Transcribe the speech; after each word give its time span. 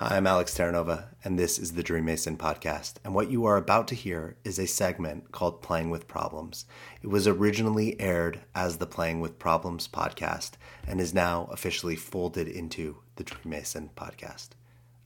Hi, 0.00 0.16
I'm 0.16 0.28
Alex 0.28 0.56
Terranova, 0.56 1.06
and 1.24 1.36
this 1.36 1.58
is 1.58 1.72
the 1.72 1.82
Dream 1.82 2.04
Mason 2.04 2.36
podcast. 2.36 2.98
And 3.02 3.16
what 3.16 3.32
you 3.32 3.46
are 3.46 3.56
about 3.56 3.88
to 3.88 3.96
hear 3.96 4.36
is 4.44 4.60
a 4.60 4.66
segment 4.68 5.32
called 5.32 5.60
Playing 5.60 5.90
with 5.90 6.06
Problems. 6.06 6.66
It 7.02 7.08
was 7.08 7.26
originally 7.26 8.00
aired 8.00 8.38
as 8.54 8.78
the 8.78 8.86
Playing 8.86 9.18
with 9.18 9.40
Problems 9.40 9.88
podcast 9.88 10.52
and 10.86 11.00
is 11.00 11.12
now 11.12 11.48
officially 11.50 11.96
folded 11.96 12.46
into 12.46 12.98
the 13.16 13.24
Dream 13.24 13.40
Mason 13.46 13.90
podcast. 13.96 14.50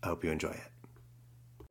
I 0.03 0.09
hope 0.09 0.23
you 0.23 0.31
enjoy 0.31 0.51
it. 0.51 1.65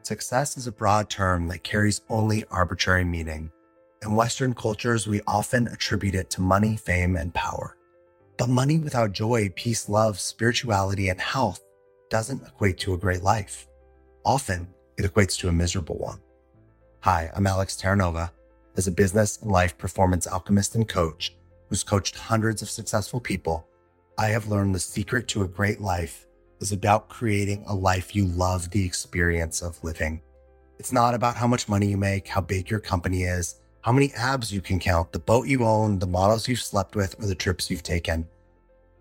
Success 0.00 0.56
is 0.56 0.66
a 0.66 0.72
broad 0.72 1.10
term 1.10 1.48
that 1.48 1.64
carries 1.64 2.00
only 2.08 2.44
arbitrary 2.50 3.04
meaning. 3.04 3.52
In 4.00 4.14
Western 4.14 4.54
cultures, 4.54 5.06
we 5.06 5.20
often 5.26 5.68
attribute 5.68 6.14
it 6.14 6.30
to 6.30 6.40
money, 6.40 6.78
fame, 6.78 7.14
and 7.14 7.34
power. 7.34 7.76
But 8.42 8.48
money 8.48 8.80
without 8.80 9.12
joy, 9.12 9.52
peace, 9.54 9.88
love, 9.88 10.18
spirituality, 10.18 11.10
and 11.10 11.20
health 11.20 11.60
doesn't 12.10 12.44
equate 12.44 12.76
to 12.78 12.92
a 12.92 12.98
great 12.98 13.22
life. 13.22 13.68
Often, 14.24 14.66
it 14.98 15.04
equates 15.04 15.38
to 15.38 15.48
a 15.48 15.52
miserable 15.52 15.96
one. 15.96 16.18
Hi, 17.02 17.30
I'm 17.36 17.46
Alex 17.46 17.80
Terranova. 17.80 18.32
As 18.76 18.88
a 18.88 18.90
business 18.90 19.40
and 19.40 19.52
life 19.52 19.78
performance 19.78 20.26
alchemist 20.26 20.74
and 20.74 20.88
coach 20.88 21.36
who's 21.68 21.84
coached 21.84 22.16
hundreds 22.16 22.62
of 22.62 22.68
successful 22.68 23.20
people, 23.20 23.68
I 24.18 24.30
have 24.30 24.48
learned 24.48 24.74
the 24.74 24.80
secret 24.80 25.28
to 25.28 25.42
a 25.42 25.46
great 25.48 25.80
life 25.80 26.26
is 26.58 26.72
about 26.72 27.08
creating 27.08 27.62
a 27.68 27.74
life 27.76 28.16
you 28.16 28.24
love 28.26 28.70
the 28.70 28.84
experience 28.84 29.62
of 29.62 29.84
living. 29.84 30.20
It's 30.80 30.90
not 30.90 31.14
about 31.14 31.36
how 31.36 31.46
much 31.46 31.68
money 31.68 31.86
you 31.86 31.96
make, 31.96 32.26
how 32.26 32.40
big 32.40 32.70
your 32.70 32.80
company 32.80 33.22
is, 33.22 33.60
how 33.82 33.92
many 33.92 34.12
abs 34.14 34.52
you 34.52 34.60
can 34.60 34.80
count, 34.80 35.12
the 35.12 35.18
boat 35.20 35.46
you 35.46 35.64
own, 35.64 36.00
the 36.00 36.06
models 36.08 36.48
you've 36.48 36.60
slept 36.60 36.96
with, 36.96 37.14
or 37.20 37.26
the 37.26 37.36
trips 37.36 37.70
you've 37.70 37.82
taken. 37.84 38.26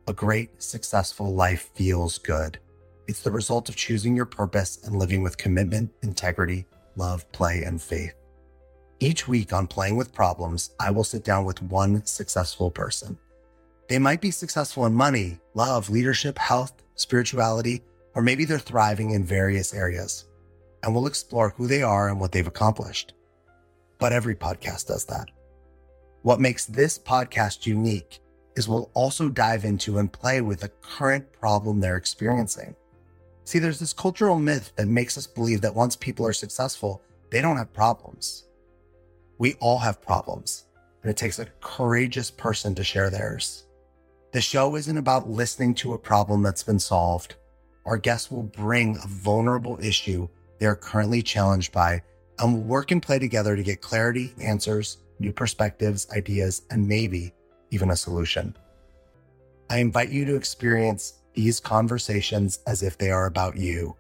A 0.08 0.14
great, 0.14 0.62
successful 0.62 1.34
life 1.34 1.70
feels 1.76 2.18
good. 2.18 2.60
It's 3.08 3.22
the 3.22 3.32
result 3.32 3.70
of 3.70 3.76
choosing 3.76 4.16
your 4.16 4.26
purpose 4.26 4.80
and 4.84 4.96
living 4.96 5.22
with 5.22 5.38
commitment, 5.38 5.92
integrity, 6.02 6.66
love, 6.96 7.30
play, 7.32 7.64
and 7.64 7.82
faith. 7.82 8.14
Each 9.00 9.28
week 9.28 9.54
on 9.54 9.68
Playing 9.68 9.96
with 9.96 10.14
Problems, 10.14 10.72
I 10.80 10.92
will 10.92 11.04
sit 11.04 11.24
down 11.24 11.46
with 11.46 11.62
one 11.62 12.06
successful 12.06 12.70
person. 12.72 13.18
They 13.90 14.00
might 14.00 14.22
be 14.22 14.32
successful 14.32 14.86
in 14.86 14.94
money, 14.94 15.40
love, 15.54 15.90
leadership, 15.90 16.38
health, 16.38 16.74
spirituality, 16.96 17.84
or 18.16 18.22
maybe 18.22 18.46
they're 18.46 18.60
thriving 18.60 19.12
in 19.12 19.24
various 19.24 19.74
areas. 19.74 20.26
And 20.84 20.94
we'll 20.94 21.08
explore 21.08 21.50
who 21.50 21.68
they 21.68 21.84
are 21.84 22.10
and 22.10 22.20
what 22.20 22.32
they've 22.32 22.46
accomplished 22.46 23.14
but 24.02 24.12
every 24.12 24.36
podcast 24.36 24.88
does 24.88 25.06
that. 25.06 25.30
What 26.24 26.42
makes 26.42 26.66
this 26.66 26.98
podcast 26.98 27.68
unique 27.68 28.20
is 28.56 28.68
we'll 28.68 28.92
also 28.94 29.30
dive 29.30 29.66
into 29.66 29.98
and 29.98 30.12
play 30.12 30.42
with 30.42 30.64
a 30.64 30.72
current 30.82 31.32
problem 31.32 31.80
they're 31.80 31.98
experiencing. 31.98 32.76
See, 33.44 33.60
there's 33.60 33.80
this 33.80 33.94
cultural 33.94 34.40
myth 34.40 34.72
that 34.76 34.88
makes 34.88 35.18
us 35.18 35.28
believe 35.28 35.62
that 35.62 35.76
once 35.76 35.96
people 35.96 36.26
are 36.26 36.34
successful, 36.34 37.02
they 37.30 37.42
don't 37.42 37.58
have 37.58 37.74
problems. 37.74 38.46
We 39.38 39.56
all 39.56 39.80
have 39.80 40.02
problems, 40.02 40.66
and 41.02 41.10
it 41.10 41.18
takes 41.18 41.40
a 41.40 41.48
courageous 41.62 42.30
person 42.30 42.76
to 42.76 42.84
share 42.84 43.10
theirs. 43.10 43.66
The 44.32 44.42
show 44.42 44.76
isn't 44.76 44.98
about 44.98 45.30
listening 45.30 45.74
to 45.76 45.94
a 45.94 45.98
problem 45.98 46.44
that's 46.44 46.64
been 46.64 46.80
solved. 46.80 47.36
Our 47.86 47.98
guests 47.98 48.30
will 48.30 48.44
bring 48.44 48.98
a 48.98 49.08
vulnerable 49.08 49.80
issue 49.82 50.28
they 50.60 50.68
are 50.68 50.76
currently 50.76 51.24
challenged 51.24 51.72
by 51.72 52.04
and 52.42 52.54
we'll 52.54 52.64
work 52.64 52.92
and 52.92 53.02
play 53.02 53.20
together 53.20 53.56
to 53.56 53.64
get 53.64 53.82
clarity, 53.82 54.34
answers, 54.42 54.98
new 55.20 55.32
perspectives, 55.32 56.08
ideas, 56.12 56.64
and 56.70 56.88
maybe 56.88 57.34
even 57.72 57.90
a 57.90 57.96
solution. 57.96 58.56
I 59.70 59.78
invite 59.78 60.10
you 60.10 60.26
to 60.26 60.36
experience 60.36 61.22
these 61.34 61.60
conversations 61.62 62.60
as 62.68 62.84
if 62.84 62.98
they 62.98 63.10
are 63.10 63.26
about 63.26 63.56
you. 63.56 63.96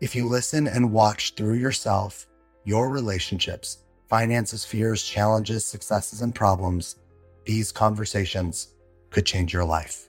If 0.00 0.14
you 0.14 0.28
listen 0.28 0.68
and 0.68 0.92
watch 0.92 1.34
through 1.34 1.54
yourself, 1.54 2.28
your 2.64 2.88
relationships, 2.88 3.78
finances, 4.08 4.64
fears, 4.64 5.02
challenges, 5.02 5.66
successes, 5.66 6.22
and 6.22 6.32
problems, 6.32 6.96
these 7.44 7.72
conversations 7.72 8.74
could 9.10 9.26
change 9.26 9.52
your 9.52 9.64
life. 9.64 10.08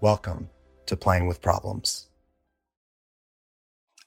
Welcome 0.00 0.48
to 0.86 0.96
Playing 0.96 1.26
with 1.26 1.42
Problems. 1.42 2.08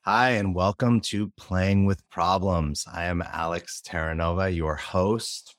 Hi, 0.04 0.30
and 0.30 0.56
welcome 0.56 1.02
to 1.02 1.30
Playing 1.36 1.86
with 1.86 2.08
Problems. 2.10 2.86
I 2.90 3.04
am 3.06 3.22
Alex 3.22 3.82
Terranova, 3.86 4.56
your 4.56 4.76
host, 4.76 5.57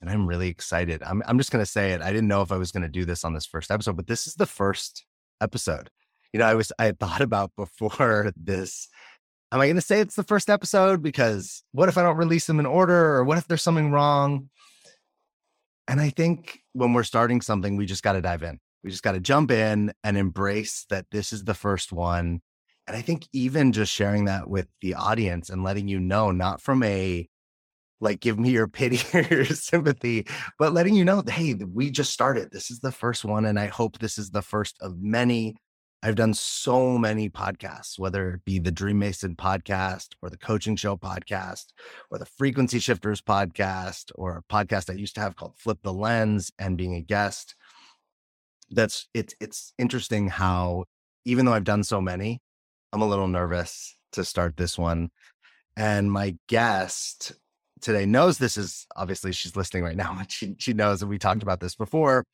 and 0.00 0.10
I'm 0.10 0.26
really 0.26 0.48
excited. 0.48 1.02
I'm, 1.02 1.22
I'm 1.26 1.38
just 1.38 1.50
going 1.50 1.64
to 1.64 1.70
say 1.70 1.92
it. 1.92 2.02
I 2.02 2.12
didn't 2.12 2.28
know 2.28 2.42
if 2.42 2.52
I 2.52 2.56
was 2.56 2.72
going 2.72 2.82
to 2.82 2.88
do 2.88 3.04
this 3.04 3.24
on 3.24 3.34
this 3.34 3.46
first 3.46 3.70
episode, 3.70 3.96
but 3.96 4.06
this 4.06 4.26
is 4.26 4.34
the 4.34 4.46
first 4.46 5.04
episode. 5.40 5.90
You 6.32 6.40
know, 6.40 6.46
I 6.46 6.54
was, 6.54 6.72
I 6.78 6.84
had 6.86 6.98
thought 6.98 7.20
about 7.20 7.52
before 7.56 8.32
this. 8.36 8.88
Am 9.50 9.60
I 9.60 9.66
going 9.66 9.76
to 9.76 9.82
say 9.82 10.00
it's 10.00 10.16
the 10.16 10.22
first 10.22 10.50
episode? 10.50 11.02
Because 11.02 11.62
what 11.72 11.88
if 11.88 11.96
I 11.96 12.02
don't 12.02 12.16
release 12.16 12.46
them 12.46 12.60
in 12.60 12.66
order? 12.66 13.16
Or 13.16 13.24
what 13.24 13.38
if 13.38 13.48
there's 13.48 13.62
something 13.62 13.90
wrong? 13.90 14.50
And 15.88 16.00
I 16.00 16.10
think 16.10 16.60
when 16.74 16.92
we're 16.92 17.02
starting 17.02 17.40
something, 17.40 17.76
we 17.76 17.86
just 17.86 18.02
got 18.02 18.12
to 18.12 18.20
dive 18.20 18.42
in. 18.42 18.58
We 18.84 18.90
just 18.90 19.02
got 19.02 19.12
to 19.12 19.20
jump 19.20 19.50
in 19.50 19.92
and 20.04 20.18
embrace 20.18 20.84
that 20.90 21.06
this 21.10 21.32
is 21.32 21.44
the 21.44 21.54
first 21.54 21.92
one 21.92 22.40
and 22.88 22.96
I 22.96 23.02
think 23.02 23.28
even 23.34 23.72
just 23.72 23.92
sharing 23.92 24.24
that 24.24 24.48
with 24.48 24.66
the 24.80 24.94
audience 24.94 25.50
and 25.50 25.62
letting 25.62 25.88
you 25.88 26.00
know, 26.00 26.30
not 26.30 26.62
from 26.62 26.82
a 26.82 27.28
like 28.00 28.20
give 28.20 28.38
me 28.38 28.50
your 28.50 28.68
pity 28.68 29.00
or 29.18 29.22
your 29.22 29.44
sympathy, 29.46 30.26
but 30.58 30.72
letting 30.72 30.94
you 30.94 31.04
know, 31.04 31.22
hey, 31.26 31.54
we 31.54 31.90
just 31.90 32.12
started. 32.12 32.50
This 32.50 32.70
is 32.70 32.80
the 32.80 32.92
first 32.92 33.24
one. 33.24 33.46
And 33.46 33.58
I 33.58 33.66
hope 33.66 33.98
this 33.98 34.18
is 34.18 34.30
the 34.30 34.42
first 34.42 34.76
of 34.80 35.00
many. 35.00 35.56
I've 36.00 36.14
done 36.14 36.32
so 36.32 36.96
many 36.96 37.28
podcasts, 37.28 37.98
whether 37.98 38.34
it 38.34 38.44
be 38.44 38.60
the 38.60 38.70
Dream 38.70 39.00
Mason 39.00 39.34
podcast 39.34 40.10
or 40.22 40.30
the 40.30 40.36
Coaching 40.36 40.76
Show 40.76 40.96
podcast 40.96 41.66
or 42.10 42.18
the 42.18 42.26
Frequency 42.26 42.78
Shifters 42.78 43.20
podcast 43.20 44.12
or 44.14 44.38
a 44.38 44.52
podcast 44.52 44.90
I 44.90 44.92
used 44.94 45.16
to 45.16 45.20
have 45.20 45.34
called 45.34 45.58
Flip 45.58 45.78
the 45.82 45.92
Lens 45.92 46.52
and 46.56 46.78
being 46.78 46.94
a 46.94 47.00
guest. 47.00 47.56
That's 48.70 49.08
it's 49.12 49.34
it's 49.40 49.72
interesting 49.76 50.28
how 50.28 50.84
even 51.24 51.46
though 51.46 51.52
I've 51.52 51.64
done 51.64 51.82
so 51.82 52.00
many, 52.00 52.40
I'm 52.92 53.02
a 53.02 53.08
little 53.08 53.26
nervous 53.26 53.96
to 54.12 54.24
start 54.24 54.56
this 54.56 54.78
one. 54.78 55.10
And 55.76 56.12
my 56.12 56.36
guest 56.48 57.32
today 57.80 58.06
knows 58.06 58.38
this 58.38 58.56
is 58.56 58.86
obviously 58.96 59.32
she's 59.32 59.56
listening 59.56 59.84
right 59.84 59.96
now, 59.96 60.14
but 60.18 60.30
she, 60.30 60.54
she 60.58 60.72
knows 60.72 61.00
that 61.00 61.06
we 61.06 61.18
talked 61.18 61.42
about 61.42 61.60
this 61.60 61.74
before. 61.74 62.24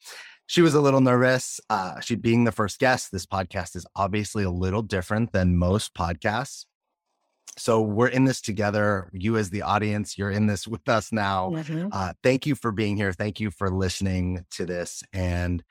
She 0.46 0.60
was 0.60 0.74
a 0.74 0.80
little 0.80 1.00
nervous. 1.00 1.58
Uh, 1.70 2.00
she 2.00 2.16
being 2.16 2.44
the 2.44 2.52
first 2.52 2.78
guest, 2.78 3.10
this 3.10 3.26
podcast 3.26 3.76
is 3.76 3.86
obviously 3.96 4.44
a 4.44 4.50
little 4.50 4.82
different 4.82 5.32
than 5.32 5.56
most 5.56 5.94
podcasts. 5.94 6.66
So 7.56 7.80
we're 7.80 8.08
in 8.08 8.24
this 8.24 8.40
together. 8.40 9.10
You, 9.12 9.36
as 9.36 9.50
the 9.50 9.62
audience, 9.62 10.18
you're 10.18 10.30
in 10.30 10.46
this 10.46 10.66
with 10.68 10.88
us 10.88 11.12
now. 11.12 11.50
Mm-hmm. 11.50 11.88
Uh, 11.92 12.12
thank 12.22 12.46
you 12.46 12.54
for 12.54 12.72
being 12.72 12.96
here. 12.96 13.12
Thank 13.12 13.40
you 13.40 13.50
for 13.50 13.70
listening 13.70 14.44
to 14.52 14.66
this. 14.66 15.02
And 15.12 15.62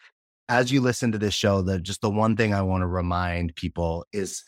as 0.50 0.72
you 0.72 0.82
listen 0.82 1.12
to 1.12 1.18
this 1.18 1.34
show, 1.34 1.62
the 1.62 1.80
just 1.80 2.02
the 2.02 2.10
one 2.10 2.36
thing 2.36 2.54
I 2.54 2.62
want 2.62 2.82
to 2.82 2.88
remind 2.88 3.56
people 3.56 4.06
is 4.12 4.44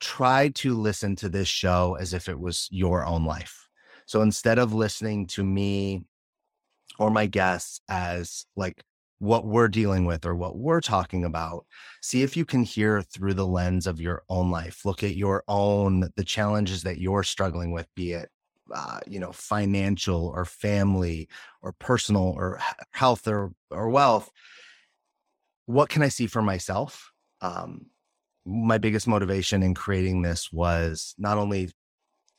try 0.00 0.48
to 0.48 0.74
listen 0.74 1.16
to 1.16 1.28
this 1.28 1.48
show 1.48 1.96
as 2.00 2.14
if 2.14 2.28
it 2.28 2.38
was 2.38 2.68
your 2.70 3.04
own 3.04 3.24
life. 3.24 3.68
So 4.10 4.22
instead 4.22 4.58
of 4.58 4.74
listening 4.74 5.28
to 5.28 5.44
me 5.44 6.02
or 6.98 7.12
my 7.12 7.26
guests 7.26 7.80
as 7.88 8.44
like 8.56 8.82
what 9.20 9.46
we're 9.46 9.68
dealing 9.68 10.04
with 10.04 10.26
or 10.26 10.34
what 10.34 10.56
we're 10.56 10.80
talking 10.80 11.24
about, 11.24 11.64
see 12.02 12.24
if 12.24 12.36
you 12.36 12.44
can 12.44 12.64
hear 12.64 13.02
through 13.02 13.34
the 13.34 13.46
lens 13.46 13.86
of 13.86 14.00
your 14.00 14.24
own 14.28 14.50
life. 14.50 14.84
Look 14.84 15.04
at 15.04 15.14
your 15.14 15.44
own, 15.46 16.10
the 16.16 16.24
challenges 16.24 16.82
that 16.82 16.98
you're 16.98 17.22
struggling 17.22 17.70
with, 17.70 17.86
be 17.94 18.14
it 18.14 18.28
uh, 18.74 18.98
you 19.06 19.20
know, 19.20 19.30
financial 19.30 20.26
or 20.34 20.44
family 20.44 21.28
or 21.62 21.72
personal 21.74 22.34
or 22.36 22.58
health 22.90 23.28
or 23.28 23.52
or 23.70 23.90
wealth. 23.90 24.28
What 25.66 25.88
can 25.88 26.02
I 26.02 26.08
see 26.08 26.26
for 26.26 26.42
myself? 26.42 27.12
Um, 27.42 27.86
my 28.44 28.78
biggest 28.78 29.06
motivation 29.06 29.62
in 29.62 29.74
creating 29.74 30.22
this 30.22 30.50
was 30.50 31.14
not 31.16 31.38
only 31.38 31.70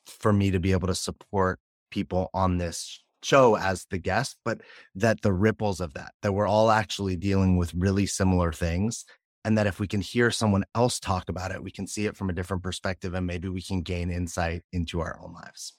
for 0.06 0.34
me 0.34 0.52
to 0.52 0.60
be 0.60 0.72
able 0.72 0.88
to 0.88 0.96
support 0.96 1.60
people 1.92 2.30
on 2.34 2.58
this 2.58 3.04
show 3.24 3.56
as 3.56 3.86
the 3.90 3.98
guest, 3.98 4.38
but 4.44 4.62
that 4.96 5.22
the 5.22 5.34
ripples 5.34 5.80
of 5.80 5.94
that, 5.94 6.14
that 6.22 6.34
we're 6.34 6.48
all 6.48 6.72
actually 6.72 7.16
dealing 7.16 7.58
with 7.58 7.74
really 7.74 8.06
similar 8.06 8.52
things. 8.52 9.06
And 9.44 9.58
that 9.58 9.66
if 9.66 9.80
we 9.80 9.88
can 9.88 10.02
hear 10.02 10.30
someone 10.30 10.66
else 10.76 11.00
talk 11.00 11.28
about 11.28 11.52
it, 11.52 11.64
we 11.64 11.72
can 11.72 11.88
see 11.88 12.06
it 12.06 12.16
from 12.16 12.30
a 12.30 12.34
different 12.34 12.62
perspective 12.62 13.16
and 13.16 13.26
maybe 13.26 13.50
we 13.50 13.62
can 13.62 13.82
gain 13.82 14.12
insight 14.12 14.62
into 14.72 15.00
our 15.00 15.20
own 15.20 15.34
lives. 15.34 15.74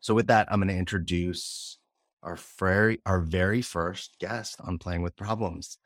So, 0.00 0.12
with 0.12 0.26
that, 0.26 0.48
I'm 0.50 0.60
going 0.60 0.68
to 0.68 0.76
introduce 0.76 1.78
our 2.22 2.36
very, 2.58 3.00
our 3.06 3.20
very 3.20 3.62
first 3.62 4.16
guest 4.20 4.56
on 4.60 4.76
Playing 4.76 5.00
with 5.00 5.16
Problems. 5.16 5.78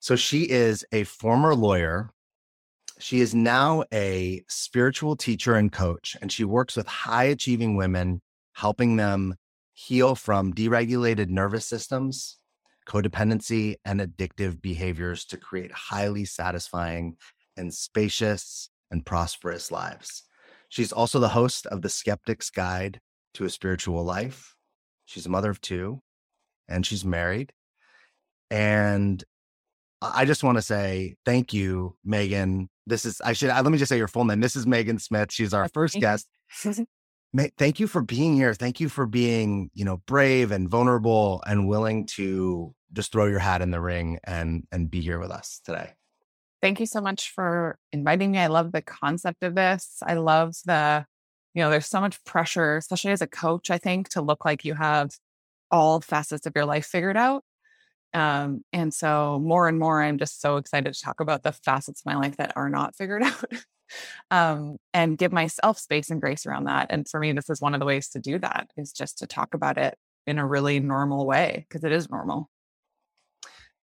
So, 0.00 0.16
she 0.16 0.42
is 0.42 0.84
a 0.92 1.04
former 1.04 1.54
lawyer 1.54 2.13
she 3.04 3.20
is 3.20 3.34
now 3.34 3.84
a 3.92 4.42
spiritual 4.48 5.14
teacher 5.14 5.56
and 5.56 5.70
coach, 5.70 6.16
and 6.22 6.32
she 6.32 6.42
works 6.42 6.74
with 6.74 6.86
high 6.86 7.24
achieving 7.24 7.76
women, 7.76 8.22
helping 8.54 8.96
them 8.96 9.34
heal 9.74 10.14
from 10.14 10.54
dysregulated 10.54 11.28
nervous 11.28 11.66
systems, 11.66 12.38
codependency, 12.88 13.74
and 13.84 14.00
addictive 14.00 14.62
behaviors 14.62 15.26
to 15.26 15.36
create 15.36 15.70
highly 15.70 16.24
satisfying 16.24 17.18
and 17.58 17.74
spacious 17.74 18.70
and 18.90 19.04
prosperous 19.04 19.70
lives. 19.70 20.22
She's 20.70 20.90
also 20.90 21.18
the 21.18 21.28
host 21.28 21.66
of 21.66 21.82
The 21.82 21.90
Skeptic's 21.90 22.48
Guide 22.48 23.02
to 23.34 23.44
a 23.44 23.50
Spiritual 23.50 24.02
Life. 24.02 24.54
She's 25.04 25.26
a 25.26 25.30
mother 25.30 25.50
of 25.50 25.60
two 25.60 26.00
and 26.68 26.86
she's 26.86 27.04
married. 27.04 27.52
And 28.50 29.22
I 30.00 30.24
just 30.24 30.42
want 30.42 30.56
to 30.56 30.62
say 30.62 31.16
thank 31.26 31.52
you, 31.52 31.96
Meghan. 32.06 32.68
This 32.86 33.04
is, 33.04 33.20
I 33.22 33.32
should, 33.32 33.50
uh, 33.50 33.62
let 33.62 33.72
me 33.72 33.78
just 33.78 33.88
say 33.88 33.96
your 33.96 34.08
full 34.08 34.24
name. 34.24 34.40
This 34.40 34.56
is 34.56 34.66
Meghan 34.66 35.00
Smith. 35.00 35.32
She's 35.32 35.54
our 35.54 35.68
first 35.68 35.94
guest. 35.94 36.28
thank 37.58 37.80
you 37.80 37.86
for 37.86 38.02
being 38.02 38.34
here. 38.36 38.54
Thank 38.54 38.80
you 38.80 38.88
for 38.88 39.06
being, 39.06 39.70
you 39.74 39.84
know, 39.84 39.98
brave 40.06 40.52
and 40.52 40.68
vulnerable 40.68 41.42
and 41.46 41.66
willing 41.68 42.06
to 42.14 42.74
just 42.92 43.10
throw 43.10 43.26
your 43.26 43.40
hat 43.40 43.60
in 43.60 43.70
the 43.70 43.80
ring 43.80 44.18
and 44.24 44.64
and 44.70 44.90
be 44.90 45.00
here 45.00 45.18
with 45.18 45.30
us 45.30 45.60
today. 45.64 45.94
Thank 46.62 46.80
you 46.80 46.86
so 46.86 47.00
much 47.00 47.30
for 47.30 47.78
inviting 47.92 48.30
me. 48.30 48.38
I 48.38 48.46
love 48.46 48.72
the 48.72 48.80
concept 48.80 49.42
of 49.42 49.54
this. 49.54 49.98
I 50.02 50.14
love 50.14 50.54
the, 50.64 51.04
you 51.52 51.62
know, 51.62 51.70
there's 51.70 51.86
so 51.86 52.00
much 52.00 52.24
pressure, 52.24 52.76
especially 52.76 53.10
as 53.10 53.20
a 53.20 53.26
coach, 53.26 53.70
I 53.70 53.78
think, 53.78 54.08
to 54.10 54.22
look 54.22 54.44
like 54.44 54.64
you 54.64 54.74
have 54.74 55.10
all 55.70 56.00
facets 56.00 56.46
of 56.46 56.52
your 56.54 56.64
life 56.64 56.86
figured 56.86 57.16
out. 57.16 57.44
Um, 58.14 58.62
and 58.72 58.94
so 58.94 59.40
more 59.42 59.68
and 59.68 59.78
more, 59.78 60.00
I'm 60.02 60.18
just 60.18 60.40
so 60.40 60.56
excited 60.56 60.94
to 60.94 61.00
talk 61.00 61.20
about 61.20 61.42
the 61.42 61.52
facets 61.52 62.00
of 62.00 62.06
my 62.06 62.16
life 62.16 62.36
that 62.36 62.52
are 62.56 62.70
not 62.70 62.96
figured 62.96 63.22
out. 63.24 63.44
um, 64.30 64.76
and 64.92 65.18
give 65.18 65.32
myself 65.32 65.78
space 65.78 66.10
and 66.10 66.20
grace 66.20 66.46
around 66.46 66.64
that. 66.64 66.86
And 66.90 67.08
for 67.08 67.20
me, 67.20 67.32
this 67.32 67.50
is 67.50 67.60
one 67.60 67.74
of 67.74 67.80
the 67.80 67.86
ways 67.86 68.08
to 68.10 68.20
do 68.20 68.38
that 68.38 68.68
is 68.76 68.92
just 68.92 69.18
to 69.18 69.26
talk 69.26 69.54
about 69.54 69.78
it 69.78 69.96
in 70.26 70.38
a 70.38 70.46
really 70.46 70.80
normal 70.80 71.26
way 71.26 71.66
because 71.68 71.84
it 71.84 71.92
is 71.92 72.08
normal. 72.10 72.48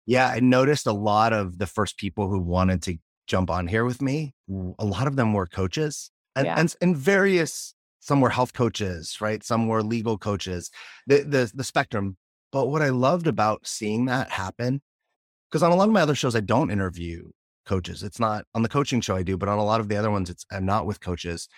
Yeah, 0.07 0.29
I 0.29 0.41
noticed 0.41 0.87
a 0.87 0.93
lot 0.93 1.33
of 1.33 1.59
the 1.59 1.67
first 1.67 1.97
people 1.97 2.29
who 2.29 2.41
wanted 2.41 2.83
to 2.83 2.99
jump 3.27 3.51
on 3.51 3.67
here 3.67 3.85
with 3.85 4.03
me, 4.03 4.35
a 4.79 4.85
lot 4.85 5.07
of 5.07 5.17
them 5.17 5.33
were 5.33 5.47
coaches 5.47 6.11
and, 6.37 6.47
yeah. 6.47 6.57
and, 6.59 6.75
and 6.81 6.97
various, 6.97 7.75
some 8.01 8.21
were 8.21 8.31
health 8.31 8.53
coaches, 8.53 9.19
right? 9.21 9.43
Some 9.43 9.67
were 9.67 9.83
legal 9.83 10.19
coaches, 10.19 10.71
the, 11.07 11.23
the, 11.23 11.51
the 11.55 11.65
spectrum. 11.65 12.17
But 12.55 12.69
what 12.69 12.83
I 12.83 12.91
loved 12.91 13.27
about 13.27 13.67
seeing 13.67 14.05
that 14.05 14.31
happen, 14.31 14.81
because 15.51 15.65
on 15.65 15.73
a 15.73 15.75
lot 15.75 15.89
of 15.89 15.93
my 15.93 16.03
other 16.03 16.15
shows, 16.15 16.37
I 16.37 16.41
don't 16.41 16.71
interview 16.71 17.31
coaches. 17.67 18.05
It's 18.05 18.21
not 18.21 18.45
on 18.55 18.63
the 18.63 18.69
coaching 18.69 19.01
show 19.01 19.17
I 19.17 19.25
do, 19.25 19.37
but 19.37 19.49
on 19.49 19.59
a 19.59 19.65
lot 19.65 19.81
of 19.81 19.89
the 19.89 19.97
other 19.97 20.13
ones, 20.13 20.31
it's 20.31 20.47
I'm 20.53 20.65
not 20.65 20.87
with 20.87 21.01
coaches. 21.01 21.49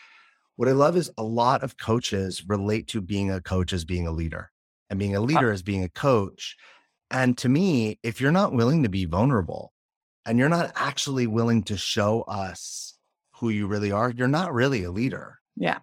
What 0.56 0.70
I 0.70 0.72
love 0.72 0.96
is 0.96 1.10
a 1.18 1.22
lot 1.22 1.62
of 1.62 1.76
coaches 1.76 2.44
relate 2.48 2.88
to 2.88 3.02
being 3.02 3.30
a 3.30 3.42
coach 3.42 3.74
as 3.74 3.84
being 3.84 4.06
a 4.06 4.10
leader 4.10 4.50
and 4.88 4.98
being 4.98 5.14
a 5.14 5.20
uh 5.20 5.24
leader 5.24 5.52
as 5.52 5.62
being 5.62 5.84
a 5.84 5.90
coach. 5.90 6.56
And 7.10 7.36
to 7.36 7.50
me, 7.50 7.98
if 8.02 8.18
you're 8.18 8.32
not 8.32 8.54
willing 8.54 8.82
to 8.84 8.88
be 8.88 9.04
vulnerable 9.04 9.74
and 10.24 10.38
you're 10.38 10.48
not 10.48 10.72
actually 10.76 11.26
willing 11.26 11.62
to 11.64 11.76
show 11.76 12.22
us 12.22 12.96
who 13.32 13.50
you 13.50 13.66
really 13.66 13.92
are, 13.92 14.08
you're 14.08 14.28
not 14.28 14.54
really 14.54 14.84
a 14.84 14.90
leader. 14.90 15.40
Yeah. 15.56 15.80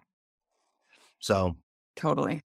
So 1.20 1.56
totally. 1.94 2.42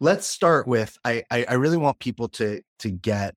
Let's 0.00 0.26
start 0.26 0.66
with 0.68 0.96
I, 1.04 1.24
I, 1.30 1.44
I 1.48 1.54
really 1.54 1.76
want 1.76 1.98
people 1.98 2.28
to 2.30 2.60
to 2.80 2.90
get 2.90 3.34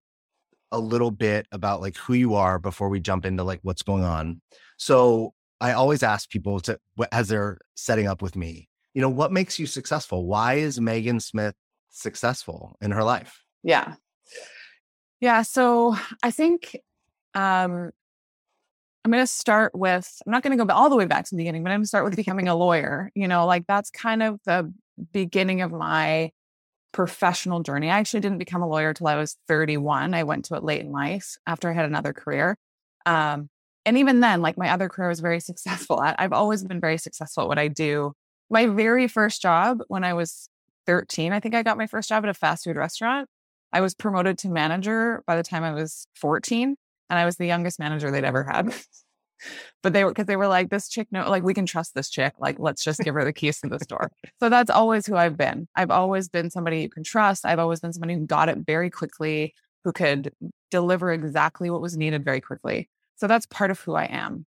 a 0.72 0.80
little 0.80 1.12
bit 1.12 1.48
about 1.52 1.82
like 1.82 1.98
who 1.98 2.14
you 2.14 2.36
are 2.36 2.60
before 2.60 2.90
we 2.90 3.00
jump 3.00 3.26
into 3.26 3.44
like 3.44 3.60
what's 3.64 3.84
going 3.84 4.04
on. 4.04 4.42
So 4.78 5.34
I 5.60 5.74
always 5.74 6.04
ask 6.04 6.30
people 6.30 6.60
to 6.62 6.80
as 7.12 7.28
they're 7.28 7.60
setting 7.76 8.08
up 8.08 8.22
with 8.22 8.36
me, 8.36 8.70
you 8.94 9.02
know, 9.02 9.10
what 9.10 9.32
makes 9.32 9.60
you 9.60 9.66
successful? 9.66 10.26
Why 10.26 10.56
is 10.56 10.80
Meghan 10.80 11.22
Smith 11.22 11.56
successful 11.90 12.78
in 12.82 12.92
her 12.92 13.04
life? 13.04 13.44
Yeah. 13.64 13.96
Yeah. 15.20 15.42
So 15.42 15.96
I 16.24 16.32
think 16.32 16.78
um 17.34 17.92
I'm 19.04 19.12
going 19.12 19.24
to 19.24 19.28
start 19.28 19.74
with, 19.74 20.08
I'm 20.28 20.32
not 20.32 20.44
going 20.44 20.56
to 20.56 20.64
go 20.64 20.72
all 20.72 20.88
the 20.90 20.96
way 20.96 21.06
back 21.06 21.26
to 21.26 21.32
the 21.32 21.38
beginning, 21.38 21.64
but 21.64 21.72
I'm 21.72 21.80
going 21.80 21.86
to 21.86 21.88
start 21.88 22.06
with 22.06 22.16
becoming 22.16 22.48
a 22.48 22.56
lawyer. 22.56 23.12
You 23.16 23.28
know, 23.28 23.48
like 23.48 23.66
that's 23.68 23.90
kind 23.90 24.22
of 24.22 24.40
the 24.46 24.72
beginning 25.12 25.62
of 25.62 25.72
my 25.72 26.32
professional 26.92 27.62
journey. 27.62 27.90
I 27.90 28.00
actually 28.00 28.20
didn't 28.20 28.38
become 28.38 28.62
a 28.62 28.68
lawyer 28.68 28.90
until 28.90 29.08
I 29.08 29.16
was 29.16 29.38
31. 29.48 30.14
I 30.14 30.24
went 30.24 30.46
to 30.46 30.56
it 30.56 30.64
late 30.64 30.82
in 30.82 30.92
life 30.92 31.38
after 31.48 31.70
I 31.70 31.74
had 31.74 31.86
another 31.86 32.14
career. 32.14 32.58
Um, 33.06 33.50
and 33.86 33.98
even 33.98 34.20
then, 34.20 34.42
like 34.42 34.58
my 34.58 34.70
other 34.70 34.90
career 34.90 35.10
was 35.10 35.20
very 35.20 35.40
successful. 35.50 36.00
I, 36.00 36.16
I've 36.18 36.34
always 36.34 36.64
been 36.64 36.80
very 36.80 36.98
successful 36.98 37.44
at 37.44 37.50
what 37.50 37.60
I 37.60 37.68
do. 37.68 38.14
My 38.50 38.68
very 38.68 39.08
first 39.08 39.42
job 39.42 39.80
when 39.88 40.04
I 40.04 40.14
was 40.14 40.50
13, 40.86 41.32
I 41.32 41.40
think 41.40 41.56
I 41.56 41.64
got 41.64 41.78
my 41.78 41.88
first 41.88 42.10
job 42.10 42.24
at 42.24 42.30
a 42.30 42.34
fast 42.34 42.66
food 42.66 42.76
restaurant. 42.76 43.30
I 43.74 43.82
was 43.82 43.96
promoted 43.96 44.38
to 44.40 44.50
manager 44.50 45.24
by 45.26 45.38
the 45.38 45.44
time 45.44 45.64
I 45.64 45.72
was 45.72 46.06
14, 46.16 46.76
and 47.10 47.20
I 47.20 47.26
was 47.26 47.38
the 47.38 47.46
youngest 47.46 47.80
manager 47.80 48.12
they'd 48.12 48.26
ever 48.26 48.44
had. 48.44 48.74
but 49.84 49.94
they 49.94 50.04
were 50.04 50.12
because 50.12 50.28
they 50.28 50.36
were 50.36 50.48
like 50.48 50.70
this 50.70 50.88
chick 50.88 51.08
no 51.12 51.30
like 51.30 51.44
we 51.44 51.54
can 51.54 51.66
trust 51.66 51.94
this 51.96 52.10
chick 52.10 52.34
like 52.40 52.58
let's 52.60 52.84
just 52.84 53.00
give 53.00 53.14
her 53.14 53.24
the 53.24 53.34
keys 53.34 53.60
to 53.62 53.70
the 53.70 53.80
store. 53.80 54.12
So 54.40 54.50
that's 54.50 54.70
always 54.70 55.06
who 55.06 55.16
i've 55.16 55.38
been. 55.38 55.68
I've 55.76 55.92
always 55.92 56.30
been 56.30 56.50
somebody 56.50 56.82
you 56.82 56.90
can 56.90 57.04
trust. 57.04 57.46
I've 57.46 57.60
always 57.60 57.80
been 57.80 57.94
somebody 57.94 58.16
who 58.16 58.26
got 58.26 58.50
it 58.50 58.60
very 58.60 58.90
quickly 58.90 59.54
who 59.84 59.92
could 59.92 60.32
deliver 60.70 61.12
exactly 61.12 61.70
what 61.70 61.82
was 61.82 61.98
needed 61.98 62.24
very 62.24 62.42
quickly. 62.42 62.90
So 63.16 63.28
that's 63.28 63.46
part 63.46 63.72
of 63.72 63.80
who 63.80 63.96
i 63.96 64.06
am. 64.06 64.46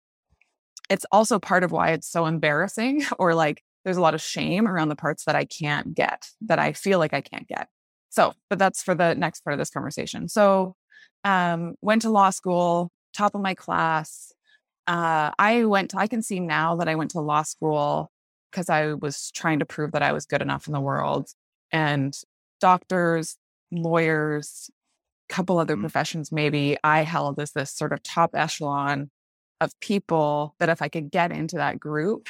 It's 0.89 1.07
also 1.11 1.39
part 1.39 1.65
of 1.65 1.73
why 1.73 1.91
it's 1.93 2.09
so 2.09 2.27
embarrassing 2.27 3.05
or 3.19 3.35
like 3.35 3.63
there's 3.85 3.97
a 3.97 4.01
lot 4.01 4.15
of 4.15 4.21
shame 4.21 4.67
around 4.67 4.89
the 4.89 4.97
parts 4.97 5.25
that 5.27 5.37
i 5.37 5.45
can't 5.45 5.95
get 5.95 6.27
that 6.41 6.59
i 6.59 6.73
feel 6.73 6.99
like 6.99 7.15
i 7.15 7.21
can't 7.21 7.49
get. 7.49 7.69
So 8.11 8.35
but 8.49 8.59
that's 8.59 8.83
for 8.83 8.95
the 8.95 9.15
next 9.15 9.43
part 9.43 9.55
of 9.55 9.59
this 9.59 9.71
conversation. 9.71 10.29
So 10.29 10.75
um 11.25 11.75
went 11.81 12.03
to 12.03 12.11
law 12.11 12.31
school 12.31 12.91
top 13.15 13.35
of 13.35 13.41
my 13.41 13.55
class 13.55 14.33
uh, 14.87 15.33
I 15.39 15.65
went, 15.65 15.91
to, 15.91 15.99
I 15.99 16.07
can 16.07 16.23
see 16.23 16.41
now 16.41 16.77
that 16.77 16.89
I 16.89 16.95
went 16.95 17.13
to 17.13 17.21
law 17.21 17.43
school 17.43 18.11
because 18.51 18.71
I 18.71 18.95
was 18.95 19.31
trying 19.33 19.59
to 19.59 19.67
prove 19.67 19.93
that 19.93 20.03
I 20.03 20.13
was 20.13 20.27
good 20.27 20.43
enough 20.43 20.67
in 20.67 20.73
the 20.73 20.81
world. 20.81 21.29
And 21.73 22.17
doctors, 22.61 23.37
lawyers, 23.71 24.71
a 25.29 25.35
couple 25.35 25.59
other 25.59 25.77
mm. 25.77 25.81
professions, 25.81 26.31
maybe 26.31 26.77
I 26.83 27.03
held 27.03 27.39
as 27.41 27.53
this 27.53 27.73
sort 27.73 27.93
of 27.93 28.03
top 28.03 28.31
echelon 28.35 29.11
of 29.61 29.79
people 29.81 30.55
that 30.59 30.69
if 30.69 30.83
I 30.83 30.89
could 30.89 31.11
get 31.11 31.33
into 31.33 31.57
that 31.57 31.81
group, 31.81 32.29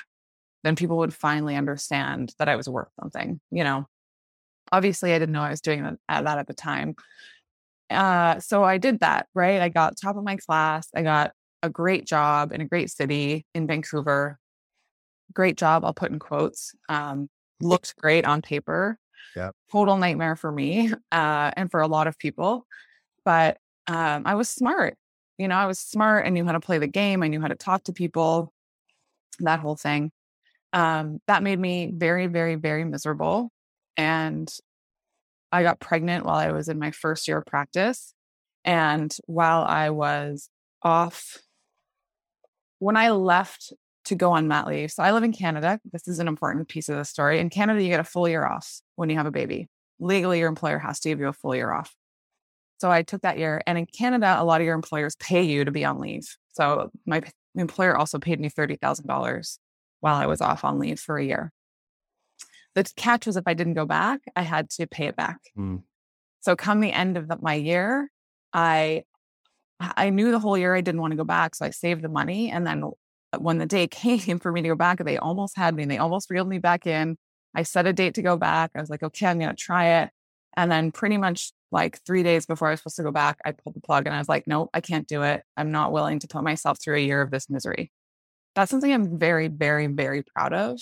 then 0.64 0.76
people 0.76 0.98
would 0.98 1.14
finally 1.14 1.56
understand 1.56 2.34
that 2.38 2.48
I 2.48 2.56
was 2.56 2.68
worth 2.68 2.88
something, 3.00 3.40
you 3.50 3.64
know. 3.64 3.86
Obviously, 4.72 5.12
I 5.12 5.18
didn't 5.20 5.32
know 5.32 5.42
I 5.42 5.50
was 5.50 5.60
doing 5.60 5.84
that 5.84 5.98
at 6.08 6.46
the 6.48 6.54
time. 6.54 6.96
Uh, 7.88 8.40
so 8.40 8.64
I 8.64 8.78
did 8.78 8.98
that, 9.00 9.28
right? 9.32 9.60
I 9.60 9.68
got 9.68 9.96
top 9.96 10.16
of 10.16 10.24
my 10.24 10.36
class. 10.36 10.88
I 10.92 11.02
got 11.02 11.32
a 11.62 11.70
great 11.70 12.06
job 12.06 12.52
in 12.52 12.60
a 12.60 12.64
great 12.64 12.90
city 12.90 13.46
in 13.54 13.66
Vancouver. 13.66 14.38
Great 15.32 15.56
job, 15.56 15.84
I'll 15.84 15.94
put 15.94 16.10
in 16.10 16.18
quotes. 16.18 16.74
Um, 16.88 17.28
looked 17.60 17.96
great 17.96 18.26
on 18.26 18.42
paper. 18.42 18.98
Yeah. 19.34 19.50
Total 19.70 19.96
nightmare 19.96 20.36
for 20.36 20.52
me 20.52 20.92
uh, 21.12 21.50
and 21.56 21.70
for 21.70 21.80
a 21.80 21.86
lot 21.86 22.06
of 22.06 22.18
people. 22.18 22.66
But 23.24 23.58
um, 23.86 24.22
I 24.24 24.34
was 24.34 24.48
smart. 24.48 24.96
You 25.38 25.48
know, 25.48 25.56
I 25.56 25.66
was 25.66 25.78
smart. 25.78 26.26
I 26.26 26.30
knew 26.30 26.44
how 26.44 26.52
to 26.52 26.60
play 26.60 26.78
the 26.78 26.86
game. 26.86 27.22
I 27.22 27.28
knew 27.28 27.40
how 27.40 27.48
to 27.48 27.54
talk 27.54 27.84
to 27.84 27.92
people, 27.92 28.52
that 29.40 29.60
whole 29.60 29.76
thing. 29.76 30.10
Um, 30.72 31.20
that 31.26 31.42
made 31.42 31.58
me 31.58 31.90
very, 31.94 32.26
very, 32.26 32.54
very 32.54 32.84
miserable. 32.84 33.50
And 33.96 34.50
I 35.52 35.62
got 35.62 35.80
pregnant 35.80 36.24
while 36.24 36.36
I 36.36 36.52
was 36.52 36.68
in 36.68 36.78
my 36.78 36.90
first 36.90 37.28
year 37.28 37.38
of 37.38 37.46
practice. 37.46 38.14
And 38.64 39.14
while 39.26 39.62
I 39.62 39.90
was 39.90 40.48
off 40.82 41.38
when 42.78 42.96
I 42.96 43.10
left 43.10 43.72
to 44.06 44.14
go 44.14 44.32
on 44.32 44.48
mat 44.48 44.66
leave, 44.66 44.92
so 44.92 45.02
I 45.02 45.12
live 45.12 45.24
in 45.24 45.32
Canada. 45.32 45.80
This 45.92 46.06
is 46.06 46.18
an 46.18 46.28
important 46.28 46.68
piece 46.68 46.88
of 46.88 46.96
the 46.96 47.04
story. 47.04 47.40
In 47.40 47.50
Canada, 47.50 47.82
you 47.82 47.88
get 47.88 48.00
a 48.00 48.04
full 48.04 48.28
year 48.28 48.46
off 48.46 48.80
when 48.94 49.10
you 49.10 49.16
have 49.16 49.26
a 49.26 49.30
baby. 49.30 49.68
Legally, 49.98 50.38
your 50.38 50.48
employer 50.48 50.78
has 50.78 51.00
to 51.00 51.08
give 51.08 51.20
you 51.20 51.28
a 51.28 51.32
full 51.32 51.54
year 51.54 51.72
off. 51.72 51.94
So 52.78 52.90
I 52.90 53.02
took 53.02 53.22
that 53.22 53.38
year. 53.38 53.62
And 53.66 53.78
in 53.78 53.86
Canada, 53.86 54.36
a 54.38 54.44
lot 54.44 54.60
of 54.60 54.66
your 54.66 54.74
employers 54.74 55.16
pay 55.16 55.42
you 55.42 55.64
to 55.64 55.70
be 55.70 55.84
on 55.84 55.98
leave. 55.98 56.36
So 56.52 56.90
my 57.06 57.22
employer 57.54 57.96
also 57.96 58.18
paid 58.18 58.38
me 58.38 58.50
$30,000 58.50 59.58
while 60.00 60.16
I 60.16 60.26
was 60.26 60.40
off 60.40 60.64
on 60.64 60.78
leave 60.78 61.00
for 61.00 61.16
a 61.16 61.24
year. 61.24 61.52
The 62.74 62.84
catch 62.96 63.26
was 63.26 63.36
if 63.36 63.44
I 63.46 63.54
didn't 63.54 63.74
go 63.74 63.86
back, 63.86 64.20
I 64.36 64.42
had 64.42 64.68
to 64.70 64.86
pay 64.86 65.06
it 65.06 65.16
back. 65.16 65.38
Mm. 65.58 65.82
So 66.40 66.54
come 66.54 66.80
the 66.80 66.92
end 66.92 67.16
of 67.16 67.28
the, 67.28 67.38
my 67.40 67.54
year, 67.54 68.10
I 68.52 69.04
I 69.80 70.10
knew 70.10 70.30
the 70.30 70.38
whole 70.38 70.56
year 70.56 70.74
I 70.74 70.80
didn't 70.80 71.00
want 71.00 71.12
to 71.12 71.16
go 71.16 71.24
back. 71.24 71.54
So 71.54 71.66
I 71.66 71.70
saved 71.70 72.02
the 72.02 72.08
money. 72.08 72.50
And 72.50 72.66
then 72.66 72.84
uh, 72.84 73.38
when 73.38 73.58
the 73.58 73.66
day 73.66 73.86
came 73.88 74.38
for 74.38 74.52
me 74.52 74.62
to 74.62 74.68
go 74.68 74.74
back, 74.74 74.98
they 74.98 75.18
almost 75.18 75.56
had 75.56 75.74
me. 75.74 75.82
and 75.82 75.90
They 75.90 75.98
almost 75.98 76.30
reeled 76.30 76.48
me 76.48 76.58
back 76.58 76.86
in. 76.86 77.16
I 77.54 77.62
set 77.62 77.86
a 77.86 77.92
date 77.92 78.14
to 78.14 78.22
go 78.22 78.36
back. 78.36 78.70
I 78.74 78.80
was 78.80 78.90
like, 78.90 79.02
okay, 79.02 79.26
I'm 79.26 79.38
going 79.38 79.50
to 79.50 79.56
try 79.56 80.02
it. 80.02 80.10
And 80.56 80.70
then 80.70 80.92
pretty 80.92 81.16
much 81.16 81.52
like 81.70 82.00
three 82.06 82.22
days 82.22 82.46
before 82.46 82.68
I 82.68 82.70
was 82.72 82.80
supposed 82.80 82.96
to 82.96 83.02
go 83.02 83.10
back, 83.10 83.38
I 83.44 83.52
pulled 83.52 83.74
the 83.74 83.80
plug 83.80 84.06
and 84.06 84.14
I 84.14 84.18
was 84.18 84.28
like, 84.28 84.46
nope, 84.46 84.70
I 84.72 84.80
can't 84.80 85.06
do 85.06 85.22
it. 85.22 85.42
I'm 85.56 85.70
not 85.70 85.92
willing 85.92 86.18
to 86.20 86.28
put 86.28 86.44
myself 86.44 86.78
through 86.82 86.96
a 86.96 87.00
year 87.00 87.20
of 87.20 87.30
this 87.30 87.50
misery. 87.50 87.92
That's 88.54 88.70
something 88.70 88.92
I'm 88.92 89.18
very, 89.18 89.48
very, 89.48 89.86
very 89.86 90.22
proud 90.22 90.52
of. 90.52 90.80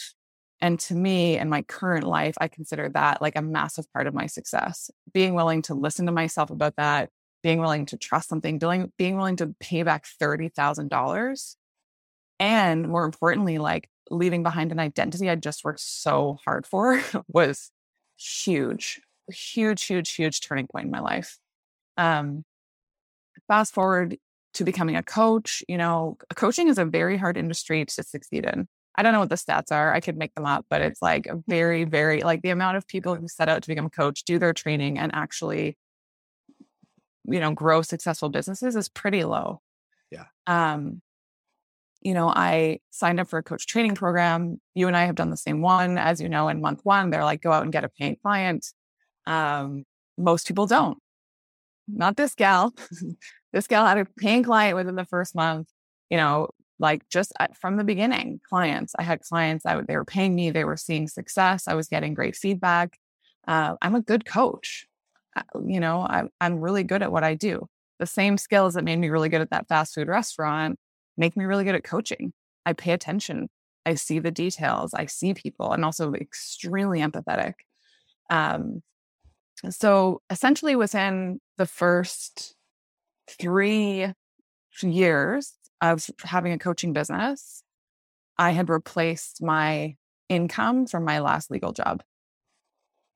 And 0.61 0.79
to 0.81 0.95
me, 0.95 1.37
in 1.37 1.49
my 1.49 1.63
current 1.63 2.05
life, 2.05 2.37
I 2.41 2.49
consider 2.49 2.89
that 2.91 3.21
like 3.21 3.37
a 3.37 3.43
massive 3.43 3.93
part 3.93 4.07
of 4.07 4.15
my 4.15 4.27
success. 4.27 4.91
Being 5.13 5.35
willing 5.35 5.63
to 5.63 5.75
listen 5.75 6.07
to 6.07 6.13
myself 6.13 6.51
about 6.51 6.77
that, 6.77 7.11
being 7.45 7.61
willing 7.61 7.85
to 7.85 7.99
trust 7.99 8.31
something, 8.31 8.59
doing, 8.59 8.91
being 8.97 9.17
willing 9.19 9.37
to 9.37 9.55
pay 9.61 9.83
back 9.83 10.07
$30,000. 10.21 11.57
And 12.41 12.89
more 12.89 13.05
importantly, 13.05 13.59
like 13.59 13.91
leaving 14.11 14.43
behind 14.43 14.73
an 14.73 14.81
identity 14.81 15.29
I 15.29 15.37
just 15.37 15.63
worked 15.63 15.81
so 15.81 16.39
hard 16.45 16.67
for 16.67 17.01
was 17.29 17.71
huge, 18.17 19.01
huge, 19.29 19.85
huge, 19.85 20.15
huge 20.15 20.41
turning 20.41 20.67
point 20.67 20.87
in 20.87 20.91
my 20.91 21.01
life. 21.01 21.39
Um, 21.99 22.45
fast 23.47 23.75
forward 23.75 24.17
to 24.55 24.65
becoming 24.65 24.97
a 24.97 25.03
coach, 25.03 25.63
you 25.69 25.77
know, 25.77 26.17
coaching 26.35 26.69
is 26.69 26.79
a 26.79 26.85
very 26.87 27.19
hard 27.19 27.37
industry 27.37 27.85
to 27.85 28.03
succeed 28.03 28.47
in. 28.47 28.69
I 28.97 29.03
don't 29.03 29.13
know 29.13 29.21
what 29.21 29.29
the 29.29 29.35
stats 29.35 29.71
are. 29.71 29.93
I 29.93 30.01
could 30.01 30.17
make 30.17 30.35
them 30.35 30.47
up, 30.47 30.65
but 30.71 30.81
it's 30.81 31.03
like 31.03 31.27
a 31.27 31.43
very, 31.47 31.85
very 31.85 32.23
like 32.23 32.41
the 32.41 32.51
amount 32.51 32.79
of 32.79 32.89
people 32.89 33.17
who 33.17 33.29
set 33.29 33.51
out 33.51 33.63
to 33.63 33.69
become 33.69 33.87
a 33.87 33.91
coach, 33.91 34.23
do 34.25 34.39
their 34.39 34.55
training, 34.55 34.99
and 34.99 35.13
actually, 35.15 35.77
you 37.27 37.41
know, 37.41 37.53
grow 37.53 37.83
successful 37.83 38.29
businesses 38.29 38.77
is 38.77 38.89
pretty 38.89 39.25
low. 39.25 39.61
Yeah. 40.11 40.25
Um, 40.47 41.01
you 42.03 42.13
know, 42.13 42.29
I 42.29 42.81
signed 42.91 43.19
up 43.19 43.29
for 43.29 43.39
a 43.39 43.43
coach 43.43 43.67
training 43.67 43.95
program. 43.95 44.61
You 44.75 44.89
and 44.89 44.97
I 44.97 45.07
have 45.07 45.15
done 45.15 45.31
the 45.31 45.37
same 45.37 45.63
one. 45.63 45.97
As 45.97 46.21
you 46.21 46.29
know, 46.29 46.49
in 46.49 46.61
month 46.61 46.81
one, 46.85 47.11
they're 47.11 47.25
like, 47.25 47.41
go 47.41 47.51
out 47.51 47.63
and 47.63 47.73
get 47.73 47.85
a 47.85 47.89
paying 47.89 48.17
client. 48.23 48.67
Um, 49.27 49.85
most 50.19 50.47
people 50.47 50.67
don't. 50.67 50.99
Not 51.89 52.17
this 52.17 52.35
gal. 52.35 52.75
this 53.53 53.67
gal 53.67 53.87
had 53.87 53.99
a 53.99 54.07
paying 54.19 54.43
client 54.43 54.77
within 54.77 54.97
the 54.97 55.07
first 55.07 55.35
month. 55.35 55.69
You 56.11 56.19
know, 56.19 56.49
like 56.79 57.09
just 57.09 57.33
from 57.55 57.77
the 57.77 57.85
beginning, 57.85 58.41
clients. 58.49 58.95
I 58.99 59.03
had 59.03 59.21
clients. 59.21 59.65
I 59.65 59.81
they 59.81 59.97
were 59.97 60.05
paying 60.05 60.35
me. 60.35 60.51
They 60.51 60.65
were 60.65 60.77
seeing 60.77 61.09
success. 61.09 61.67
I 61.67 61.75
was 61.75 61.89
getting 61.89 62.13
great 62.13 62.37
feedback. 62.37 62.99
Uh, 63.47 63.77
I'm 63.81 63.95
a 63.95 64.01
good 64.01 64.27
coach. 64.27 64.87
You 65.67 65.81
know, 65.81 66.01
I, 66.01 66.25
I'm 66.41 66.61
really 66.61 66.85
good 66.85 67.03
at 67.03 67.13
what 67.13 67.25
I 67.25 67.35
do. 67.35 67.67
The 67.99 68.07
same 68.07 68.39
skills 68.39 68.75
that 68.75 68.85
made 68.85 68.99
me 68.99 69.09
really 69.09 69.29
good 69.29 69.41
at 69.41 69.51
that 69.51 69.69
fast 69.69 69.95
food 69.95 70.09
restaurant 70.09 70.79
make 71.17 71.37
me 71.37 71.45
really 71.45 71.65
good 71.65 71.75
at 71.75 71.85
coaching. 71.85 72.33
I 72.67 72.73
pay 72.73 72.93
attention. 72.93 73.49
I 73.87 73.95
see 73.95 74.19
the 74.19 74.31
details. 74.31 74.95
I 74.95 75.07
see 75.07 75.35
people 75.35 75.73
and 75.73 75.85
also 75.85 76.13
extremely 76.15 77.01
empathetic. 77.01 77.55
Um, 78.31 78.83
so 79.71 80.23
essentially 80.31 80.77
within 80.77 81.41
the 81.57 81.67
first 81.67 82.55
three 83.29 84.13
years 84.83 85.53
of 85.81 86.05
having 86.23 86.53
a 86.53 86.59
coaching 86.59 86.93
business, 86.93 87.63
I 88.39 88.51
had 88.51 88.69
replaced 88.69 89.43
my 89.43 89.97
income 90.29 90.87
from 90.87 91.05
my 91.05 91.21
last 91.21 91.51
legal 91.51 91.73
job. 91.73 92.03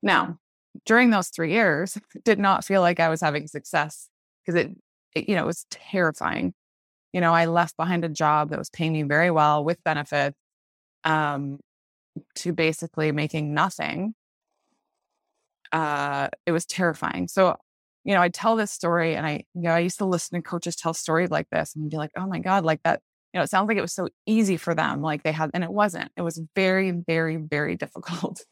Now, 0.01 0.39
during 0.85 1.09
those 1.09 1.29
three 1.29 1.51
years, 1.51 1.97
did 2.23 2.39
not 2.39 2.65
feel 2.65 2.81
like 2.81 2.99
I 2.99 3.09
was 3.09 3.21
having 3.21 3.47
success 3.47 4.09
because 4.45 4.59
it, 4.59 4.71
it, 5.15 5.29
you 5.29 5.35
know, 5.35 5.43
it 5.43 5.47
was 5.47 5.65
terrifying 5.69 6.53
you 7.13 7.21
know, 7.21 7.33
I 7.33 7.45
left 7.45 7.75
behind 7.77 8.05
a 8.05 8.09
job 8.09 8.51
that 8.51 8.59
was 8.59 8.69
paying 8.69 8.93
me 8.93 9.03
very 9.03 9.31
well 9.31 9.63
with 9.63 9.83
benefits 9.83 10.37
um, 11.03 11.59
to 12.35 12.53
basically 12.53 13.11
making 13.11 13.53
nothing. 13.53 14.13
Uh, 15.71 16.29
it 16.45 16.51
was 16.51 16.65
terrifying. 16.65 17.27
So, 17.27 17.55
you 18.03 18.13
know, 18.13 18.21
I 18.21 18.29
tell 18.29 18.55
this 18.55 18.71
story 18.71 19.15
and 19.15 19.25
I, 19.25 19.43
you 19.53 19.61
know, 19.61 19.71
I 19.71 19.79
used 19.79 19.97
to 19.99 20.05
listen 20.05 20.41
to 20.41 20.47
coaches 20.47 20.75
tell 20.75 20.93
stories 20.93 21.29
like 21.29 21.47
this 21.51 21.75
and 21.75 21.89
be 21.89 21.97
like, 21.97 22.11
oh 22.15 22.27
my 22.27 22.39
God, 22.39 22.63
like 22.63 22.81
that, 22.83 23.01
you 23.33 23.39
know, 23.39 23.43
it 23.43 23.49
sounds 23.49 23.67
like 23.67 23.77
it 23.77 23.81
was 23.81 23.93
so 23.93 24.09
easy 24.25 24.57
for 24.57 24.73
them. 24.73 25.01
Like 25.01 25.23
they 25.23 25.31
had, 25.31 25.51
and 25.53 25.63
it 25.63 25.71
wasn't. 25.71 26.11
It 26.15 26.21
was 26.21 26.41
very, 26.55 26.91
very, 26.91 27.37
very 27.37 27.75
difficult. 27.75 28.43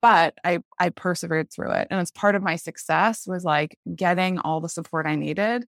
But 0.00 0.34
I 0.44 0.60
I 0.78 0.90
persevered 0.90 1.50
through 1.50 1.72
it. 1.72 1.88
And 1.90 2.00
it's 2.00 2.10
part 2.10 2.34
of 2.34 2.42
my 2.42 2.56
success 2.56 3.26
was 3.26 3.44
like 3.44 3.76
getting 3.94 4.38
all 4.38 4.60
the 4.60 4.68
support 4.68 5.06
I 5.06 5.16
needed 5.16 5.66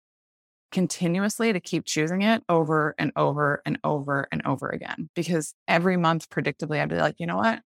continuously 0.70 1.52
to 1.52 1.60
keep 1.60 1.84
choosing 1.84 2.22
it 2.22 2.42
over 2.48 2.94
and 2.98 3.12
over 3.16 3.60
and 3.66 3.78
over 3.84 4.28
and 4.30 4.42
over 4.46 4.68
again. 4.68 5.10
Because 5.14 5.54
every 5.66 5.96
month, 5.96 6.28
predictably, 6.30 6.80
I'd 6.80 6.88
be 6.88 6.96
like, 6.96 7.16
you 7.18 7.26
know 7.26 7.36
what? 7.36 7.60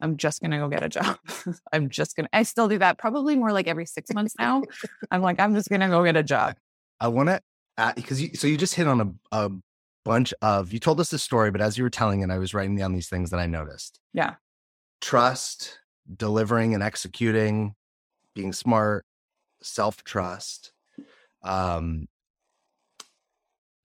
I'm 0.00 0.16
just 0.16 0.40
going 0.40 0.50
to 0.50 0.58
go 0.58 0.68
get 0.68 0.82
a 0.82 0.88
job. 0.88 1.18
I'm 1.72 1.88
just 1.88 2.16
going 2.16 2.26
to, 2.26 2.36
I 2.36 2.42
still 2.42 2.68
do 2.68 2.78
that 2.78 2.98
probably 2.98 3.36
more 3.36 3.52
like 3.52 3.66
every 3.66 3.86
six 3.86 4.12
months 4.12 4.34
now. 4.38 4.62
I'm 5.10 5.22
like, 5.22 5.40
I'm 5.40 5.54
just 5.54 5.68
going 5.68 5.80
to 5.80 5.88
go 5.88 6.04
get 6.04 6.16
a 6.16 6.22
job. 6.22 6.56
I 7.00 7.08
want 7.08 7.28
to, 7.28 7.40
because 7.96 8.20
you, 8.20 8.34
so 8.34 8.46
you 8.46 8.56
just 8.56 8.74
hit 8.74 8.86
on 8.86 9.00
a, 9.00 9.12
a 9.32 9.50
bunch 10.04 10.34
of, 10.42 10.72
you 10.72 10.78
told 10.78 11.00
us 11.00 11.10
this 11.10 11.22
story, 11.22 11.50
but 11.50 11.60
as 11.60 11.78
you 11.78 11.84
were 11.84 11.90
telling 11.90 12.20
it, 12.20 12.30
I 12.30 12.38
was 12.38 12.54
writing 12.54 12.76
down 12.76 12.92
these 12.92 13.08
things 13.08 13.30
that 13.30 13.40
I 13.40 13.46
noticed. 13.46 14.00
Yeah. 14.12 14.34
Trust, 15.00 15.78
delivering 16.16 16.74
and 16.74 16.82
executing, 16.82 17.74
being 18.34 18.52
smart, 18.52 19.04
self 19.62 20.02
trust, 20.04 20.72
um, 21.42 22.06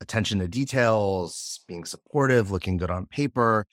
attention 0.02 0.40
to 0.40 0.48
details, 0.48 1.62
being 1.68 1.86
supportive, 1.86 2.52
looking 2.52 2.78
good 2.78 2.92
on 2.92 3.06
paper. 3.06 3.66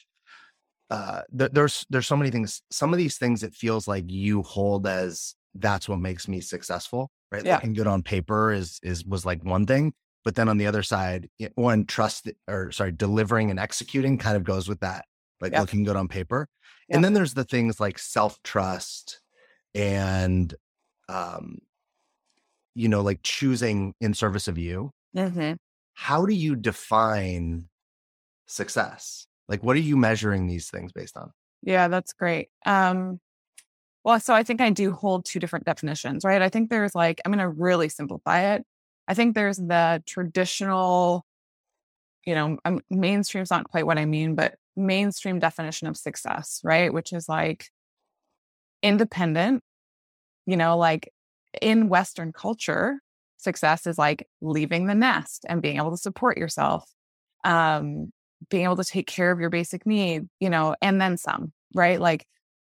Uh, 0.90 1.22
th- 1.36 1.50
there's 1.52 1.86
there's 1.90 2.06
so 2.06 2.16
many 2.16 2.30
things. 2.30 2.62
Some 2.70 2.92
of 2.92 2.98
these 2.98 3.18
things 3.18 3.42
it 3.42 3.54
feels 3.54 3.88
like 3.88 4.04
you 4.08 4.42
hold 4.42 4.86
as 4.86 5.34
that's 5.54 5.88
what 5.88 5.98
makes 5.98 6.28
me 6.28 6.40
successful, 6.40 7.10
right? 7.32 7.44
Yeah. 7.44 7.54
Looking 7.54 7.72
good 7.72 7.86
on 7.86 8.02
paper 8.02 8.52
is 8.52 8.78
is 8.82 9.04
was 9.04 9.26
like 9.26 9.44
one 9.44 9.66
thing, 9.66 9.94
but 10.24 10.34
then 10.34 10.48
on 10.48 10.58
the 10.58 10.66
other 10.66 10.82
side, 10.82 11.28
one 11.54 11.86
trust 11.86 12.30
or 12.48 12.70
sorry, 12.72 12.92
delivering 12.92 13.50
and 13.50 13.58
executing 13.58 14.18
kind 14.18 14.36
of 14.36 14.44
goes 14.44 14.68
with 14.68 14.80
that, 14.80 15.04
like 15.40 15.52
yeah. 15.52 15.60
looking 15.60 15.84
good 15.84 15.96
on 15.96 16.08
paper. 16.08 16.48
Yeah. 16.88 16.96
And 16.96 17.04
then 17.04 17.12
there's 17.12 17.34
the 17.34 17.44
things 17.44 17.80
like 17.80 17.98
self 17.98 18.42
trust 18.42 19.20
and, 19.74 20.54
um, 21.08 21.58
you 22.74 22.88
know, 22.88 23.02
like 23.02 23.20
choosing 23.22 23.94
in 24.00 24.14
service 24.14 24.48
of 24.48 24.58
you. 24.58 24.92
Mm-hmm 25.16 25.54
how 25.96 26.26
do 26.26 26.34
you 26.34 26.54
define 26.54 27.64
success? 28.46 29.26
Like, 29.48 29.62
what 29.62 29.76
are 29.76 29.80
you 29.80 29.96
measuring 29.96 30.46
these 30.46 30.68
things 30.68 30.92
based 30.92 31.16
on? 31.16 31.32
Yeah, 31.62 31.88
that's 31.88 32.12
great. 32.12 32.48
Um, 32.66 33.18
well, 34.04 34.20
so 34.20 34.34
I 34.34 34.42
think 34.42 34.60
I 34.60 34.70
do 34.70 34.92
hold 34.92 35.24
two 35.24 35.40
different 35.40 35.64
definitions, 35.64 36.22
right? 36.22 36.42
I 36.42 36.50
think 36.50 36.68
there's 36.68 36.94
like, 36.94 37.22
I'm 37.24 37.32
going 37.32 37.40
to 37.40 37.48
really 37.48 37.88
simplify 37.88 38.54
it. 38.54 38.64
I 39.08 39.14
think 39.14 39.34
there's 39.34 39.56
the 39.56 40.02
traditional, 40.06 41.24
you 42.26 42.34
know, 42.34 42.58
I'm, 42.64 42.82
mainstream's 42.90 43.50
not 43.50 43.68
quite 43.68 43.86
what 43.86 43.98
I 43.98 44.04
mean, 44.04 44.34
but 44.34 44.56
mainstream 44.76 45.38
definition 45.38 45.88
of 45.88 45.96
success, 45.96 46.60
right? 46.64 46.92
Which 46.92 47.12
is 47.12 47.28
like 47.28 47.70
independent, 48.82 49.62
you 50.46 50.56
know, 50.56 50.76
like 50.76 51.12
in 51.60 51.88
Western 51.88 52.32
culture, 52.32 53.00
success 53.38 53.86
is 53.86 53.98
like 53.98 54.28
leaving 54.40 54.86
the 54.86 54.94
nest 54.94 55.44
and 55.48 55.62
being 55.62 55.76
able 55.76 55.90
to 55.90 55.96
support 55.96 56.36
yourself, 56.36 56.84
um, 57.44 58.10
being 58.50 58.64
able 58.64 58.76
to 58.76 58.84
take 58.84 59.06
care 59.06 59.30
of 59.30 59.40
your 59.40 59.50
basic 59.50 59.86
needs, 59.86 60.26
you 60.40 60.50
know, 60.50 60.74
and 60.82 61.00
then 61.00 61.16
some, 61.16 61.52
right? 61.74 62.00
Like 62.00 62.26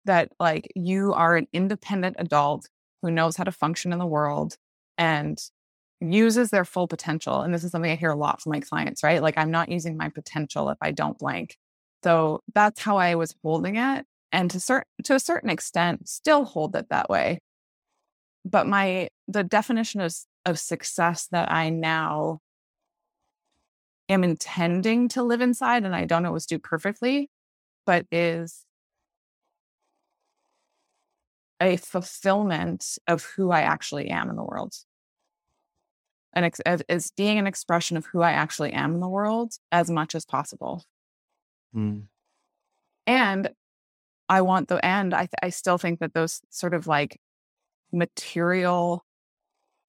that, 0.06 0.32
like 0.40 0.72
you 0.76 1.14
are 1.14 1.36
an 1.36 1.48
independent 1.54 2.16
adult 2.20 2.68
who 3.02 3.12
knows 3.12 3.36
how 3.36 3.44
to 3.44 3.52
function 3.52 3.94
in 3.94 4.00
the 4.00 4.06
world 4.06 4.56
and 4.98 5.40
uses 6.00 6.50
their 6.50 6.66
full 6.66 6.88
potential. 6.88 7.42
And 7.42 7.54
this 7.54 7.64
is 7.64 7.72
something 7.72 7.92
I 7.92 7.96
hear 7.96 8.12
a 8.12 8.16
lot 8.16 8.42
from 8.42 8.52
my 8.52 8.60
clients, 8.60 9.04
right? 9.04 9.22
Like 9.22 9.38
I'm 9.38 9.52
not 9.52 9.70
using 9.70 9.98
my 9.98 10.10
potential 10.10 10.70
if 10.70 10.78
I 10.82 10.92
don't 10.92 11.18
blank. 11.18 11.58
So 12.04 12.42
that's 12.54 12.82
how 12.82 12.98
I 12.98 13.16
was 13.16 13.36
holding 13.44 13.76
it. 13.76 14.06
And 14.32 14.52
to 14.52 14.84
to 15.04 15.16
a 15.16 15.20
certain 15.20 15.50
extent, 15.50 16.08
still 16.10 16.46
hold 16.46 16.76
it 16.76 16.90
that 16.90 17.10
way. 17.10 17.40
But 18.46 18.68
my 18.68 19.10
the 19.28 19.44
definition 19.44 20.02
of 20.02 20.14
of 20.46 20.60
success 20.60 21.28
that 21.32 21.52
I 21.52 21.70
now 21.70 22.40
am 24.10 24.24
intending 24.24 25.10
to 25.10 25.24
live 25.24 25.42
inside, 25.42 25.84
and 25.84 25.96
I 25.96 26.06
don't 26.06 26.26
always 26.26 26.46
do 26.46 26.60
perfectly, 26.60 27.30
but 27.86 28.06
is 28.12 28.66
a 31.60 31.78
fulfillment 31.78 32.98
of 33.08 33.24
who 33.24 33.52
I 33.52 33.62
actually 33.62 34.10
am 34.10 34.30
in 34.30 34.36
the 34.36 34.44
world. 34.44 34.76
And 36.34 36.46
ex- 36.46 36.62
is 36.88 37.12
being 37.12 37.40
an 37.40 37.48
expression 37.48 37.98
of 37.98 38.06
who 38.06 38.22
I 38.22 38.32
actually 38.32 38.74
am 38.74 38.94
in 38.94 39.00
the 39.00 39.08
world 39.08 39.54
as 39.72 39.90
much 39.90 40.14
as 40.14 40.26
possible. 40.26 40.84
Mm. 41.76 42.04
And 43.06 43.50
I 44.30 44.42
want 44.42 44.68
the 44.68 44.84
end. 44.86 45.14
I, 45.14 45.22
th- 45.22 45.34
I 45.42 45.50
still 45.50 45.78
think 45.78 46.00
that 46.00 46.14
those 46.14 46.42
sort 46.50 46.74
of 46.74 46.88
like 46.88 47.20
material 47.92 49.06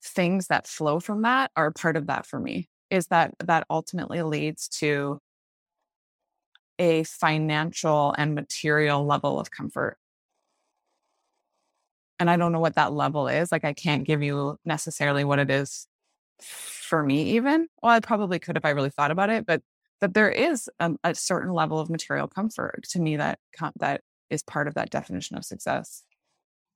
things 0.03 0.47
that 0.47 0.67
flow 0.67 1.01
from 1.01 1.23
that 1.23 1.51
are 1.57 1.73
part 1.73 1.97
of 1.97 2.07
that 2.07 2.27
for 2.27 2.39
me 2.39 2.69
is 2.91 3.09
that 3.09 3.35
that 3.45 3.67
ultimately 3.69 4.23
leads 4.23 4.69
to 4.69 5.19
a 6.79 7.03
financial 7.03 8.15
and 8.17 8.35
material 8.35 9.05
level 9.05 9.41
of 9.41 9.51
comfort 9.51 9.97
and 12.21 12.31
i 12.31 12.37
don't 12.37 12.53
know 12.53 12.61
what 12.61 12.77
that 12.77 12.93
level 12.93 13.27
is 13.27 13.51
like 13.51 13.65
i 13.65 13.73
can't 13.73 14.05
give 14.05 14.23
you 14.23 14.57
necessarily 14.65 15.25
what 15.25 15.41
it 15.41 15.51
is 15.51 15.89
for 16.41 17.03
me 17.03 17.33
even 17.33 17.67
well 17.83 17.93
i 17.93 17.99
probably 17.99 18.39
could 18.39 18.57
if 18.57 18.65
i 18.65 18.71
really 18.71 18.91
thought 18.91 19.11
about 19.11 19.31
it 19.31 19.45
but 19.45 19.61
that 20.01 20.15
there 20.15 20.31
is 20.31 20.69
a, 20.81 20.93
a 21.05 21.15
certain 21.15 21.53
level 21.53 21.79
of 21.79 21.91
material 21.91 22.29
comfort 22.29 22.85
to 22.91 23.01
me 23.01 23.17
that 23.17 23.39
that 23.81 24.03
is 24.31 24.43
part 24.43 24.69
of 24.69 24.75
that 24.75 24.91
definition 24.91 25.37
of 25.37 25.45
success. 25.45 26.05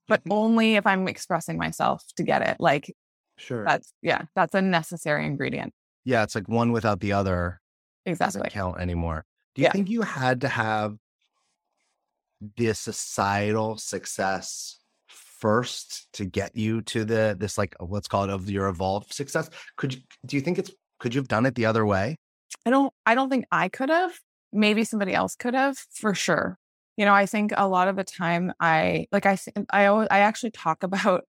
But 0.07 0.23
Mhm. 0.25 0.31
only 0.31 0.75
if 0.75 0.85
I'm 0.87 1.07
expressing 1.07 1.57
myself 1.57 2.03
to 2.17 2.23
get 2.23 2.41
it. 2.41 2.57
Like 2.59 2.93
Sure. 3.37 3.65
that's 3.65 3.93
yeah, 4.01 4.23
that's 4.35 4.55
a 4.55 4.61
necessary 4.61 5.25
ingredient. 5.25 5.73
yeah, 6.05 6.23
it's 6.23 6.35
like 6.35 6.47
one 6.49 6.71
without 6.71 6.99
the 6.99 7.13
other 7.13 7.61
Exactly. 8.05 8.39
doesn't 8.39 8.53
count 8.53 8.79
anymore. 8.81 9.25
Do 9.55 9.61
you 9.61 9.65
Yeah. 9.65 9.71
think 9.71 9.89
you 9.89 10.01
had 10.01 10.41
to 10.41 10.49
have 10.49 10.97
the 12.55 12.73
societal 12.73 13.77
success 13.77 14.79
first 15.07 16.11
to 16.13 16.25
get 16.25 16.55
you 16.55 16.81
to 16.81 17.03
the 17.05 17.35
this 17.37 17.57
like 17.57 17.75
let's 17.79 18.07
call 18.07 18.23
it 18.23 18.29
of 18.29 18.49
your 18.49 18.67
evolved 18.67 19.13
success? 19.13 19.49
Could 19.77 19.93
you 19.93 20.01
do 20.25 20.35
you 20.35 20.41
think 20.41 20.57
it's 20.59 20.71
could 20.99 21.13
you 21.13 21.19
have 21.21 21.27
done 21.27 21.45
it 21.45 21.55
the 21.55 21.65
other 21.65 21.85
way? 21.85 22.17
I 22.65 22.69
don't 22.69 22.93
I 23.05 23.15
don't 23.15 23.29
think 23.29 23.45
I 23.51 23.69
could 23.69 23.89
have. 23.89 24.19
Maybe 24.51 24.83
somebody 24.83 25.13
else 25.13 25.35
could 25.35 25.53
have 25.53 25.77
for 25.91 26.13
sure. 26.13 26.57
You 26.97 27.05
know, 27.05 27.13
I 27.13 27.25
think 27.25 27.53
a 27.55 27.67
lot 27.67 27.87
of 27.87 27.95
the 27.95 28.03
time 28.03 28.53
I 28.59 29.07
like 29.11 29.25
I 29.25 29.37
I 29.71 29.85
always, 29.87 30.07
I 30.11 30.19
actually 30.19 30.51
talk 30.51 30.83
about 30.83 31.25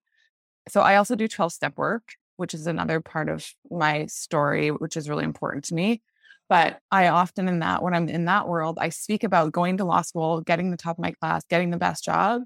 so 0.69 0.81
I 0.81 0.97
also 0.97 1.17
do 1.17 1.29
12 1.29 1.53
step 1.53 1.77
work, 1.79 2.15
which 2.37 2.55
is 2.55 2.67
another 2.67 3.01
part 3.01 3.29
of 3.29 3.47
my 3.71 4.07
story 4.07 4.71
which 4.71 4.97
is 4.97 5.09
really 5.09 5.25
important 5.25 5.65
to 5.67 5.75
me. 5.75 6.03
But 6.49 6.81
I 6.91 7.09
often 7.09 7.49
in 7.49 7.61
that 7.61 7.83
when 7.83 7.95
I'm 7.95 8.09
in 8.09 8.27
that 8.27 8.49
world, 8.49 8.79
I 8.81 8.91
speak 8.91 9.25
about 9.25 9.53
going 9.53 9.79
to 9.79 9.85
law 9.85 10.03
school, 10.03 10.41
getting 10.43 10.71
the 10.71 10.77
top 10.77 10.99
of 10.99 11.03
my 11.03 11.13
class, 11.13 11.45
getting 11.49 11.71
the 11.71 11.79
best 11.79 12.05
job 12.05 12.43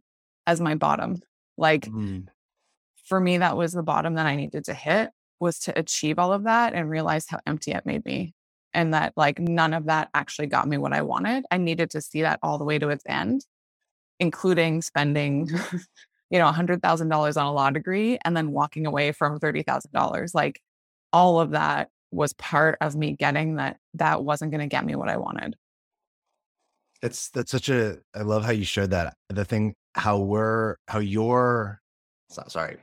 as 0.47 0.61
my 0.61 0.75
bottom. 0.77 1.21
Like 1.57 1.87
Mm, 1.87 2.29
for 3.05 3.21
me 3.21 3.39
that 3.39 3.57
was 3.57 3.73
the 3.73 3.83
bottom 3.83 4.15
that 4.15 4.27
I 4.27 4.37
needed 4.37 4.65
to 4.67 4.75
hit 4.75 5.11
was 5.41 5.59
to 5.61 5.79
achieve 5.79 6.19
all 6.19 6.33
of 6.33 6.45
that 6.45 6.75
and 6.75 6.91
realize 6.91 7.27
how 7.29 7.41
empty 7.47 7.73
it 7.73 7.87
made 7.87 8.05
me 8.05 8.35
and 8.79 8.95
that 8.95 9.13
like 9.17 9.41
none 9.41 9.75
of 9.75 9.87
that 9.87 10.09
actually 10.15 10.47
got 10.47 10.69
me 10.69 10.79
what 10.79 10.93
I 10.93 11.03
wanted. 11.03 11.45
I 11.51 11.57
needed 11.57 11.91
to 11.91 12.01
see 12.01 12.23
that 12.23 12.39
all 12.45 12.59
the 12.59 12.65
way 12.65 12.79
to 12.79 12.91
its 12.91 13.03
end, 13.09 13.45
including 14.21 14.83
spending 14.83 15.49
you 16.31 16.39
know 16.39 16.49
$100,000 16.49 17.37
on 17.37 17.47
a 17.47 17.53
law 17.53 17.71
degree 17.71 18.19
and 18.25 18.37
then 18.37 18.53
walking 18.53 18.87
away 18.87 19.11
from 19.11 19.41
$30,000. 19.41 20.33
Like 20.33 20.61
all 21.13 21.41
of 21.41 21.51
that 21.51 21.89
was 22.13 22.33
part 22.35 22.79
of 22.81 22.95
me 22.95 23.17
getting 23.19 23.57
that 23.57 23.79
that 23.95 24.23
wasn't 24.23 24.53
going 24.53 24.61
to 24.61 24.69
get 24.69 24.87
me 24.87 24.95
what 24.95 25.09
I 25.09 25.17
wanted. 25.17 25.57
It's 27.03 27.31
that's 27.31 27.51
such 27.51 27.69
a 27.69 27.99
I 28.15 28.23
love 28.23 28.45
how 28.45 28.53
you 28.53 28.65
showed 28.65 28.91
that. 28.91 29.17
The 29.29 29.45
thing 29.45 29.75
how 29.95 30.21
we're 30.21 30.77
how 30.87 31.01
your 31.01 31.81
so- 32.31 32.45
sorry, 32.47 32.77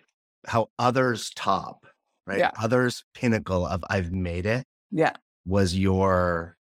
how 0.45 0.67
others 0.77 1.31
top, 1.37 1.85
right? 2.27 2.39
Yeah. 2.39 2.51
Others 2.61 3.05
pinnacle 3.13 3.65
of 3.65 3.81
I've 3.89 4.11
made 4.11 4.45
it 4.45 4.65
Yeah. 4.91 5.13
Was 5.45 5.75
your 5.75 6.57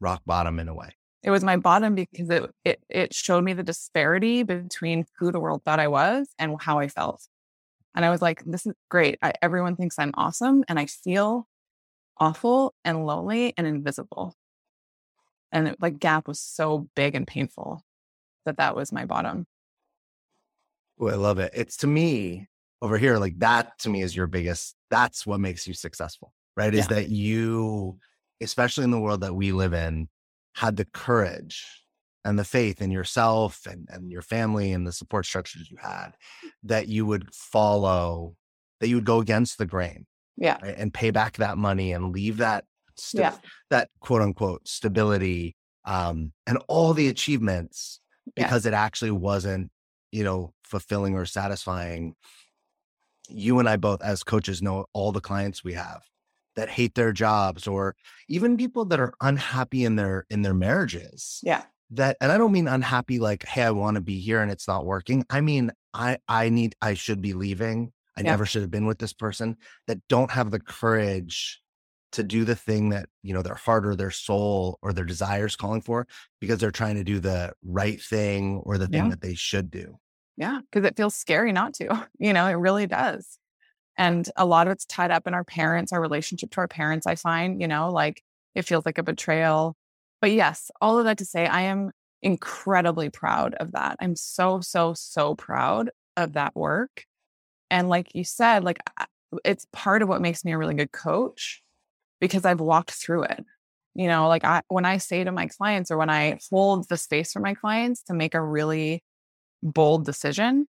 rock 0.00 0.22
bottom 0.26 0.58
in 0.58 0.68
a 0.68 0.74
way. 0.74 0.94
It 1.22 1.30
was 1.30 1.42
my 1.42 1.56
bottom 1.56 1.94
because 1.94 2.30
it 2.30 2.50
it 2.64 2.82
it 2.88 3.14
showed 3.14 3.44
me 3.44 3.52
the 3.52 3.64
disparity 3.64 4.44
between 4.44 5.04
who 5.18 5.32
the 5.32 5.40
world 5.40 5.62
thought 5.64 5.80
I 5.80 5.88
was 5.88 6.28
and 6.38 6.56
how 6.60 6.78
I 6.78 6.88
felt. 6.88 7.26
And 7.94 8.04
I 8.04 8.10
was 8.10 8.22
like, 8.22 8.44
this 8.44 8.64
is 8.66 8.74
great. 8.88 9.18
I, 9.22 9.32
everyone 9.42 9.74
thinks 9.74 9.98
I'm 9.98 10.12
awesome 10.14 10.62
and 10.68 10.78
I 10.78 10.86
feel 10.86 11.48
awful 12.16 12.74
and 12.84 13.04
lonely 13.04 13.54
and 13.56 13.66
invisible. 13.66 14.36
And 15.50 15.68
it, 15.68 15.76
like 15.80 15.98
gap 15.98 16.28
was 16.28 16.38
so 16.38 16.88
big 16.94 17.14
and 17.14 17.26
painful 17.26 17.82
that 18.44 18.58
that 18.58 18.76
was 18.76 18.92
my 18.92 19.04
bottom. 19.04 19.46
Oh, 21.00 21.08
I 21.08 21.14
love 21.14 21.38
it. 21.38 21.52
It's 21.54 21.76
to 21.78 21.86
me 21.86 22.46
over 22.80 22.98
here, 22.98 23.18
like 23.18 23.38
that 23.40 23.78
to 23.80 23.88
me 23.88 24.02
is 24.02 24.14
your 24.14 24.26
biggest, 24.28 24.76
that's 24.90 25.26
what 25.26 25.40
makes 25.40 25.66
you 25.66 25.74
successful, 25.74 26.32
right? 26.56 26.72
Is 26.72 26.86
that 26.88 27.08
you, 27.08 27.98
especially 28.40 28.84
in 28.84 28.90
the 28.90 29.00
world 29.00 29.20
that 29.20 29.34
we 29.34 29.52
live 29.52 29.72
in, 29.72 30.08
had 30.54 30.76
the 30.76 30.84
courage 30.84 31.64
and 32.24 32.38
the 32.38 32.44
faith 32.44 32.82
in 32.82 32.90
yourself 32.90 33.66
and, 33.66 33.86
and 33.90 34.10
your 34.10 34.22
family 34.22 34.72
and 34.72 34.86
the 34.86 34.92
support 34.92 35.24
structures 35.24 35.70
you 35.70 35.76
had 35.80 36.10
that 36.64 36.88
you 36.88 37.06
would 37.06 37.32
follow, 37.32 38.34
that 38.80 38.88
you 38.88 38.96
would 38.96 39.04
go 39.04 39.20
against 39.20 39.58
the 39.58 39.66
grain 39.66 40.06
Yeah. 40.36 40.58
right? 40.62 40.74
and 40.76 40.92
pay 40.92 41.10
back 41.10 41.36
that 41.36 41.56
money 41.58 41.92
and 41.92 42.12
leave 42.12 42.38
that, 42.38 42.64
sta- 42.96 43.18
Yeah. 43.20 43.36
that 43.70 43.88
quote 44.00 44.22
unquote 44.22 44.66
stability 44.66 45.54
um, 45.84 46.32
and 46.46 46.58
all 46.68 46.92
the 46.92 47.08
achievements 47.08 48.00
Yeah. 48.36 48.44
because 48.44 48.66
it 48.66 48.74
actually 48.74 49.12
wasn't, 49.12 49.70
you 50.12 50.24
know, 50.24 50.52
fulfilling 50.64 51.14
or 51.14 51.24
satisfying. 51.24 52.14
You 53.30 53.58
and 53.58 53.68
I 53.68 53.76
both, 53.76 54.02
as 54.02 54.22
coaches, 54.22 54.60
know 54.62 54.86
all 54.92 55.12
the 55.12 55.20
clients 55.20 55.62
we 55.62 55.74
have 55.74 56.02
that 56.58 56.68
hate 56.68 56.94
their 56.94 57.12
jobs 57.12 57.66
or 57.66 57.94
even 58.28 58.56
people 58.56 58.84
that 58.84 59.00
are 59.00 59.14
unhappy 59.20 59.84
in 59.84 59.96
their 59.96 60.26
in 60.28 60.42
their 60.42 60.54
marriages 60.54 61.40
Yeah. 61.42 61.62
that 61.90 62.16
and 62.20 62.30
i 62.32 62.36
don't 62.38 62.52
mean 62.52 62.68
unhappy 62.68 63.18
like 63.18 63.44
hey 63.46 63.62
i 63.62 63.70
want 63.70 63.94
to 63.94 64.00
be 64.00 64.18
here 64.20 64.40
and 64.42 64.50
it's 64.50 64.68
not 64.68 64.84
working 64.84 65.24
i 65.30 65.40
mean 65.40 65.70
i 65.94 66.18
i 66.28 66.48
need 66.48 66.74
i 66.82 66.94
should 66.94 67.20
be 67.22 67.32
leaving 67.32 67.92
i 68.16 68.20
Yeah. 68.22 68.32
never 68.32 68.44
should 68.46 68.62
have 68.62 68.70
been 68.70 68.86
with 68.86 68.98
this 68.98 69.12
person 69.12 69.56
that 69.86 69.98
don't 70.08 70.32
have 70.32 70.50
the 70.50 70.60
courage 70.60 71.62
to 72.12 72.22
do 72.22 72.44
the 72.44 72.56
thing 72.56 72.88
that 72.88 73.08
you 73.22 73.32
know 73.34 73.42
their 73.42 73.54
heart 73.54 73.86
or 73.86 73.94
their 73.94 74.10
soul 74.10 74.78
or 74.82 74.92
their 74.92 75.04
desires 75.04 75.56
calling 75.56 75.82
for 75.82 76.06
because 76.40 76.58
they're 76.58 76.70
trying 76.82 76.96
to 76.96 77.04
do 77.04 77.20
the 77.20 77.52
right 77.64 78.00
thing 78.02 78.58
or 78.66 78.78
the 78.78 78.86
thing 78.88 79.04
Yeah. 79.04 79.10
that 79.10 79.20
they 79.20 79.34
should 79.34 79.70
do 79.70 79.98
Yeah, 80.36 80.60
because 80.64 80.86
it 80.88 80.96
feels 80.96 81.14
scary 81.14 81.52
not 81.52 81.74
to. 81.74 81.86
You 82.18 82.32
know, 82.32 82.46
it 82.46 82.52
really 82.66 82.86
does. 82.86 83.38
And 83.98 84.30
a 84.36 84.46
lot 84.46 84.68
of 84.68 84.72
it's 84.72 84.86
tied 84.86 85.10
up 85.10 85.26
in 85.26 85.34
our 85.34 85.44
parents, 85.44 85.92
our 85.92 86.00
relationship 86.00 86.52
to 86.52 86.60
our 86.60 86.68
parents, 86.68 87.06
I 87.06 87.16
find, 87.16 87.60
you 87.60 87.66
know, 87.66 87.90
like 87.90 88.22
it 88.54 88.62
feels 88.62 88.86
like 88.86 88.96
a 88.96 89.02
betrayal. 89.02 89.76
But 90.20 90.30
yes, 90.30 90.70
all 90.80 90.98
of 90.98 91.04
that 91.04 91.18
to 91.18 91.24
say, 91.24 91.46
I 91.46 91.62
am 91.62 91.90
incredibly 92.22 93.10
proud 93.10 93.54
of 93.54 93.72
that. 93.72 93.96
I'm 94.00 94.14
so, 94.16 94.60
so, 94.60 94.94
so 94.94 95.34
proud 95.34 95.90
of 96.16 96.34
that 96.34 96.54
work. 96.54 97.04
And 97.70 97.88
like 97.88 98.14
you 98.14 98.24
said, 98.24 98.64
like 98.64 98.78
it's 99.44 99.66
part 99.72 100.02
of 100.02 100.08
what 100.08 100.22
makes 100.22 100.44
me 100.44 100.52
a 100.52 100.58
really 100.58 100.74
good 100.74 100.92
coach 100.92 101.62
because 102.20 102.44
I've 102.44 102.60
walked 102.60 102.92
through 102.92 103.24
it. 103.24 103.44
You 103.94 104.06
know, 104.06 104.28
like 104.28 104.44
I, 104.44 104.62
when 104.68 104.84
I 104.84 104.98
say 104.98 105.24
to 105.24 105.32
my 105.32 105.46
clients 105.46 105.90
or 105.90 105.98
when 105.98 106.10
I 106.10 106.38
hold 106.50 106.88
the 106.88 106.96
space 106.96 107.32
for 107.32 107.40
my 107.40 107.54
clients 107.54 108.02
to 108.04 108.14
make 108.14 108.34
a 108.34 108.42
really 108.42 109.02
bold 109.62 110.04
decision, 110.04 110.66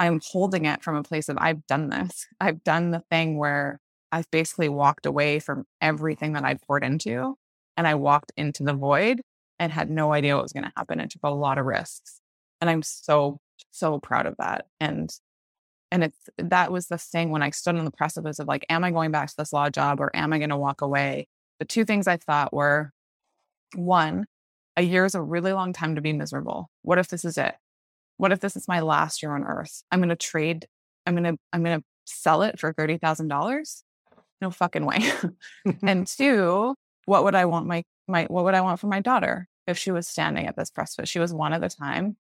I'm 0.00 0.18
holding 0.32 0.64
it 0.64 0.82
from 0.82 0.96
a 0.96 1.02
place 1.02 1.28
of 1.28 1.36
I've 1.38 1.66
done 1.66 1.90
this. 1.90 2.26
I've 2.40 2.64
done 2.64 2.90
the 2.90 3.04
thing 3.10 3.36
where 3.36 3.80
I've 4.10 4.30
basically 4.30 4.70
walked 4.70 5.04
away 5.04 5.40
from 5.40 5.64
everything 5.82 6.32
that 6.32 6.44
I'd 6.44 6.62
poured 6.62 6.82
into 6.82 7.36
and 7.76 7.86
I 7.86 7.94
walked 7.96 8.32
into 8.34 8.62
the 8.62 8.72
void 8.72 9.20
and 9.58 9.70
had 9.70 9.90
no 9.90 10.14
idea 10.14 10.36
what 10.36 10.42
was 10.42 10.54
going 10.54 10.64
to 10.64 10.72
happen 10.74 11.00
and 11.00 11.10
took 11.10 11.22
a 11.22 11.28
lot 11.28 11.58
of 11.58 11.66
risks. 11.66 12.22
And 12.62 12.70
I'm 12.70 12.82
so, 12.82 13.40
so 13.72 13.98
proud 13.98 14.24
of 14.24 14.36
that. 14.38 14.66
And 14.80 15.10
and 15.90 16.04
it's 16.04 16.30
that 16.38 16.72
was 16.72 16.86
the 16.86 16.96
thing 16.96 17.30
when 17.30 17.42
I 17.42 17.50
stood 17.50 17.76
on 17.76 17.84
the 17.84 17.90
precipice 17.90 18.38
of 18.38 18.48
like, 18.48 18.64
am 18.70 18.84
I 18.84 18.92
going 18.92 19.10
back 19.10 19.28
to 19.28 19.34
this 19.36 19.52
law 19.52 19.68
job 19.68 20.00
or 20.00 20.10
am 20.16 20.32
I 20.32 20.38
going 20.38 20.50
to 20.50 20.56
walk 20.56 20.80
away? 20.80 21.28
The 21.58 21.66
two 21.66 21.84
things 21.84 22.06
I 22.06 22.16
thought 22.16 22.54
were 22.54 22.92
one, 23.74 24.24
a 24.78 24.82
year 24.82 25.04
is 25.04 25.14
a 25.14 25.20
really 25.20 25.52
long 25.52 25.74
time 25.74 25.96
to 25.96 26.00
be 26.00 26.14
miserable. 26.14 26.70
What 26.82 26.98
if 26.98 27.08
this 27.08 27.24
is 27.24 27.36
it? 27.36 27.56
What 28.20 28.32
if 28.32 28.40
this 28.40 28.54
is 28.54 28.68
my 28.68 28.80
last 28.80 29.22
year 29.22 29.34
on 29.34 29.44
earth? 29.44 29.82
I'm 29.90 30.00
going 30.00 30.10
to 30.10 30.14
trade, 30.14 30.66
I'm 31.06 31.14
going 31.14 31.24
to, 31.24 31.40
I'm 31.54 31.64
going 31.64 31.80
to 31.80 31.84
sell 32.04 32.42
it 32.42 32.60
for 32.60 32.74
$30,000? 32.74 33.82
No 34.42 34.50
fucking 34.50 34.84
way. 34.84 35.10
and 35.82 36.06
two, 36.06 36.74
what 37.06 37.24
would 37.24 37.34
I 37.34 37.46
want 37.46 37.66
my, 37.66 37.82
my, 38.06 38.26
what 38.26 38.44
would 38.44 38.52
I 38.52 38.60
want 38.60 38.78
for 38.78 38.88
my 38.88 39.00
daughter 39.00 39.48
if 39.66 39.78
she 39.78 39.90
was 39.90 40.06
standing 40.06 40.46
at 40.46 40.54
this 40.54 40.68
precipice? 40.68 41.08
She 41.08 41.18
was 41.18 41.32
one 41.32 41.54
at 41.54 41.62
the 41.62 41.70
time. 41.70 42.18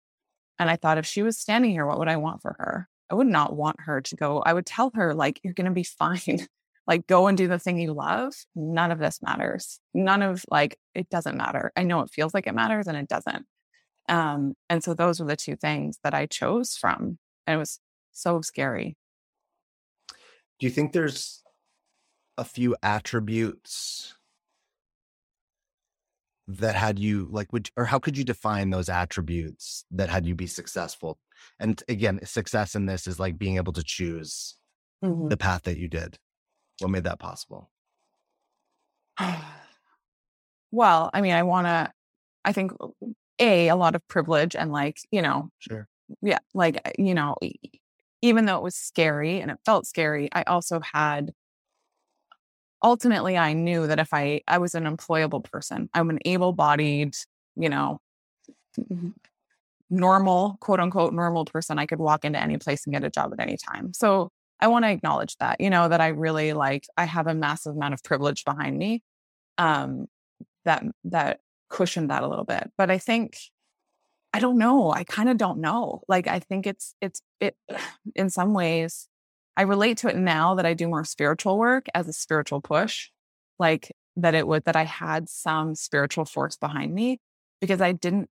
And 0.58 0.68
I 0.68 0.74
thought 0.74 0.98
if 0.98 1.06
she 1.06 1.22
was 1.22 1.38
standing 1.38 1.70
here, 1.70 1.86
what 1.86 2.00
would 2.00 2.08
I 2.08 2.16
want 2.16 2.42
for 2.42 2.56
her? 2.58 2.88
I 3.08 3.14
would 3.14 3.28
not 3.28 3.54
want 3.54 3.76
her 3.82 4.00
to 4.00 4.16
go. 4.16 4.42
I 4.44 4.52
would 4.52 4.66
tell 4.66 4.90
her, 4.96 5.14
like, 5.14 5.38
you're 5.44 5.54
going 5.54 5.66
to 5.66 5.70
be 5.70 5.84
fine. 5.84 6.48
like, 6.88 7.06
go 7.06 7.28
and 7.28 7.38
do 7.38 7.46
the 7.46 7.60
thing 7.60 7.78
you 7.78 7.92
love. 7.92 8.34
None 8.56 8.90
of 8.90 8.98
this 8.98 9.22
matters. 9.22 9.78
None 9.94 10.22
of, 10.22 10.44
like, 10.50 10.76
it 10.92 11.08
doesn't 11.08 11.36
matter. 11.36 11.70
I 11.76 11.84
know 11.84 12.00
it 12.00 12.10
feels 12.10 12.34
like 12.34 12.48
it 12.48 12.54
matters 12.56 12.88
and 12.88 12.96
it 12.96 13.06
doesn't. 13.06 13.46
Um, 14.08 14.54
and 14.68 14.82
so 14.84 14.94
those 14.94 15.20
were 15.20 15.26
the 15.26 15.36
two 15.36 15.56
things 15.56 15.98
that 16.04 16.14
I 16.14 16.26
chose 16.26 16.76
from. 16.76 17.18
And 17.46 17.56
it 17.56 17.58
was 17.58 17.80
so 18.12 18.40
scary. 18.40 18.96
do 20.58 20.66
you 20.66 20.70
think 20.70 20.92
there's 20.92 21.42
a 22.38 22.44
few 22.44 22.76
attributes 22.82 24.14
that 26.46 26.74
had 26.74 26.98
you 26.98 27.26
like 27.30 27.52
would 27.52 27.70
or 27.76 27.86
how 27.86 27.98
could 27.98 28.18
you 28.18 28.24
define 28.24 28.70
those 28.70 28.88
attributes 28.88 29.84
that 29.90 30.10
had 30.10 30.26
you 30.26 30.34
be 30.34 30.46
successful 30.46 31.18
and 31.58 31.82
again 31.88 32.20
success 32.24 32.74
in 32.74 32.86
this 32.86 33.06
is 33.06 33.18
like 33.18 33.38
being 33.38 33.56
able 33.56 33.72
to 33.72 33.82
choose 33.82 34.56
the 35.28 35.36
path 35.36 35.62
that 35.62 35.78
you 35.78 35.88
did 35.88 36.18
what 36.80 36.90
made 36.90 37.04
that 37.04 37.18
possible 37.18 37.70
well, 40.70 41.10
I 41.12 41.20
mean, 41.20 41.34
I 41.34 41.42
want 41.42 41.66
to, 41.66 41.92
I 42.44 42.52
think, 42.52 42.72
A, 43.38 43.68
a 43.68 43.76
lot 43.76 43.94
of 43.94 44.06
privilege 44.08 44.54
and 44.54 44.72
like, 44.72 44.98
you 45.10 45.22
know, 45.22 45.50
sure 45.58 45.88
yeah, 46.22 46.38
like, 46.54 46.80
uh, 46.84 46.90
you 46.98 47.14
know, 47.14 47.36
even 48.22 48.44
though 48.46 48.56
it 48.56 48.62
was 48.62 48.76
scary 48.76 49.40
and 49.40 49.50
it 49.50 49.58
felt 49.64 49.86
scary, 49.86 50.28
I 50.32 50.42
also 50.44 50.80
had 50.80 51.32
ultimately 52.82 53.36
I 53.36 53.52
knew 53.52 53.86
that 53.86 53.98
if 53.98 54.12
I 54.12 54.42
I 54.46 54.58
was 54.58 54.74
an 54.74 54.84
employable 54.84 55.42
person, 55.44 55.88
I'm 55.94 56.10
an 56.10 56.18
able-bodied, 56.24 57.14
you 57.56 57.68
know, 57.68 58.00
normal, 59.90 60.56
quote 60.60 60.80
unquote, 60.80 61.12
normal 61.12 61.44
person, 61.44 61.78
I 61.78 61.86
could 61.86 61.98
walk 61.98 62.24
into 62.24 62.40
any 62.40 62.58
place 62.58 62.84
and 62.86 62.92
get 62.92 63.04
a 63.04 63.10
job 63.10 63.32
at 63.32 63.40
any 63.40 63.56
time. 63.56 63.92
So 63.92 64.30
I 64.60 64.68
want 64.68 64.84
to 64.84 64.90
acknowledge 64.90 65.36
that, 65.38 65.60
you 65.60 65.70
know, 65.70 65.88
that 65.88 66.00
I 66.00 66.08
really 66.08 66.52
like, 66.52 66.84
I 66.96 67.04
have 67.04 67.26
a 67.26 67.34
massive 67.34 67.76
amount 67.76 67.94
of 67.94 68.02
privilege 68.02 68.44
behind 68.44 68.78
me 68.78 69.02
um, 69.58 70.06
that, 70.64 70.84
that 71.04 71.40
cushioned 71.74 72.10
that 72.10 72.22
a 72.22 72.28
little 72.28 72.44
bit. 72.44 72.70
But 72.78 72.90
I 72.90 72.98
think, 72.98 73.36
I 74.32 74.38
don't 74.38 74.58
know. 74.58 74.92
I 74.92 75.02
kind 75.04 75.28
of 75.28 75.36
don't 75.36 75.60
know. 75.60 76.02
Like, 76.08 76.28
I 76.28 76.38
think 76.38 76.66
it's, 76.66 76.94
it's, 77.00 77.20
it, 77.40 77.56
in 78.14 78.30
some 78.30 78.54
ways, 78.54 79.08
I 79.56 79.62
relate 79.62 79.98
to 79.98 80.08
it 80.08 80.16
now 80.16 80.54
that 80.54 80.66
I 80.66 80.74
do 80.74 80.88
more 80.88 81.04
spiritual 81.04 81.58
work 81.58 81.86
as 81.94 82.08
a 82.08 82.12
spiritual 82.12 82.60
push, 82.60 83.10
like 83.58 83.92
that 84.16 84.34
it 84.34 84.46
would, 84.46 84.64
that 84.64 84.76
I 84.76 84.84
had 84.84 85.28
some 85.28 85.74
spiritual 85.74 86.24
force 86.24 86.56
behind 86.56 86.94
me 86.94 87.20
because 87.60 87.80
I 87.80 87.92
didn't 87.92 88.28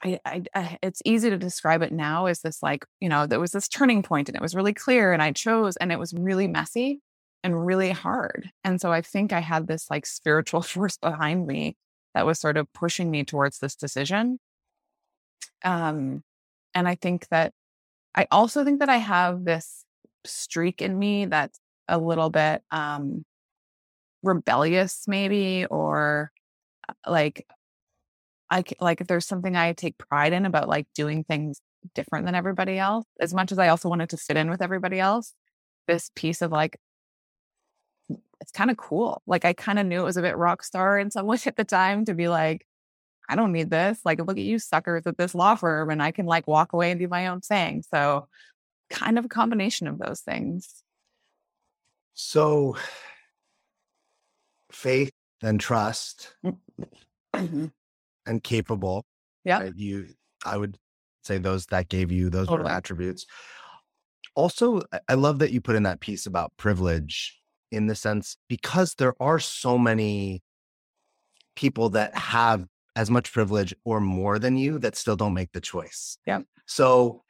I, 0.00 0.20
I, 0.24 0.42
I, 0.54 0.78
it's 0.80 1.02
easy 1.04 1.28
to 1.30 1.36
describe 1.36 1.82
it 1.82 1.90
now 1.90 2.26
as 2.26 2.40
this 2.40 2.62
like 2.62 2.84
you 3.00 3.08
know 3.08 3.26
there 3.26 3.40
was 3.40 3.50
this 3.50 3.66
turning 3.66 4.04
point 4.04 4.28
and 4.28 4.36
it 4.36 4.42
was 4.42 4.54
really 4.54 4.72
clear 4.72 5.12
and 5.12 5.20
i 5.20 5.32
chose 5.32 5.76
and 5.76 5.90
it 5.90 5.98
was 5.98 6.14
really 6.14 6.46
messy 6.46 7.00
and 7.42 7.66
really 7.66 7.90
hard 7.90 8.48
and 8.62 8.80
so 8.80 8.92
i 8.92 9.02
think 9.02 9.32
i 9.32 9.40
had 9.40 9.66
this 9.66 9.90
like 9.90 10.06
spiritual 10.06 10.62
force 10.74 10.96
behind 10.98 11.48
me 11.48 11.76
that 12.14 12.26
was 12.26 12.40
sort 12.40 12.56
of 12.56 12.72
pushing 12.72 13.10
me 13.10 13.24
towards 13.24 13.58
this 13.58 13.74
decision. 13.74 14.38
Um 15.64 16.22
and 16.74 16.88
i 16.88 16.94
think 16.94 17.28
that 17.28 17.52
i 18.14 18.26
also 18.30 18.64
think 18.64 18.80
that 18.80 18.88
i 18.88 18.98
have 18.98 19.44
this 19.44 19.84
streak 20.24 20.82
in 20.82 20.98
me 20.98 21.26
that's 21.26 21.58
a 21.88 21.98
little 21.98 22.30
bit 22.30 22.62
um 22.70 23.24
rebellious 24.22 25.04
maybe 25.06 25.64
or 25.66 26.30
uh, 26.88 26.92
like 27.06 27.46
I 28.50 28.64
like 28.80 29.00
if 29.00 29.06
there's 29.06 29.26
something 29.26 29.56
I 29.56 29.72
take 29.74 29.98
pride 29.98 30.32
in 30.32 30.46
about 30.46 30.68
like 30.68 30.86
doing 30.94 31.22
things 31.24 31.60
different 31.94 32.24
than 32.26 32.34
everybody 32.34 32.78
else, 32.78 33.04
as 33.20 33.34
much 33.34 33.52
as 33.52 33.58
I 33.58 33.68
also 33.68 33.88
wanted 33.90 34.08
to 34.10 34.16
fit 34.16 34.36
in 34.38 34.48
with 34.50 34.62
everybody 34.62 34.98
else, 34.98 35.34
this 35.86 36.10
piece 36.14 36.40
of 36.42 36.50
like 36.50 36.78
it's 38.40 38.52
kind 38.52 38.70
of 38.70 38.76
cool. 38.76 39.22
Like 39.26 39.44
I 39.44 39.52
kind 39.52 39.78
of 39.78 39.86
knew 39.86 40.00
it 40.00 40.04
was 40.04 40.16
a 40.16 40.22
bit 40.22 40.36
rock 40.36 40.62
star 40.62 40.98
in 40.98 41.10
some 41.10 41.26
ways 41.26 41.46
at 41.46 41.56
the 41.56 41.64
time 41.64 42.04
to 42.06 42.14
be 42.14 42.28
like, 42.28 42.66
I 43.28 43.36
don't 43.36 43.52
need 43.52 43.68
this. 43.68 44.00
Like, 44.06 44.20
look 44.20 44.38
at 44.38 44.44
you 44.44 44.58
suckers 44.58 45.06
at 45.06 45.18
this 45.18 45.34
law 45.34 45.54
firm, 45.54 45.90
and 45.90 46.02
I 46.02 46.12
can 46.12 46.24
like 46.24 46.46
walk 46.46 46.72
away 46.72 46.90
and 46.90 46.98
do 46.98 47.08
my 47.08 47.26
own 47.26 47.42
thing. 47.42 47.84
So, 47.90 48.26
kind 48.88 49.18
of 49.18 49.26
a 49.26 49.28
combination 49.28 49.86
of 49.86 49.98
those 49.98 50.20
things. 50.20 50.82
So, 52.14 52.76
faith 54.72 55.12
and 55.42 55.60
trust. 55.60 56.34
Mm, 56.42 56.56
mm-hmm 57.34 57.66
and 58.28 58.44
capable. 58.44 59.04
Yeah. 59.44 59.62
Right? 59.62 59.72
You, 59.74 60.08
I 60.44 60.56
would 60.56 60.78
say 61.24 61.38
those 61.38 61.66
that 61.66 61.88
gave 61.88 62.12
you 62.12 62.30
those 62.30 62.46
totally. 62.46 62.70
attributes. 62.70 63.26
Also, 64.36 64.82
I 65.08 65.14
love 65.14 65.40
that 65.40 65.50
you 65.50 65.60
put 65.60 65.74
in 65.74 65.82
that 65.82 65.98
piece 65.98 66.26
about 66.26 66.52
privilege 66.56 67.37
in 67.70 67.86
the 67.86 67.94
sense 67.94 68.36
because 68.48 68.94
there 68.94 69.14
are 69.20 69.38
so 69.38 69.78
many 69.78 70.42
people 71.56 71.90
that 71.90 72.16
have 72.16 72.66
as 72.96 73.10
much 73.10 73.32
privilege 73.32 73.74
or 73.84 74.00
more 74.00 74.38
than 74.38 74.56
you 74.56 74.78
that 74.78 74.96
still 74.96 75.16
don't 75.16 75.34
make 75.34 75.52
the 75.52 75.60
choice. 75.60 76.18
Yeah. 76.26 76.40
So 76.66 77.22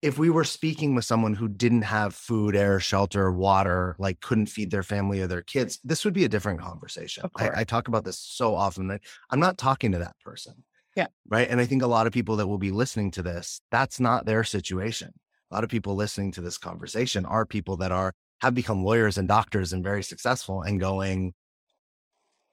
if 0.00 0.18
we 0.18 0.30
were 0.30 0.44
speaking 0.44 0.94
with 0.94 1.04
someone 1.04 1.34
who 1.34 1.48
didn't 1.48 1.82
have 1.82 2.14
food, 2.14 2.54
air, 2.54 2.78
shelter, 2.78 3.32
water, 3.32 3.96
like 3.98 4.20
couldn't 4.20 4.46
feed 4.46 4.70
their 4.70 4.82
family 4.82 5.20
or 5.20 5.26
their 5.26 5.42
kids, 5.42 5.80
this 5.82 6.04
would 6.04 6.14
be 6.14 6.24
a 6.24 6.28
different 6.28 6.60
conversation. 6.60 7.28
I, 7.36 7.50
I, 7.56 7.64
talk 7.64 7.88
about 7.88 8.04
this 8.04 8.18
so 8.18 8.54
often 8.54 8.88
that 8.88 9.00
I'm 9.30 9.40
not 9.40 9.58
talking 9.58 9.92
to 9.92 9.98
that 9.98 10.14
person. 10.24 10.62
Yeah. 10.94 11.08
Right. 11.28 11.48
And 11.48 11.60
I 11.60 11.66
think 11.66 11.82
a 11.82 11.88
lot 11.88 12.06
of 12.06 12.12
people 12.12 12.36
that 12.36 12.46
will 12.46 12.58
be 12.58 12.70
listening 12.70 13.10
to 13.12 13.22
this, 13.22 13.60
that's 13.70 13.98
not 13.98 14.24
their 14.24 14.44
situation. 14.44 15.12
A 15.50 15.54
lot 15.54 15.64
of 15.64 15.70
people 15.70 15.94
listening 15.94 16.32
to 16.32 16.40
this 16.40 16.58
conversation 16.58 17.24
are 17.24 17.46
people 17.46 17.78
that 17.78 17.92
are 17.92 18.14
have 18.40 18.54
become 18.54 18.84
lawyers 18.84 19.18
and 19.18 19.28
doctors 19.28 19.72
and 19.72 19.82
very 19.82 20.02
successful 20.02 20.62
and 20.62 20.80
going, 20.80 21.34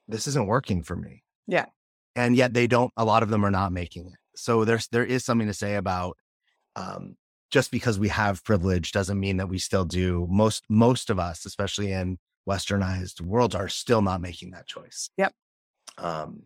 this 0.08 0.28
isn't 0.28 0.48
working 0.48 0.84
for 0.84 0.96
me. 0.96 1.24
Yeah. 1.48 1.66
And 2.16 2.36
yet 2.36 2.54
they 2.54 2.68
don't, 2.68 2.92
a 2.98 3.06
lot 3.06 3.24
of 3.24 3.30
them 3.30 3.46
are 3.46 3.52
not 3.52 3.72
making 3.72 4.08
it. 4.08 4.18
So 4.36 4.66
there's 4.66 4.88
there 4.88 5.06
is 5.06 5.24
something 5.24 5.48
to 5.48 5.54
say 5.54 5.76
about 5.76 6.18
um, 6.76 7.16
just 7.52 7.72
because 7.72 7.98
we 7.98 8.10
have 8.10 8.44
privilege 8.44 8.92
doesn't 8.92 9.20
mean 9.20 9.38
that 9.38 9.50
we 9.50 9.60
still 9.60 9.86
do. 9.86 10.28
Most 10.30 10.64
most 10.70 11.10
of 11.10 11.20
us, 11.20 11.46
especially 11.46 11.92
in 11.92 12.18
westernized 12.48 13.22
worlds, 13.22 13.56
are 13.56 13.70
still 13.70 14.02
not 14.02 14.22
making 14.22 14.52
that 14.52 14.68
choice. 14.68 15.10
Yep. 15.18 15.34
Um, 15.98 16.44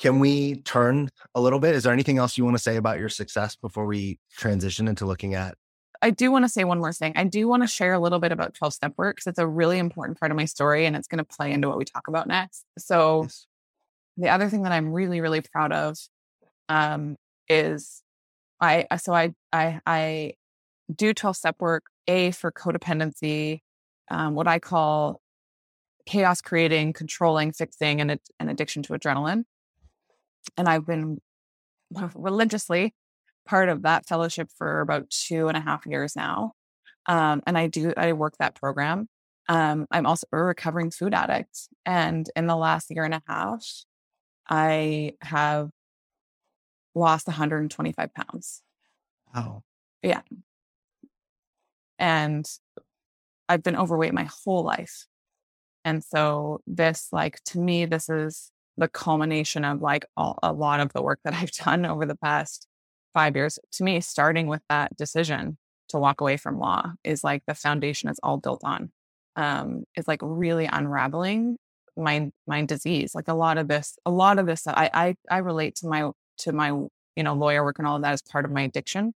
can 0.00 0.20
we 0.20 0.56
turn 0.62 1.10
a 1.34 1.40
little 1.40 1.58
bit? 1.58 1.74
Is 1.74 1.84
there 1.84 1.92
anything 1.92 2.18
else 2.18 2.36
you 2.36 2.44
want 2.44 2.56
to 2.56 2.62
say 2.62 2.76
about 2.76 2.98
your 2.98 3.08
success 3.08 3.56
before 3.56 3.86
we 3.86 4.18
transition 4.32 4.88
into 4.88 5.06
looking 5.06 5.34
at? 5.34 5.56
I 6.02 6.10
do 6.10 6.30
want 6.30 6.44
to 6.44 6.48
say 6.48 6.64
one 6.64 6.78
more 6.78 6.92
thing. 6.92 7.12
I 7.16 7.24
do 7.24 7.48
want 7.48 7.62
to 7.62 7.66
share 7.66 7.92
a 7.92 7.98
little 7.98 8.18
bit 8.18 8.32
about 8.32 8.54
12 8.54 8.74
step 8.74 8.94
work 8.96 9.16
because 9.16 9.26
it's 9.28 9.38
a 9.38 9.46
really 9.46 9.78
important 9.78 10.18
part 10.18 10.30
of 10.30 10.36
my 10.36 10.44
story 10.44 10.86
and 10.86 10.96
it's 10.96 11.08
going 11.08 11.18
to 11.18 11.24
play 11.24 11.52
into 11.52 11.68
what 11.68 11.78
we 11.78 11.84
talk 11.84 12.08
about 12.08 12.26
next. 12.26 12.64
So, 12.78 13.22
yes. 13.22 13.46
the 14.16 14.28
other 14.28 14.48
thing 14.48 14.62
that 14.62 14.72
I'm 14.72 14.92
really, 14.92 15.20
really 15.20 15.40
proud 15.40 15.72
of 15.72 15.96
um, 16.68 17.16
is 17.48 18.02
I 18.60 18.86
so 18.96 19.12
I 19.12 19.34
I 19.52 19.80
I 19.86 20.32
do 20.94 21.14
12 21.14 21.36
step 21.36 21.56
work 21.60 21.84
a 22.06 22.30
for 22.30 22.52
codependency, 22.52 23.60
um, 24.10 24.34
what 24.34 24.48
I 24.48 24.58
call 24.58 25.20
chaos 26.06 26.40
creating, 26.40 26.92
controlling, 26.92 27.52
fixing, 27.52 28.00
and 28.00 28.18
an 28.38 28.48
addiction 28.48 28.82
to 28.84 28.92
adrenaline. 28.92 29.44
And 30.56 30.68
I've 30.68 30.86
been 30.86 31.20
religiously 32.14 32.94
part 33.46 33.68
of 33.68 33.82
that 33.82 34.06
fellowship 34.06 34.48
for 34.56 34.80
about 34.80 35.10
two 35.10 35.48
and 35.48 35.56
a 35.56 35.60
half 35.60 35.86
years 35.86 36.16
now. 36.16 36.52
Um, 37.06 37.42
and 37.46 37.58
I 37.58 37.66
do 37.66 37.92
I 37.96 38.12
work 38.12 38.34
that 38.38 38.54
program. 38.54 39.08
Um, 39.48 39.86
I'm 39.90 40.06
also 40.06 40.26
a 40.32 40.38
recovering 40.38 40.90
food 40.90 41.12
addict, 41.12 41.68
and 41.84 42.28
in 42.34 42.46
the 42.46 42.56
last 42.56 42.90
year 42.90 43.04
and 43.04 43.14
a 43.14 43.22
half, 43.28 43.62
I 44.48 45.12
have 45.20 45.68
lost 46.94 47.26
125 47.26 48.14
pounds. 48.14 48.62
Oh. 49.34 49.62
Yeah. 50.02 50.20
And 51.98 52.46
I've 53.48 53.62
been 53.62 53.76
overweight 53.76 54.14
my 54.14 54.28
whole 54.44 54.62
life. 54.62 55.06
And 55.84 56.02
so 56.02 56.60
this 56.66 57.08
like 57.12 57.42
to 57.44 57.58
me 57.58 57.84
this 57.84 58.08
is 58.08 58.50
the 58.76 58.88
culmination 58.88 59.64
of 59.64 59.82
like 59.82 60.06
all, 60.16 60.38
a 60.42 60.52
lot 60.52 60.80
of 60.80 60.92
the 60.92 61.02
work 61.02 61.20
that 61.24 61.34
I've 61.34 61.52
done 61.52 61.84
over 61.84 62.06
the 62.06 62.16
past 62.16 62.66
5 63.14 63.36
years. 63.36 63.58
To 63.74 63.84
me 63.84 64.00
starting 64.00 64.46
with 64.48 64.62
that 64.68 64.96
decision 64.96 65.58
to 65.90 65.98
walk 65.98 66.20
away 66.20 66.36
from 66.36 66.58
law 66.58 66.92
is 67.04 67.24
like 67.24 67.42
the 67.46 67.54
foundation 67.54 68.08
it's 68.10 68.20
all 68.22 68.38
built 68.38 68.62
on. 68.64 68.90
Um 69.36 69.84
is 69.96 70.08
like 70.08 70.20
really 70.22 70.66
unraveling 70.66 71.56
my 71.96 72.30
my 72.46 72.64
disease. 72.64 73.14
Like 73.14 73.28
a 73.28 73.34
lot 73.34 73.58
of 73.58 73.68
this 73.68 73.96
a 74.06 74.10
lot 74.10 74.38
of 74.38 74.46
this 74.46 74.66
I 74.66 74.90
I 74.94 75.16
I 75.30 75.38
relate 75.38 75.76
to 75.76 75.86
my 75.88 76.10
to 76.38 76.52
my 76.52 76.68
you 76.68 77.22
know 77.22 77.34
lawyer 77.34 77.64
work 77.64 77.78
and 77.78 77.86
all 77.88 77.96
of 77.96 78.02
that 78.02 78.12
as 78.14 78.22
part 78.22 78.44
of 78.44 78.50
my 78.52 78.62
addiction 78.62 79.14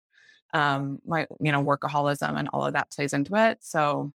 um 0.54 1.00
my 1.06 1.28
you 1.40 1.52
know 1.52 1.64
workaholism 1.64 2.38
and 2.40 2.50
all 2.54 2.66
of 2.66 2.74
that 2.74 2.92
plays 2.92 3.14
into 3.14 3.36
it 3.36 3.58
so 3.62 4.12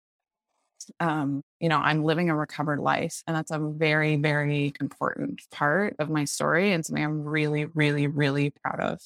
um 1.00 1.42
you 1.60 1.68
know 1.68 1.78
i'm 1.78 2.04
living 2.04 2.30
a 2.30 2.36
recovered 2.36 2.78
life 2.80 3.22
and 3.26 3.36
that's 3.36 3.50
a 3.50 3.58
very 3.58 4.16
very 4.16 4.72
important 4.80 5.40
part 5.50 5.94
of 5.98 6.08
my 6.10 6.24
story 6.24 6.72
and 6.72 6.84
something 6.86 7.04
i'm 7.04 7.22
really 7.24 7.64
really 7.66 8.06
really 8.06 8.50
proud 8.50 8.80
of 8.80 9.00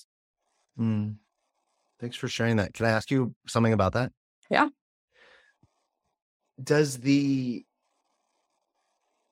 mm. 0.79 1.17
thanks 2.01 2.17
for 2.17 2.29
sharing 2.29 2.57
that. 2.57 2.75
Can 2.75 2.87
i 2.87 2.91
ask 2.91 3.11
you 3.11 3.35
something 3.47 3.73
about 3.73 3.93
that? 3.95 4.13
Yeah. 4.51 4.69
Does 6.63 6.99
the 6.99 7.65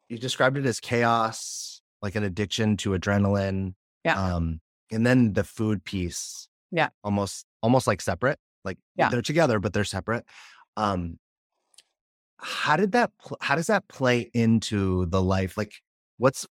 you 0.09 0.19
described 0.19 0.57
it 0.57 0.67
as 0.67 0.81
chaos 0.81 1.81
like 2.03 2.17
an 2.17 2.25
addiction 2.25 2.77
to 2.79 2.91
adrenaline 2.91 3.75
yeah. 4.05 4.35
um 4.35 4.61
and 4.91 5.07
then 5.07 5.35
the 5.35 5.45
food 5.45 5.85
piece 5.85 6.49
yeah. 6.73 6.89
almost 7.05 7.47
almost 7.63 7.87
like 7.87 8.01
separate? 8.01 8.39
Like 8.65 8.79
yeah. 8.97 9.11
they're 9.11 9.23
together 9.23 9.59
but 9.59 9.73
they're 9.73 9.85
separate. 9.85 10.25
Um 10.77 11.19
how 12.39 12.77
did 12.77 12.93
that 12.93 13.11
pl- 13.23 13.37
how 13.41 13.55
does 13.55 13.67
that 13.67 13.87
play 13.89 14.31
into 14.33 15.07
the 15.07 15.23
life? 15.23 15.57
Like 15.57 15.75
what's 16.17 16.47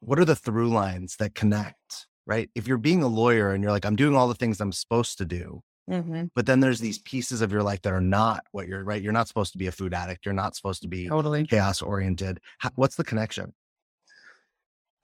what 0.00 0.18
are 0.18 0.24
the 0.24 0.36
through 0.36 0.68
lines 0.68 1.16
that 1.18 1.34
connect 1.34 2.07
right 2.28 2.48
if 2.54 2.68
you're 2.68 2.78
being 2.78 3.02
a 3.02 3.08
lawyer 3.08 3.50
and 3.50 3.62
you're 3.62 3.72
like 3.72 3.84
i'm 3.84 3.96
doing 3.96 4.14
all 4.14 4.28
the 4.28 4.34
things 4.34 4.60
i'm 4.60 4.72
supposed 4.72 5.18
to 5.18 5.24
do 5.24 5.60
mm-hmm. 5.90 6.26
but 6.36 6.46
then 6.46 6.60
there's 6.60 6.78
these 6.78 6.98
pieces 7.00 7.40
of 7.42 7.50
your 7.50 7.64
life 7.64 7.82
that 7.82 7.92
are 7.92 8.00
not 8.00 8.44
what 8.52 8.68
you're 8.68 8.84
right 8.84 9.02
you're 9.02 9.12
not 9.12 9.26
supposed 9.26 9.52
to 9.52 9.58
be 9.58 9.66
a 9.66 9.72
food 9.72 9.92
addict 9.92 10.24
you're 10.24 10.32
not 10.32 10.54
supposed 10.54 10.82
to 10.82 10.88
be 10.88 11.08
totally 11.08 11.44
chaos 11.44 11.82
oriented 11.82 12.38
what's 12.76 12.94
the 12.94 13.04
connection 13.04 13.52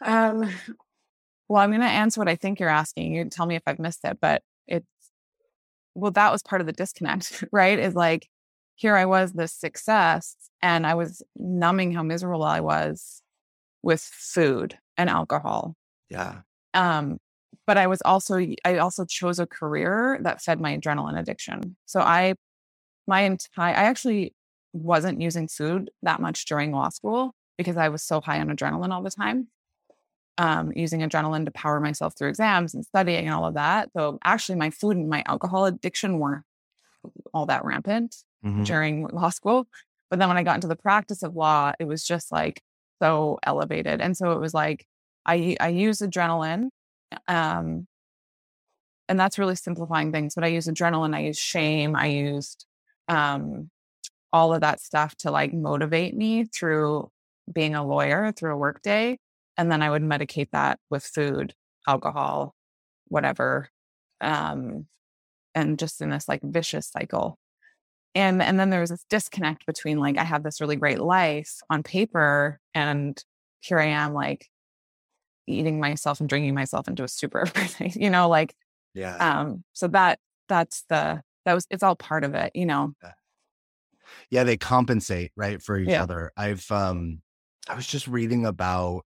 um 0.04 0.48
well, 1.48 1.62
I'm 1.62 1.70
going 1.70 1.80
to 1.80 1.86
answer 1.86 2.20
what 2.20 2.28
I 2.28 2.36
think 2.36 2.58
you're 2.58 2.68
asking. 2.68 3.14
You 3.14 3.24
tell 3.26 3.46
me 3.46 3.56
if 3.56 3.62
I've 3.66 3.78
missed 3.78 4.04
it, 4.04 4.18
but 4.20 4.42
it's, 4.66 4.86
well, 5.94 6.10
that 6.12 6.32
was 6.32 6.42
part 6.42 6.60
of 6.60 6.66
the 6.66 6.72
disconnect, 6.72 7.44
right? 7.52 7.78
Is 7.78 7.94
like, 7.94 8.28
here 8.76 8.96
I 8.96 9.04
was, 9.04 9.32
this 9.32 9.52
success, 9.52 10.36
and 10.60 10.86
I 10.86 10.94
was 10.94 11.22
numbing 11.36 11.92
how 11.92 12.02
miserable 12.02 12.42
I 12.42 12.60
was 12.60 13.22
with 13.82 14.00
food 14.00 14.78
and 14.96 15.08
alcohol. 15.08 15.76
Yeah. 16.10 16.40
Um, 16.74 17.18
but 17.66 17.78
I 17.78 17.86
was 17.86 18.02
also 18.02 18.44
I 18.64 18.78
also 18.78 19.04
chose 19.04 19.38
a 19.38 19.46
career 19.46 20.18
that 20.22 20.42
fed 20.42 20.60
my 20.60 20.76
adrenaline 20.76 21.18
addiction. 21.18 21.76
So 21.86 22.00
I 22.00 22.34
my 23.06 23.22
entire 23.22 23.74
I 23.74 23.84
actually 23.84 24.34
wasn't 24.72 25.20
using 25.20 25.48
food 25.48 25.90
that 26.02 26.20
much 26.20 26.44
during 26.46 26.72
law 26.72 26.88
school 26.88 27.34
because 27.56 27.76
I 27.76 27.88
was 27.88 28.02
so 28.02 28.20
high 28.20 28.40
on 28.40 28.48
adrenaline 28.48 28.92
all 28.92 29.02
the 29.02 29.10
time. 29.10 29.48
Um, 30.36 30.72
using 30.74 31.00
adrenaline 31.00 31.44
to 31.44 31.52
power 31.52 31.78
myself 31.78 32.14
through 32.18 32.28
exams 32.28 32.74
and 32.74 32.84
studying 32.84 33.26
and 33.26 33.34
all 33.34 33.46
of 33.46 33.54
that. 33.54 33.90
So 33.96 34.18
actually 34.24 34.58
my 34.58 34.70
food 34.70 34.96
and 34.96 35.08
my 35.08 35.22
alcohol 35.26 35.66
addiction 35.66 36.18
weren't 36.18 36.42
all 37.32 37.46
that 37.46 37.64
rampant 37.64 38.16
mm-hmm. 38.44 38.64
during 38.64 39.06
law 39.12 39.30
school. 39.30 39.68
But 40.10 40.18
then 40.18 40.26
when 40.26 40.36
I 40.36 40.42
got 40.42 40.56
into 40.56 40.66
the 40.66 40.76
practice 40.76 41.22
of 41.22 41.36
law, 41.36 41.72
it 41.78 41.84
was 41.84 42.04
just 42.04 42.32
like 42.32 42.62
so 43.00 43.38
elevated. 43.44 44.00
And 44.00 44.16
so 44.16 44.32
it 44.32 44.40
was 44.40 44.52
like 44.52 44.86
I 45.26 45.56
I 45.60 45.68
use 45.68 45.98
adrenaline 45.98 46.68
um, 47.28 47.86
and 49.08 49.20
that's 49.20 49.38
really 49.38 49.56
simplifying 49.56 50.12
things. 50.12 50.34
But 50.34 50.44
I 50.44 50.48
use 50.48 50.66
adrenaline, 50.66 51.14
I 51.14 51.20
use 51.20 51.38
shame, 51.38 51.94
I 51.96 52.06
used 52.06 52.66
um, 53.08 53.70
all 54.32 54.54
of 54.54 54.62
that 54.62 54.80
stuff 54.80 55.14
to 55.18 55.30
like 55.30 55.52
motivate 55.52 56.16
me 56.16 56.44
through 56.44 57.10
being 57.52 57.74
a 57.74 57.86
lawyer 57.86 58.32
through 58.32 58.54
a 58.54 58.58
workday. 58.58 59.18
And 59.56 59.70
then 59.70 59.82
I 59.82 59.90
would 59.90 60.02
medicate 60.02 60.48
that 60.52 60.78
with 60.90 61.04
food, 61.04 61.54
alcohol, 61.86 62.54
whatever. 63.08 63.68
Um, 64.20 64.86
and 65.54 65.78
just 65.78 66.00
in 66.00 66.10
this 66.10 66.28
like 66.28 66.40
vicious 66.42 66.88
cycle. 66.88 67.38
And 68.14 68.42
and 68.42 68.58
then 68.58 68.70
there 68.70 68.80
was 68.80 68.90
this 68.90 69.04
disconnect 69.10 69.66
between 69.66 69.98
like 69.98 70.18
I 70.18 70.24
have 70.24 70.42
this 70.42 70.60
really 70.60 70.76
great 70.76 71.00
life 71.00 71.52
on 71.68 71.82
paper 71.82 72.60
and 72.74 73.22
here 73.60 73.78
I 73.78 73.86
am 73.86 74.14
like 74.14 74.48
eating 75.46 75.80
myself 75.80 76.20
and 76.20 76.28
drinking 76.28 76.54
myself 76.54 76.88
into 76.88 77.04
a 77.04 77.08
super 77.08 77.40
everything, 77.46 77.92
you 77.96 78.10
know, 78.10 78.28
like, 78.28 78.54
yeah. 78.94 79.16
Um, 79.16 79.64
so 79.72 79.88
that, 79.88 80.18
that's 80.48 80.84
the, 80.88 81.22
that 81.44 81.54
was, 81.54 81.66
it's 81.70 81.82
all 81.82 81.96
part 81.96 82.24
of 82.24 82.34
it, 82.34 82.52
you 82.54 82.66
know? 82.66 82.92
Yeah. 84.30 84.44
They 84.44 84.56
compensate, 84.56 85.32
right. 85.36 85.60
For 85.60 85.78
each 85.78 85.88
yeah. 85.88 86.02
other. 86.02 86.32
I've, 86.36 86.70
um, 86.70 87.20
I 87.68 87.74
was 87.74 87.86
just 87.86 88.06
reading 88.06 88.46
about, 88.46 89.04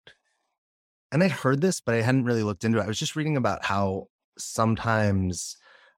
and 1.11 1.22
I'd 1.22 1.31
heard 1.31 1.61
this, 1.61 1.81
but 1.81 1.94
I 1.94 2.03
hadn't 2.03 2.24
really 2.24 2.42
looked 2.42 2.64
into 2.64 2.79
it. 2.79 2.85
I 2.85 2.88
was 2.88 2.98
just 2.98 3.16
reading 3.16 3.37
about 3.37 3.64
how 3.64 4.07
sometimes, 4.37 5.57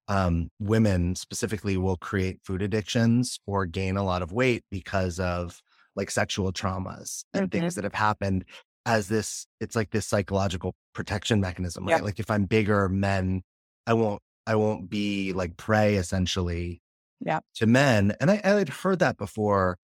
um, 0.09 0.50
women 0.59 1.14
specifically 1.14 1.76
will 1.76 1.96
create 1.96 2.40
food 2.44 2.62
addictions 2.62 3.38
or 3.46 3.64
gain 3.64 3.96
a 3.96 4.05
lot 4.05 4.22
of 4.22 4.33
weight 4.33 4.64
because 4.70 5.20
of 5.20 5.61
like 5.96 6.11
sexual 6.11 6.53
traumas 6.53 7.24
and 7.35 7.50
mm-hmm. 7.50 7.61
things 7.61 7.74
that 7.74 7.85
have 7.85 7.94
happened 7.94 8.44
as 8.90 9.09
this 9.09 9.46
it's 9.61 9.76
like 9.76 9.90
this 9.90 10.07
psychological 10.07 10.74
protection 10.94 11.40
mechanism 11.40 11.87
right? 11.87 12.03
Like 12.03 12.18
if 12.18 12.31
i'm 12.31 12.44
bigger 12.44 12.88
men 12.88 13.42
i 13.87 13.92
won't 13.94 14.20
i 14.46 14.55
won't 14.55 14.90
be 14.90 15.33
like 15.33 15.57
prey 15.57 15.94
essentially 15.96 16.81
yeah. 17.20 17.40
to 17.57 17.66
men 17.66 18.14
and 18.20 18.31
i 18.31 18.40
i 18.42 18.48
had 18.48 18.68
heard 18.68 18.98
that 19.00 19.16
before. 19.16 19.79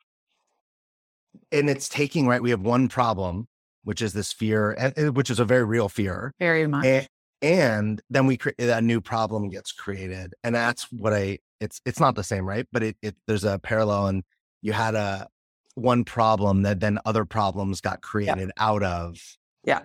And 1.52 1.68
it's 1.68 1.88
taking 1.88 2.26
right 2.26 2.42
we 2.42 2.50
have 2.50 2.62
one 2.62 2.88
problem 2.88 3.46
which 3.84 4.00
is 4.00 4.14
this 4.14 4.32
fear 4.32 4.92
which 5.12 5.30
is 5.30 5.38
a 5.38 5.44
very 5.44 5.64
real 5.64 5.88
fear 5.88 6.32
very 6.40 6.66
much. 6.66 6.86
and, 6.86 7.08
and 7.42 8.02
then 8.08 8.26
we 8.26 8.38
create 8.38 8.58
a 8.58 8.80
new 8.80 9.00
problem 9.02 9.50
gets 9.50 9.70
created 9.70 10.32
and 10.42 10.54
that's 10.54 10.90
what 10.90 11.12
i 11.12 11.38
it's 11.60 11.80
it's 11.84 12.00
not 12.00 12.14
the 12.14 12.24
same 12.24 12.46
right? 12.46 12.66
But 12.72 12.82
it, 12.82 12.96
it 13.02 13.16
there's 13.26 13.44
a 13.44 13.58
parallel 13.58 14.06
and 14.08 14.22
you 14.62 14.72
had 14.72 14.94
a 14.94 15.28
one 15.76 16.04
problem 16.04 16.62
that 16.62 16.80
then 16.80 16.98
other 17.04 17.24
problems 17.24 17.80
got 17.80 18.00
created 18.00 18.50
yeah. 18.56 18.64
out 18.64 18.82
of. 18.82 19.36
Yeah. 19.62 19.82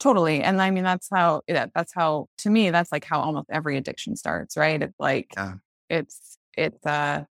Totally. 0.00 0.42
And 0.42 0.60
I 0.60 0.70
mean, 0.70 0.84
that's 0.84 1.08
how, 1.10 1.42
yeah, 1.46 1.66
that's 1.74 1.94
how, 1.94 2.26
to 2.38 2.50
me, 2.50 2.70
that's 2.70 2.90
like 2.90 3.04
how 3.04 3.20
almost 3.20 3.48
every 3.50 3.76
addiction 3.76 4.16
starts, 4.16 4.56
right? 4.56 4.82
It's 4.82 4.98
like, 4.98 5.28
yeah. 5.36 5.54
it's, 5.88 6.38
it's, 6.56 6.84
uh, 6.84 7.24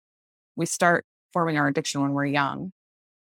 we 0.55 0.65
start 0.65 1.05
forming 1.33 1.57
our 1.57 1.67
addiction 1.67 2.01
when 2.01 2.11
we're 2.11 2.25
young. 2.25 2.71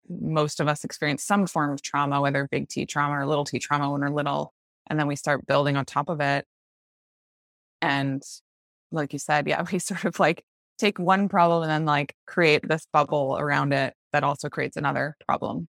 Most 0.09 0.61
of 0.61 0.69
us 0.69 0.85
experience 0.85 1.25
some 1.25 1.47
form 1.47 1.73
of 1.73 1.83
trauma, 1.83 2.21
whether 2.21 2.47
big 2.51 2.69
T 2.69 2.87
trauma 2.87 3.19
or 3.19 3.27
little 3.27 3.45
T 3.45 3.59
trauma 3.59 3.91
when 3.91 4.01
we're 4.01 4.11
little. 4.11 4.55
And 4.89 4.99
then 4.99 5.07
we 5.07 5.17
start 5.17 5.47
building 5.47 5.77
on 5.77 5.85
top 5.85 6.09
of 6.09 6.21
it. 6.21 6.45
And 7.83 8.23
like 8.93 9.13
you 9.13 9.19
said, 9.19 9.49
yeah, 9.49 9.65
we 9.73 9.81
sort 9.81 10.05
of 10.05 10.21
like 10.21 10.45
take 10.81 10.99
one 10.99 11.29
problem 11.29 11.63
and 11.63 11.71
then 11.71 11.85
like 11.85 12.15
create 12.27 12.67
this 12.67 12.87
bubble 12.93 13.37
around 13.39 13.73
it 13.73 13.95
that 14.13 14.25
also 14.25 14.49
creates 14.49 14.77
another 14.77 15.17
problem. 15.27 15.69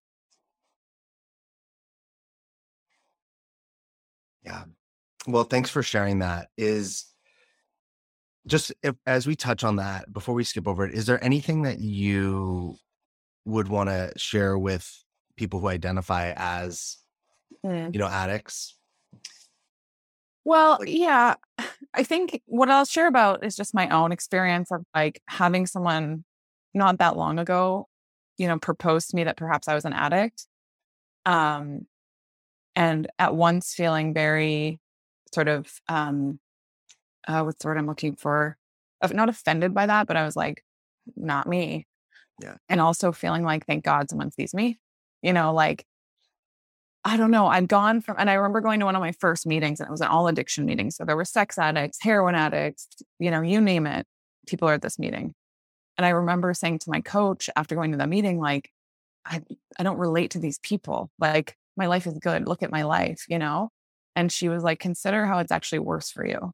Yeah. 4.44 4.64
Well, 5.26 5.44
thanks 5.44 5.70
for 5.70 5.82
sharing 5.82 6.18
that. 6.18 6.48
Is 6.56 7.06
just 8.46 8.72
if, 8.82 8.96
as 9.06 9.26
we 9.26 9.36
touch 9.36 9.62
on 9.62 9.76
that 9.76 10.12
before 10.12 10.34
we 10.34 10.44
skip 10.44 10.66
over 10.66 10.84
it, 10.84 10.94
is 10.94 11.06
there 11.06 11.22
anything 11.22 11.62
that 11.62 11.78
you 11.78 12.76
would 13.44 13.68
want 13.68 13.88
to 13.88 14.12
share 14.16 14.58
with 14.58 14.90
people 15.36 15.60
who 15.60 15.68
identify 15.68 16.32
as, 16.36 16.96
mm. 17.64 17.92
you 17.92 18.00
know, 18.00 18.08
addicts? 18.08 18.76
Well, 20.44 20.78
yeah, 20.84 21.34
I 21.94 22.02
think 22.04 22.40
what 22.46 22.70
I'll 22.70 22.84
share 22.86 23.06
about 23.06 23.44
is 23.44 23.54
just 23.56 23.74
my 23.74 23.88
own 23.90 24.12
experience 24.12 24.70
of 24.70 24.82
like 24.94 25.20
having 25.28 25.66
someone 25.66 26.24
not 26.74 26.98
that 26.98 27.16
long 27.16 27.38
ago, 27.38 27.86
you 28.38 28.48
know, 28.48 28.58
propose 28.58 29.06
to 29.08 29.16
me 29.16 29.24
that 29.24 29.36
perhaps 29.36 29.68
I 29.68 29.74
was 29.74 29.84
an 29.84 29.92
addict. 29.92 30.46
Um, 31.26 31.86
and 32.74 33.08
at 33.18 33.34
once 33.34 33.74
feeling 33.74 34.14
very 34.14 34.80
sort 35.34 35.48
of, 35.48 35.70
um, 35.88 36.40
uh, 37.28 37.42
what's 37.42 37.62
the 37.62 37.68
word 37.68 37.78
I'm 37.78 37.86
looking 37.86 38.16
for? 38.16 38.56
Not 39.12 39.28
offended 39.28 39.74
by 39.74 39.86
that, 39.86 40.06
but 40.06 40.16
I 40.16 40.24
was 40.24 40.36
like, 40.36 40.64
not 41.16 41.46
me. 41.46 41.86
Yeah. 42.42 42.56
And 42.68 42.80
also 42.80 43.12
feeling 43.12 43.42
like, 43.44 43.66
thank 43.66 43.84
God 43.84 44.08
someone 44.08 44.30
sees 44.32 44.54
me, 44.54 44.78
you 45.22 45.32
know, 45.32 45.52
like 45.52 45.84
I 47.04 47.16
don't 47.16 47.32
know. 47.32 47.48
I'd 47.48 47.68
gone 47.68 48.00
from, 48.00 48.14
and 48.18 48.30
I 48.30 48.34
remember 48.34 48.60
going 48.60 48.78
to 48.80 48.86
one 48.86 48.94
of 48.94 49.00
my 49.00 49.12
first 49.12 49.46
meetings, 49.46 49.80
and 49.80 49.88
it 49.88 49.90
was 49.90 50.00
an 50.00 50.06
all 50.06 50.28
addiction 50.28 50.64
meeting. 50.64 50.90
So 50.90 51.04
there 51.04 51.16
were 51.16 51.24
sex 51.24 51.58
addicts, 51.58 51.98
heroin 52.00 52.36
addicts, 52.36 52.86
you 53.18 53.30
know, 53.30 53.40
you 53.40 53.60
name 53.60 53.86
it. 53.86 54.06
People 54.46 54.68
are 54.68 54.74
at 54.74 54.82
this 54.82 54.98
meeting. 54.98 55.34
And 55.98 56.06
I 56.06 56.10
remember 56.10 56.54
saying 56.54 56.78
to 56.80 56.90
my 56.90 57.00
coach 57.00 57.50
after 57.56 57.74
going 57.74 57.90
to 57.92 57.98
the 57.98 58.06
meeting, 58.06 58.38
like, 58.38 58.70
I, 59.26 59.42
I 59.78 59.82
don't 59.82 59.98
relate 59.98 60.32
to 60.32 60.38
these 60.38 60.58
people. 60.60 61.10
Like, 61.18 61.56
my 61.76 61.86
life 61.86 62.06
is 62.06 62.18
good. 62.18 62.46
Look 62.46 62.62
at 62.62 62.70
my 62.70 62.82
life, 62.82 63.24
you 63.28 63.38
know? 63.38 63.70
And 64.14 64.30
she 64.30 64.48
was 64.48 64.62
like, 64.62 64.78
consider 64.78 65.26
how 65.26 65.38
it's 65.38 65.52
actually 65.52 65.80
worse 65.80 66.10
for 66.10 66.26
you. 66.26 66.52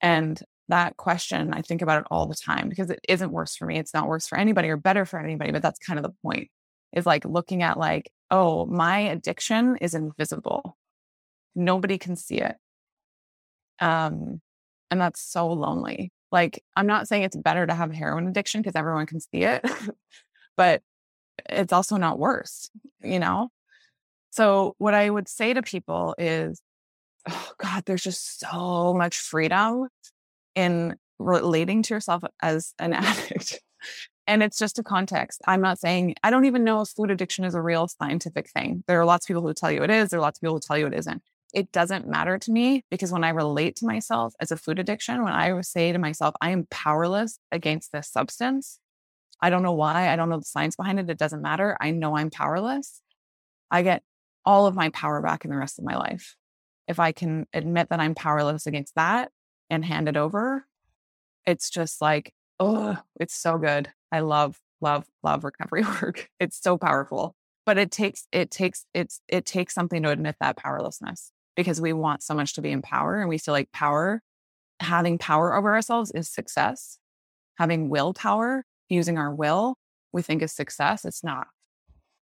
And 0.00 0.40
that 0.68 0.96
question, 0.96 1.52
I 1.52 1.62
think 1.62 1.82
about 1.82 2.02
it 2.02 2.06
all 2.10 2.26
the 2.26 2.34
time 2.34 2.68
because 2.68 2.90
it 2.90 3.00
isn't 3.08 3.32
worse 3.32 3.56
for 3.56 3.66
me. 3.66 3.78
It's 3.78 3.94
not 3.94 4.06
worse 4.06 4.28
for 4.28 4.38
anybody 4.38 4.68
or 4.68 4.76
better 4.76 5.04
for 5.04 5.18
anybody, 5.18 5.50
but 5.50 5.62
that's 5.62 5.78
kind 5.80 5.98
of 5.98 6.04
the 6.04 6.14
point 6.22 6.48
is 6.92 7.06
like 7.06 7.24
looking 7.24 7.62
at 7.62 7.78
like, 7.78 8.10
oh, 8.30 8.66
my 8.66 8.98
addiction 8.98 9.76
is 9.80 9.94
invisible. 9.94 10.76
Nobody 11.54 11.98
can 11.98 12.16
see 12.16 12.38
it. 12.38 12.56
Um, 13.80 14.40
and 14.90 15.00
that's 15.00 15.20
so 15.20 15.48
lonely. 15.48 16.12
Like, 16.30 16.62
I'm 16.76 16.86
not 16.86 17.08
saying 17.08 17.24
it's 17.24 17.36
better 17.36 17.66
to 17.66 17.74
have 17.74 17.92
heroin 17.92 18.28
addiction 18.28 18.62
because 18.62 18.76
everyone 18.76 19.06
can 19.06 19.20
see 19.20 19.42
it, 19.42 19.64
but 20.56 20.82
it's 21.48 21.72
also 21.72 21.96
not 21.96 22.18
worse, 22.18 22.70
you 23.02 23.18
know? 23.18 23.48
So, 24.30 24.74
what 24.78 24.94
I 24.94 25.10
would 25.10 25.28
say 25.28 25.52
to 25.54 25.62
people 25.62 26.14
is, 26.18 26.62
oh 27.28 27.52
God, 27.58 27.84
there's 27.84 28.02
just 28.02 28.40
so 28.40 28.94
much 28.94 29.18
freedom 29.18 29.88
in 30.54 30.96
relating 31.18 31.82
to 31.82 31.94
yourself 31.94 32.22
as 32.40 32.74
an 32.78 32.92
addict 32.94 33.60
and 34.30 34.44
it's 34.44 34.58
just 34.58 34.78
a 34.78 34.84
context. 34.84 35.42
I'm 35.48 35.60
not 35.60 35.80
saying, 35.80 36.14
I 36.22 36.30
don't 36.30 36.44
even 36.44 36.62
know 36.62 36.82
if 36.82 36.90
food 36.90 37.10
addiction 37.10 37.44
is 37.44 37.56
a 37.56 37.60
real 37.60 37.88
scientific 37.88 38.48
thing. 38.48 38.84
There 38.86 39.00
are 39.00 39.04
lots 39.04 39.24
of 39.24 39.26
people 39.26 39.42
who 39.42 39.52
tell 39.52 39.72
you 39.72 39.82
it 39.82 39.90
is, 39.90 40.10
there 40.10 40.20
are 40.20 40.22
lots 40.22 40.38
of 40.38 40.42
people 40.42 40.54
who 40.54 40.60
tell 40.60 40.78
you 40.78 40.86
it 40.86 40.94
isn't. 40.94 41.20
It 41.52 41.72
doesn't 41.72 42.06
matter 42.06 42.38
to 42.38 42.52
me 42.52 42.84
because 42.92 43.10
when 43.10 43.24
I 43.24 43.30
relate 43.30 43.74
to 43.76 43.86
myself 43.86 44.34
as 44.38 44.52
a 44.52 44.56
food 44.56 44.78
addiction, 44.78 45.24
when 45.24 45.32
I 45.32 45.60
say 45.62 45.90
to 45.90 45.98
myself, 45.98 46.36
I 46.40 46.50
am 46.50 46.68
powerless 46.70 47.40
against 47.50 47.90
this 47.90 48.08
substance, 48.08 48.78
I 49.42 49.50
don't 49.50 49.64
know 49.64 49.72
why, 49.72 50.08
I 50.08 50.14
don't 50.14 50.28
know 50.28 50.38
the 50.38 50.44
science 50.44 50.76
behind 50.76 51.00
it, 51.00 51.10
it 51.10 51.18
doesn't 51.18 51.42
matter. 51.42 51.76
I 51.80 51.90
know 51.90 52.16
I'm 52.16 52.30
powerless. 52.30 53.02
I 53.68 53.82
get 53.82 54.04
all 54.44 54.66
of 54.66 54.76
my 54.76 54.90
power 54.90 55.20
back 55.20 55.44
in 55.44 55.50
the 55.50 55.56
rest 55.56 55.80
of 55.80 55.84
my 55.84 55.96
life. 55.96 56.36
If 56.86 57.00
I 57.00 57.10
can 57.10 57.48
admit 57.52 57.88
that 57.88 57.98
I'm 57.98 58.14
powerless 58.14 58.68
against 58.68 58.94
that 58.94 59.32
and 59.68 59.84
hand 59.84 60.08
it 60.08 60.16
over, 60.16 60.66
it's 61.46 61.68
just 61.68 62.00
like, 62.00 62.32
oh, 62.60 62.96
it's 63.18 63.34
so 63.34 63.58
good. 63.58 63.90
I 64.12 64.20
love, 64.20 64.58
love, 64.80 65.06
love 65.22 65.44
recovery 65.44 65.82
work. 66.02 66.28
It's 66.38 66.60
so 66.60 66.78
powerful. 66.78 67.34
But 67.66 67.78
it 67.78 67.90
takes, 67.90 68.26
it 68.32 68.50
takes, 68.50 68.84
it's, 68.94 69.20
it 69.28 69.44
takes 69.46 69.74
something 69.74 70.02
to 70.02 70.10
admit 70.10 70.36
that 70.40 70.56
powerlessness 70.56 71.30
because 71.56 71.80
we 71.80 71.92
want 71.92 72.22
so 72.22 72.34
much 72.34 72.54
to 72.54 72.62
be 72.62 72.70
in 72.70 72.82
power 72.82 73.20
and 73.20 73.28
we 73.28 73.38
feel 73.38 73.52
like 73.52 73.70
power, 73.72 74.22
having 74.80 75.18
power 75.18 75.54
over 75.54 75.74
ourselves 75.74 76.10
is 76.10 76.28
success. 76.28 76.98
Having 77.58 77.90
willpower, 77.90 78.64
using 78.88 79.18
our 79.18 79.32
will, 79.34 79.76
we 80.12 80.22
think 80.22 80.42
is 80.42 80.52
success. 80.52 81.04
It's 81.04 81.22
not. 81.22 81.46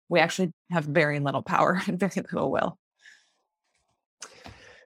We 0.08 0.20
actually 0.20 0.54
have 0.72 0.86
very 0.86 1.20
little 1.20 1.42
power 1.42 1.82
and 1.88 2.00
very 2.00 2.14
little 2.16 2.52
will. 2.52 2.78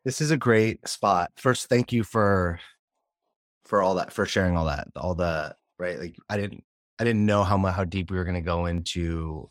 this 0.05 0.21
is 0.21 0.31
a 0.31 0.37
great 0.37 0.87
spot. 0.87 1.31
First, 1.35 1.69
thank 1.69 1.91
you 1.93 2.03
for 2.03 2.59
for 3.65 3.83
all 3.83 3.95
that 3.95 4.11
for 4.11 4.25
sharing 4.25 4.57
all 4.57 4.65
that 4.65 4.87
all 4.95 5.13
the 5.13 5.55
right 5.77 5.99
like 5.99 6.15
I 6.27 6.37
didn't 6.37 6.63
I 6.99 7.03
didn't 7.03 7.25
know 7.25 7.43
how 7.43 7.57
much 7.57 7.75
how 7.75 7.85
deep 7.85 8.11
we 8.11 8.17
were 8.17 8.25
going 8.25 8.35
to 8.35 8.41
go 8.41 8.65
into 8.65 9.49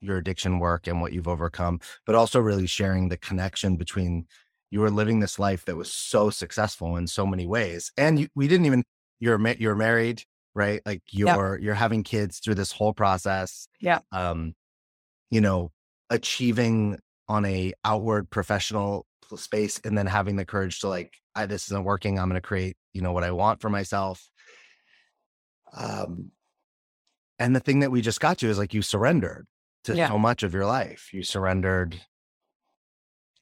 your 0.00 0.16
addiction 0.16 0.58
work 0.58 0.86
and 0.86 1.00
what 1.00 1.12
you've 1.12 1.28
overcome, 1.28 1.80
but 2.06 2.14
also 2.14 2.40
really 2.40 2.66
sharing 2.66 3.08
the 3.08 3.16
connection 3.16 3.76
between 3.76 4.26
you 4.70 4.80
were 4.80 4.90
living 4.90 5.20
this 5.20 5.38
life 5.38 5.64
that 5.64 5.76
was 5.76 5.92
so 5.92 6.30
successful 6.30 6.96
in 6.96 7.06
so 7.06 7.26
many 7.26 7.46
ways, 7.46 7.90
and 7.96 8.20
you, 8.20 8.28
we 8.34 8.48
didn't 8.48 8.66
even 8.66 8.84
you're 9.20 9.40
you're 9.58 9.74
married, 9.74 10.22
right? 10.54 10.80
Like 10.84 11.02
you're 11.10 11.54
yep. 11.54 11.62
you're 11.62 11.74
having 11.74 12.02
kids 12.02 12.38
through 12.38 12.54
this 12.54 12.72
whole 12.72 12.92
process. 12.92 13.68
Yeah. 13.80 14.00
Um, 14.12 14.54
you 15.30 15.40
know, 15.40 15.72
achieving 16.10 16.98
on 17.28 17.44
a 17.44 17.72
outward 17.84 18.30
professional 18.30 19.06
space, 19.36 19.80
and 19.84 19.96
then 19.96 20.06
having 20.06 20.36
the 20.36 20.44
courage 20.44 20.80
to 20.80 20.88
like, 20.88 21.14
I, 21.34 21.46
this 21.46 21.66
isn't 21.66 21.84
working. 21.84 22.18
I'm 22.18 22.28
going 22.28 22.40
to 22.40 22.46
create, 22.46 22.76
you 22.92 23.02
know, 23.02 23.12
what 23.12 23.24
I 23.24 23.30
want 23.30 23.60
for 23.60 23.68
myself. 23.68 24.26
Um, 25.76 26.30
and 27.38 27.54
the 27.54 27.60
thing 27.60 27.80
that 27.80 27.90
we 27.90 28.00
just 28.00 28.20
got 28.20 28.38
to 28.38 28.48
is 28.48 28.58
like 28.58 28.74
you 28.74 28.82
surrendered 28.82 29.46
to 29.84 29.94
yeah. 29.94 30.08
so 30.08 30.18
much 30.18 30.42
of 30.42 30.52
your 30.52 30.66
life. 30.66 31.10
You 31.12 31.22
surrendered, 31.22 32.00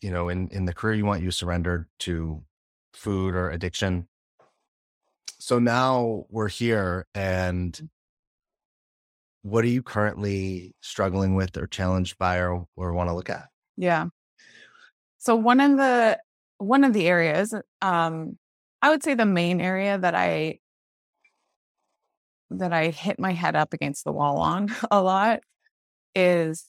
you 0.01 0.11
know, 0.11 0.29
in 0.29 0.49
in 0.49 0.65
the 0.65 0.75
career 0.75 0.95
you 0.95 1.07
want, 1.07 1.23
you 1.23 1.31
surrendered 1.31 1.87
to 2.01 2.43
food 2.93 3.35
or 3.35 3.51
addiction. 3.51 4.09
So 5.39 5.59
now 5.59 6.25
we're 6.31 6.49
here 6.49 7.07
and 7.15 7.73
mm. 7.73 7.89
what 9.43 9.65
are 9.65 9.69
you 9.69 9.83
currently 9.83 10.75
struggling 10.81 11.35
with 11.35 11.57
or 11.57 11.67
challenged 11.67 12.19
by 12.19 12.39
or, 12.39 12.67
or 12.75 12.93
want 12.95 13.11
to 13.11 13.15
look 13.15 13.31
at? 13.31 13.49
Yeah. 13.77 14.07
So 15.19 15.37
one 15.37 15.61
of 15.61 15.77
the 15.77 16.19
one 16.59 16.85
of 16.85 16.93
the 16.93 17.07
areas, 17.07 17.55
um, 17.83 18.39
I 18.81 18.91
would 18.91 19.03
say 19.03 19.15
the 19.15 19.27
main 19.27 19.61
area 19.61 19.99
that 19.99 20.15
I 20.15 20.61
that 22.51 22.73
I 22.73 22.89
hit 22.89 23.19
my 23.19 23.33
head 23.33 23.57
up 23.57 23.73
against 23.73 24.05
the 24.05 24.13
wall 24.13 24.39
on 24.39 24.75
a 24.91 25.03
lot 25.03 25.41
is 26.15 26.65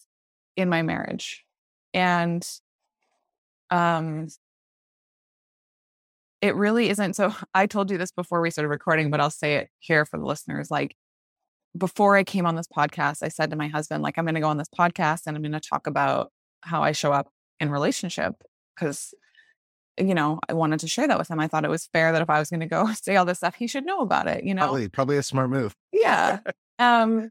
in 0.56 0.70
my 0.70 0.82
marriage. 0.82 1.44
And 1.94 2.48
um 3.70 4.28
it 6.42 6.56
really 6.56 6.90
isn't 6.90 7.16
so 7.16 7.34
I 7.54 7.66
told 7.68 7.92
you 7.92 7.98
this 7.98 8.12
before 8.12 8.42
we 8.42 8.52
started 8.52 8.70
recording, 8.70 9.10
but 9.12 9.20
I'll 9.20 9.30
say 9.30 9.56
it 9.56 9.70
here 9.80 10.06
for 10.06 10.18
the 10.18 10.26
listeners. 10.26 10.70
Like 10.72 10.96
before 11.78 12.16
I 12.16 12.24
came 12.24 12.46
on 12.46 12.56
this 12.56 12.68
podcast, 12.68 13.24
I 13.24 13.28
said 13.30 13.50
to 13.52 13.56
my 13.56 13.68
husband, 13.68 14.04
like, 14.04 14.18
I'm 14.18 14.26
gonna 14.26 14.42
go 14.42 14.50
on 14.50 14.58
this 14.58 14.70
podcast 14.70 15.24
and 15.28 15.36
I'm 15.36 15.44
gonna 15.44 15.60
talk 15.60 15.88
about 15.88 16.32
how 16.62 16.84
I 16.84 16.92
show 16.92 17.12
up 17.12 17.30
in 17.60 17.70
relationship 17.70 18.36
because 18.76 19.14
you 19.98 20.14
know, 20.14 20.40
I 20.48 20.54
wanted 20.54 20.80
to 20.82 20.88
share 20.88 21.08
that 21.08 21.18
with 21.18 21.30
him. 21.30 21.40
I 21.40 21.48
thought 21.48 21.66
it 21.66 21.70
was 21.70 21.88
fair 21.88 22.12
that 22.12 22.22
if 22.22 22.30
I 22.30 22.40
was 22.40 22.50
going 22.50 22.60
to 22.62 22.68
go 22.68 22.92
say 22.94 23.16
all 23.16 23.26
this 23.26 23.40
stuff, 23.40 23.56
he 23.56 23.68
should 23.68 23.86
know 23.86 24.00
about 24.00 24.28
it, 24.28 24.44
you 24.44 24.54
know? 24.54 24.64
Probably, 24.64 24.90
probably 24.90 25.18
a 25.18 25.24
smart 25.24 25.50
move. 25.50 25.76
Yeah. 25.92 26.40
um, 26.80 27.30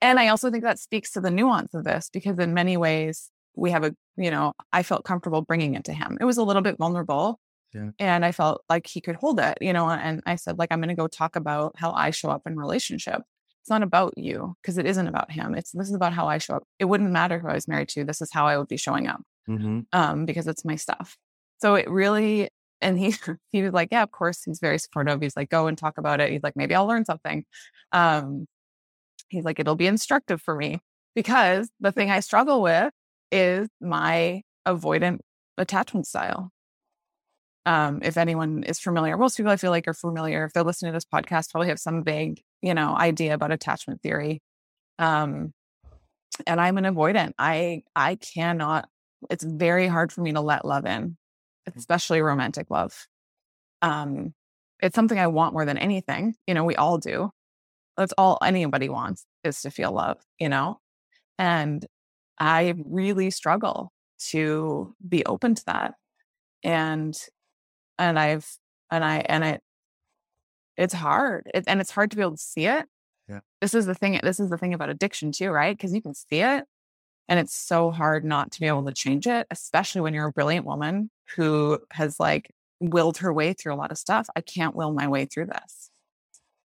and 0.00 0.20
I 0.20 0.28
also 0.28 0.50
think 0.50 0.64
that 0.64 0.78
speaks 0.78 1.12
to 1.12 1.20
the 1.20 1.30
nuance 1.30 1.74
of 1.74 1.84
this 1.84 2.10
because 2.12 2.38
in 2.38 2.54
many 2.54 2.76
ways 2.76 3.30
we 3.56 3.70
have 3.70 3.84
a, 3.84 3.94
you 4.16 4.30
know, 4.30 4.52
I 4.72 4.82
felt 4.82 5.04
comfortable 5.04 5.42
bringing 5.42 5.74
it 5.74 5.84
to 5.84 5.92
him. 5.92 6.18
It 6.20 6.24
was 6.24 6.38
a 6.38 6.44
little 6.44 6.62
bit 6.62 6.78
vulnerable. 6.78 7.40
Yeah. 7.74 7.90
And 7.98 8.24
I 8.24 8.32
felt 8.32 8.62
like 8.68 8.86
he 8.86 9.00
could 9.00 9.16
hold 9.16 9.38
it, 9.40 9.58
you 9.60 9.72
know, 9.72 9.90
and 9.90 10.22
I 10.24 10.36
said, 10.36 10.58
like, 10.58 10.72
I'm 10.72 10.80
going 10.80 10.88
to 10.88 10.94
go 10.94 11.06
talk 11.06 11.36
about 11.36 11.74
how 11.76 11.92
I 11.92 12.10
show 12.10 12.30
up 12.30 12.42
in 12.46 12.56
relationship. 12.56 13.22
It's 13.60 13.70
not 13.70 13.82
about 13.82 14.16
you 14.16 14.56
because 14.62 14.78
it 14.78 14.86
isn't 14.86 15.06
about 15.06 15.30
him. 15.30 15.54
It's 15.54 15.72
this 15.72 15.88
is 15.88 15.94
about 15.94 16.14
how 16.14 16.26
I 16.26 16.38
show 16.38 16.54
up. 16.54 16.62
It 16.78 16.86
wouldn't 16.86 17.10
matter 17.10 17.38
who 17.38 17.48
I 17.48 17.54
was 17.54 17.68
married 17.68 17.90
to. 17.90 18.04
This 18.04 18.22
is 18.22 18.32
how 18.32 18.46
I 18.46 18.56
would 18.56 18.68
be 18.68 18.78
showing 18.78 19.06
up 19.06 19.20
mm-hmm. 19.46 19.80
um, 19.92 20.24
because 20.24 20.46
it's 20.46 20.64
my 20.64 20.76
stuff. 20.76 21.18
So 21.58 21.74
it 21.74 21.88
really, 21.88 22.48
and 22.80 22.98
he 22.98 23.14
he 23.52 23.62
was 23.62 23.72
like, 23.72 23.88
yeah, 23.92 24.02
of 24.02 24.10
course, 24.10 24.44
he's 24.44 24.60
very 24.60 24.78
supportive. 24.78 25.20
He's 25.20 25.36
like, 25.36 25.50
go 25.50 25.66
and 25.66 25.76
talk 25.76 25.98
about 25.98 26.20
it. 26.20 26.30
He's 26.30 26.42
like, 26.42 26.56
maybe 26.56 26.74
I'll 26.74 26.86
learn 26.86 27.04
something. 27.04 27.44
Um, 27.92 28.46
he's 29.28 29.44
like, 29.44 29.58
it'll 29.60 29.76
be 29.76 29.86
instructive 29.86 30.40
for 30.42 30.54
me 30.54 30.80
because 31.14 31.70
the 31.80 31.92
thing 31.92 32.10
I 32.10 32.20
struggle 32.20 32.62
with 32.62 32.92
is 33.32 33.68
my 33.80 34.42
avoidant 34.66 35.20
attachment 35.56 36.06
style. 36.06 36.50
Um, 37.66 38.00
if 38.02 38.16
anyone 38.16 38.62
is 38.62 38.80
familiar, 38.80 39.16
most 39.18 39.36
people 39.36 39.52
I 39.52 39.56
feel 39.56 39.70
like 39.70 39.86
are 39.88 39.94
familiar. 39.94 40.44
If 40.44 40.54
they're 40.54 40.62
listening 40.64 40.92
to 40.92 40.96
this 40.96 41.04
podcast, 41.04 41.50
probably 41.50 41.68
have 41.68 41.78
some 41.78 42.02
vague, 42.02 42.40
you 42.62 42.72
know, 42.72 42.96
idea 42.96 43.34
about 43.34 43.52
attachment 43.52 44.00
theory. 44.00 44.40
Um, 44.98 45.52
and 46.46 46.60
I'm 46.60 46.78
an 46.78 46.84
avoidant. 46.84 47.32
I 47.38 47.82
I 47.94 48.16
cannot. 48.16 48.88
It's 49.30 49.44
very 49.44 49.86
hard 49.88 50.12
for 50.12 50.20
me 50.20 50.32
to 50.32 50.40
let 50.40 50.64
love 50.64 50.86
in, 50.86 51.16
especially 51.76 52.20
romantic 52.20 52.70
love. 52.70 53.06
Um, 53.82 54.34
it's 54.80 54.94
something 54.94 55.18
I 55.18 55.26
want 55.26 55.54
more 55.54 55.64
than 55.64 55.78
anything. 55.78 56.34
You 56.46 56.54
know, 56.54 56.64
we 56.64 56.76
all 56.76 56.98
do. 56.98 57.30
That's 57.96 58.14
all 58.16 58.38
anybody 58.42 58.88
wants 58.88 59.26
is 59.42 59.60
to 59.62 59.70
feel 59.70 59.92
love, 59.92 60.18
you 60.38 60.48
know? 60.48 60.78
And 61.38 61.84
I 62.38 62.74
really 62.84 63.30
struggle 63.30 63.92
to 64.30 64.94
be 65.06 65.24
open 65.26 65.54
to 65.56 65.64
that. 65.66 65.94
And 66.62 67.18
and 67.98 68.18
I've 68.18 68.48
and 68.90 69.04
I 69.04 69.18
and 69.18 69.44
it 69.44 69.60
it's 70.76 70.94
hard. 70.94 71.50
It, 71.52 71.64
and 71.66 71.80
it's 71.80 71.90
hard 71.90 72.10
to 72.12 72.16
be 72.16 72.22
able 72.22 72.36
to 72.36 72.42
see 72.42 72.66
it. 72.66 72.86
Yeah. 73.28 73.40
This 73.60 73.74
is 73.74 73.86
the 73.86 73.94
thing 73.94 74.20
this 74.22 74.40
is 74.40 74.50
the 74.50 74.58
thing 74.58 74.74
about 74.74 74.90
addiction 74.90 75.32
too, 75.32 75.50
right? 75.50 75.76
Because 75.76 75.92
you 75.92 76.02
can 76.02 76.14
see 76.14 76.40
it 76.40 76.64
and 77.28 77.38
it's 77.38 77.54
so 77.54 77.90
hard 77.90 78.24
not 78.24 78.52
to 78.52 78.60
be 78.60 78.66
able 78.66 78.84
to 78.86 78.92
change 78.92 79.26
it, 79.26 79.46
especially 79.50 80.00
when 80.00 80.14
you're 80.14 80.28
a 80.28 80.32
brilliant 80.32 80.66
woman 80.66 81.10
who 81.36 81.78
has 81.90 82.18
like 82.18 82.50
willed 82.80 83.18
her 83.18 83.32
way 83.32 83.52
through 83.52 83.74
a 83.74 83.76
lot 83.76 83.90
of 83.90 83.98
stuff. 83.98 84.28
I 84.36 84.40
can't 84.40 84.74
will 84.74 84.92
my 84.92 85.08
way 85.08 85.24
through 85.24 85.46
this. 85.46 85.90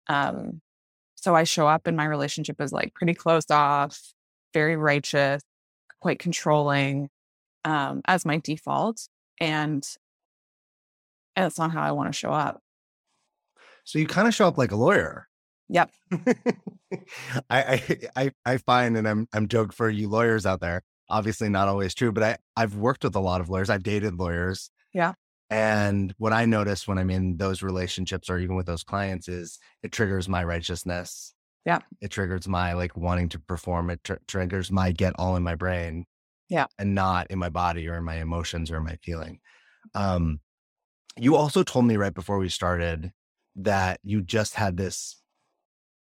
Um, 0.07 0.61
so 1.15 1.35
I 1.35 1.43
show 1.43 1.67
up 1.67 1.87
in 1.87 1.95
my 1.95 2.05
relationship 2.05 2.57
as 2.59 2.71
like 2.71 2.93
pretty 2.93 3.13
closed 3.13 3.51
off, 3.51 4.13
very 4.53 4.75
righteous, 4.75 5.43
quite 5.99 6.19
controlling 6.19 7.09
um, 7.65 8.01
as 8.05 8.25
my 8.25 8.37
default. 8.37 9.07
And, 9.39 9.85
and 11.35 11.43
that's 11.45 11.59
not 11.59 11.71
how 11.71 11.81
I 11.81 11.91
want 11.91 12.11
to 12.11 12.17
show 12.17 12.31
up. 12.31 12.61
So 13.83 13.99
you 13.99 14.07
kind 14.07 14.27
of 14.27 14.35
show 14.35 14.47
up 14.47 14.57
like 14.57 14.71
a 14.71 14.75
lawyer. 14.75 15.27
Yep. 15.69 15.91
I, 17.49 17.99
I 18.15 18.31
I 18.43 18.57
find, 18.57 18.97
and 18.97 19.07
I'm 19.07 19.27
I'm 19.33 19.47
joking 19.47 19.71
for 19.71 19.89
you 19.89 20.09
lawyers 20.09 20.45
out 20.45 20.61
there. 20.61 20.81
Obviously, 21.09 21.49
not 21.49 21.67
always 21.67 21.93
true, 21.93 22.11
but 22.11 22.23
I 22.23 22.37
I've 22.55 22.75
worked 22.75 23.03
with 23.03 23.15
a 23.15 23.19
lot 23.19 23.41
of 23.41 23.49
lawyers. 23.49 23.69
I've 23.69 23.83
dated 23.83 24.15
lawyers. 24.15 24.69
Yeah. 24.93 25.13
And 25.49 26.13
what 26.17 26.33
I 26.33 26.45
notice 26.45 26.87
when 26.87 26.99
I'm 26.99 27.09
in 27.09 27.37
those 27.37 27.63
relationships 27.63 28.29
or 28.29 28.37
even 28.37 28.55
with 28.55 28.67
those 28.67 28.83
clients 28.83 29.27
is 29.27 29.57
it 29.81 29.91
triggers 29.91 30.29
my 30.29 30.43
righteousness. 30.43 31.33
Yeah. 31.65 31.79
It 32.01 32.11
triggers 32.11 32.47
my 32.47 32.73
like 32.73 32.95
wanting 32.95 33.29
to 33.29 33.39
perform. 33.39 33.89
It 33.89 34.03
tr- 34.03 34.13
triggers 34.27 34.71
my 34.71 34.91
get 34.91 35.13
all 35.17 35.35
in 35.35 35.43
my 35.43 35.55
brain. 35.55 36.05
Yeah. 36.49 36.67
And 36.77 36.93
not 36.93 37.27
in 37.31 37.39
my 37.39 37.49
body 37.49 37.87
or 37.87 37.95
in 37.97 38.03
my 38.03 38.15
emotions 38.15 38.71
or 38.71 38.79
my 38.79 38.97
feeling. 39.03 39.39
Um, 39.95 40.39
you 41.17 41.35
also 41.35 41.63
told 41.63 41.85
me 41.85 41.97
right 41.97 42.13
before 42.13 42.37
we 42.37 42.49
started 42.49 43.11
that 43.55 43.99
you 44.03 44.21
just 44.21 44.55
had 44.55 44.77
this 44.77 45.21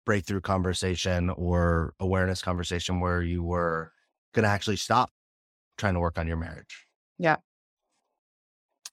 breakthrough 0.07 0.41
conversation 0.41 1.29
or 1.31 1.95
awareness 2.01 2.41
conversation 2.41 3.01
where 3.01 3.23
you 3.23 3.43
were 3.43 3.93
going 4.39 4.49
to 4.49 4.55
actually 4.55 4.77
stop 4.77 5.11
trying 5.79 5.95
to 5.95 6.01
work 6.01 6.17
on 6.17 6.29
your 6.29 6.37
marriage. 6.37 6.87
Yeah. 7.19 7.37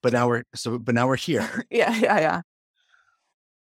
But 0.02 0.12
now 0.12 0.28
we're 0.28 0.44
so 0.56 0.80
but 0.80 0.96
now 0.96 1.08
we're 1.08 1.16
here. 1.18 1.64
Yeah 1.70 1.96
yeah 1.96 2.20
yeah. 2.20 2.42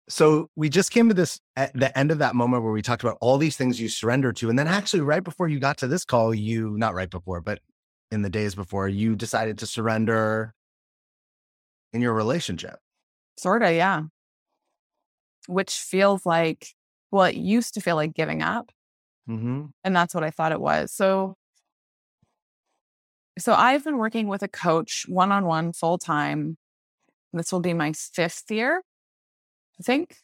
So 0.08 0.48
we 0.56 0.68
just 0.68 0.90
came 0.90 1.08
to 1.08 1.14
this 1.14 1.38
at 1.56 1.72
the 1.74 1.96
end 1.98 2.10
of 2.10 2.18
that 2.18 2.34
moment 2.34 2.62
where 2.62 2.72
we 2.72 2.80
talked 2.80 3.02
about 3.02 3.18
all 3.20 3.38
these 3.38 3.56
things 3.56 3.80
you 3.80 3.88
surrender 3.88 4.32
to 4.34 4.48
and 4.48 4.58
then 4.58 4.68
actually 4.68 5.00
right 5.00 5.22
before 5.22 5.48
you 5.48 5.58
got 5.58 5.78
to 5.78 5.86
this 5.86 6.04
call 6.04 6.34
you 6.34 6.76
not 6.78 6.94
right 6.94 7.10
before 7.10 7.40
but 7.40 7.60
in 8.10 8.22
the 8.22 8.30
days 8.30 8.54
before 8.54 8.88
you 8.88 9.16
decided 9.16 9.58
to 9.58 9.66
surrender 9.66 10.54
in 11.92 12.00
your 12.00 12.14
relationship. 12.14 12.76
Sort 13.38 13.62
of 13.62 13.72
yeah. 13.72 14.02
Which 15.46 15.74
feels 15.74 16.24
like 16.24 16.68
well 17.10 17.24
it 17.24 17.36
used 17.36 17.74
to 17.74 17.80
feel 17.80 17.96
like 17.96 18.14
giving 18.14 18.42
up. 18.42 18.70
Mm-hmm. 19.28 19.64
and 19.82 19.96
that's 19.96 20.14
what 20.14 20.22
i 20.22 20.30
thought 20.30 20.52
it 20.52 20.60
was. 20.60 20.92
So 20.92 21.36
so 23.38 23.54
I've 23.54 23.84
been 23.84 23.98
working 23.98 24.28
with 24.28 24.42
a 24.42 24.48
coach 24.48 25.04
one 25.08 25.32
on 25.32 25.44
one 25.46 25.72
full 25.72 25.98
time. 25.98 26.56
This 27.32 27.52
will 27.52 27.60
be 27.60 27.74
my 27.74 27.92
fifth 27.92 28.50
year, 28.50 28.82
I 29.78 29.82
think, 29.82 30.16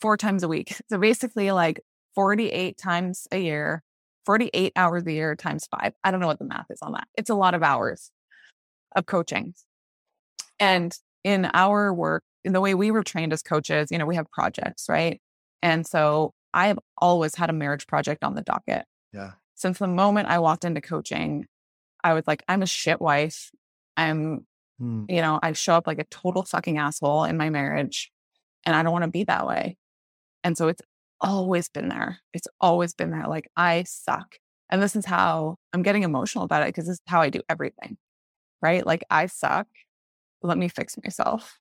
four 0.00 0.16
times 0.16 0.42
a 0.42 0.48
week. 0.48 0.74
So 0.90 0.98
basically, 0.98 1.50
like 1.50 1.80
48 2.14 2.78
times 2.78 3.28
a 3.30 3.38
year, 3.38 3.82
48 4.24 4.72
hours 4.74 5.04
a 5.06 5.12
year 5.12 5.36
times 5.36 5.66
five. 5.70 5.92
I 6.02 6.10
don't 6.10 6.20
know 6.20 6.26
what 6.26 6.38
the 6.38 6.44
math 6.46 6.66
is 6.70 6.80
on 6.82 6.92
that. 6.92 7.08
It's 7.16 7.30
a 7.30 7.34
lot 7.34 7.54
of 7.54 7.62
hours 7.62 8.10
of 8.96 9.06
coaching. 9.06 9.54
And 10.58 10.96
in 11.24 11.50
our 11.52 11.92
work, 11.92 12.24
in 12.44 12.52
the 12.52 12.60
way 12.60 12.74
we 12.74 12.90
were 12.90 13.02
trained 13.02 13.32
as 13.32 13.42
coaches, 13.42 13.88
you 13.90 13.98
know, 13.98 14.06
we 14.06 14.16
have 14.16 14.30
projects, 14.30 14.86
right? 14.88 15.20
And 15.62 15.86
so 15.86 16.32
I 16.54 16.68
have 16.68 16.78
always 16.96 17.34
had 17.34 17.50
a 17.50 17.52
marriage 17.52 17.86
project 17.86 18.24
on 18.24 18.34
the 18.34 18.42
docket. 18.42 18.84
Yeah. 19.12 19.32
Since 19.54 19.78
the 19.78 19.88
moment 19.88 20.28
I 20.28 20.38
walked 20.38 20.64
into 20.64 20.80
coaching, 20.80 21.46
I 22.02 22.14
was 22.14 22.24
like, 22.26 22.42
I'm 22.48 22.62
a 22.62 22.66
shit 22.66 23.00
wife. 23.00 23.50
I'm 23.96 24.46
Hmm. 24.78 25.04
You 25.08 25.20
know, 25.20 25.38
I 25.42 25.52
show 25.52 25.74
up 25.74 25.86
like 25.86 25.98
a 25.98 26.04
total 26.04 26.44
fucking 26.44 26.78
asshole 26.78 27.24
in 27.24 27.36
my 27.36 27.50
marriage 27.50 28.12
and 28.64 28.76
I 28.76 28.82
don't 28.82 28.92
want 28.92 29.04
to 29.04 29.10
be 29.10 29.24
that 29.24 29.46
way. 29.46 29.76
And 30.44 30.56
so 30.56 30.68
it's 30.68 30.82
always 31.20 31.68
been 31.68 31.88
there. 31.88 32.20
It's 32.32 32.46
always 32.60 32.94
been 32.94 33.10
there. 33.10 33.26
Like 33.26 33.50
I 33.56 33.84
suck. 33.84 34.36
And 34.70 34.82
this 34.82 34.94
is 34.94 35.04
how 35.04 35.56
I'm 35.72 35.82
getting 35.82 36.02
emotional 36.02 36.44
about 36.44 36.62
it 36.62 36.68
because 36.68 36.86
this 36.86 36.94
is 36.94 37.02
how 37.06 37.20
I 37.20 37.30
do 37.30 37.40
everything. 37.48 37.96
Right? 38.62 38.86
Like 38.86 39.04
I 39.10 39.26
suck. 39.26 39.66
Let 40.42 40.58
me 40.58 40.68
fix 40.68 40.96
myself. 41.02 41.58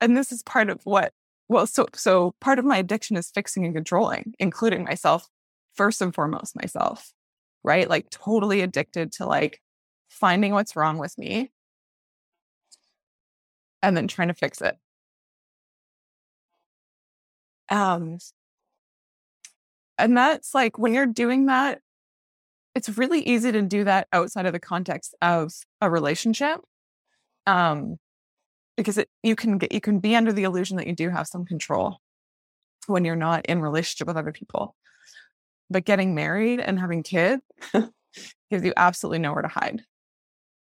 And 0.00 0.16
this 0.16 0.32
is 0.32 0.42
part 0.42 0.68
of 0.68 0.80
what 0.84 1.12
well 1.48 1.66
so 1.66 1.86
so 1.94 2.34
part 2.40 2.58
of 2.58 2.64
my 2.64 2.76
addiction 2.76 3.16
is 3.16 3.30
fixing 3.30 3.64
and 3.64 3.74
controlling, 3.74 4.34
including 4.38 4.84
myself 4.84 5.28
first 5.74 6.00
and 6.00 6.14
foremost 6.14 6.56
myself. 6.56 7.12
Right? 7.64 7.88
Like 7.88 8.10
totally 8.10 8.60
addicted 8.60 9.12
to 9.12 9.26
like 9.26 9.60
finding 10.08 10.52
what's 10.52 10.76
wrong 10.76 10.98
with 10.98 11.16
me 11.16 11.50
and 13.82 13.96
then 13.96 14.08
trying 14.08 14.28
to 14.28 14.34
fix 14.34 14.60
it. 14.60 14.76
Um, 17.68 18.18
and 19.98 20.16
that's 20.16 20.54
like 20.54 20.78
when 20.78 20.94
you're 20.94 21.06
doing 21.06 21.46
that, 21.46 21.80
it's 22.74 22.88
really 22.96 23.20
easy 23.20 23.52
to 23.52 23.62
do 23.62 23.84
that 23.84 24.08
outside 24.12 24.46
of 24.46 24.52
the 24.52 24.60
context 24.60 25.14
of 25.22 25.52
a 25.80 25.90
relationship. 25.90 26.60
Um, 27.46 27.96
because 28.76 28.98
it, 28.98 29.08
you 29.22 29.36
can 29.36 29.58
get 29.58 29.72
you 29.72 29.80
can 29.80 29.98
be 29.98 30.16
under 30.16 30.32
the 30.32 30.44
illusion 30.44 30.76
that 30.76 30.86
you 30.86 30.94
do 30.94 31.10
have 31.10 31.26
some 31.26 31.44
control 31.44 31.98
when 32.86 33.04
you're 33.04 33.16
not 33.16 33.46
in 33.46 33.60
relationship 33.60 34.06
with 34.06 34.16
other 34.16 34.32
people. 34.32 34.74
But 35.72 35.84
getting 35.84 36.14
married 36.14 36.60
and 36.60 36.78
having 36.78 37.02
kids 37.02 37.42
gives 38.50 38.64
you 38.64 38.72
absolutely 38.76 39.18
nowhere 39.20 39.42
to 39.42 39.48
hide. 39.48 39.82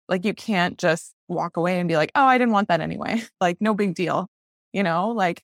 Like 0.09 0.25
you 0.25 0.35
can't 0.35 0.79
just 0.79 1.15
walk 1.29 1.57
away 1.57 1.79
and 1.79 1.89
be 1.89 1.97
like, 1.97 2.11
"Oh, 2.15 2.25
I 2.25 2.39
didn't 2.39 2.53
want 2.53 2.69
that 2.69 2.81
anyway." 2.81 3.23
Like 3.41 3.59
no 3.61 3.75
big 3.75 3.95
deal. 3.95 4.29
You 4.73 4.83
know, 4.83 5.11
like 5.11 5.43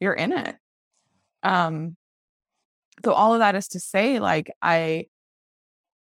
you're 0.00 0.14
in 0.14 0.32
it. 0.32 0.56
Um 1.42 1.96
so 3.04 3.12
all 3.12 3.32
of 3.34 3.40
that 3.40 3.54
is 3.54 3.68
to 3.68 3.80
say 3.80 4.18
like 4.18 4.50
I 4.62 5.06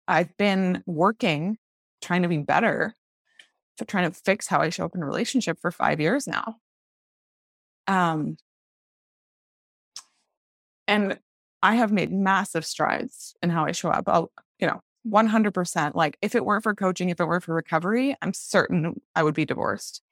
I've 0.07 0.37
been 0.37 0.83
working 0.87 1.59
trying 2.01 2.23
to 2.23 2.29
be 2.29 2.39
better 2.39 2.95
for 3.77 3.85
trying 3.85 4.11
to 4.11 4.17
fix 4.19 4.47
how 4.49 4.61
I 4.61 4.71
show 4.71 4.85
up 4.85 4.95
in 4.95 5.03
a 5.03 5.07
relationship 5.07 5.59
for 5.61 5.71
5 5.71 6.01
years 6.01 6.27
now. 6.27 6.57
Um 7.87 8.37
and 10.87 11.19
I 11.63 11.75
have 11.75 11.93
made 11.93 12.13
massive 12.13 12.65
strides 12.65 13.35
in 13.43 13.51
how 13.51 13.65
I 13.65 13.73
show 13.73 13.91
up. 13.91 14.09
I'll, 14.09 14.31
you 14.59 14.67
know, 14.67 14.81
100%. 15.07 15.95
Like 15.95 16.17
if 16.23 16.35
it 16.35 16.45
weren't 16.45 16.63
for 16.63 16.75
coaching, 16.75 17.09
if 17.11 17.21
it 17.21 17.27
weren't 17.27 17.45
for 17.45 17.55
recovery, 17.55 18.15
I'm 18.23 18.35
certain 18.35 19.01
I 19.15 19.23
would 19.23 19.35
be 19.35 19.45
divorced. 19.45 20.03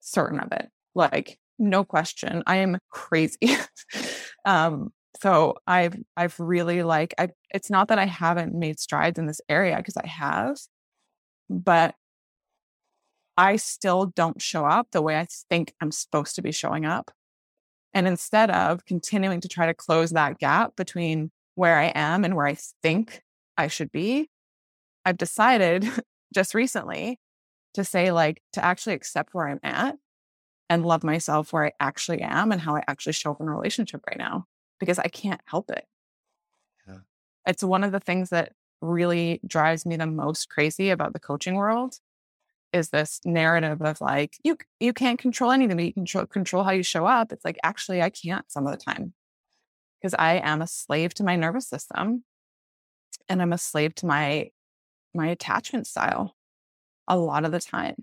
Certain 0.00 0.40
of 0.40 0.52
it. 0.52 0.68
Like 0.94 1.38
no 1.58 1.84
question. 1.84 2.42
I 2.46 2.56
am 2.56 2.78
crazy. 2.90 3.56
um 4.44 4.92
so 5.20 5.54
I've 5.66 5.96
I've 6.16 6.38
really 6.40 6.82
like 6.82 7.14
I 7.18 7.28
it's 7.50 7.70
not 7.70 7.88
that 7.88 7.98
I 7.98 8.06
haven't 8.06 8.54
made 8.54 8.80
strides 8.80 9.18
in 9.18 9.26
this 9.26 9.40
area 9.48 9.76
because 9.76 9.96
I 9.96 10.06
have, 10.06 10.58
but 11.48 11.94
I 13.36 13.56
still 13.56 14.06
don't 14.06 14.40
show 14.40 14.64
up 14.64 14.88
the 14.92 15.02
way 15.02 15.16
I 15.18 15.26
think 15.48 15.74
I'm 15.80 15.90
supposed 15.90 16.36
to 16.36 16.42
be 16.42 16.52
showing 16.52 16.84
up. 16.84 17.10
And 17.94 18.08
instead 18.08 18.50
of 18.50 18.84
continuing 18.84 19.40
to 19.40 19.48
try 19.48 19.66
to 19.66 19.74
close 19.74 20.10
that 20.10 20.38
gap 20.38 20.74
between 20.76 21.30
where 21.54 21.78
I 21.78 21.92
am 21.94 22.24
and 22.24 22.34
where 22.34 22.46
I 22.46 22.56
think 22.82 23.22
I 23.56 23.68
should 23.68 23.92
be, 23.92 24.28
I've 25.04 25.16
decided 25.16 25.88
just 26.34 26.54
recently 26.54 27.20
to 27.74 27.84
say, 27.84 28.10
like, 28.10 28.42
to 28.52 28.64
actually 28.64 28.94
accept 28.94 29.32
where 29.32 29.48
I'm 29.48 29.60
at 29.62 29.96
and 30.68 30.84
love 30.84 31.04
myself 31.04 31.52
where 31.52 31.66
I 31.66 31.72
actually 31.78 32.20
am 32.20 32.50
and 32.50 32.60
how 32.60 32.74
I 32.76 32.82
actually 32.88 33.12
show 33.12 33.30
up 33.30 33.40
in 33.40 33.48
a 33.48 33.54
relationship 33.54 34.02
right 34.08 34.18
now 34.18 34.46
because 34.80 34.98
I 34.98 35.08
can't 35.08 35.40
help 35.44 35.70
it. 35.70 35.86
Yeah. 36.88 36.98
It's 37.46 37.62
one 37.62 37.84
of 37.84 37.92
the 37.92 38.00
things 38.00 38.30
that 38.30 38.52
really 38.80 39.40
drives 39.46 39.86
me 39.86 39.96
the 39.96 40.06
most 40.06 40.48
crazy 40.48 40.90
about 40.90 41.12
the 41.12 41.20
coaching 41.20 41.54
world 41.54 41.98
is 42.74 42.90
this 42.90 43.20
narrative 43.24 43.80
of 43.80 44.00
like 44.00 44.36
you 44.44 44.56
you 44.80 44.92
can't 44.92 45.18
control 45.18 45.50
anything 45.50 45.76
but 45.76 45.86
you 45.86 45.92
control 45.92 46.26
control 46.26 46.64
how 46.64 46.72
you 46.72 46.82
show 46.82 47.06
up 47.06 47.32
it's 47.32 47.44
like 47.44 47.58
actually 47.62 48.02
i 48.02 48.10
can't 48.10 48.50
some 48.50 48.66
of 48.66 48.72
the 48.72 48.84
time 48.84 49.14
because 50.00 50.14
i 50.18 50.34
am 50.34 50.60
a 50.60 50.66
slave 50.66 51.14
to 51.14 51.24
my 51.24 51.36
nervous 51.36 51.68
system 51.68 52.24
and 53.28 53.40
i'm 53.40 53.52
a 53.52 53.58
slave 53.58 53.94
to 53.94 54.06
my 54.06 54.50
my 55.14 55.28
attachment 55.28 55.86
style 55.86 56.34
a 57.08 57.16
lot 57.16 57.44
of 57.44 57.52
the 57.52 57.60
time 57.60 57.94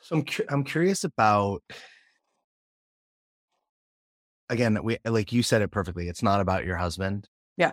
So 0.00 0.16
I'm 0.16 0.24
cu- 0.24 0.44
I'm 0.48 0.64
curious 0.64 1.04
about 1.04 1.62
again 4.48 4.78
we 4.82 4.98
like 5.04 5.32
you 5.32 5.42
said 5.42 5.62
it 5.62 5.70
perfectly. 5.70 6.08
It's 6.08 6.22
not 6.22 6.40
about 6.40 6.64
your 6.64 6.76
husband. 6.76 7.28
Yeah. 7.56 7.72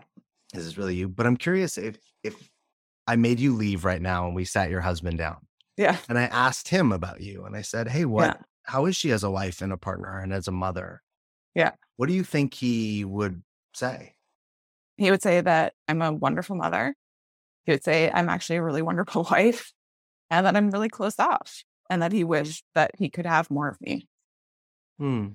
This 0.53 0.65
is 0.65 0.77
really 0.77 0.95
you. 0.95 1.07
But 1.07 1.27
I'm 1.27 1.37
curious 1.37 1.77
if 1.77 1.97
if 2.23 2.49
I 3.07 3.15
made 3.15 3.39
you 3.39 3.55
leave 3.55 3.85
right 3.85 4.01
now 4.01 4.25
and 4.27 4.35
we 4.35 4.45
sat 4.45 4.69
your 4.69 4.81
husband 4.81 5.17
down 5.17 5.37
yeah 5.77 5.97
and 6.09 6.17
I 6.17 6.23
asked 6.23 6.67
him 6.69 6.91
about 6.91 7.21
you 7.21 7.45
and 7.45 7.55
I 7.55 7.61
said, 7.61 7.87
"Hey, 7.87 8.05
what 8.05 8.25
Yeah. 8.27 8.41
how 8.63 8.85
is 8.85 8.95
she 8.95 9.11
as 9.11 9.23
a 9.23 9.29
wife 9.31 9.61
and 9.61 9.71
a 9.73 9.77
partner 9.77 10.19
and 10.19 10.33
as 10.33 10.47
a 10.47 10.51
mother?" 10.51 11.01
Yeah. 11.53 11.71
What 11.97 12.07
do 12.07 12.13
you 12.13 12.23
think 12.23 12.53
he 12.53 13.05
would 13.05 13.43
say? 13.73 14.13
he 14.97 15.11
would 15.11 15.21
say 15.21 15.41
that 15.41 15.73
i'm 15.89 16.01
a 16.01 16.13
wonderful 16.13 16.55
mother 16.55 16.95
he 17.65 17.73
would 17.73 17.83
say 17.83 18.09
i'm 18.13 18.29
actually 18.29 18.55
a 18.55 18.63
really 18.63 18.81
wonderful 18.81 19.23
wife 19.31 19.73
and 20.29 20.45
that 20.45 20.55
i'm 20.55 20.71
really 20.71 20.87
close 20.87 21.19
off 21.19 21.63
and 21.89 22.01
that 22.01 22.13
he 22.13 22.23
wished 22.23 22.63
that 22.75 22.91
he 22.97 23.09
could 23.09 23.25
have 23.25 23.51
more 23.51 23.67
of 23.67 23.79
me 23.81 24.07
Hmm. 24.97 25.27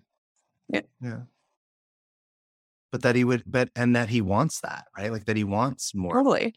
Yeah. 0.71 0.81
Yeah. 1.03 1.21
But 2.91 3.03
that 3.03 3.15
he 3.17 3.25
would 3.25 3.43
but 3.47 3.69
and 3.77 3.95
that 3.95 4.09
he 4.09 4.21
wants 4.23 4.61
that, 4.63 4.87
right? 4.97 5.13
Like 5.13 5.27
that 5.27 5.37
he 5.37 5.45
wants 5.45 5.95
more. 5.95 6.15
totally 6.15 6.55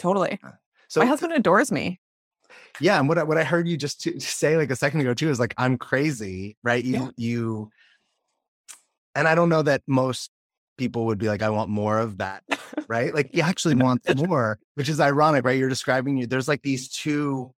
totally 0.00 0.38
uh, 0.42 0.50
So 0.88 1.00
my 1.00 1.06
husband 1.06 1.32
adores 1.34 1.70
me 1.70 2.00
Yeah, 2.80 2.98
and 2.98 3.08
what 3.08 3.18
I, 3.18 3.22
what 3.22 3.38
I 3.38 3.44
heard 3.44 3.68
you 3.68 3.76
just 3.76 4.00
to, 4.02 4.18
say 4.20 4.56
like 4.56 4.70
a 4.70 4.76
second 4.76 5.00
ago 5.00 5.14
too 5.14 5.28
is 5.30 5.38
like 5.38 5.54
I'm 5.58 5.78
crazy, 5.78 6.56
right? 6.64 6.82
You 6.84 6.94
Yeah. 6.94 7.10
you, 7.16 7.70
and 9.14 9.28
I 9.28 9.34
don't 9.34 9.48
know 9.48 9.62
that 9.62 9.82
most 9.86 10.30
people 10.78 11.06
would 11.06 11.18
be 11.18 11.28
like 11.28 11.42
I 11.42 11.50
want 11.50 11.68
more 11.70 11.98
of 11.98 12.18
that, 12.18 12.42
right? 12.88 13.14
Like 13.14 13.30
you 13.34 13.42
actually 13.42 13.74
want 13.74 14.02
more, 14.16 14.58
which 14.74 14.88
is 14.88 14.98
ironic, 15.00 15.44
right? 15.44 15.58
You're 15.58 15.68
describing 15.68 16.16
you. 16.16 16.26
There's 16.26 16.48
like 16.48 16.62
these 16.62 16.88
two. 16.88 17.52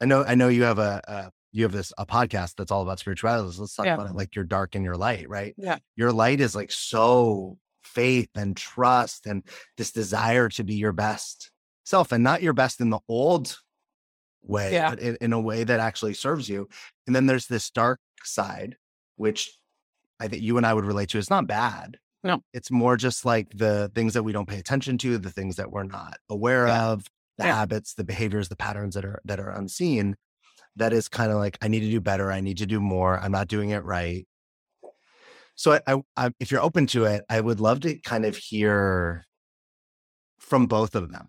I 0.00 0.06
know 0.06 0.22
I 0.24 0.34
know 0.36 0.48
you 0.48 0.62
have 0.62 0.78
a, 0.78 1.02
a 1.08 1.30
you 1.52 1.64
have 1.64 1.72
this 1.72 1.92
a 1.98 2.06
podcast 2.06 2.54
that's 2.56 2.70
all 2.70 2.82
about 2.82 3.00
spirituality. 3.00 3.58
Let's 3.58 3.74
talk 3.74 3.86
Yeah. 3.86 3.94
about 3.94 4.10
it 4.10 4.14
like 4.14 4.36
your 4.36 4.44
dark 4.44 4.74
and 4.76 4.84
your 4.84 4.96
light, 4.96 5.28
right? 5.28 5.54
Yeah. 5.58 5.78
Your 5.96 6.12
light 6.12 6.40
is 6.40 6.54
like 6.54 6.70
so 6.70 7.58
faith 7.98 8.28
and 8.36 8.56
trust 8.56 9.26
and 9.26 9.42
this 9.76 9.90
desire 9.90 10.48
to 10.48 10.62
be 10.62 10.74
your 10.74 10.92
best 10.92 11.50
self 11.84 12.12
and 12.12 12.22
not 12.22 12.42
your 12.42 12.52
best 12.52 12.80
in 12.80 12.90
the 12.90 13.00
old 13.08 13.58
way, 14.42 14.72
Yeah. 14.72 14.90
but 14.90 15.00
in, 15.00 15.16
in 15.20 15.32
a 15.32 15.40
way 15.40 15.64
that 15.64 15.80
actually 15.80 16.14
serves 16.14 16.48
you. 16.48 16.68
And 17.06 17.16
then 17.16 17.26
there's 17.26 17.46
this 17.48 17.70
dark 17.70 17.98
side, 18.22 18.76
which 19.16 19.50
I 20.20 20.28
think 20.28 20.42
you 20.42 20.56
and 20.58 20.66
I 20.66 20.74
would 20.74 20.84
relate 20.84 21.08
to. 21.10 21.18
It's 21.18 21.30
not 21.30 21.46
bad. 21.48 21.98
No. 22.22 22.42
It's 22.52 22.70
more 22.70 22.96
just 22.96 23.24
like 23.24 23.48
the 23.56 23.90
things 23.94 24.14
that 24.14 24.22
we 24.22 24.32
don't 24.32 24.48
pay 24.48 24.58
attention 24.58 24.96
to, 24.98 25.18
the 25.18 25.30
things 25.30 25.56
that 25.56 25.70
we're 25.72 25.82
not 25.84 26.18
aware 26.30 26.66
Yeah. 26.68 26.86
of, 26.88 27.06
the 27.36 27.44
Yeah. 27.46 27.56
habits, 27.56 27.94
the 27.94 28.04
behaviors, 28.04 28.48
the 28.48 28.56
patterns 28.56 28.94
that 28.94 29.04
are 29.04 29.20
that 29.24 29.40
are 29.40 29.50
unseen. 29.50 30.16
That 30.76 30.92
is 30.92 31.08
kind 31.08 31.32
of 31.32 31.38
like 31.38 31.58
I 31.62 31.68
need 31.68 31.80
to 31.80 31.90
do 31.90 32.00
better. 32.00 32.30
I 32.30 32.40
need 32.40 32.58
to 32.58 32.66
do 32.66 32.80
more. 32.80 33.18
I'm 33.18 33.32
not 33.32 33.48
doing 33.48 33.70
it 33.70 33.84
right. 33.84 34.26
So 35.58 35.80
I, 35.88 36.02
I, 36.16 36.30
if 36.38 36.52
you're 36.52 36.62
open 36.62 36.86
to 36.88 37.04
it, 37.04 37.24
I 37.28 37.40
would 37.40 37.58
love 37.58 37.80
to 37.80 37.98
kind 37.98 38.24
of 38.24 38.36
hear 38.36 39.26
from 40.38 40.66
both 40.66 40.94
of 40.94 41.10
them. 41.10 41.28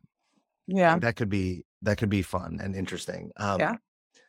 Yeah. 0.67 0.99
That 0.99 1.15
could 1.15 1.29
be 1.29 1.65
that 1.81 1.97
could 1.97 2.09
be 2.09 2.21
fun 2.21 2.59
and 2.61 2.75
interesting. 2.75 3.31
Um 3.37 3.59
Yeah. 3.59 3.75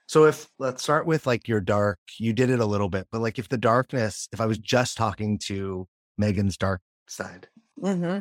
so 0.06 0.24
if 0.24 0.48
let's 0.58 0.82
start 0.82 1.06
with 1.06 1.26
like 1.26 1.46
your 1.46 1.60
dark 1.60 1.98
you 2.18 2.32
did 2.32 2.48
it 2.50 2.60
a 2.60 2.66
little 2.66 2.88
bit 2.88 3.06
but 3.12 3.20
like 3.20 3.38
if 3.38 3.48
the 3.48 3.58
darkness 3.58 4.28
if 4.32 4.40
i 4.40 4.46
was 4.46 4.58
just 4.58 4.96
talking 4.96 5.38
to 5.38 5.86
Meghan's 6.20 6.56
dark 6.56 6.80
side 7.08 7.48
hmm 7.80 8.18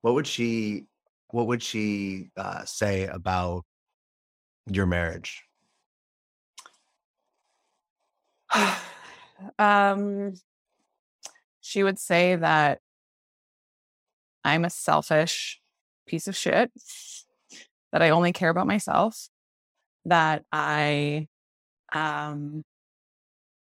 what 0.00 0.14
would 0.14 0.26
she 0.26 0.86
what 1.28 1.46
would 1.46 1.62
she 1.62 2.30
uh 2.36 2.64
say 2.64 3.04
about 3.06 3.64
your 4.66 4.86
marriage? 4.86 5.42
Um, 9.58 10.34
she 11.62 11.82
would 11.82 11.98
say 11.98 12.36
that 12.36 12.80
I'm 14.44 14.64
a 14.64 14.70
selfish 14.70 15.60
piece 16.06 16.26
of 16.26 16.36
shit, 16.36 16.70
that 17.92 18.02
I 18.02 18.10
only 18.10 18.32
care 18.32 18.50
about 18.50 18.66
myself, 18.66 19.28
that 20.04 20.44
I 20.52 21.28
um 21.92 22.64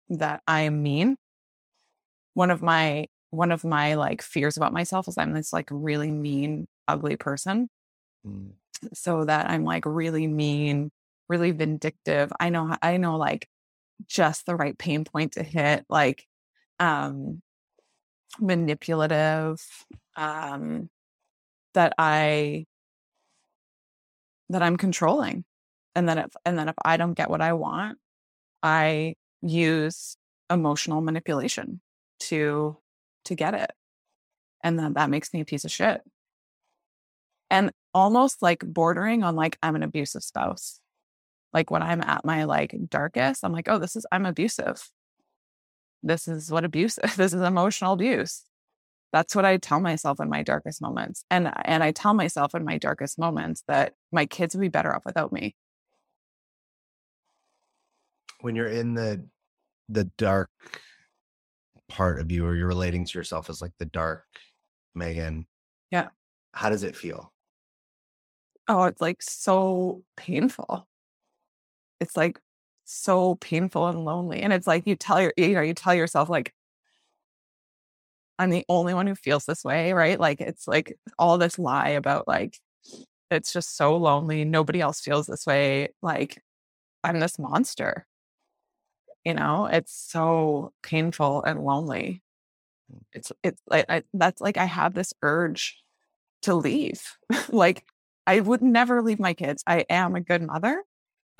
that 0.10 0.42
I 0.48 0.62
am 0.62 0.82
mean. 0.82 1.18
One 2.34 2.50
of 2.50 2.62
my 2.62 3.08
one 3.30 3.52
of 3.52 3.64
my 3.64 3.96
like 3.96 4.22
fears 4.22 4.58
about 4.58 4.74
myself 4.74 5.08
is 5.08 5.18
I'm 5.18 5.34
this 5.34 5.54
like 5.54 5.68
really 5.70 6.12
mean, 6.12 6.68
ugly 6.88 7.18
person. 7.18 7.70
Mm. 8.26 8.52
So 8.94 9.26
that 9.26 9.50
I'm 9.50 9.66
like 9.66 9.86
really 9.86 10.28
mean, 10.28 10.92
really 11.28 11.52
vindictive. 11.52 12.32
I 12.40 12.50
know, 12.50 12.76
I 12.82 12.98
know 12.98 13.18
like 13.18 13.48
just 14.08 14.46
the 14.46 14.56
right 14.56 14.78
pain 14.78 15.04
point 15.04 15.34
to 15.34 15.44
hit, 15.44 15.86
like 15.90 16.26
um 16.80 17.42
manipulative, 18.40 19.62
um 20.16 20.90
that 21.74 21.94
I 21.98 22.66
that 24.50 24.62
I'm 24.62 24.78
controlling. 24.78 25.46
And 25.96 26.08
then 26.08 26.18
if 26.18 26.32
and 26.46 26.58
then 26.58 26.70
if 26.70 26.76
I 26.84 26.98
don't 26.98 27.14
get 27.14 27.30
what 27.30 27.42
I 27.42 27.54
want, 27.54 27.98
I 28.64 29.16
use 29.42 30.18
emotional 30.50 31.02
manipulation 31.02 31.82
to 32.22 32.78
to 33.26 33.36
get 33.36 33.54
it. 33.54 33.72
And 34.64 34.78
then 34.78 34.94
that 34.94 35.10
makes 35.10 35.34
me 35.34 35.42
a 35.42 35.46
piece 35.46 35.66
of 35.66 35.72
shit. 35.72 36.02
And 37.50 37.72
almost 37.94 38.42
like 38.42 38.60
bordering 38.66 39.24
on 39.24 39.36
like 39.36 39.58
I'm 39.62 39.76
an 39.76 39.84
abusive 39.84 40.24
spouse. 40.24 40.80
Like 41.54 41.70
when 41.72 41.84
I'm 41.84 42.02
at 42.02 42.24
my 42.24 42.46
like 42.46 42.76
darkest, 42.90 43.44
I'm 43.44 43.52
like, 43.52 43.68
oh, 43.68 43.78
this 43.80 43.96
is 43.96 44.06
I'm 44.12 44.26
abusive. 44.26 44.90
This 46.04 46.28
is 46.28 46.52
what 46.52 46.66
abuse 46.66 46.98
this 47.18 47.34
is 47.34 47.42
emotional 47.42 47.94
abuse. 47.94 48.44
That's 49.14 49.36
what 49.36 49.44
I 49.44 49.58
tell 49.58 49.82
myself 49.82 50.20
in 50.20 50.30
my 50.30 50.42
darkest 50.42 50.82
moments. 50.82 51.26
And 51.30 51.52
and 51.66 51.84
I 51.84 51.92
tell 51.92 52.14
myself 52.14 52.56
in 52.56 52.64
my 52.64 52.78
darkest 52.78 53.20
moments 53.20 53.64
that 53.68 53.94
my 54.12 54.26
kids 54.26 54.56
would 54.56 54.62
be 54.62 54.70
better 54.70 54.96
off 54.96 55.06
without 55.06 55.32
me. 55.32 55.56
When 58.40 58.56
you're 58.56 58.68
in 58.68 58.94
the 58.96 59.26
the 59.90 60.06
dark 60.18 60.50
part 61.90 62.20
of 62.20 62.32
you 62.32 62.46
or 62.46 62.56
you're 62.56 62.68
relating 62.68 63.06
to 63.06 63.18
yourself 63.18 63.50
as 63.50 63.62
like 63.62 63.74
the 63.78 63.86
dark 63.86 64.24
Meghan. 64.98 65.46
Yeah. 65.92 66.08
How 66.54 66.70
does 66.70 66.84
it 66.84 66.96
feel? 66.96 67.34
Oh, 68.68 68.84
it's 68.84 69.02
like 69.02 69.22
so 69.22 70.04
painful. 70.16 70.88
It's 72.00 72.16
like 72.16 72.40
so 72.92 73.36
painful 73.36 73.88
and 73.88 74.06
lonely. 74.06 74.42
And 74.42 74.54
it's 74.54 74.68
like 74.68 74.88
you 74.88 74.96
tell 74.96 75.22
your, 75.22 75.34
you 75.38 75.50
know, 75.50 75.62
you 75.62 75.74
tell 75.74 75.94
yourself 75.94 76.30
like, 76.30 76.54
I'm 78.40 78.50
the 78.50 78.66
only 78.70 78.94
one 78.94 79.08
who 79.08 79.16
feels 79.16 79.46
this 79.46 79.64
way, 79.64 79.94
right? 79.94 80.20
Like 80.20 80.42
it's 80.42 80.68
like 80.68 80.98
all 81.20 81.38
this 81.38 81.60
lie 81.60 81.90
about 81.90 82.28
like 82.28 82.58
it's 83.30 83.54
just 83.54 83.78
so 83.78 83.96
lonely. 83.96 84.46
Nobody 84.46 84.82
else 84.82 85.00
feels 85.00 85.28
this 85.28 85.46
way. 85.46 85.90
Like 86.02 86.42
I'm 87.04 87.20
this 87.20 87.40
monster. 87.40 88.08
You 89.24 89.36
know, 89.36 89.68
it's 89.68 89.94
so 89.94 90.74
painful 90.82 91.44
and 91.44 91.64
lonely. 91.64 92.24
Mm. 92.92 93.02
It's 93.14 93.32
it's 93.44 93.62
like 93.68 93.86
I, 93.90 94.04
that's 94.14 94.42
like 94.42 94.58
I 94.58 94.66
have 94.66 94.94
this 94.94 95.14
urge 95.22 95.78
to 96.44 96.56
leave. 96.56 97.04
like 97.50 97.86
I 98.28 98.40
would 98.40 98.62
never 98.62 99.02
leave 99.02 99.20
my 99.20 99.34
kids. 99.34 99.64
I 99.68 99.86
am 99.90 100.16
a 100.16 100.22
good 100.22 100.42
mother. 100.42 100.84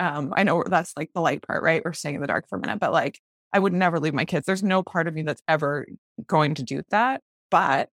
Um, 0.02 0.34
I 0.36 0.42
know 0.42 0.64
that's 0.66 0.96
like 0.96 1.10
the 1.14 1.20
light 1.20 1.46
part, 1.46 1.62
right? 1.62 1.80
We're 1.84 1.92
staying 1.92 2.16
in 2.16 2.20
the 2.20 2.26
dark 2.26 2.48
for 2.48 2.58
a 2.58 2.60
minute, 2.60 2.80
but 2.80 2.92
like 2.92 3.20
I 3.52 3.60
would 3.60 3.72
never 3.72 4.00
leave 4.00 4.14
my 4.14 4.24
kids. 4.24 4.46
There's 4.46 4.62
no 4.64 4.82
part 4.82 5.06
of 5.06 5.14
me 5.14 5.22
that's 5.22 5.42
ever 5.46 5.86
going 6.26 6.54
to 6.56 6.64
do 6.64 6.82
that. 6.90 7.20
But 7.52 7.88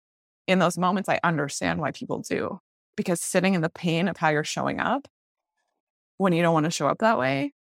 in 0.46 0.60
those 0.60 0.78
moments, 0.78 1.10
I 1.10 1.20
understand 1.24 1.80
why 1.80 1.90
people 1.92 2.20
do 2.20 2.60
because 2.96 3.22
sitting 3.22 3.56
in 3.56 3.62
the 3.62 3.70
pain 3.70 4.08
of 4.08 4.18
how 4.18 4.30
you're 4.30 4.44
showing 4.44 4.80
up 4.80 5.08
when 6.18 6.32
you 6.32 6.44
don't 6.44 6.54
want 6.54 6.66
to 6.66 6.72
show 6.72 6.88
up 6.88 7.00
that 7.00 7.18
way 7.18 7.54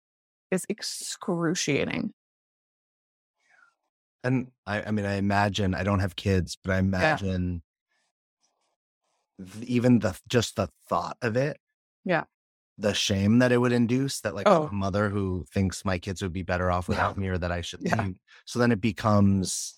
is 0.51 0.65
excruciating. 0.67 2.11
And 4.25 4.47
I, 4.67 4.83
I 4.83 4.91
mean, 4.91 5.05
I 5.05 5.15
imagine 5.15 5.73
I 5.73 5.83
don't 5.83 5.99
have 5.99 6.17
kids, 6.17 6.57
but 6.61 6.73
I 6.73 6.79
imagine 6.79 7.61
yeah. 9.39 9.45
even 9.61 9.99
the 9.99 10.19
just 10.27 10.57
the 10.57 10.67
thought 10.89 11.15
of 11.21 11.37
it. 11.37 11.57
Yeah. 12.03 12.23
The 12.77 12.93
shame 12.93 13.39
that 13.39 13.51
it 13.51 13.57
would 13.57 13.71
induce 13.71 14.21
that 14.21 14.33
like 14.33 14.47
oh. 14.47 14.63
a 14.63 14.71
mother 14.71 15.09
who 15.09 15.45
thinks 15.53 15.85
my 15.85 15.99
kids 15.99 16.21
would 16.23 16.33
be 16.33 16.41
better 16.41 16.71
off 16.71 16.87
without 16.87 17.17
me 17.17 17.27
or 17.27 17.37
that 17.37 17.51
I 17.51 17.61
should 17.61 17.81
yeah. 17.83 18.01
leave. 18.01 18.15
So 18.45 18.57
then 18.59 18.71
it 18.71 18.81
becomes 18.81 19.75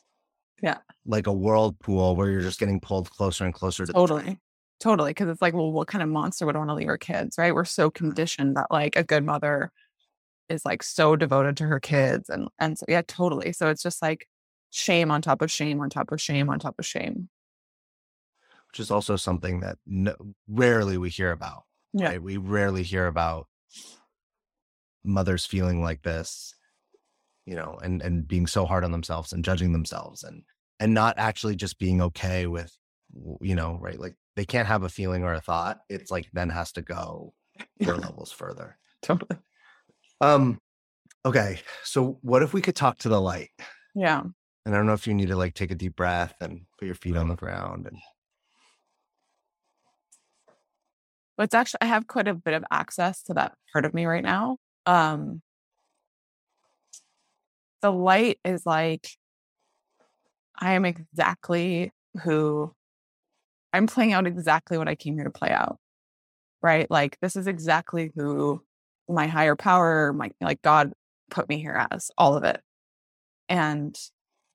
yeah. 0.62 0.78
Like 1.06 1.28
a 1.28 1.34
whirlpool 1.34 2.16
where 2.16 2.30
you're 2.30 2.42
just 2.42 2.60
getting 2.60 2.80
pulled 2.80 3.10
closer 3.10 3.46
and 3.46 3.54
closer 3.54 3.86
to 3.86 3.94
totally. 3.94 4.40
Totally. 4.80 5.14
Cause 5.14 5.28
it's 5.30 5.42
like, 5.42 5.54
well, 5.54 5.72
what 5.72 5.88
kind 5.88 6.04
of 6.04 6.10
monster 6.10 6.46
would 6.46 6.56
want 6.56 6.70
to 6.70 6.74
leave 6.74 6.88
her 6.88 6.98
kids? 6.98 7.38
Right. 7.38 7.54
We're 7.54 7.66
so 7.66 7.90
conditioned 7.90 8.58
that 8.58 8.68
like 8.70 8.96
a 8.96 9.04
good 9.04 9.24
mother 9.24 9.72
is 10.50 10.66
like 10.66 10.84
so 10.84 11.16
devoted 11.16 11.58
to 11.58 11.66
her 11.66 11.80
kids. 11.80 12.30
And 12.30 12.50
and 12.60 12.78
so 12.78 12.86
yeah, 12.88 13.02
totally. 13.08 13.54
So 13.54 13.70
it's 13.70 13.84
just 13.84 14.02
like 14.02 14.28
shame 14.72 15.12
on 15.12 15.22
top 15.22 15.42
of 15.42 15.52
shame 15.52 15.80
on 15.82 15.90
top 15.90 16.12
of 16.12 16.22
shame 16.22 16.50
on 16.50 16.60
top 16.60 16.76
of 16.78 16.86
shame. 16.86 17.30
Which 18.70 18.80
is 18.80 18.92
also 18.92 19.16
something 19.16 19.62
that 19.62 19.78
no, 19.86 20.16
rarely 20.48 20.98
we 20.98 21.10
hear 21.10 21.32
about. 21.32 21.64
Yeah. 21.96 22.10
Right? 22.10 22.22
We 22.22 22.36
rarely 22.36 22.84
hear 22.84 23.08
about 23.08 23.48
mothers 25.06 25.46
feeling 25.46 25.82
like 25.82 26.02
this, 26.04 26.54
you 27.46 27.56
know, 27.56 27.80
and 27.82 28.02
and 28.02 28.28
being 28.28 28.48
so 28.48 28.66
hard 28.66 28.84
on 28.84 28.92
themselves 28.92 29.32
and 29.32 29.46
judging 29.46 29.72
themselves 29.72 30.24
and 30.24 30.44
and 30.80 30.94
not 30.94 31.18
actually 31.18 31.56
just 31.56 31.80
being 31.80 32.02
okay 32.02 32.48
with 32.48 32.76
you 33.40 33.56
know, 33.56 33.80
right? 33.82 33.98
Like 33.98 34.16
they 34.36 34.44
can't 34.44 34.68
have 34.68 34.84
a 34.84 34.90
feeling 34.90 35.24
or 35.24 35.34
a 35.34 35.40
thought. 35.40 35.80
It's 35.90 36.12
like 36.12 36.28
then 36.34 36.50
has 36.50 36.74
to 36.74 36.82
go 36.82 37.34
four 37.82 37.96
levels 37.96 38.32
further. 38.32 38.78
Totally. 39.02 39.40
Um 40.20 40.60
okay. 41.26 41.60
So 41.86 42.20
what 42.22 42.44
if 42.44 42.54
we 42.54 42.62
could 42.62 42.76
talk 42.76 42.98
to 43.00 43.10
the 43.10 43.22
light? 43.22 43.52
Yeah. 43.96 44.22
And 44.66 44.76
I 44.76 44.78
don't 44.78 44.88
know 44.88 44.94
if 44.94 45.08
you 45.08 45.14
need 45.14 45.30
to 45.30 45.38
like 45.38 45.54
take 45.54 45.72
a 45.72 45.76
deep 45.76 45.96
breath 45.96 46.36
and 46.42 46.66
put 46.78 46.88
your 46.88 46.96
feet 46.96 47.16
on 47.16 47.30
the 47.30 47.36
ground 47.36 47.86
and 47.86 47.98
but 51.38 51.44
it's 51.44 51.54
actually 51.54 51.80
I 51.82 51.86
have 51.86 52.08
quite 52.08 52.28
a 52.28 52.34
bit 52.34 52.54
of 52.54 52.64
access 52.72 53.22
to 53.24 53.34
that 53.36 53.54
part 53.74 53.86
of 53.86 53.94
me 53.94 54.06
right 54.06 54.24
now. 54.24 54.58
Um 54.86 55.42
the 57.82 57.92
light 57.92 58.40
is 58.44 58.66
like 58.66 59.10
I 60.58 60.74
am 60.74 60.86
exactly 60.86 61.92
who 62.24 62.74
I'm 63.74 63.88
playing 63.88 64.14
out 64.14 64.26
exactly 64.28 64.78
what 64.78 64.88
I 64.88 64.96
came 64.96 65.16
here 65.16 65.26
to 65.26 65.32
play 65.32 65.50
out. 65.50 65.78
Right? 66.62 66.90
Like 66.90 67.18
this 67.22 67.36
is 67.36 67.48
exactly 67.48 68.12
who 68.16 68.64
my 69.08 69.28
higher 69.28 69.56
power, 69.56 70.14
my 70.14 70.32
like 70.42 70.62
God 70.62 70.94
put 71.30 71.50
me 71.50 71.60
here 71.60 71.86
as, 71.92 72.10
all 72.18 72.36
of 72.38 72.44
it. 72.44 72.62
And 73.50 73.96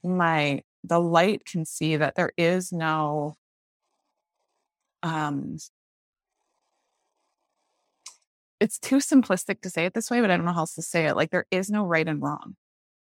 my 0.03 0.63
the 0.85 0.99
light 0.99 1.45
can 1.45 1.65
see 1.65 1.97
that 1.97 2.15
there 2.15 2.33
is 2.37 2.73
no 2.73 3.37
um 5.03 5.57
it's 8.61 8.79
too 8.79 8.97
simplistic 8.99 9.63
to 9.63 9.71
say 9.71 9.87
it 9.87 9.95
this 9.95 10.11
way 10.11 10.21
but 10.21 10.31
i 10.31 10.37
don't 10.37 10.47
know 10.47 10.53
how 10.53 10.61
else 10.61 10.75
to 10.75 10.83
say 10.83 11.07
it 11.07 11.17
like 11.17 11.31
there 11.31 11.47
is 11.51 11.71
no 11.71 11.85
right 11.85 12.09
and 12.09 12.23
wrong. 12.23 12.57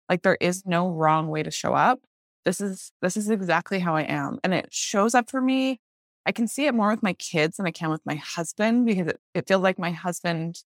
Like 0.09 0.23
there 0.23 0.39
is 0.41 0.65
no 0.67 0.91
wrong 0.91 1.29
way 1.29 1.43
to 1.43 1.51
show 1.51 1.75
up. 1.75 2.01
This 2.45 2.61
is 2.61 2.93
this 3.03 3.17
is 3.17 3.31
exactly 3.31 3.81
how 3.81 3.97
i 3.97 4.03
am 4.03 4.39
and 4.45 4.55
it 4.55 4.69
shows 4.73 5.15
up 5.15 5.31
for 5.31 5.41
me. 5.41 5.81
I 6.27 6.33
can 6.33 6.49
see 6.49 6.67
it 6.67 6.75
more 6.75 6.91
with 6.91 7.03
my 7.03 7.15
kids 7.15 7.57
than 7.59 7.67
i 7.67 7.71
can 7.73 7.91
with 7.91 8.03
my 8.07 8.17
husband 8.17 8.87
because 8.87 9.09
it, 9.09 9.21
it 9.35 9.49
feels 9.49 9.63
like 9.63 9.79
my 9.79 9.93
husband 9.93 10.63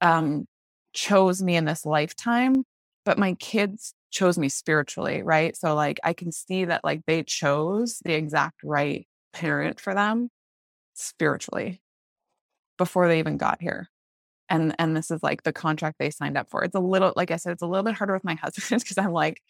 um 0.00 0.46
chose 0.94 1.42
me 1.42 1.56
in 1.56 1.64
this 1.66 1.86
lifetime 1.86 2.64
but 3.04 3.18
my 3.18 3.34
kids 3.34 3.94
chose 4.10 4.38
me 4.38 4.48
spiritually, 4.48 5.22
right? 5.22 5.56
So 5.56 5.74
like 5.74 6.00
I 6.04 6.12
can 6.14 6.32
see 6.32 6.66
that 6.66 6.84
like 6.84 7.02
they 7.06 7.22
chose 7.22 8.00
the 8.04 8.14
exact 8.14 8.62
right 8.64 9.06
parent 9.32 9.80
for 9.80 9.94
them 9.94 10.30
spiritually 10.94 11.80
before 12.78 13.08
they 13.08 13.18
even 13.18 13.36
got 13.36 13.60
here. 13.60 13.88
And 14.48 14.74
and 14.78 14.96
this 14.96 15.10
is 15.10 15.22
like 15.22 15.42
the 15.42 15.52
contract 15.52 15.96
they 15.98 16.10
signed 16.10 16.38
up 16.38 16.50
for. 16.50 16.62
It's 16.62 16.74
a 16.74 16.80
little 16.80 17.12
like 17.16 17.30
I 17.30 17.36
said, 17.36 17.52
it's 17.52 17.62
a 17.62 17.66
little 17.66 17.84
bit 17.84 17.94
harder 17.94 18.14
with 18.14 18.24
my 18.24 18.34
husband 18.42 18.82
because 18.82 18.98
I'm 18.98 19.12
like, 19.12 19.42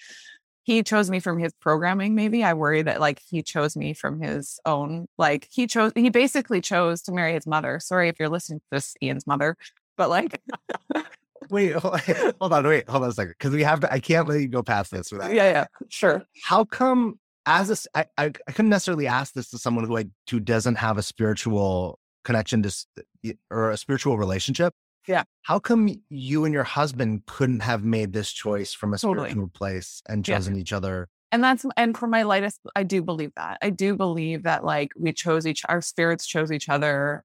he 0.62 0.82
chose 0.82 1.10
me 1.10 1.20
from 1.20 1.38
his 1.38 1.52
programming, 1.60 2.14
maybe. 2.14 2.42
I 2.42 2.54
worry 2.54 2.82
that 2.82 3.00
like 3.00 3.20
he 3.28 3.42
chose 3.42 3.76
me 3.76 3.92
from 3.92 4.20
his 4.20 4.58
own, 4.64 5.06
like 5.18 5.48
he 5.50 5.66
chose 5.66 5.92
he 5.94 6.08
basically 6.08 6.60
chose 6.60 7.02
to 7.02 7.12
marry 7.12 7.34
his 7.34 7.46
mother. 7.46 7.78
Sorry 7.78 8.08
if 8.08 8.18
you're 8.18 8.28
listening 8.28 8.60
to 8.60 8.66
this, 8.72 8.94
Ian's 9.02 9.26
mother, 9.26 9.56
but 9.96 10.08
like 10.08 10.40
wait, 11.50 11.72
hold 11.74 12.52
on, 12.52 12.66
wait, 12.66 12.88
hold 12.88 13.02
on 13.02 13.10
a 13.10 13.12
second, 13.12 13.34
because 13.38 13.52
we 13.52 13.62
have 13.62 13.80
to. 13.80 13.92
I 13.92 14.00
can't 14.00 14.28
let 14.28 14.40
you 14.40 14.48
go 14.48 14.62
past 14.62 14.90
this 14.90 15.12
without. 15.12 15.32
Yeah, 15.32 15.50
yeah, 15.50 15.66
sure. 15.88 16.24
How 16.42 16.64
come? 16.64 17.18
As 17.48 17.70
a, 17.70 17.96
I, 17.96 18.06
I, 18.18 18.32
I 18.48 18.52
couldn't 18.52 18.70
necessarily 18.70 19.06
ask 19.06 19.32
this 19.32 19.50
to 19.50 19.58
someone 19.58 19.86
who 19.86 19.96
I 19.96 20.06
who 20.28 20.40
doesn't 20.40 20.76
have 20.76 20.98
a 20.98 21.02
spiritual 21.02 22.00
connection 22.24 22.60
to 22.62 22.74
or 23.50 23.70
a 23.70 23.76
spiritual 23.76 24.18
relationship. 24.18 24.74
Yeah. 25.06 25.22
How 25.42 25.58
come 25.58 25.88
you 26.08 26.44
and 26.44 26.52
your 26.52 26.64
husband 26.64 27.26
couldn't 27.26 27.60
have 27.60 27.84
made 27.84 28.12
this 28.12 28.32
choice 28.32 28.72
from 28.72 28.92
a 28.92 28.98
spiritual 28.98 29.24
totally. 29.26 29.50
place 29.54 30.02
and 30.08 30.24
chosen 30.24 30.54
yeah. 30.54 30.60
each 30.60 30.72
other? 30.72 31.08
And 31.30 31.42
that's 31.42 31.64
and 31.76 31.96
for 31.96 32.06
my 32.06 32.22
lightest, 32.22 32.60
I 32.74 32.82
do 32.82 33.02
believe 33.02 33.32
that. 33.36 33.58
I 33.62 33.70
do 33.70 33.94
believe 33.94 34.44
that 34.44 34.64
like 34.64 34.90
we 34.98 35.12
chose 35.12 35.46
each 35.46 35.62
our 35.68 35.80
spirits 35.80 36.26
chose 36.26 36.50
each 36.50 36.68
other. 36.68 37.24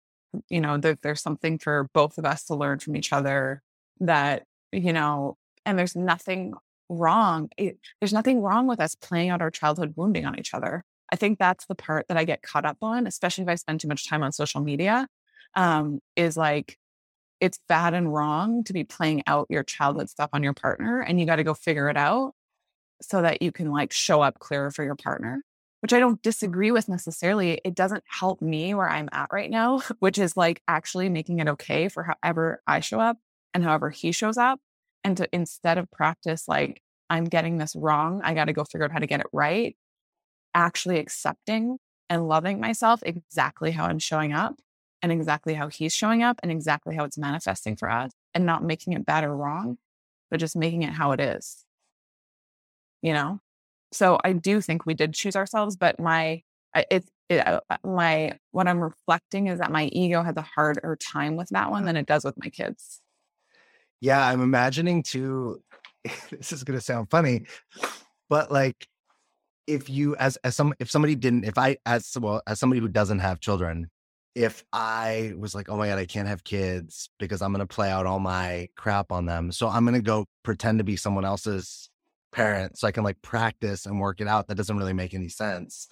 You 0.49 0.61
know, 0.61 0.77
that 0.77 1.01
there's 1.01 1.21
something 1.21 1.57
for 1.57 1.89
both 1.93 2.17
of 2.17 2.25
us 2.25 2.45
to 2.45 2.55
learn 2.55 2.79
from 2.79 2.95
each 2.95 3.11
other 3.11 3.61
that, 3.99 4.43
you 4.71 4.93
know, 4.93 5.37
and 5.65 5.77
there's 5.77 5.95
nothing 5.95 6.53
wrong. 6.87 7.49
It, 7.57 7.77
there's 7.99 8.13
nothing 8.13 8.41
wrong 8.41 8.65
with 8.65 8.79
us 8.79 8.95
playing 8.95 9.29
out 9.29 9.41
our 9.41 9.51
childhood 9.51 9.93
wounding 9.97 10.25
on 10.25 10.39
each 10.39 10.53
other 10.53 10.85
I 11.11 11.17
think 11.17 11.39
that's 11.39 11.65
the 11.65 11.75
part 11.75 12.07
that 12.07 12.17
I 12.17 12.23
get 12.23 12.41
caught 12.41 12.65
up 12.65 12.77
on, 12.81 13.05
especially 13.05 13.43
if 13.43 13.49
I 13.49 13.55
spend 13.55 13.81
too 13.81 13.87
much 13.87 14.07
time 14.07 14.23
on 14.23 14.31
social 14.31 14.61
media. 14.61 15.07
Um, 15.55 15.99
is 16.15 16.37
like 16.37 16.77
it's 17.41 17.59
bad 17.67 17.93
and 17.95 18.13
wrong 18.13 18.63
to 18.65 18.71
be 18.73 18.83
playing 18.83 19.23
out 19.25 19.47
your 19.49 19.63
childhood 19.63 20.09
stuff 20.09 20.29
on 20.31 20.43
your 20.43 20.53
partner, 20.53 21.01
and 21.01 21.19
you 21.19 21.25
got 21.25 21.37
to 21.37 21.43
go 21.43 21.53
figure 21.53 21.89
it 21.89 21.97
out 21.97 22.33
so 23.01 23.21
that 23.21 23.41
you 23.41 23.51
can 23.51 23.71
like 23.71 23.91
show 23.91 24.21
up 24.21 24.39
clearer 24.39 24.71
for 24.71 24.83
your 24.83 24.95
partner. 24.95 25.43
Which 25.81 25.93
I 25.93 25.99
don't 25.99 26.21
disagree 26.21 26.69
with 26.69 26.87
necessarily. 26.87 27.59
It 27.65 27.73
doesn't 27.73 28.03
help 28.07 28.39
me 28.39 28.75
where 28.75 28.87
I'm 28.87 29.09
at 29.11 29.29
right 29.31 29.49
now, 29.49 29.81
which 29.99 30.19
is 30.19 30.37
like 30.37 30.61
actually 30.67 31.09
making 31.09 31.39
it 31.39 31.47
okay 31.47 31.89
for 31.89 32.03
however 32.03 32.61
I 32.67 32.81
show 32.81 32.99
up 32.99 33.17
and 33.55 33.63
however 33.63 33.89
he 33.89 34.11
shows 34.11 34.37
up. 34.37 34.59
And 35.03 35.17
to 35.17 35.27
instead 35.33 35.79
of 35.79 35.89
practice, 35.89 36.47
like, 36.47 36.81
I'm 37.09 37.25
getting 37.25 37.57
this 37.57 37.75
wrong, 37.75 38.21
I 38.23 38.35
got 38.35 38.45
to 38.45 38.53
go 38.53 38.63
figure 38.63 38.85
out 38.85 38.91
how 38.91 38.99
to 38.99 39.07
get 39.07 39.19
it 39.21 39.27
right, 39.33 39.75
actually 40.53 40.99
accepting 40.99 41.77
and 42.09 42.27
loving 42.27 42.59
myself 42.59 43.01
exactly 43.03 43.71
how 43.71 43.85
I'm 43.85 43.99
showing 43.99 44.33
up 44.33 44.55
and 45.01 45.11
exactly 45.11 45.53
how 45.53 45.67
he's 45.67 45.95
showing 45.95 46.23
up 46.23 46.39
and 46.43 46.51
exactly 46.51 46.95
how 46.95 47.03
it's 47.03 47.17
manifesting 47.17 47.75
for 47.75 47.89
us 47.89 48.11
and 48.33 48.45
not 48.45 48.63
making 48.63 48.93
it 48.93 49.05
bad 49.05 49.23
or 49.23 49.35
wrong, 49.35 49.77
but 50.29 50.39
just 50.39 50.55
making 50.55 50.83
it 50.83 50.93
how 50.93 51.11
it 51.11 51.19
is. 51.19 51.65
You 53.01 53.13
know? 53.13 53.39
So 53.91 54.19
I 54.23 54.33
do 54.33 54.61
think 54.61 54.85
we 54.85 54.93
did 54.93 55.13
choose 55.13 55.35
ourselves, 55.35 55.75
but 55.75 55.99
my, 55.99 56.43
it's, 56.75 57.09
it, 57.29 57.45
uh, 57.45 57.61
uh, 57.69 57.77
my, 57.83 58.37
what 58.51 58.67
I'm 58.67 58.79
reflecting 58.79 59.47
is 59.47 59.59
that 59.59 59.71
my 59.71 59.85
ego 59.85 60.23
has 60.23 60.37
a 60.37 60.41
harder 60.41 60.97
time 61.01 61.35
with 61.35 61.49
that 61.49 61.71
one 61.71 61.85
than 61.85 61.97
it 61.97 62.05
does 62.05 62.23
with 62.23 62.35
my 62.37 62.49
kids. 62.49 63.01
Yeah, 63.99 64.25
I'm 64.25 64.41
imagining 64.41 65.03
too. 65.03 65.61
This 66.31 66.51
is 66.51 66.63
going 66.63 66.79
to 66.79 66.83
sound 66.83 67.11
funny, 67.11 67.45
but 68.27 68.51
like 68.51 68.87
if 69.67 69.87
you 69.87 70.15
as 70.15 70.35
as 70.37 70.55
some 70.55 70.73
if 70.79 70.89
somebody 70.89 71.13
didn't 71.13 71.45
if 71.45 71.59
I 71.59 71.77
as 71.85 72.11
well 72.19 72.41
as 72.47 72.59
somebody 72.59 72.81
who 72.81 72.87
doesn't 72.87 73.19
have 73.19 73.39
children, 73.39 73.91
if 74.35 74.63
I 74.71 75.33
was 75.37 75.53
like, 75.53 75.69
oh 75.69 75.77
my 75.77 75.87
god, 75.87 75.99
I 75.99 76.05
can't 76.05 76.27
have 76.27 76.43
kids 76.43 77.09
because 77.19 77.41
I'm 77.41 77.51
going 77.51 77.65
to 77.65 77.73
play 77.73 77.89
out 77.89 78.05
all 78.05 78.19
my 78.19 78.69
crap 78.77 79.11
on 79.11 79.25
them, 79.25 79.51
so 79.51 79.67
I'm 79.67 79.85
going 79.85 79.95
to 79.95 80.01
go 80.01 80.25
pretend 80.43 80.79
to 80.79 80.83
be 80.83 80.95
someone 80.95 81.25
else's 81.25 81.89
parent 82.31 82.77
so 82.77 82.87
I 82.87 82.91
can 82.91 83.03
like 83.03 83.21
practice 83.21 83.85
and 83.85 83.99
work 83.99 84.21
it 84.21 84.27
out. 84.27 84.47
That 84.47 84.55
doesn't 84.55 84.77
really 84.77 84.93
make 84.93 85.13
any 85.13 85.29
sense 85.29 85.87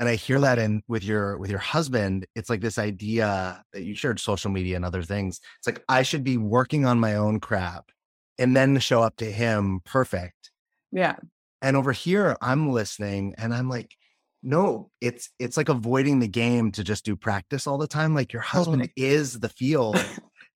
and 0.00 0.08
i 0.08 0.16
hear 0.16 0.40
that 0.40 0.58
in 0.58 0.82
with 0.88 1.04
your 1.04 1.38
with 1.38 1.50
your 1.50 1.60
husband 1.60 2.26
it's 2.34 2.50
like 2.50 2.62
this 2.62 2.78
idea 2.78 3.62
that 3.72 3.84
you 3.84 3.94
shared 3.94 4.18
social 4.18 4.50
media 4.50 4.74
and 4.74 4.84
other 4.84 5.02
things 5.02 5.40
it's 5.58 5.66
like 5.66 5.84
i 5.88 6.02
should 6.02 6.24
be 6.24 6.36
working 6.36 6.84
on 6.84 6.98
my 6.98 7.14
own 7.14 7.38
crap 7.38 7.90
and 8.38 8.56
then 8.56 8.78
show 8.80 9.02
up 9.02 9.16
to 9.16 9.30
him 9.30 9.80
perfect 9.84 10.50
yeah 10.90 11.16
and 11.62 11.76
over 11.76 11.92
here 11.92 12.36
i'm 12.40 12.70
listening 12.70 13.34
and 13.38 13.54
i'm 13.54 13.68
like 13.68 13.94
no 14.42 14.90
it's 15.00 15.30
it's 15.38 15.56
like 15.56 15.68
avoiding 15.68 16.18
the 16.18 16.28
game 16.28 16.72
to 16.72 16.82
just 16.82 17.04
do 17.04 17.14
practice 17.14 17.66
all 17.66 17.78
the 17.78 17.86
time 17.86 18.14
like 18.14 18.32
your 18.32 18.42
husband 18.42 18.82
totally. 18.82 18.92
is 18.96 19.38
the 19.40 19.48
field 19.48 20.02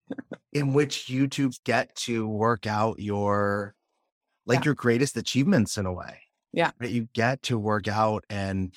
in 0.52 0.72
which 0.72 1.08
you 1.08 1.26
two 1.26 1.50
get 1.64 1.94
to 1.94 2.26
work 2.26 2.66
out 2.66 2.98
your 2.98 3.74
like 4.46 4.60
yeah. 4.60 4.66
your 4.66 4.74
greatest 4.74 5.16
achievements 5.16 5.76
in 5.76 5.84
a 5.84 5.92
way 5.92 6.20
yeah 6.52 6.70
right? 6.80 6.90
you 6.90 7.08
get 7.12 7.42
to 7.42 7.58
work 7.58 7.86
out 7.88 8.24
and 8.30 8.72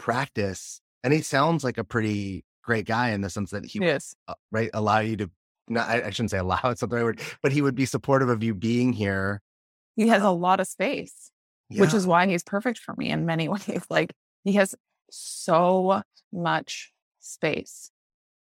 practice. 0.00 0.80
And 1.04 1.12
he 1.12 1.22
sounds 1.22 1.62
like 1.62 1.78
a 1.78 1.84
pretty 1.84 2.44
great 2.64 2.86
guy 2.86 3.10
in 3.10 3.20
the 3.20 3.30
sense 3.30 3.50
that 3.50 3.64
he 3.64 3.78
yes. 3.78 4.14
Uh, 4.26 4.34
right 4.50 4.70
allow 4.74 4.98
you 4.98 5.16
to 5.16 5.30
not 5.68 5.88
I, 5.88 6.06
I 6.06 6.10
shouldn't 6.10 6.32
say 6.32 6.38
allow 6.38 6.58
it's 6.64 6.82
not 6.82 6.90
the 6.90 6.96
right 6.96 7.04
word, 7.04 7.20
but 7.42 7.52
he 7.52 7.62
would 7.62 7.76
be 7.76 7.86
supportive 7.86 8.28
of 8.28 8.42
you 8.42 8.54
being 8.54 8.92
here. 8.92 9.40
He 9.94 10.08
has 10.08 10.22
a 10.22 10.30
lot 10.30 10.58
of 10.58 10.66
space, 10.66 11.30
yeah. 11.68 11.82
which 11.82 11.94
is 11.94 12.06
why 12.06 12.26
he's 12.26 12.42
perfect 12.42 12.78
for 12.78 12.94
me 12.96 13.10
in 13.10 13.26
many 13.26 13.48
ways. 13.48 13.84
Like 13.88 14.12
he 14.44 14.52
has 14.54 14.74
so 15.10 16.02
much 16.32 16.92
space. 17.20 17.90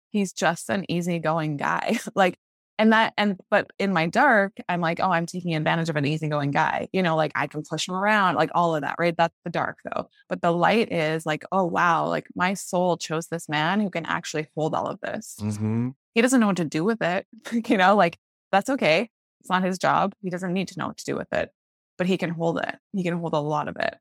He's 0.10 0.34
just 0.34 0.70
an 0.70 0.90
easygoing 0.90 1.58
guy. 1.58 2.00
like 2.16 2.38
and 2.80 2.94
that 2.94 3.14
and 3.18 3.40
but 3.50 3.72
in 3.80 3.92
my 3.92 4.06
dark 4.06 4.54
i'm 4.70 4.82
like 4.82 5.00
oh 5.00 5.10
i'm 5.10 5.26
taking 5.26 5.56
advantage 5.56 5.90
of 5.90 5.96
an 5.96 6.06
easygoing 6.06 6.52
guy 6.52 6.88
you 6.94 7.02
know 7.02 7.16
like 7.16 7.32
i 7.36 7.48
can 7.48 7.64
push 7.64 7.88
him 7.88 7.96
around 7.96 8.36
like 8.36 8.52
all 8.54 8.76
of 8.76 8.82
that 8.82 8.96
right? 9.00 9.16
That's 9.18 9.36
the 9.44 9.50
dark 9.50 9.80
though. 9.84 10.10
But 10.30 10.42
the 10.42 10.52
light 10.52 10.92
is 10.92 11.26
like 11.26 11.44
oh 11.52 11.66
wow 11.66 12.08
like 12.08 12.28
my 12.36 12.54
soul 12.54 12.98
chose 12.98 13.28
this 13.28 13.50
man 13.50 13.80
who 13.80 13.90
can 13.90 14.06
actually 14.06 14.48
hold 14.56 14.76
all 14.76 14.88
of 14.88 15.00
this. 15.02 15.38
Mm-hmm. 15.42 15.90
he 16.14 16.22
doesn't 16.22 16.40
know 16.40 16.48
what 16.48 16.58
to 16.58 16.66
do 16.66 16.84
with 16.84 17.02
it 17.02 17.26
you 17.68 17.78
know 17.78 17.96
like 17.96 18.18
that's 18.52 18.70
okay. 18.70 19.10
It's 19.42 19.50
not 19.50 19.64
his 19.64 19.78
job. 19.78 20.14
He 20.22 20.30
doesn't 20.30 20.54
need 20.54 20.68
to 20.70 20.80
know 20.80 20.88
what 20.88 20.98
to 20.98 21.06
do 21.06 21.16
with 21.16 21.32
it 21.34 21.52
but 21.98 22.06
he 22.06 22.18
can 22.18 22.30
hold 22.30 22.60
it. 22.60 22.76
He 22.94 23.04
can 23.04 23.18
hold 23.18 23.34
a 23.34 23.40
lot 23.40 23.68
of 23.68 23.76
it. 23.78 23.96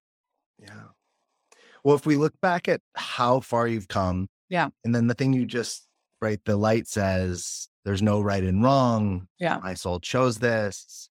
Yeah 0.58 0.88
well 1.86 1.96
if 1.96 2.04
we 2.04 2.16
look 2.16 2.34
back 2.40 2.68
at 2.68 2.80
how 2.96 3.40
far 3.40 3.68
you've 3.68 3.88
come 3.88 4.28
yeah 4.48 4.68
and 4.84 4.94
then 4.94 5.06
the 5.06 5.14
thing 5.14 5.32
you 5.32 5.46
just 5.46 5.86
right 6.20 6.40
the 6.44 6.56
light 6.56 6.86
says 6.88 7.68
there's 7.86 8.02
no 8.02 8.20
right 8.20 8.42
and 8.42 8.64
wrong. 8.64 9.28
Yeah. 9.38 9.60
My 9.62 9.74
soul 9.74 10.00
chose 10.00 10.38
this. 10.38 11.08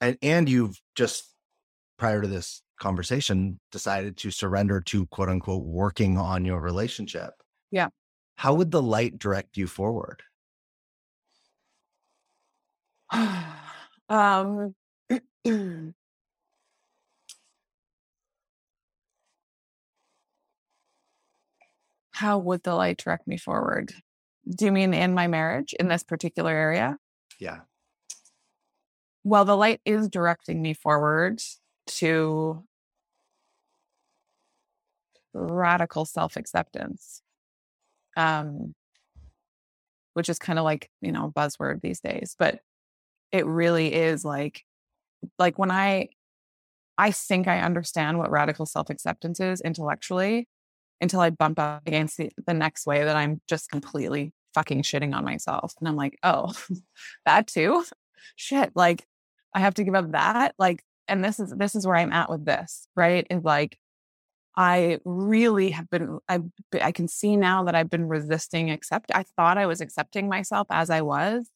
And 0.00 0.16
and 0.22 0.48
you've 0.48 0.80
just 0.94 1.34
prior 1.98 2.22
to 2.22 2.26
this 2.26 2.62
conversation 2.80 3.60
decided 3.70 4.16
to 4.16 4.30
surrender 4.30 4.80
to 4.80 5.04
quote 5.08 5.28
unquote 5.28 5.64
working 5.64 6.16
on 6.16 6.46
your 6.46 6.60
relationship. 6.60 7.34
Yeah. 7.70 7.88
How 8.36 8.54
would 8.54 8.70
the 8.70 8.80
light 8.80 9.18
direct 9.18 9.58
you 9.58 9.66
forward? 9.66 10.22
um 14.08 14.74
how 22.20 22.36
would 22.36 22.62
the 22.64 22.74
light 22.74 22.98
direct 22.98 23.26
me 23.26 23.38
forward? 23.38 23.94
Do 24.46 24.66
you 24.66 24.72
mean 24.72 24.92
in 24.92 25.14
my 25.14 25.26
marriage 25.26 25.72
in 25.80 25.88
this 25.88 26.02
particular 26.02 26.52
area? 26.52 26.98
Yeah. 27.38 27.60
Well, 29.24 29.46
the 29.46 29.56
light 29.56 29.80
is 29.86 30.06
directing 30.10 30.60
me 30.60 30.74
forward 30.74 31.40
to 31.86 32.62
radical 35.32 36.04
self 36.04 36.36
acceptance, 36.36 37.22
um, 38.18 38.74
which 40.12 40.28
is 40.28 40.38
kind 40.38 40.58
of 40.58 40.66
like, 40.66 40.90
you 41.00 41.12
know, 41.12 41.32
buzzword 41.34 41.80
these 41.80 42.00
days, 42.00 42.36
but 42.38 42.60
it 43.32 43.46
really 43.46 43.94
is 43.94 44.26
like, 44.26 44.62
like 45.38 45.58
when 45.58 45.70
I, 45.70 46.10
I 46.98 47.12
think 47.12 47.48
I 47.48 47.60
understand 47.60 48.18
what 48.18 48.30
radical 48.30 48.66
self 48.66 48.90
acceptance 48.90 49.40
is 49.40 49.62
intellectually 49.62 50.46
until 51.00 51.20
I 51.20 51.30
bump 51.30 51.58
up 51.58 51.86
against 51.86 52.16
the, 52.16 52.30
the 52.46 52.54
next 52.54 52.86
way 52.86 53.04
that 53.04 53.16
I'm 53.16 53.40
just 53.48 53.70
completely 53.70 54.32
fucking 54.54 54.82
shitting 54.82 55.14
on 55.14 55.24
myself. 55.24 55.74
And 55.78 55.88
I'm 55.88 55.96
like, 55.96 56.18
oh, 56.22 56.52
that 57.26 57.46
too? 57.46 57.84
Shit. 58.36 58.72
Like 58.74 59.06
I 59.54 59.60
have 59.60 59.74
to 59.74 59.84
give 59.84 59.94
up 59.94 60.12
that. 60.12 60.54
Like, 60.58 60.82
and 61.08 61.24
this 61.24 61.40
is 61.40 61.52
this 61.56 61.74
is 61.74 61.86
where 61.86 61.96
I'm 61.96 62.12
at 62.12 62.30
with 62.30 62.44
this, 62.44 62.86
right? 62.94 63.26
Is 63.30 63.42
like 63.42 63.78
I 64.56 64.98
really 65.04 65.70
have 65.70 65.88
been 65.90 66.18
I 66.28 66.40
I 66.80 66.92
can 66.92 67.08
see 67.08 67.36
now 67.36 67.64
that 67.64 67.74
I've 67.74 67.90
been 67.90 68.08
resisting 68.08 68.70
accept. 68.70 69.10
I 69.14 69.24
thought 69.36 69.58
I 69.58 69.66
was 69.66 69.80
accepting 69.80 70.28
myself 70.28 70.66
as 70.70 70.90
I 70.90 71.02
was, 71.02 71.48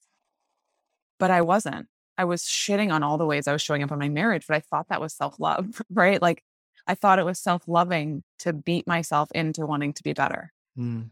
but 1.18 1.30
I 1.30 1.42
wasn't. 1.42 1.86
I 2.16 2.24
was 2.24 2.42
shitting 2.42 2.92
on 2.92 3.02
all 3.02 3.18
the 3.18 3.26
ways 3.26 3.48
I 3.48 3.52
was 3.52 3.62
showing 3.62 3.82
up 3.82 3.90
in 3.90 3.98
my 3.98 4.08
marriage, 4.08 4.46
but 4.46 4.56
I 4.56 4.60
thought 4.60 4.88
that 4.88 5.00
was 5.00 5.12
self-love, 5.14 5.82
right? 5.90 6.22
Like 6.22 6.42
I 6.86 6.94
thought 6.94 7.18
it 7.18 7.24
was 7.24 7.38
self 7.38 7.62
loving 7.66 8.22
to 8.40 8.52
beat 8.52 8.86
myself 8.86 9.30
into 9.34 9.66
wanting 9.66 9.92
to 9.94 10.02
be 10.02 10.12
better. 10.12 10.52
Mm. 10.78 11.10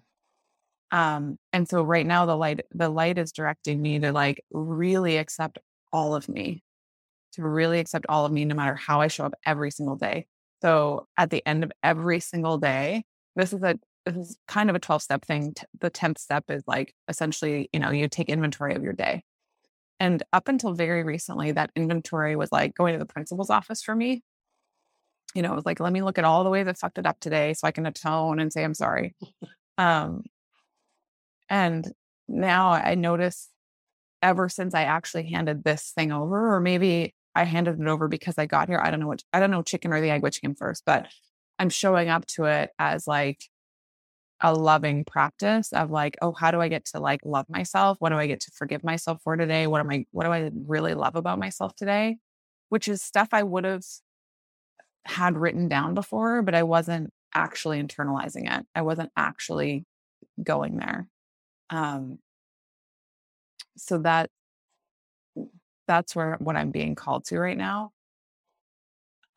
Um, 0.91 1.39
and 1.53 1.69
so 1.69 1.83
right 1.83 2.07
now 2.07 2.27
the 2.27 2.37
light, 2.37 2.61
the 2.73 2.91
light 2.91 3.17
is 3.17 3.33
directing 3.33 3.81
me 3.81 3.99
to 4.01 4.13
like 4.13 4.45
really 4.51 5.17
accept 5.17 5.59
all 5.93 6.15
of 6.15 6.29
me, 6.29 6.63
to 7.33 7.43
really 7.43 7.81
accept 7.81 8.07
all 8.09 8.27
of 8.27 8.33
me, 8.33 8.45
no 8.45 8.55
matter 8.55 8.75
how 8.75 9.01
I 9.01 9.09
show 9.09 9.25
up 9.25 9.35
every 9.47 9.71
single 9.71 9.97
day. 9.97 10.27
So 10.61 11.07
at 11.17 11.31
the 11.31 11.45
end 11.47 11.65
of 11.65 11.73
every 11.83 12.21
single 12.21 12.59
day, 12.59 13.05
this 13.35 13.53
is 13.53 13.63
a 13.63 13.79
this 14.05 14.17
is 14.17 14.39
kind 14.49 14.69
of 14.69 14.77
a 14.77 14.81
12 14.81 15.03
step 15.03 15.25
thing. 15.25 15.55
The 15.81 15.91
10th 15.91 16.19
step 16.19 16.45
is 16.51 16.65
like 16.67 16.93
essentially, 17.09 17.71
you 17.73 17.81
know, 17.81 17.91
you 17.91 18.09
take 18.09 18.29
inventory 18.29 18.75
of 18.75 18.83
your 18.83 18.93
day. 18.93 19.23
And 20.01 20.23
up 20.33 20.49
until 20.49 20.75
very 20.75 21.05
recently, 21.05 21.53
that 21.53 21.71
inventory 21.77 22.35
was 22.35 22.51
like 22.51 22.75
going 22.75 22.95
to 22.95 22.99
the 22.99 23.07
principal's 23.07 23.51
office 23.51 23.83
for 23.83 23.95
me 23.95 24.23
you 25.35 25.43
know, 25.43 25.53
it 25.53 25.57
was 25.57 25.67
like, 25.67 25.81
let 25.81 25.93
me 25.93 26.03
look 26.03 26.19
at 26.19 26.25
all 26.25 26.45
the 26.45 26.51
ways 26.51 26.67
I 26.67 26.73
fucked 26.75 26.99
it 26.99 27.07
up 27.07 27.21
today 27.21 27.55
so 27.55 27.67
I 27.67 27.71
can 27.71 27.87
atone 27.87 28.39
and 28.39 28.53
say 28.53 28.65
I'm 28.65 28.75
sorry. 28.75 29.15
um, 29.79 30.25
and 31.49 31.91
now 32.29 32.71
I 32.71 32.95
notice 32.95 33.49
ever 34.23 34.49
since 34.49 34.75
I 34.75 34.85
actually 34.85 35.31
handed 35.31 35.65
this 35.65 35.93
thing 35.95 36.13
over, 36.13 36.55
or 36.55 36.61
maybe 36.61 37.15
I 37.35 37.45
handed 37.45 37.81
it 37.81 37.87
over 37.87 38.09
because 38.09 38.39
I 38.39 38.47
got 38.47 38.69
here. 38.69 38.81
I 38.83 38.91
don't 38.91 39.01
know 39.01 39.09
what 39.09 39.23
I 39.33 39.41
don't 39.41 39.51
know 39.51 39.63
chicken 39.63 39.93
or 39.93 40.01
the 40.01 40.11
egg 40.11 40.23
which 40.23 40.41
came 40.41 40.55
first, 40.55 40.85
but 40.87 41.09
I'm 41.59 41.71
showing 41.71 42.09
up 42.09 42.27
to 42.27 42.45
it 42.45 42.71
as 42.79 43.07
like 43.07 43.45
a 44.41 44.53
loving 44.53 45.05
practice 45.05 45.73
of 45.73 45.91
like, 45.91 46.17
oh, 46.21 46.33
how 46.33 46.51
do 46.51 46.61
I 46.61 46.69
get 46.69 46.85
to 46.87 47.01
like 47.01 47.21
love 47.25 47.47
myself? 47.49 47.97
What 48.01 48.11
do 48.11 48.17
I 48.17 48.27
get 48.27 48.41
to 48.41 48.51
forgive 48.53 48.83
myself 48.83 49.21
for 49.23 49.37
today? 49.37 49.67
What 49.67 49.81
am 49.81 49.91
I 49.91 50.07
what 50.11 50.25
do 50.25 50.33
I 50.33 50.51
really 50.67 50.95
love 50.95 51.17
about 51.17 51.39
myself 51.39 51.75
today? 51.77 52.19
Which 52.69 52.89
is 52.89 53.03
stuff 53.03 53.29
I 53.33 53.43
would 53.43 53.65
have 53.65 53.85
had 55.05 55.37
written 55.37 55.69
down 55.69 55.95
before, 55.95 56.43
but 56.43 56.55
I 56.55 56.63
wasn't 56.63 57.11
actually 57.35 57.83
internalizing 57.83 58.51
it. 58.55 58.67
I 58.75 58.83
wasn't 58.83 59.11
actually 59.17 59.85
going 60.43 60.77
there. 60.77 61.09
Um, 61.71 62.19
so 63.77 63.99
that 63.99 64.31
that's 65.89 66.15
where 66.15 66.37
what 66.39 66.57
I'm 66.57 66.71
being 66.71 66.95
called 66.95 67.25
to 67.27 67.39
right 67.39 67.57
now. 67.57 67.91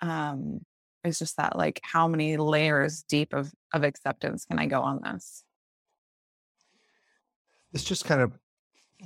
Um, 0.02 0.62
it's 1.04 1.20
just 1.20 1.38
that 1.38 1.56
like 1.56 1.80
how 1.84 2.08
many 2.08 2.38
layers 2.38 3.04
deep 3.04 3.34
of 3.34 3.52
of 3.74 3.84
acceptance 3.84 4.46
can 4.46 4.60
I 4.60 4.66
go 4.66 4.82
on 4.82 5.02
this? 5.04 5.44
It's 7.74 7.84
just 7.84 8.06
kind 8.06 8.22
of 8.22 8.34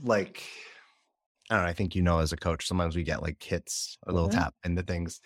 like 0.04 0.44
I 1.50 1.56
don't 1.56 1.64
know. 1.64 1.70
I 1.70 1.74
think 1.74 1.96
you 1.96 2.02
know, 2.02 2.20
as 2.20 2.32
a 2.32 2.38
coach, 2.38 2.68
sometimes 2.68 2.96
we 2.96 3.04
get 3.04 3.22
like 3.22 3.42
hits, 3.42 3.98
a 4.06 4.12
little 4.12 4.30
mm-hmm. 4.30 4.40
tap 4.40 4.54
into 4.64 4.84
things. 4.84 5.20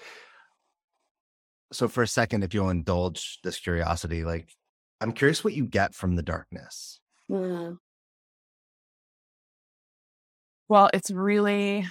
So, 1.74 1.88
for 1.88 2.03
a 2.03 2.07
second, 2.07 2.43
if 2.43 2.53
you'll 2.53 2.69
indulge 2.69 3.39
this 3.43 3.59
curiosity, 3.59 4.24
like 4.24 4.49
I'm 5.01 5.11
curious 5.11 5.43
what 5.43 5.53
you 5.53 5.65
get 5.65 5.95
from 5.95 6.15
the 6.15 6.21
darkness. 6.21 6.99
Mm. 7.30 7.78
Well, 10.69 10.89
it's 10.93 11.09
really 11.09 11.86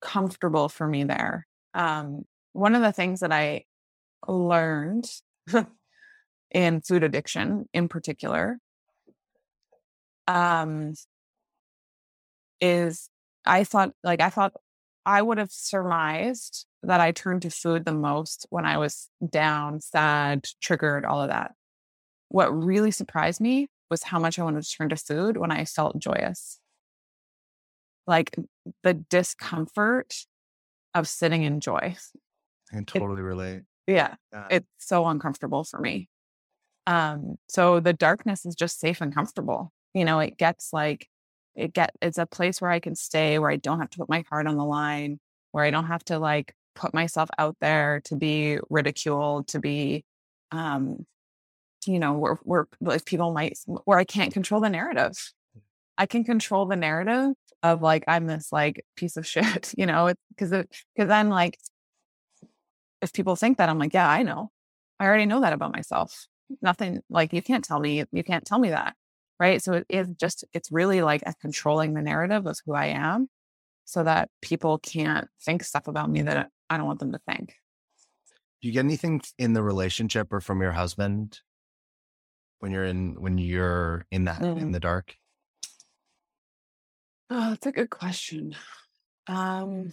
comfortable 0.00 0.68
for 0.68 0.86
me 0.86 1.04
there. 1.04 1.46
Um, 1.72 2.24
one 2.52 2.74
of 2.74 2.82
the 2.82 2.92
things 2.92 3.20
that 3.20 3.32
I 3.32 3.64
learned 4.26 5.06
in 6.50 6.80
food 6.80 7.04
addiction, 7.04 7.68
in 7.72 7.88
particular, 7.88 8.58
um, 10.26 10.94
is 12.60 13.08
I 13.44 13.62
thought 13.62 13.92
like 14.02 14.20
I 14.20 14.30
thought 14.30 14.52
I 15.06 15.22
would 15.22 15.38
have 15.38 15.52
surmised 15.52 16.66
that 16.82 17.00
I 17.00 17.12
turned 17.12 17.42
to 17.42 17.50
food 17.50 17.84
the 17.84 17.94
most 17.94 18.46
when 18.50 18.66
I 18.66 18.76
was 18.76 19.08
down, 19.30 19.80
sad, 19.80 20.46
triggered, 20.60 21.04
all 21.04 21.22
of 21.22 21.28
that. 21.28 21.52
What 22.28 22.48
really 22.48 22.90
surprised 22.90 23.40
me 23.40 23.68
was 23.88 24.02
how 24.02 24.18
much 24.18 24.36
I 24.36 24.42
wanted 24.42 24.64
to 24.64 24.70
turn 24.70 24.88
to 24.88 24.96
food 24.96 25.36
when 25.36 25.52
I 25.52 25.64
felt 25.64 25.96
joyous. 25.98 26.58
Like 28.08 28.34
the 28.82 28.94
discomfort 28.94 30.12
of 30.92 31.06
sitting 31.06 31.44
in 31.44 31.60
joy. 31.60 31.96
I 32.72 32.74
can 32.74 32.84
totally 32.84 33.20
it, 33.20 33.24
relate. 33.24 33.62
Yeah, 33.86 34.14
yeah. 34.32 34.48
It's 34.50 34.66
so 34.78 35.06
uncomfortable 35.06 35.62
for 35.62 35.78
me. 35.78 36.08
Um, 36.88 37.36
so 37.48 37.78
the 37.78 37.92
darkness 37.92 38.44
is 38.44 38.56
just 38.56 38.80
safe 38.80 39.00
and 39.00 39.14
comfortable. 39.14 39.72
You 39.94 40.04
know, 40.04 40.18
it 40.18 40.36
gets 40.36 40.72
like 40.72 41.08
it 41.56 41.72
get 41.72 41.90
it's 42.02 42.18
a 42.18 42.26
place 42.26 42.60
where 42.60 42.70
I 42.70 42.80
can 42.80 42.94
stay, 42.94 43.38
where 43.38 43.50
I 43.50 43.56
don't 43.56 43.80
have 43.80 43.90
to 43.90 43.98
put 43.98 44.08
my 44.08 44.24
heart 44.30 44.46
on 44.46 44.56
the 44.56 44.64
line, 44.64 45.18
where 45.52 45.64
I 45.64 45.70
don't 45.70 45.86
have 45.86 46.04
to 46.06 46.18
like 46.18 46.54
put 46.74 46.94
myself 46.94 47.30
out 47.38 47.56
there 47.60 48.02
to 48.04 48.16
be 48.16 48.58
ridiculed, 48.70 49.48
to 49.48 49.58
be, 49.58 50.04
um, 50.52 51.06
you 51.86 51.98
know, 51.98 52.12
where 52.14 52.36
where 52.42 52.66
if 52.88 53.04
people 53.04 53.32
might 53.32 53.58
where 53.84 53.98
I 53.98 54.04
can't 54.04 54.32
control 54.32 54.60
the 54.60 54.70
narrative. 54.70 55.16
I 55.98 56.06
can 56.06 56.24
control 56.24 56.66
the 56.66 56.76
narrative 56.76 57.32
of 57.62 57.80
like 57.82 58.04
I'm 58.06 58.26
this 58.26 58.52
like 58.52 58.84
piece 58.96 59.16
of 59.16 59.26
shit, 59.32 59.72
you 59.78 59.86
know, 59.86 60.12
because 60.30 60.50
because 60.50 61.08
then 61.08 61.30
like 61.30 61.58
if 63.02 63.12
people 63.12 63.36
think 63.36 63.58
that 63.58 63.68
I'm 63.68 63.78
like, 63.78 63.94
yeah, 63.94 64.08
I 64.08 64.22
know, 64.22 64.50
I 65.00 65.06
already 65.06 65.26
know 65.26 65.40
that 65.40 65.52
about 65.52 65.72
myself. 65.72 66.26
Nothing 66.62 67.00
like 67.10 67.32
you 67.32 67.42
can't 67.42 67.64
tell 67.64 67.80
me 67.80 68.04
you 68.12 68.24
can't 68.24 68.44
tell 68.44 68.58
me 68.58 68.70
that 68.70 68.94
right? 69.38 69.62
So 69.62 69.74
it 69.74 69.86
is 69.88 70.08
just 70.18 70.44
it's 70.52 70.72
really 70.72 71.02
like 71.02 71.22
controlling 71.40 71.94
the 71.94 72.02
narrative 72.02 72.46
of 72.46 72.58
who 72.64 72.74
i 72.74 72.86
am 72.86 73.28
so 73.84 74.02
that 74.02 74.30
people 74.42 74.78
can't 74.78 75.28
think 75.44 75.62
stuff 75.62 75.86
about 75.86 76.10
me 76.10 76.22
that 76.22 76.50
i 76.70 76.76
don't 76.76 76.86
want 76.86 76.98
them 77.00 77.12
to 77.12 77.20
think. 77.28 77.54
Do 78.60 78.68
you 78.68 78.72
get 78.72 78.80
anything 78.80 79.20
in 79.38 79.52
the 79.52 79.62
relationship 79.62 80.32
or 80.32 80.40
from 80.40 80.60
your 80.60 80.72
husband? 80.72 81.40
When 82.58 82.72
you're 82.72 82.84
in 82.84 83.20
when 83.20 83.36
you're 83.36 84.06
in 84.10 84.24
that 84.24 84.40
mm. 84.40 84.58
in 84.58 84.72
the 84.72 84.80
dark? 84.80 85.14
Oh 87.28 87.50
that's 87.50 87.66
a 87.66 87.72
good 87.72 87.90
question. 87.90 88.56
Um 89.26 89.90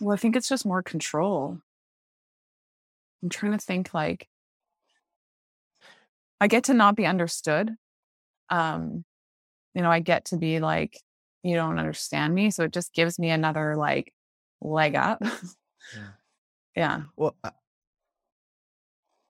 well 0.00 0.14
i 0.14 0.16
think 0.16 0.36
it's 0.36 0.48
just 0.48 0.66
more 0.66 0.82
control 0.82 1.58
I'm 3.22 3.28
trying 3.28 3.52
to 3.52 3.58
think 3.58 3.94
like 3.94 4.28
I 6.40 6.48
get 6.48 6.64
to 6.64 6.74
not 6.74 6.96
be 6.96 7.06
understood. 7.06 7.70
Um, 8.50 9.04
you 9.74 9.82
know, 9.82 9.90
I 9.90 10.00
get 10.00 10.26
to 10.26 10.36
be 10.36 10.60
like, 10.60 11.00
you 11.42 11.54
don't 11.54 11.78
understand 11.78 12.34
me. 12.34 12.50
So 12.50 12.64
it 12.64 12.72
just 12.72 12.92
gives 12.92 13.18
me 13.18 13.30
another 13.30 13.76
like 13.76 14.12
leg 14.60 14.94
up. 14.94 15.18
yeah. 15.22 16.08
yeah. 16.76 17.02
Well, 17.16 17.36
uh, 17.44 17.50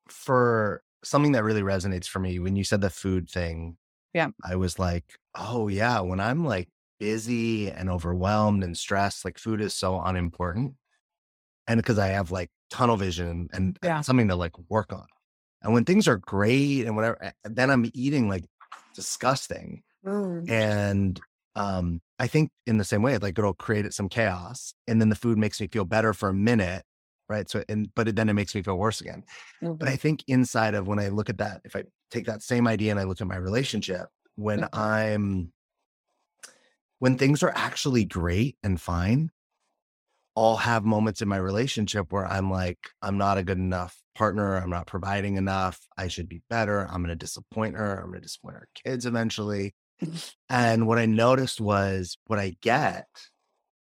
for 0.08 0.82
something 1.04 1.32
that 1.32 1.44
really 1.44 1.62
resonates 1.62 2.06
for 2.06 2.18
me, 2.18 2.38
when 2.38 2.56
you 2.56 2.64
said 2.64 2.80
the 2.80 2.90
food 2.90 3.28
thing, 3.28 3.76
yeah, 4.14 4.28
I 4.44 4.56
was 4.56 4.78
like, 4.78 5.18
oh, 5.34 5.68
yeah, 5.68 6.00
when 6.00 6.20
I'm 6.20 6.44
like 6.44 6.68
busy 6.98 7.70
and 7.70 7.90
overwhelmed 7.90 8.64
and 8.64 8.76
stressed, 8.76 9.24
like 9.24 9.38
food 9.38 9.60
is 9.60 9.74
so 9.74 10.00
unimportant. 10.00 10.74
And 11.68 11.78
because 11.78 11.98
I 11.98 12.08
have 12.08 12.30
like 12.30 12.50
tunnel 12.70 12.96
vision 12.96 13.48
and, 13.52 13.78
yeah. 13.82 14.00
something 14.00 14.28
to 14.28 14.36
like 14.36 14.52
work 14.68 14.92
on. 14.92 15.06
And 15.62 15.74
when 15.74 15.84
things 15.84 16.06
are 16.06 16.18
great 16.18 16.86
and 16.86 16.94
whatever, 16.94 17.32
then 17.44 17.70
I'm 17.70 17.90
eating 17.92 18.28
like 18.28 18.44
disgusting. 18.94 19.82
Mm. 20.04 20.48
And 20.50 21.20
um, 21.56 22.00
I 22.18 22.26
think 22.26 22.50
in 22.66 22.76
the 22.76 22.84
same 22.84 23.02
way, 23.02 23.18
like 23.18 23.38
it'll 23.38 23.54
create 23.54 23.92
some 23.92 24.08
chaos, 24.08 24.74
and 24.86 25.00
then 25.00 25.08
the 25.08 25.16
food 25.16 25.38
makes 25.38 25.60
me 25.60 25.68
feel 25.68 25.84
better 25.84 26.12
for 26.12 26.28
a 26.28 26.34
minute, 26.34 26.82
right? 27.28 27.48
So, 27.48 27.64
and 27.68 27.88
but 27.94 28.14
then 28.14 28.28
it 28.28 28.34
makes 28.34 28.54
me 28.54 28.62
feel 28.62 28.76
worse 28.76 29.00
again. 29.00 29.24
Mm-hmm. 29.62 29.74
But 29.74 29.88
I 29.88 29.96
think 29.96 30.22
inside 30.28 30.74
of 30.74 30.86
when 30.86 30.98
I 30.98 31.08
look 31.08 31.30
at 31.30 31.38
that, 31.38 31.62
if 31.64 31.74
I 31.74 31.84
take 32.10 32.26
that 32.26 32.42
same 32.42 32.68
idea 32.68 32.90
and 32.90 33.00
I 33.00 33.04
look 33.04 33.20
at 33.20 33.26
my 33.26 33.36
relationship, 33.36 34.06
when 34.36 34.60
mm-hmm. 34.60 34.78
I'm 34.78 35.52
when 36.98 37.18
things 37.18 37.42
are 37.42 37.52
actually 37.56 38.04
great 38.04 38.56
and 38.62 38.80
fine, 38.80 39.30
all 40.36 40.56
have 40.56 40.84
moments 40.84 41.22
in 41.22 41.28
my 41.28 41.38
relationship 41.38 42.12
where 42.12 42.26
I'm 42.26 42.50
like, 42.50 42.78
I'm 43.00 43.16
not 43.16 43.38
a 43.38 43.42
good 43.42 43.56
enough 43.56 43.96
partner. 44.14 44.56
I'm 44.56 44.70
not 44.70 44.86
providing 44.86 45.36
enough. 45.36 45.80
I 45.96 46.08
should 46.08 46.28
be 46.28 46.42
better. 46.50 46.82
I'm 46.82 47.02
going 47.02 47.08
to 47.08 47.16
disappoint 47.16 47.74
her. 47.76 47.96
I'm 47.96 48.10
going 48.10 48.20
to 48.20 48.26
disappoint 48.26 48.56
our 48.56 48.68
kids 48.84 49.06
eventually. 49.06 49.74
and 50.50 50.86
what 50.86 50.98
I 50.98 51.06
noticed 51.06 51.60
was 51.60 52.18
what 52.26 52.38
I 52.38 52.54
get 52.60 53.06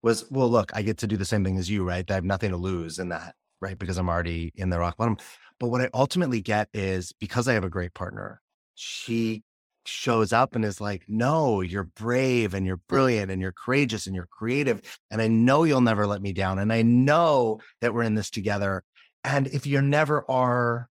was, 0.00 0.30
well, 0.30 0.48
look, 0.48 0.70
I 0.74 0.82
get 0.82 0.98
to 0.98 1.08
do 1.08 1.16
the 1.16 1.24
same 1.24 1.44
thing 1.44 1.58
as 1.58 1.68
you, 1.68 1.84
right? 1.84 2.08
I 2.08 2.14
have 2.14 2.24
nothing 2.24 2.52
to 2.52 2.56
lose 2.56 3.00
in 3.00 3.08
that, 3.08 3.34
right? 3.60 3.76
Because 3.76 3.98
I'm 3.98 4.08
already 4.08 4.52
in 4.54 4.70
the 4.70 4.78
rock 4.78 4.96
bottom. 4.96 5.16
But 5.58 5.68
what 5.68 5.80
I 5.80 5.90
ultimately 5.92 6.40
get 6.40 6.68
is 6.72 7.12
because 7.18 7.48
I 7.48 7.54
have 7.54 7.64
a 7.64 7.70
great 7.70 7.94
partner, 7.94 8.40
she 8.76 9.42
shows 9.88 10.32
up 10.32 10.54
and 10.54 10.64
is 10.64 10.80
like, 10.80 11.04
no, 11.08 11.60
you're 11.60 11.84
brave 11.96 12.54
and 12.54 12.66
you're 12.66 12.80
brilliant 12.88 13.30
and 13.30 13.40
you're 13.40 13.52
courageous 13.52 14.06
and 14.06 14.14
you're 14.14 14.28
creative. 14.30 14.98
And 15.10 15.20
I 15.20 15.28
know 15.28 15.64
you'll 15.64 15.80
never 15.80 16.06
let 16.06 16.22
me 16.22 16.32
down. 16.32 16.58
And 16.58 16.72
I 16.72 16.82
know 16.82 17.60
that 17.80 17.94
we're 17.94 18.02
in 18.02 18.14
this 18.14 18.30
together. 18.30 18.84
And 19.24 19.46
if 19.48 19.66
you 19.66 19.82
never 19.82 20.24
are 20.30 20.88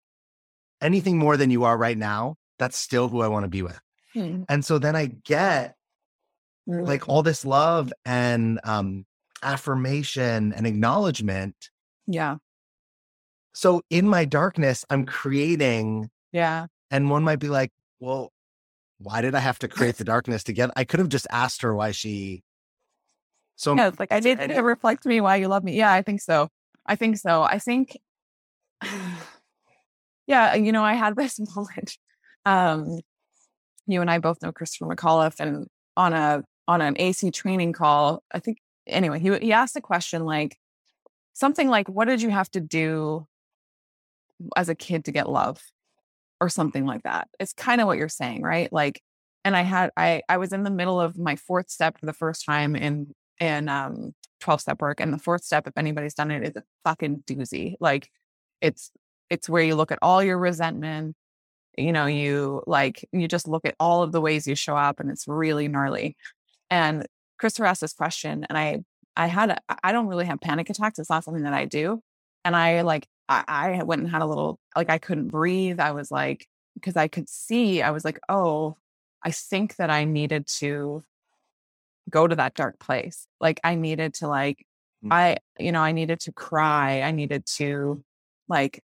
anything 0.82 1.18
more 1.18 1.38
than 1.38 1.52
you 1.52 1.64
are 1.64 1.78
right 1.78 1.98
now, 1.98 2.36
that's 2.60 2.78
still 2.78 3.08
who 3.08 3.22
I 3.22 3.28
want 3.28 3.44
to 3.44 3.50
be 3.50 3.62
with. 3.62 3.80
Hmm. 4.14 4.44
And 4.50 4.64
so 4.64 4.78
then 4.78 4.96
I 4.96 5.08
get 5.08 5.76
like 6.68 7.10
all 7.10 7.24
this 7.24 7.44
love 7.44 7.92
and 8.06 8.60
um, 8.64 9.06
affirmation 9.44 10.54
and 10.54 10.68
acknowledgement. 10.68 11.56
Yeah. 12.08 12.38
So 13.54 13.82
in 13.90 14.08
my 14.08 14.26
darkness, 14.26 14.86
I'm 14.90 15.06
creating. 15.06 16.10
Yeah. 16.32 16.68
And 16.90 17.10
one 17.10 17.24
might 17.24 17.40
be 17.40 17.50
like, 17.50 17.72
well, 18.00 18.32
why 19.04 19.22
did 19.22 19.36
I 19.36 19.40
have 19.40 19.60
to 19.60 19.68
create 19.68 19.98
the 19.98 20.04
darkness 20.14 20.44
to 20.46 20.54
get? 20.54 20.72
I 20.76 20.84
could 20.84 21.00
have 21.00 21.10
just 21.10 21.28
asked 21.32 21.62
her 21.62 21.76
why 21.76 21.92
she. 21.92 22.44
So 23.56 23.76
yeah, 23.76 23.90
it's 23.90 24.00
like 24.00 24.12
I 24.12 24.20
did 24.20 24.40
it 24.40 24.62
reflect 24.62 25.06
me 25.06 25.22
why 25.22 25.36
you 25.36 25.48
love 25.48 25.64
me. 25.64 25.76
Yeah, 25.76 25.92
I 25.92 26.02
think 26.02 26.22
so. 26.22 26.50
I 26.86 26.96
think 26.96 27.18
so. 27.18 27.44
I 27.44 27.60
think, 27.60 27.98
yeah, 30.28 30.56
you 30.56 30.72
know, 30.72 30.84
I 30.84 30.94
had 30.94 31.16
this 31.18 31.40
moment. 31.56 31.98
Um, 32.46 33.00
you 33.88 34.02
and 34.02 34.10
I 34.10 34.20
both 34.20 34.42
know 34.42 34.52
Christopher 34.52 34.94
McAuliffe, 34.94 35.40
and 35.40 35.68
on 35.98 36.14
a 36.14 36.44
on 36.68 36.82
an 36.82 36.96
AC 36.98 37.32
training 37.32 37.74
call, 37.74 38.24
I 38.32 38.40
think 38.40 38.58
anyway, 38.88 39.20
he 39.20 39.38
he 39.40 39.54
asked 39.54 39.76
a 39.76 39.82
question 39.82 40.26
like 40.26 40.58
something 41.34 41.70
like, 41.70 41.88
"What 41.88 42.06
did 42.06 42.22
you 42.22 42.30
have 42.30 42.50
to 42.52 42.60
do 42.62 43.28
as 44.56 44.70
a 44.70 44.76
kid 44.76 45.06
to 45.06 45.12
get 45.12 45.30
love?" 45.30 45.62
Or 46.42 46.50
something 46.50 46.86
like 46.86 47.04
that. 47.04 47.30
It's 47.40 47.54
kind 47.54 47.80
of 47.80 47.88
what 47.88 48.00
you're 48.00 48.10
saying, 48.10 48.42
right? 48.42 48.74
Like, 48.74 49.02
and 49.46 49.56
I 49.56 49.62
had 49.62 49.92
I 49.96 50.24
I 50.28 50.38
was 50.38 50.52
in 50.52 50.64
the 50.64 50.72
middle 50.72 51.00
of 51.00 51.18
my 51.18 51.36
fourth 51.38 51.70
step 51.70 52.00
for 52.00 52.06
the 52.06 52.14
first 52.14 52.46
time 52.46 52.76
in 52.76 53.14
in 53.40 53.70
um 53.70 54.14
12 54.42 54.62
step 54.62 54.82
work. 54.82 55.00
And 55.00 55.14
the 55.14 55.20
fourth 55.20 55.44
step, 55.44 55.68
if 55.68 55.78
anybody's 55.78 56.16
done 56.16 56.32
it, 56.32 56.44
is 56.44 56.56
a 56.56 56.64
fucking 56.84 57.24
doozy. 57.28 57.76
Like 57.80 58.10
it's 58.60 58.92
it's 59.30 59.48
where 59.48 59.64
you 59.64 59.76
look 59.76 59.92
at 59.92 60.00
all 60.02 60.22
your 60.22 60.38
resentment. 60.38 61.16
You 61.78 61.94
know, 61.94 62.08
you 62.08 62.64
like 62.68 63.08
you 63.12 63.28
just 63.28 63.48
look 63.48 63.66
at 63.66 63.76
all 63.80 64.04
of 64.04 64.12
the 64.12 64.22
ways 64.22 64.48
you 64.48 64.56
show 64.56 64.76
up 64.76 65.00
and 65.00 65.10
it's 65.10 65.28
really 65.28 65.68
gnarly. 65.68 66.18
And 66.70 67.08
Christopher 67.40 67.68
asked 67.68 67.82
this 67.82 67.94
question 67.94 68.46
and 68.50 68.58
I 68.58 68.82
I 69.16 69.28
had 69.28 69.52
a, 69.52 69.58
I 69.84 69.92
don't 69.92 70.08
really 70.08 70.26
have 70.26 70.42
panic 70.42 70.70
attacks. 70.70 70.98
It's 71.00 71.10
not 71.10 71.24
something 71.24 71.44
that 71.44 71.54
I 71.54 71.66
do. 71.66 72.02
And 72.44 72.56
I 72.56 72.82
like 72.82 73.08
I, 73.32 73.44
I 73.80 73.84
went 73.84 74.02
and 74.02 74.12
had 74.12 74.22
a 74.22 74.26
little 74.26 74.60
like 74.76 74.90
I 74.90 74.98
couldn't 74.98 75.30
breathe. 75.30 75.80
I 75.80 75.92
was 75.92 76.12
like 76.12 76.48
because 76.76 76.96
I 76.96 77.08
could 77.08 77.30
see, 77.30 77.82
I 77.82 77.92
was 77.92 78.06
like, 78.06 78.20
oh, 78.30 78.78
I 79.24 79.32
think 79.32 79.76
that 79.78 79.90
I 79.90 80.06
needed 80.06 80.48
to 80.60 81.04
go 82.10 82.28
to 82.28 82.36
that 82.36 82.56
dark 82.56 82.80
place. 82.80 83.28
Like 83.40 83.60
I 83.64 83.76
needed 83.76 84.16
to 84.16 84.28
like 84.28 84.66
mm-hmm. 85.04 85.14
I 85.14 85.38
you 85.60 85.72
know, 85.72 85.82
I 85.82 85.92
needed 85.94 86.20
to 86.22 86.34
cry. 86.34 87.02
I 87.02 87.12
needed 87.12 87.46
to 87.58 88.04
like 88.48 88.84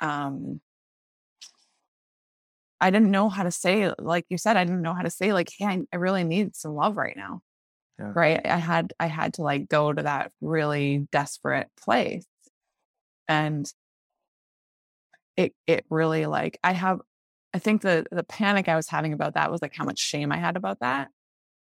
um 0.00 0.60
I 2.80 2.90
didn't 2.90 3.12
know 3.12 3.28
how 3.28 3.44
to 3.44 3.52
say, 3.52 3.92
like 3.96 4.26
you 4.28 4.36
said, 4.36 4.56
I 4.56 4.64
didn't 4.64 4.82
know 4.82 4.92
how 4.92 5.02
to 5.02 5.10
say, 5.10 5.32
like, 5.32 5.50
hey, 5.56 5.66
I, 5.66 5.82
I 5.92 5.96
really 5.96 6.24
need 6.24 6.56
some 6.56 6.74
love 6.74 6.96
right 6.96 7.16
now. 7.16 7.40
Yeah. 7.96 8.10
Right. 8.12 8.40
I 8.44 8.56
had, 8.56 8.92
I 8.98 9.06
had 9.06 9.34
to 9.34 9.42
like 9.42 9.68
go 9.68 9.92
to 9.92 10.02
that 10.02 10.32
really 10.40 11.06
desperate 11.12 11.68
place. 11.80 12.26
And 13.28 13.70
it, 15.36 15.54
it 15.66 15.84
really 15.90 16.26
like, 16.26 16.58
I 16.62 16.72
have, 16.72 17.00
I 17.54 17.58
think 17.58 17.82
the, 17.82 18.04
the 18.10 18.24
panic 18.24 18.68
I 18.68 18.76
was 18.76 18.88
having 18.88 19.12
about 19.12 19.34
that 19.34 19.50
was 19.50 19.62
like 19.62 19.74
how 19.74 19.84
much 19.84 19.98
shame 19.98 20.32
I 20.32 20.38
had 20.38 20.56
about 20.56 20.80
that, 20.80 21.08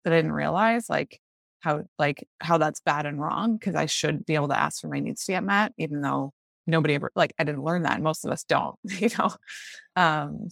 that 0.04 0.14
I 0.14 0.18
didn't 0.18 0.32
realize 0.34 0.90
like 0.90 1.20
how, 1.60 1.84
like 1.98 2.28
how 2.42 2.58
that's 2.58 2.82
bad 2.82 3.06
and 3.06 3.22
wrong. 3.22 3.60
Cause 3.60 3.76
I 3.76 3.86
should 3.86 4.26
be 4.26 4.36
able 4.36 4.50
to 4.50 4.60
ask 4.60 4.82
for 4.82 4.88
my 4.88 5.00
needs 5.00 5.26
to 5.26 5.34
get 5.34 5.44
met, 5.44 5.74
even 5.78 6.02
though 6.02 6.34
nobody 6.68 6.96
ever, 6.96 7.12
like, 7.16 7.34
I 7.40 7.44
didn't 7.44 7.64
learn 7.64 7.84
that. 7.84 8.02
Most 8.02 8.26
of 8.26 8.32
us 8.32 8.44
don't, 8.44 8.76
you 8.84 9.10
know? 9.18 9.32
Um, 9.96 10.48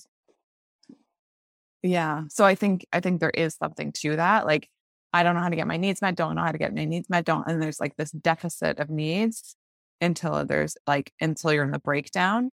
yeah. 1.83 2.23
So 2.29 2.45
I 2.45 2.55
think 2.55 2.87
I 2.91 3.01
think 3.01 3.19
there 3.19 3.29
is 3.29 3.55
something 3.55 3.91
to 3.97 4.15
that. 4.15 4.45
Like 4.45 4.69
I 5.11 5.21
don't 5.21 5.35
know 5.35 5.41
how 5.41 5.49
to 5.49 5.55
get 5.55 5.67
my 5.67 5.77
needs 5.77 6.01
met, 6.01 6.15
don't 6.15 6.35
know 6.35 6.41
how 6.41 6.51
to 6.53 6.57
get 6.57 6.73
my 6.73 6.85
needs 6.85 7.09
met, 7.09 7.25
don't 7.25 7.47
and 7.47 7.61
there's 7.61 7.79
like 7.79 7.95
this 7.97 8.11
deficit 8.11 8.79
of 8.79 8.89
needs 8.89 9.55
until 10.03 10.45
there's 10.45 10.77
like 10.85 11.11
until 11.19 11.53
you're 11.53 11.63
in 11.63 11.71
the 11.71 11.79
breakdown. 11.79 12.51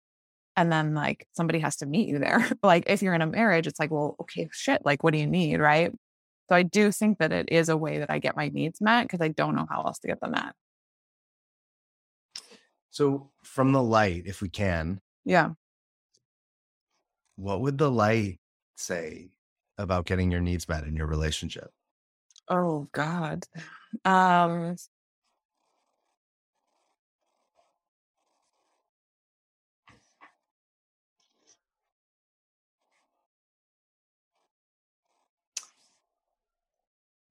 And 0.58 0.72
then 0.72 0.94
like 0.94 1.28
somebody 1.34 1.60
has 1.60 1.78
to 1.78 1.86
meet 1.86 2.08
you 2.08 2.20
there. 2.20 2.50
like 2.64 2.86
if 2.88 3.02
you're 3.02 3.14
in 3.14 3.22
a 3.22 3.28
marriage, 3.28 3.68
it's 3.68 3.80
like, 3.80 3.92
well, 3.92 4.16
okay, 4.22 4.50
shit, 4.52 4.82
like 4.86 5.04
what 5.04 5.14
do 5.14 5.20
you 5.20 5.28
need? 5.28 5.60
Right. 5.60 5.92
So 6.50 6.56
I 6.56 6.64
do 6.64 6.92
think 6.92 7.20
that 7.20 7.32
it 7.32 7.50
is 7.52 7.70
a 7.70 7.78
way 7.78 8.00
that 8.00 8.12
I 8.12 8.20
get 8.20 8.38
my 8.38 8.50
needs 8.50 8.80
met 8.80 9.04
because 9.04 9.22
I 9.22 9.30
don't 9.30 9.56
know 9.56 9.66
how 9.70 9.84
else 9.84 10.00
to 10.00 10.08
get 10.08 10.20
them 10.22 10.32
met. 10.32 10.54
So 12.92 13.32
from 13.44 13.72
the 13.72 13.84
light, 13.84 14.24
if 14.26 14.42
we 14.42 14.50
can. 14.50 15.02
Yeah. 15.26 15.52
What 17.36 17.62
would 17.62 17.78
the 17.78 17.92
light 17.92 18.40
say 18.78 19.32
about 19.78 20.06
getting 20.06 20.32
your 20.32 20.40
needs 20.40 20.70
met 20.70 20.86
in 20.86 20.96
your 20.96 21.08
relationship? 21.08 21.72
Oh 22.48 22.88
God. 22.94 23.44
Um 24.06 24.76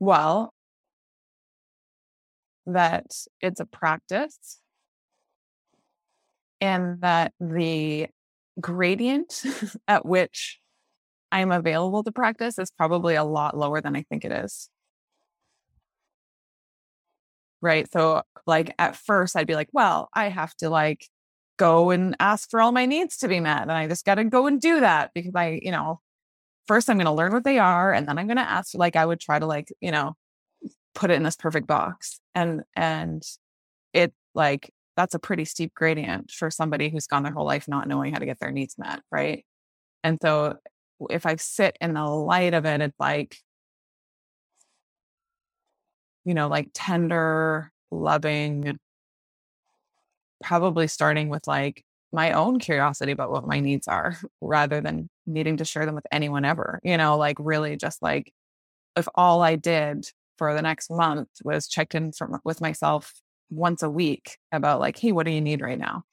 Well, 0.04 0.52
that 2.66 3.06
it's 3.40 3.60
a 3.60 3.66
practice 3.66 4.60
and 6.60 7.00
that 7.00 7.32
the 7.40 8.08
gradient 8.60 9.42
at 9.88 10.06
which 10.06 10.60
I'm 11.32 11.52
available 11.52 12.04
to 12.04 12.12
practice 12.12 12.58
is 12.58 12.70
probably 12.70 13.14
a 13.16 13.24
lot 13.24 13.56
lower 13.56 13.80
than 13.80 13.96
I 13.96 14.04
think 14.04 14.24
it 14.24 14.32
is. 14.32 14.70
Right. 17.60 17.90
So, 17.92 18.22
like, 18.46 18.74
at 18.78 18.96
first, 18.96 19.36
I'd 19.36 19.46
be 19.46 19.54
like, 19.54 19.68
well, 19.72 20.08
I 20.14 20.28
have 20.28 20.54
to 20.56 20.68
like 20.70 21.08
go 21.58 21.90
and 21.90 22.14
ask 22.20 22.50
for 22.50 22.60
all 22.60 22.72
my 22.72 22.84
needs 22.86 23.16
to 23.18 23.28
be 23.28 23.40
met. 23.40 23.62
And 23.62 23.72
I 23.72 23.86
just 23.88 24.04
got 24.04 24.16
to 24.16 24.24
go 24.24 24.46
and 24.46 24.60
do 24.60 24.80
that 24.80 25.12
because 25.14 25.32
I, 25.34 25.60
you 25.62 25.70
know, 25.70 26.00
first 26.66 26.88
I'm 26.88 26.96
going 26.96 27.06
to 27.06 27.12
learn 27.12 27.32
what 27.32 27.44
they 27.44 27.58
are. 27.58 27.92
And 27.92 28.08
then 28.08 28.18
I'm 28.18 28.26
going 28.26 28.36
to 28.36 28.42
ask, 28.42 28.74
like, 28.74 28.96
I 28.96 29.04
would 29.06 29.20
try 29.20 29.38
to, 29.38 29.46
like, 29.46 29.72
you 29.80 29.90
know, 29.90 30.16
put 30.94 31.10
it 31.10 31.14
in 31.14 31.22
this 31.22 31.36
perfect 31.36 31.66
box. 31.66 32.20
And, 32.34 32.62
and 32.74 33.22
it 33.92 34.12
like, 34.34 34.72
that's 34.96 35.14
a 35.14 35.18
pretty 35.18 35.44
steep 35.44 35.74
gradient 35.74 36.30
for 36.30 36.50
somebody 36.50 36.88
who's 36.88 37.06
gone 37.06 37.24
their 37.24 37.32
whole 37.32 37.46
life 37.46 37.66
not 37.66 37.88
knowing 37.88 38.12
how 38.12 38.18
to 38.18 38.26
get 38.26 38.38
their 38.38 38.52
needs 38.52 38.76
met. 38.78 39.00
Right. 39.10 39.44
And 40.02 40.18
so 40.22 40.58
if 41.10 41.26
I 41.26 41.36
sit 41.36 41.76
in 41.80 41.94
the 41.94 42.04
light 42.04 42.54
of 42.54 42.64
it, 42.64 42.80
it's 42.80 42.98
like, 43.00 43.38
you 46.24 46.34
know, 46.34 46.48
like 46.48 46.70
tender, 46.72 47.72
loving, 47.90 48.78
probably 50.42 50.86
starting 50.86 51.28
with 51.28 51.46
like 51.46 51.84
my 52.14 52.30
own 52.30 52.60
curiosity 52.60 53.10
about 53.10 53.32
what 53.32 53.46
my 53.46 53.58
needs 53.58 53.88
are 53.88 54.16
rather 54.40 54.80
than 54.80 55.10
needing 55.26 55.56
to 55.56 55.64
share 55.64 55.84
them 55.84 55.96
with 55.96 56.06
anyone 56.12 56.44
ever, 56.44 56.80
you 56.84 56.96
know, 56.96 57.18
like 57.18 57.36
really 57.40 57.76
just 57.76 58.00
like 58.02 58.32
if 58.96 59.08
all 59.16 59.42
I 59.42 59.56
did 59.56 60.06
for 60.38 60.54
the 60.54 60.62
next 60.62 60.90
month 60.90 61.28
was 61.42 61.68
checked 61.68 61.94
in 61.94 62.12
from, 62.12 62.38
with 62.44 62.60
myself 62.60 63.12
once 63.50 63.82
a 63.82 63.90
week 63.90 64.38
about 64.52 64.80
like, 64.80 64.96
hey, 64.96 65.12
what 65.12 65.26
do 65.26 65.32
you 65.32 65.40
need 65.40 65.60
right 65.60 65.78
now? 65.78 66.04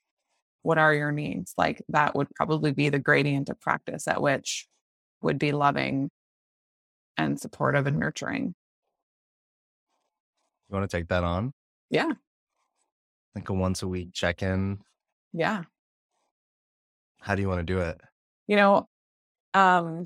What 0.64 0.80
are 0.80 0.94
your 0.94 1.12
needs? 1.12 1.54
Like 1.58 1.84
that 1.90 2.16
would 2.16 2.34
probably 2.36 2.72
be 2.72 2.90
the 2.90 3.00
gradient 3.00 3.50
of 3.50 3.60
practice 3.62 4.08
at 4.08 4.22
which 4.22 4.68
would 5.22 5.38
be 5.38 5.52
loving 5.52 6.10
and 7.18 7.40
supportive 7.40 7.86
and 7.86 8.00
nurturing. 8.00 8.56
You 10.70 10.78
want 10.78 10.90
to 10.90 10.98
take 10.98 11.10
that 11.10 11.24
on? 11.24 11.54
Yeah. 11.90 12.12
Like 13.36 13.50
a 13.50 13.54
once 13.54 13.84
a 13.84 13.88
week 13.88 14.14
check 14.14 14.42
in? 14.42 14.80
Yeah. 15.34 15.64
How 17.22 17.36
do 17.36 17.42
you 17.42 17.48
want 17.48 17.60
to 17.60 17.74
do 17.74 17.80
it? 17.80 18.00
You 18.48 18.56
know, 18.58 18.88
um, 19.54 20.04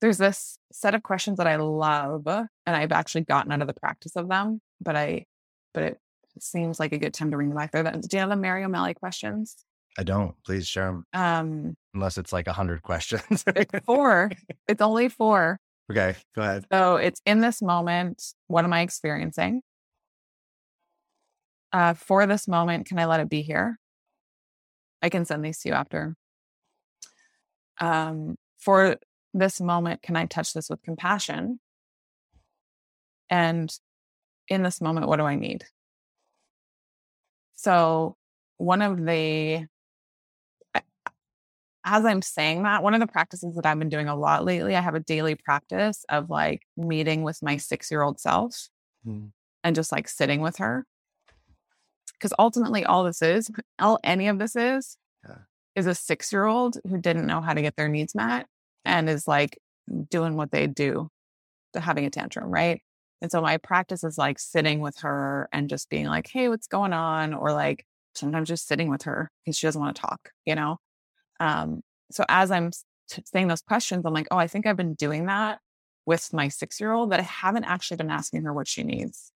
there's 0.00 0.18
this 0.18 0.58
set 0.72 0.94
of 0.94 1.02
questions 1.02 1.38
that 1.38 1.46
I 1.46 1.56
love, 1.56 2.26
and 2.26 2.48
I've 2.66 2.92
actually 2.92 3.22
gotten 3.22 3.52
out 3.52 3.60
of 3.60 3.66
the 3.66 3.74
practice 3.74 4.16
of 4.16 4.28
them, 4.28 4.60
but 4.80 4.96
I, 4.96 5.26
but 5.72 5.82
it 5.82 6.00
seems 6.38 6.78
like 6.78 6.92
a 6.92 6.98
good 6.98 7.14
time 7.14 7.30
to 7.30 7.36
ring 7.36 7.48
them 7.48 7.56
back 7.56 7.72
there. 7.72 7.82
Do 7.82 8.00
you 8.12 8.18
have 8.20 8.28
the 8.28 8.36
Mary 8.36 8.64
O'Malley 8.64 8.94
questions? 8.94 9.56
I 9.98 10.02
don't. 10.02 10.34
Please 10.44 10.66
share 10.66 10.86
them. 10.86 11.04
Um, 11.12 11.76
Unless 11.94 12.18
it's 12.18 12.32
like 12.32 12.46
a 12.46 12.52
hundred 12.52 12.82
questions. 12.82 13.44
it's 13.46 13.84
four. 13.84 14.30
It's 14.68 14.82
only 14.82 15.08
four. 15.08 15.58
Okay, 15.90 16.14
go 16.34 16.42
ahead. 16.42 16.64
So 16.72 16.96
it's 16.96 17.20
in 17.26 17.40
this 17.40 17.60
moment. 17.60 18.22
What 18.46 18.64
am 18.64 18.72
I 18.72 18.80
experiencing? 18.80 19.60
Uh, 21.72 21.94
for 21.94 22.26
this 22.26 22.46
moment, 22.46 22.86
can 22.86 22.98
I 22.98 23.06
let 23.06 23.20
it 23.20 23.28
be 23.28 23.42
here? 23.42 23.78
I 25.02 25.08
can 25.08 25.24
send 25.24 25.44
these 25.44 25.58
to 25.60 25.68
you 25.68 25.74
after. 25.74 26.14
Um, 27.80 28.36
for 28.58 28.96
this 29.32 29.60
moment, 29.60 30.02
can 30.02 30.16
I 30.16 30.26
touch 30.26 30.52
this 30.52 30.70
with 30.70 30.82
compassion? 30.82 31.60
And 33.30 33.72
in 34.48 34.62
this 34.62 34.80
moment, 34.80 35.08
what 35.08 35.16
do 35.16 35.24
I 35.24 35.34
need? 35.36 35.64
So, 37.56 38.16
one 38.58 38.82
of 38.82 39.04
the 39.04 39.66
as 41.84 42.04
I'm 42.04 42.22
saying 42.22 42.62
that, 42.62 42.82
one 42.82 42.94
of 42.94 43.00
the 43.00 43.06
practices 43.06 43.54
that 43.56 43.66
I've 43.66 43.78
been 43.78 43.90
doing 43.90 44.08
a 44.08 44.16
lot 44.16 44.44
lately, 44.44 44.74
I 44.74 44.80
have 44.80 44.94
a 44.94 45.00
daily 45.00 45.34
practice 45.34 46.04
of 46.08 46.30
like 46.30 46.62
meeting 46.76 47.22
with 47.22 47.42
my 47.42 47.58
six 47.58 47.90
year 47.90 48.02
old 48.02 48.18
self 48.18 48.68
mm. 49.06 49.30
and 49.62 49.76
just 49.76 49.92
like 49.92 50.08
sitting 50.08 50.40
with 50.40 50.56
her. 50.56 50.86
Because 52.14 52.32
ultimately, 52.38 52.84
all 52.84 53.04
this 53.04 53.20
is, 53.20 53.50
all 53.78 53.98
any 54.02 54.28
of 54.28 54.38
this 54.38 54.56
is, 54.56 54.96
yeah. 55.28 55.36
Is 55.76 55.86
a 55.86 55.94
six 55.94 56.32
year 56.32 56.44
old 56.44 56.78
who 56.88 56.98
didn't 56.98 57.26
know 57.26 57.40
how 57.40 57.54
to 57.54 57.62
get 57.62 57.76
their 57.76 57.88
needs 57.88 58.14
met 58.14 58.46
and 58.84 59.08
is 59.08 59.26
like 59.26 59.58
doing 60.10 60.36
what 60.36 60.50
they 60.50 60.66
do 60.66 61.08
having 61.74 62.04
a 62.04 62.10
tantrum, 62.10 62.50
right? 62.50 62.82
And 63.20 63.30
so 63.30 63.40
my 63.40 63.56
practice 63.56 64.04
is 64.04 64.18
like 64.18 64.38
sitting 64.38 64.80
with 64.80 64.98
her 64.98 65.48
and 65.52 65.68
just 65.68 65.88
being 65.88 66.06
like, 66.06 66.28
hey, 66.28 66.48
what's 66.48 66.66
going 66.66 66.92
on? 66.92 67.34
Or 67.34 67.52
like 67.52 67.84
sometimes 68.14 68.48
just 68.48 68.66
sitting 68.66 68.90
with 68.90 69.02
her 69.02 69.30
because 69.44 69.58
she 69.58 69.66
doesn't 69.66 69.80
want 69.80 69.96
to 69.96 70.02
talk, 70.02 70.30
you 70.44 70.54
know? 70.54 70.78
Um, 71.40 71.82
so 72.10 72.24
as 72.28 72.50
I'm 72.50 72.70
t- 73.10 73.22
saying 73.24 73.48
those 73.48 73.62
questions, 73.62 74.04
I'm 74.04 74.12
like, 74.12 74.28
oh, 74.30 74.36
I 74.36 74.46
think 74.46 74.66
I've 74.66 74.76
been 74.76 74.94
doing 74.94 75.26
that 75.26 75.58
with 76.06 76.32
my 76.32 76.48
six 76.48 76.80
year 76.80 76.92
old, 76.92 77.10
but 77.10 77.20
I 77.20 77.24
haven't 77.24 77.64
actually 77.64 77.96
been 77.96 78.10
asking 78.10 78.44
her 78.44 78.52
what 78.52 78.68
she 78.68 78.82
needs 78.82 79.32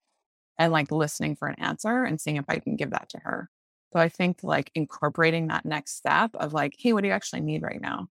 and 0.58 0.72
like 0.72 0.92
listening 0.92 1.36
for 1.36 1.48
an 1.48 1.56
answer 1.58 2.04
and 2.04 2.20
seeing 2.20 2.36
if 2.36 2.44
I 2.48 2.58
can 2.58 2.76
give 2.76 2.90
that 2.90 3.08
to 3.10 3.18
her. 3.18 3.48
So 3.92 3.98
I 3.98 4.08
think 4.08 4.40
like 4.42 4.70
incorporating 4.74 5.48
that 5.48 5.64
next 5.64 5.96
step 5.96 6.30
of 6.34 6.52
like, 6.52 6.74
hey, 6.78 6.92
what 6.92 7.02
do 7.02 7.08
you 7.08 7.14
actually 7.14 7.40
need 7.40 7.62
right 7.62 7.80
now? 7.80 8.08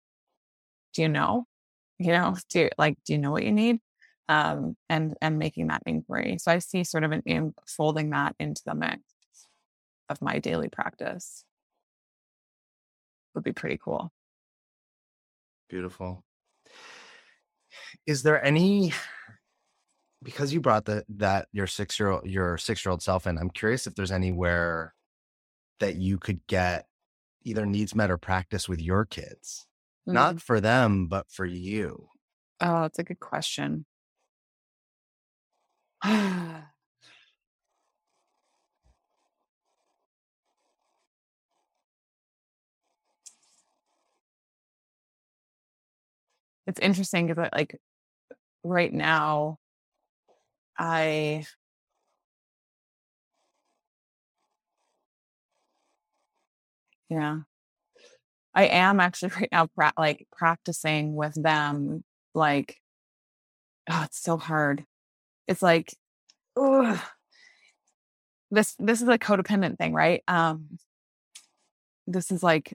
Do 0.94 1.02
you 1.02 1.10
know? 1.10 1.46
You 1.98 2.12
know, 2.12 2.38
do 2.50 2.60
you, 2.62 2.70
like, 2.78 2.98
do 3.06 3.14
you 3.14 3.20
know 3.20 3.32
what 3.32 3.44
you 3.44 3.52
need? 3.52 3.80
Um, 4.30 4.76
and 4.90 5.16
and 5.22 5.38
making 5.38 5.68
that 5.68 5.84
inquiry. 5.86 6.38
So 6.40 6.52
I 6.52 6.60
see 6.60 6.84
sort 6.84 7.04
of 7.04 7.12
an 7.12 7.24
in, 7.26 7.54
folding 7.68 8.12
that 8.12 8.36
into 8.40 8.62
the 8.66 8.76
mix 8.76 9.02
of 10.10 10.22
my 10.22 10.40
daily 10.40 10.70
practice 10.70 11.44
would 13.34 13.44
be 13.44 13.52
pretty 13.52 13.80
cool. 13.84 14.12
Beautiful. 15.70 16.24
Is 18.06 18.24
there 18.24 18.44
any 18.44 18.94
because 20.22 20.54
you 20.54 20.62
brought 20.62 20.86
the 20.86 21.04
that 21.10 21.48
your 21.52 21.68
six 21.68 22.00
year 22.00 22.10
old 22.10 22.26
your 22.26 22.58
six 22.58 22.86
year 22.86 22.92
old 22.92 23.02
self 23.02 23.28
in, 23.28 23.38
I'm 23.38 23.50
curious 23.50 23.88
if 23.88 23.96
there's 23.96 24.12
anywhere 24.12 24.94
that 25.84 25.98
you 25.98 26.18
could 26.18 26.40
get 26.48 26.88
either 27.44 27.66
needs 27.66 27.94
met 27.94 28.10
or 28.10 28.18
practice 28.18 28.70
with 28.70 28.82
your 28.82 29.04
kids, 29.04 29.68
Mm. 30.08 30.14
not 30.14 30.42
for 30.42 30.62
them, 30.62 31.08
but 31.08 31.30
for 31.30 31.46
you. 31.46 32.08
Oh, 32.62 32.84
that's 32.84 33.00
a 33.00 33.04
good 33.04 33.20
question. 33.20 33.86
it's 36.04 36.64
interesting 46.82 47.28
because 47.28 47.50
like 47.54 47.80
right 48.64 48.94
now 48.94 49.58
I 50.78 51.46
yeah. 57.14 57.38
I 58.56 58.66
am 58.66 59.00
actually 59.00 59.32
right 59.40 59.50
now 59.52 59.68
pra- 59.68 59.94
like 59.98 60.28
practicing 60.36 61.16
with 61.16 61.34
them 61.42 62.04
like 62.34 62.78
oh 63.90 64.04
it's 64.06 64.22
so 64.22 64.38
hard. 64.38 64.86
It's 65.48 65.62
like 65.62 65.96
ugh. 66.58 67.00
this 68.52 68.76
this 68.80 69.02
is 69.02 69.08
a 69.08 69.18
codependent 69.18 69.78
thing, 69.78 69.94
right? 69.94 70.24
Um 70.28 70.80
this 72.08 72.32
is 72.32 72.44
like 72.44 72.74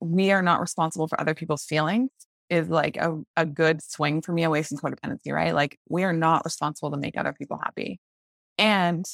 we 0.00 0.30
are 0.30 0.42
not 0.42 0.60
responsible 0.60 1.08
for 1.08 1.20
other 1.20 1.34
people's 1.34 1.64
feelings 1.64 2.10
is 2.48 2.68
like 2.68 2.96
a, 2.96 3.18
a 3.36 3.44
good 3.44 3.82
swing 3.82 4.22
for 4.22 4.32
me 4.32 4.44
away 4.44 4.62
from 4.62 4.78
codependency, 4.78 5.32
right? 5.32 5.54
Like 5.54 5.78
we 5.88 6.04
are 6.04 6.12
not 6.12 6.44
responsible 6.44 6.90
to 6.92 6.96
make 6.96 7.16
other 7.16 7.32
people 7.32 7.58
happy. 7.60 7.98
And 8.58 9.04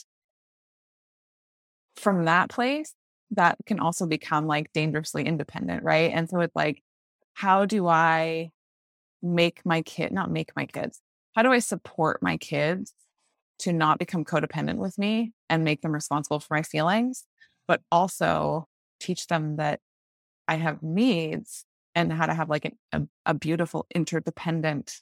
from 1.96 2.24
that 2.26 2.50
place, 2.50 2.92
that 3.32 3.58
can 3.66 3.80
also 3.80 4.06
become 4.06 4.46
like 4.46 4.72
dangerously 4.72 5.24
independent, 5.24 5.82
right? 5.82 6.12
And 6.12 6.28
so 6.28 6.40
it's 6.40 6.54
like, 6.54 6.82
how 7.34 7.64
do 7.64 7.86
I 7.88 8.50
make 9.22 9.60
my 9.64 9.82
kid, 9.82 10.12
not 10.12 10.30
make 10.30 10.54
my 10.54 10.66
kids, 10.66 11.00
how 11.34 11.42
do 11.42 11.50
I 11.50 11.60
support 11.60 12.22
my 12.22 12.36
kids 12.36 12.92
to 13.60 13.72
not 13.72 13.98
become 13.98 14.24
codependent 14.24 14.76
with 14.76 14.98
me 14.98 15.32
and 15.48 15.64
make 15.64 15.82
them 15.82 15.92
responsible 15.92 16.40
for 16.40 16.54
my 16.54 16.62
feelings, 16.62 17.24
but 17.66 17.80
also 17.90 18.66
teach 19.00 19.26
them 19.28 19.56
that 19.56 19.80
I 20.48 20.56
have 20.56 20.82
needs 20.82 21.64
and 21.94 22.12
how 22.12 22.26
to 22.26 22.34
have 22.34 22.50
like 22.50 22.64
an, 22.64 22.78
a, 22.92 23.02
a 23.26 23.34
beautiful 23.34 23.86
interdependent 23.94 25.00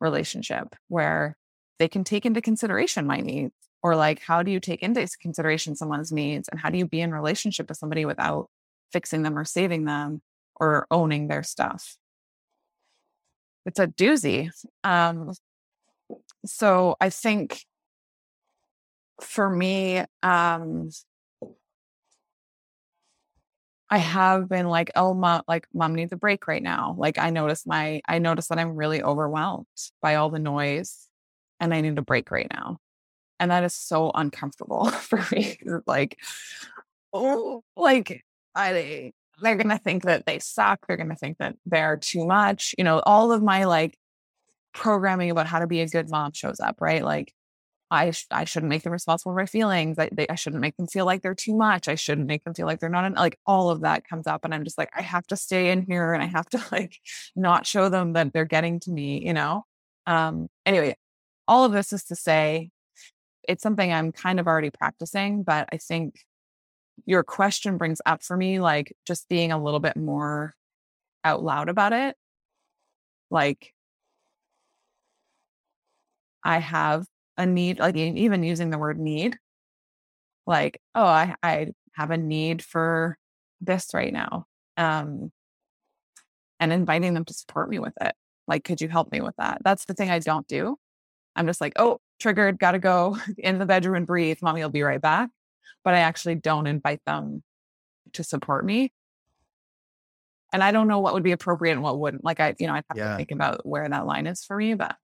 relationship 0.00 0.74
where 0.88 1.36
they 1.78 1.88
can 1.88 2.04
take 2.04 2.26
into 2.26 2.40
consideration 2.40 3.06
my 3.06 3.20
needs 3.20 3.54
or 3.84 3.94
like 3.94 4.20
how 4.20 4.42
do 4.42 4.50
you 4.50 4.58
take 4.58 4.82
into 4.82 5.06
consideration 5.20 5.76
someone's 5.76 6.10
needs 6.10 6.48
and 6.48 6.58
how 6.58 6.70
do 6.70 6.78
you 6.78 6.86
be 6.86 7.02
in 7.02 7.12
relationship 7.12 7.68
with 7.68 7.78
somebody 7.78 8.06
without 8.06 8.48
fixing 8.90 9.22
them 9.22 9.38
or 9.38 9.44
saving 9.44 9.84
them 9.84 10.22
or 10.56 10.86
owning 10.90 11.28
their 11.28 11.42
stuff 11.42 11.96
it's 13.66 13.78
a 13.78 13.86
doozy 13.86 14.50
um 14.82 15.32
so 16.46 16.96
i 17.00 17.10
think 17.10 17.64
for 19.20 19.48
me 19.48 20.02
um 20.22 20.90
I 23.90 23.98
have 23.98 24.48
been 24.48 24.66
like, 24.66 24.90
oh, 24.96 25.14
mom, 25.14 25.42
like 25.46 25.68
mom 25.72 25.94
needs 25.94 26.12
a 26.12 26.16
break 26.16 26.48
right 26.48 26.62
now. 26.62 26.96
Like 26.98 27.18
I 27.18 27.30
notice 27.30 27.64
my, 27.66 28.00
I 28.08 28.18
notice 28.18 28.48
that 28.48 28.58
I'm 28.58 28.74
really 28.74 29.02
overwhelmed 29.02 29.66
by 30.02 30.16
all 30.16 30.30
the 30.30 30.38
noise 30.38 31.06
and 31.60 31.72
I 31.72 31.80
need 31.80 31.96
a 31.98 32.02
break 32.02 32.30
right 32.30 32.48
now. 32.52 32.78
And 33.40 33.50
that 33.50 33.64
is 33.64 33.74
so 33.74 34.10
uncomfortable 34.14 34.86
for 34.90 35.24
me. 35.32 35.58
like, 35.86 36.18
oh, 37.12 37.62
like 37.76 38.24
I, 38.54 39.12
they're 39.40 39.56
to 39.56 39.78
think 39.78 40.04
that 40.04 40.26
they 40.26 40.38
suck. 40.38 40.86
They're 40.86 40.96
to 40.96 41.16
think 41.16 41.38
that 41.38 41.56
they're 41.66 41.96
too 41.96 42.26
much. 42.26 42.74
You 42.78 42.84
know, 42.84 43.00
all 43.04 43.32
of 43.32 43.42
my 43.42 43.64
like 43.64 43.98
programming 44.72 45.30
about 45.30 45.46
how 45.46 45.60
to 45.60 45.66
be 45.66 45.80
a 45.80 45.88
good 45.88 46.10
mom 46.10 46.32
shows 46.32 46.60
up, 46.60 46.80
right? 46.80 47.04
Like 47.04 47.32
I 47.90 48.10
sh- 48.10 48.26
I 48.30 48.44
shouldn't 48.44 48.70
make 48.70 48.82
them 48.82 48.92
responsible 48.92 49.32
for 49.32 49.36
my 49.36 49.46
feelings. 49.46 49.98
I, 49.98 50.08
they, 50.12 50.26
I 50.28 50.34
shouldn't 50.34 50.60
make 50.62 50.76
them 50.76 50.86
feel 50.86 51.06
like 51.06 51.22
they're 51.22 51.34
too 51.34 51.54
much. 51.54 51.88
I 51.88 51.94
shouldn't 51.94 52.26
make 52.26 52.44
them 52.44 52.54
feel 52.54 52.66
like 52.66 52.80
they're 52.80 52.88
not 52.88 53.04
en- 53.04 53.14
like 53.14 53.38
all 53.46 53.70
of 53.70 53.82
that 53.82 54.06
comes 54.08 54.26
up, 54.26 54.44
and 54.44 54.54
I'm 54.54 54.64
just 54.64 54.78
like 54.78 54.90
I 54.94 55.02
have 55.02 55.26
to 55.28 55.36
stay 55.36 55.70
in 55.70 55.82
here 55.82 56.12
and 56.12 56.22
I 56.22 56.26
have 56.26 56.46
to 56.50 56.64
like 56.72 56.98
not 57.36 57.66
show 57.66 57.88
them 57.88 58.12
that 58.14 58.32
they're 58.32 58.44
getting 58.44 58.80
to 58.80 58.90
me, 58.90 59.24
you 59.24 59.32
know. 59.32 59.64
Um. 60.06 60.48
Anyway, 60.66 60.96
all 61.48 61.64
of 61.64 61.72
this 61.72 61.92
is 61.92 62.04
to 62.04 62.16
say, 62.16 62.70
it's 63.48 63.62
something 63.62 63.92
I'm 63.92 64.12
kind 64.12 64.40
of 64.40 64.46
already 64.46 64.70
practicing, 64.70 65.42
but 65.42 65.68
I 65.72 65.78
think 65.78 66.16
your 67.06 67.22
question 67.22 67.76
brings 67.78 68.00
up 68.06 68.22
for 68.22 68.36
me 68.36 68.60
like 68.60 68.96
just 69.06 69.28
being 69.28 69.52
a 69.52 69.62
little 69.62 69.80
bit 69.80 69.96
more 69.96 70.54
out 71.24 71.42
loud 71.42 71.68
about 71.68 71.92
it, 71.92 72.16
like. 73.30 73.72
I 76.44 76.58
have 76.58 77.06
a 77.38 77.46
need, 77.46 77.78
like 77.78 77.96
even 77.96 78.42
using 78.42 78.70
the 78.70 78.78
word 78.78 78.98
need, 78.98 79.38
like, 80.46 80.80
oh, 80.94 81.04
I, 81.04 81.34
I 81.42 81.68
have 81.94 82.10
a 82.10 82.18
need 82.18 82.62
for 82.62 83.16
this 83.60 83.88
right 83.94 84.12
now. 84.12 84.44
Um, 84.76 85.32
and 86.60 86.72
inviting 86.72 87.14
them 87.14 87.24
to 87.24 87.34
support 87.34 87.68
me 87.68 87.78
with 87.78 87.94
it. 88.00 88.14
Like, 88.46 88.64
could 88.64 88.80
you 88.80 88.88
help 88.88 89.10
me 89.10 89.20
with 89.20 89.34
that? 89.38 89.62
That's 89.64 89.86
the 89.86 89.94
thing 89.94 90.10
I 90.10 90.18
don't 90.18 90.46
do. 90.46 90.76
I'm 91.34 91.46
just 91.46 91.60
like, 91.60 91.72
oh, 91.76 91.98
triggered, 92.20 92.58
gotta 92.58 92.78
go 92.78 93.18
in 93.38 93.58
the 93.58 93.66
bedroom 93.66 93.96
and 93.96 94.06
breathe. 94.06 94.38
Mommy 94.42 94.62
will 94.62 94.70
be 94.70 94.82
right 94.82 95.00
back. 95.00 95.30
But 95.82 95.94
I 95.94 95.98
actually 96.00 96.36
don't 96.36 96.66
invite 96.66 97.00
them 97.06 97.42
to 98.14 98.24
support 98.24 98.64
me. 98.64 98.92
And 100.52 100.62
I 100.62 100.70
don't 100.70 100.88
know 100.88 101.00
what 101.00 101.14
would 101.14 101.22
be 101.22 101.32
appropriate 101.32 101.72
and 101.72 101.82
what 101.82 101.98
wouldn't. 101.98 102.24
Like 102.24 102.40
I, 102.40 102.54
you 102.58 102.66
know, 102.66 102.74
I'd 102.74 102.84
have 102.88 102.96
Yeah. 102.96 103.10
to 103.10 103.16
think 103.16 103.32
about 103.32 103.66
where 103.66 103.88
that 103.88 104.06
line 104.06 104.26
is 104.26 104.44
for 104.44 104.56
me. 104.56 104.74
But 104.74 104.96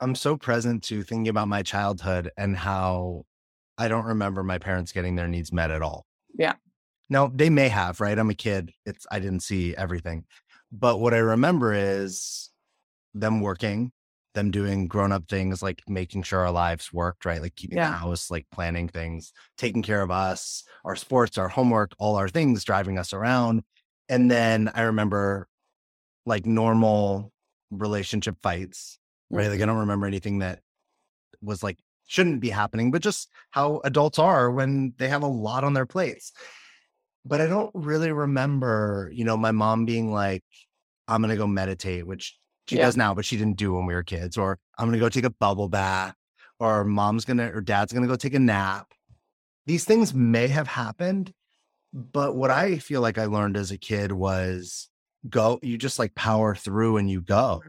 I'm 0.00 0.14
so 0.14 0.36
present 0.36 0.82
to 0.84 1.02
thinking 1.02 1.28
about 1.28 1.46
my 1.48 1.62
childhood 1.62 2.30
and 2.36 2.56
how 2.56 3.24
I 3.76 3.88
don't 3.88 4.06
remember 4.06 4.42
my 4.42 4.58
parents 4.58 4.92
getting 4.92 5.14
their 5.14 5.28
needs 5.28 5.52
met 5.52 5.70
at 5.70 5.82
all. 5.82 6.06
Yeah. 6.36 6.54
Now 7.10 7.26
they 7.32 7.50
may 7.50 7.68
have, 7.68 8.00
right? 8.00 8.18
I'm 8.18 8.30
a 8.30 8.34
kid. 8.34 8.72
It's 8.86 9.06
I 9.10 9.18
didn't 9.18 9.40
see 9.40 9.76
everything. 9.76 10.24
But 10.72 10.98
what 11.00 11.12
I 11.14 11.18
remember 11.18 11.72
is 11.74 12.50
them 13.12 13.40
working, 13.40 13.92
them 14.34 14.50
doing 14.50 14.88
grown-up 14.88 15.28
things 15.28 15.62
like 15.62 15.82
making 15.88 16.22
sure 16.22 16.40
our 16.40 16.50
lives 16.50 16.92
worked, 16.92 17.24
right? 17.24 17.40
Like 17.40 17.56
keeping 17.56 17.78
Yeah. 17.78 17.90
the 17.90 17.98
house, 17.98 18.30
like 18.30 18.46
planning 18.50 18.88
things, 18.88 19.32
taking 19.56 19.82
care 19.82 20.02
of 20.02 20.10
us, 20.10 20.64
our 20.84 20.96
sports, 20.96 21.38
our 21.38 21.48
homework, 21.48 21.92
all 21.98 22.16
our 22.16 22.28
things, 22.28 22.64
driving 22.64 22.98
us 22.98 23.12
around. 23.12 23.62
And 24.08 24.30
then 24.30 24.70
I 24.74 24.82
remember 24.82 25.48
like 26.26 26.46
normal 26.46 27.32
relationship 27.70 28.36
fights, 28.42 28.98
right? 29.30 29.48
Like 29.48 29.60
I 29.60 29.66
don't 29.66 29.78
remember 29.78 30.06
anything 30.06 30.40
that 30.40 30.60
was 31.42 31.62
like 31.62 31.78
shouldn't 32.06 32.40
be 32.40 32.50
happening, 32.50 32.90
but 32.90 33.02
just 33.02 33.30
how 33.50 33.80
adults 33.84 34.18
are 34.18 34.50
when 34.50 34.94
they 34.98 35.08
have 35.08 35.22
a 35.22 35.28
lot 35.28 35.64
on 35.64 35.74
their 35.74 35.86
plates. 35.86 36.32
But 37.24 37.40
I 37.40 37.46
don't 37.46 37.70
really 37.74 38.12
remember, 38.12 39.10
you 39.12 39.24
know, 39.24 39.36
my 39.36 39.50
mom 39.52 39.86
being 39.86 40.12
like, 40.12 40.44
I'm 41.08 41.22
going 41.22 41.30
to 41.30 41.36
go 41.36 41.46
meditate, 41.46 42.06
which 42.06 42.38
she 42.66 42.76
Yeah. 42.76 42.86
does 42.86 42.96
now, 42.96 43.14
but 43.14 43.24
she 43.24 43.36
didn't 43.36 43.56
do 43.56 43.74
when 43.74 43.86
we 43.86 43.94
were 43.94 44.02
kids, 44.02 44.36
or 44.38 44.58
I'm 44.78 44.86
going 44.86 44.98
to 44.98 45.04
go 45.04 45.08
take 45.08 45.24
a 45.24 45.30
bubble 45.30 45.68
bath, 45.68 46.14
or 46.58 46.84
mom's 46.84 47.24
going 47.24 47.38
to, 47.38 47.52
or 47.52 47.60
dad's 47.60 47.92
going 47.92 48.02
to 48.02 48.08
go 48.08 48.16
take 48.16 48.34
a 48.34 48.38
nap. 48.38 48.92
These 49.66 49.84
things 49.84 50.14
may 50.14 50.48
have 50.48 50.68
happened, 50.68 51.32
but 51.92 52.36
what 52.36 52.50
I 52.50 52.78
feel 52.78 53.00
like 53.00 53.18
I 53.18 53.26
learned 53.26 53.56
as 53.56 53.70
a 53.70 53.78
kid 53.78 54.12
was 54.12 54.88
go, 55.28 55.58
you 55.62 55.78
just 55.78 55.98
like 55.98 56.14
power 56.14 56.54
through 56.54 56.98
and 56.98 57.10
you 57.10 57.22
go 57.22 57.62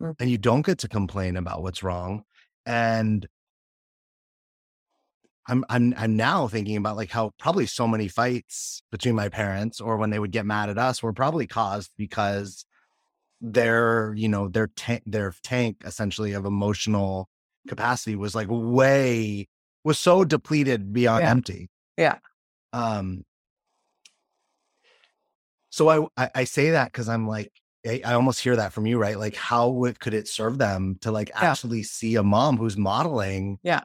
Mhm. 0.00 0.16
and 0.18 0.30
you 0.30 0.38
don't 0.38 0.66
get 0.66 0.78
to 0.80 0.88
complain 0.88 1.36
about 1.36 1.62
what's 1.62 1.82
wrong. 1.82 2.24
And 2.66 3.28
I'm 5.48 5.64
I'm 5.68 5.92
I'm 5.96 6.16
now 6.16 6.46
thinking 6.46 6.76
about 6.76 6.96
like 6.96 7.10
how 7.10 7.32
probably 7.38 7.66
so 7.66 7.88
many 7.88 8.08
fights 8.08 8.82
between 8.92 9.14
my 9.16 9.28
parents 9.28 9.80
or 9.80 9.96
when 9.96 10.10
they 10.10 10.18
would 10.18 10.30
get 10.30 10.46
mad 10.46 10.68
at 10.70 10.78
us 10.78 11.02
were 11.02 11.12
probably 11.12 11.46
caused 11.46 11.90
because 11.96 12.64
their 13.42 14.14
you 14.14 14.28
know 14.28 14.48
their 14.48 14.68
tank 14.68 15.02
their 15.04 15.34
tank 15.42 15.76
essentially 15.84 16.32
of 16.32 16.44
emotional 16.46 17.28
capacity 17.68 18.14
was 18.16 18.34
like 18.34 18.46
way 18.48 19.48
was 19.84 19.98
so 19.98 20.24
depleted 20.24 20.92
beyond 20.92 21.22
Yeah. 21.22 21.30
empty. 21.30 21.68
Yeah. 21.98 22.18
Um. 22.72 23.24
So 25.70 25.88
I 25.88 26.06
I, 26.24 26.30
I 26.36 26.44
say 26.44 26.70
that 26.70 26.92
because 26.92 27.08
I'm 27.08 27.26
like 27.26 27.50
I, 27.86 28.00
I 28.04 28.14
almost 28.14 28.40
hear 28.40 28.54
that 28.56 28.72
from 28.72 28.86
you, 28.86 28.98
right? 28.98 29.18
Like 29.18 29.34
how 29.34 29.68
would 29.70 29.98
could 29.98 30.14
it 30.14 30.28
serve 30.28 30.58
them 30.58 30.96
to 31.00 31.10
like 31.10 31.28
Yeah. 31.30 31.50
actually 31.50 31.82
see 31.82 32.14
a 32.14 32.22
mom 32.22 32.56
who's 32.58 32.76
modeling? 32.76 33.58
Yeah. 33.62 33.80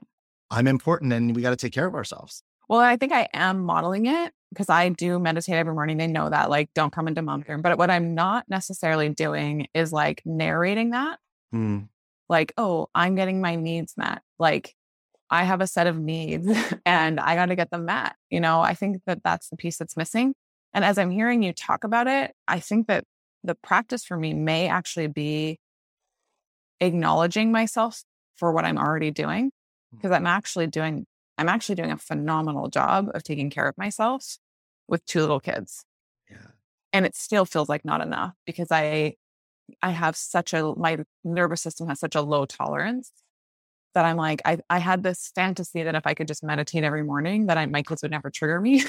I'm 0.52 0.68
important 0.68 1.12
and 1.14 1.36
we 1.36 1.42
got 1.42 1.50
to 1.50 1.56
take 1.58 1.74
care 1.74 1.88
of 1.88 1.96
ourselves. 1.96 2.44
Well, 2.68 2.80
I 2.80 2.98
think 2.98 3.14
I 3.14 3.28
am 3.34 3.62
modeling 3.62 4.08
it 4.08 4.34
because 4.50 4.70
I 4.70 4.90
do 4.90 5.20
meditate 5.20 5.56
every 5.56 5.74
morning. 5.74 5.98
They 5.98 6.08
know 6.08 6.30
that, 6.30 6.50
like, 6.50 6.70
don't 6.74 6.92
come 6.92 7.08
into 7.08 7.22
mom 7.22 7.44
room. 7.48 7.62
But 7.62 7.78
what 7.78 7.90
I'm 7.90 8.14
not 8.14 8.46
necessarily 8.50 9.10
doing 9.10 9.68
is 9.74 9.94
like 9.94 10.22
narrating 10.26 10.92
that. 10.92 11.20
Hmm. 11.52 11.80
like, 12.28 12.54
oh, 12.58 12.90
I'm 12.94 13.16
getting 13.16 13.40
my 13.40 13.56
needs 13.56 13.94
met. 13.96 14.22
Like, 14.38 14.76
I 15.30 15.44
have 15.44 15.62
a 15.62 15.68
set 15.68 15.88
of 15.88 15.98
needs 15.98 16.48
and 16.86 17.20
I 17.20 17.36
got 17.36 17.48
to 17.48 17.56
get 17.56 17.72
them 17.72 17.86
met. 17.86 18.16
You 18.30 18.40
know, 18.40 18.62
I 18.62 18.74
think 18.74 19.02
that 19.06 19.24
that's 19.24 19.50
the 19.50 19.58
piece 19.58 19.78
that's 19.78 19.98
missing. 19.98 20.34
And 20.74 20.84
as 20.84 20.98
I'm 20.98 21.10
hearing 21.10 21.44
you 21.44 21.54
talk 21.54 21.84
about 21.84 22.08
it, 22.08 22.34
I 22.48 22.60
think 22.60 22.88
that 22.88 23.06
the 23.44 23.56
practice 23.56 24.04
for 24.04 24.18
me 24.18 24.34
may 24.34 24.68
actually 24.68 25.08
be 25.08 25.60
acknowledging 26.80 27.52
myself 27.52 28.04
for 28.36 28.52
what 28.52 28.66
I'm 28.66 28.78
already 28.78 29.12
doing 29.12 29.52
because 29.92 30.12
I'm 30.12 30.28
actually 30.28 30.68
doing 30.68 31.06
I'm 31.38 31.50
actually 31.50 31.76
doing 31.76 31.92
a 31.92 31.98
phenomenal 31.98 32.70
job 32.70 33.10
of 33.14 33.24
taking 33.24 33.50
care 33.50 33.68
of 33.68 33.78
myself 33.78 34.38
with 34.88 35.06
two 35.06 35.22
little 35.22 35.40
kids. 35.40 35.86
Yeah. 36.30 36.38
And 36.94 37.06
it 37.06 37.16
still 37.16 37.46
feels 37.46 37.70
like 37.70 37.86
not 37.86 38.02
enough 38.02 38.34
because 38.46 38.72
I 38.72 39.16
I 39.82 39.92
have 39.92 40.16
such 40.16 40.54
a 40.54 40.74
my 40.76 41.00
nervous 41.24 41.62
system 41.62 41.88
has 41.90 42.00
such 42.00 42.16
a 42.16 42.22
low 42.22 42.46
tolerance 42.46 43.12
that 43.94 44.06
I'm 44.06 44.18
like 44.18 44.42
I 44.46 44.60
I 44.70 44.80
had 44.80 45.04
this 45.04 45.32
fantasy 45.36 45.84
that 45.84 45.96
if 45.96 46.08
I 46.08 46.14
could 46.14 46.28
just 46.28 46.44
meditate 46.44 46.84
every 46.84 47.04
morning 47.04 47.48
that 47.48 47.58
I 47.58 47.66
my 47.66 47.84
kids 47.84 48.02
would 48.02 48.12
never 48.12 48.30
trigger 48.30 48.62
me. 48.62 48.84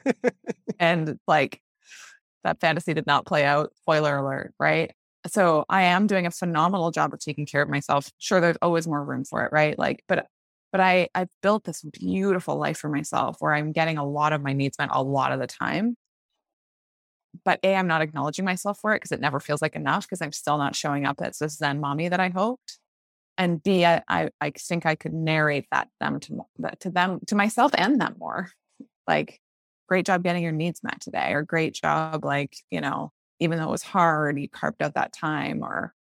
and 0.78 1.18
like 1.26 1.60
that 2.42 2.60
fantasy 2.60 2.94
did 2.94 3.06
not 3.06 3.26
play 3.26 3.44
out. 3.44 3.72
Spoiler 3.76 4.16
alert, 4.18 4.54
right? 4.58 4.92
So 5.26 5.64
I 5.68 5.82
am 5.82 6.06
doing 6.06 6.26
a 6.26 6.30
phenomenal 6.30 6.90
job 6.90 7.14
of 7.14 7.20
taking 7.20 7.46
care 7.46 7.62
of 7.62 7.70
myself. 7.70 8.10
Sure, 8.18 8.40
there's 8.40 8.58
always 8.60 8.86
more 8.86 9.02
room 9.02 9.24
for 9.24 9.44
it, 9.46 9.52
right? 9.52 9.78
Like, 9.78 10.04
but 10.06 10.26
but 10.74 10.80
I 10.80 11.08
I've 11.14 11.28
built 11.40 11.62
this 11.62 11.82
beautiful 11.82 12.56
life 12.56 12.78
for 12.78 12.88
myself 12.88 13.36
where 13.38 13.54
I'm 13.54 13.70
getting 13.70 13.96
a 13.96 14.04
lot 14.04 14.32
of 14.32 14.42
my 14.42 14.52
needs 14.52 14.76
met 14.76 14.88
a 14.90 15.04
lot 15.04 15.30
of 15.30 15.38
the 15.38 15.46
time. 15.46 15.94
But 17.44 17.60
A, 17.62 17.76
I'm 17.76 17.86
not 17.86 18.02
acknowledging 18.02 18.44
myself 18.44 18.80
for 18.80 18.92
it 18.92 18.96
because 18.96 19.12
it 19.12 19.20
never 19.20 19.38
feels 19.38 19.62
like 19.62 19.76
enough 19.76 20.02
because 20.04 20.20
I'm 20.20 20.32
still 20.32 20.58
not 20.58 20.74
showing 20.74 21.06
up 21.06 21.20
as 21.22 21.38
this 21.38 21.58
Zen 21.58 21.78
mommy 21.78 22.08
that 22.08 22.18
I 22.18 22.30
hoped. 22.30 22.80
And 23.38 23.62
B, 23.62 23.84
I, 23.84 24.02
I, 24.08 24.30
I 24.40 24.50
think 24.50 24.84
I 24.84 24.96
could 24.96 25.14
narrate 25.14 25.66
that 25.70 25.86
them 26.00 26.18
to 26.20 26.40
to 26.80 26.90
them 26.90 27.20
to 27.28 27.36
myself 27.36 27.70
and 27.78 28.00
them 28.00 28.16
more. 28.18 28.50
Like, 29.06 29.40
great 29.88 30.06
job 30.06 30.24
getting 30.24 30.42
your 30.42 30.50
needs 30.50 30.82
met 30.82 31.00
today, 31.00 31.34
or 31.34 31.44
great 31.44 31.74
job, 31.74 32.24
like, 32.24 32.56
you 32.72 32.80
know, 32.80 33.12
even 33.38 33.58
though 33.58 33.68
it 33.68 33.70
was 33.70 33.84
hard, 33.84 34.40
you 34.40 34.48
carved 34.48 34.82
out 34.82 34.94
that 34.94 35.12
time, 35.12 35.62
or 35.62 35.94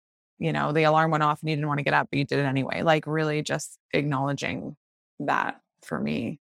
you 0.42 0.52
know, 0.52 0.72
the 0.72 0.82
alarm 0.82 1.12
went 1.12 1.22
off 1.22 1.40
and 1.40 1.48
you 1.48 1.54
didn't 1.54 1.68
want 1.68 1.78
to 1.78 1.84
get 1.84 1.94
up, 1.94 2.08
but 2.10 2.18
you 2.18 2.24
did 2.24 2.40
it 2.40 2.46
anyway. 2.46 2.82
Like 2.82 3.06
really 3.06 3.42
just 3.42 3.78
acknowledging 3.92 4.76
that 5.20 5.60
for 5.82 6.00
me. 6.00 6.40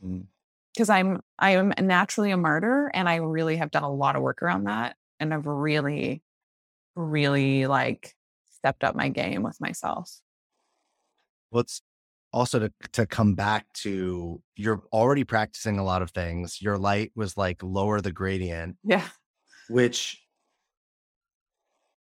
Because 0.00 0.88
mm. 0.88 0.94
I'm 0.94 1.20
I 1.38 1.50
am 1.50 1.74
naturally 1.78 2.30
a 2.30 2.38
martyr 2.38 2.90
and 2.94 3.06
I 3.06 3.16
really 3.16 3.56
have 3.56 3.70
done 3.70 3.82
a 3.82 3.92
lot 3.92 4.16
of 4.16 4.22
work 4.22 4.42
around 4.42 4.64
that. 4.64 4.96
And 5.20 5.34
I've 5.34 5.44
really, 5.44 6.22
really 6.94 7.66
like 7.66 8.14
stepped 8.50 8.82
up 8.82 8.94
my 8.94 9.10
game 9.10 9.42
with 9.42 9.60
myself. 9.60 10.10
Well, 11.50 11.60
it's 11.60 11.82
also 12.32 12.58
to 12.60 12.72
to 12.92 13.04
come 13.04 13.34
back 13.34 13.66
to 13.74 14.40
you're 14.56 14.82
already 14.90 15.24
practicing 15.24 15.78
a 15.78 15.84
lot 15.84 16.00
of 16.00 16.12
things. 16.12 16.62
Your 16.62 16.78
light 16.78 17.12
was 17.14 17.36
like 17.36 17.62
lower 17.62 18.00
the 18.00 18.12
gradient. 18.12 18.76
Yeah. 18.82 19.04
Which 19.68 20.22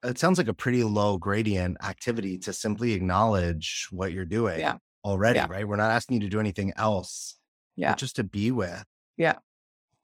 it 0.03 0.19
sounds 0.19 0.37
like 0.37 0.47
a 0.47 0.53
pretty 0.53 0.83
low 0.83 1.17
gradient 1.17 1.77
activity 1.83 2.37
to 2.39 2.53
simply 2.53 2.93
acknowledge 2.93 3.87
what 3.91 4.11
you're 4.11 4.25
doing 4.25 4.59
yeah. 4.59 4.77
already, 5.05 5.39
yeah. 5.39 5.47
right? 5.49 5.67
We're 5.67 5.77
not 5.77 5.91
asking 5.91 6.15
you 6.15 6.27
to 6.27 6.29
do 6.29 6.39
anything 6.39 6.73
else. 6.77 7.37
Yeah. 7.75 7.95
just 7.95 8.17
to 8.17 8.23
be 8.23 8.51
with. 8.51 8.83
Yeah. 9.17 9.37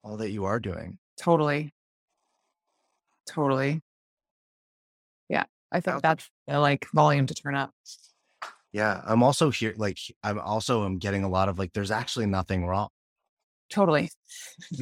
All 0.03 0.17
that 0.17 0.31
you 0.31 0.45
are 0.45 0.59
doing. 0.59 0.97
Totally. 1.19 1.71
Totally. 3.27 3.81
Yeah. 5.29 5.43
I 5.71 5.79
think 5.79 6.01
that's 6.01 6.27
like 6.47 6.87
volume 6.95 7.27
to 7.27 7.35
turn 7.35 7.53
up. 7.53 7.71
Yeah. 8.71 9.01
I'm 9.05 9.21
also 9.21 9.51
here, 9.51 9.75
like, 9.77 9.99
I'm 10.23 10.39
also 10.39 10.83
am 10.83 10.97
getting 10.97 11.23
a 11.23 11.29
lot 11.29 11.47
of 11.47 11.59
like, 11.59 11.73
there's 11.73 11.91
actually 11.91 12.25
nothing 12.25 12.65
wrong. 12.65 12.89
Totally. 13.69 14.09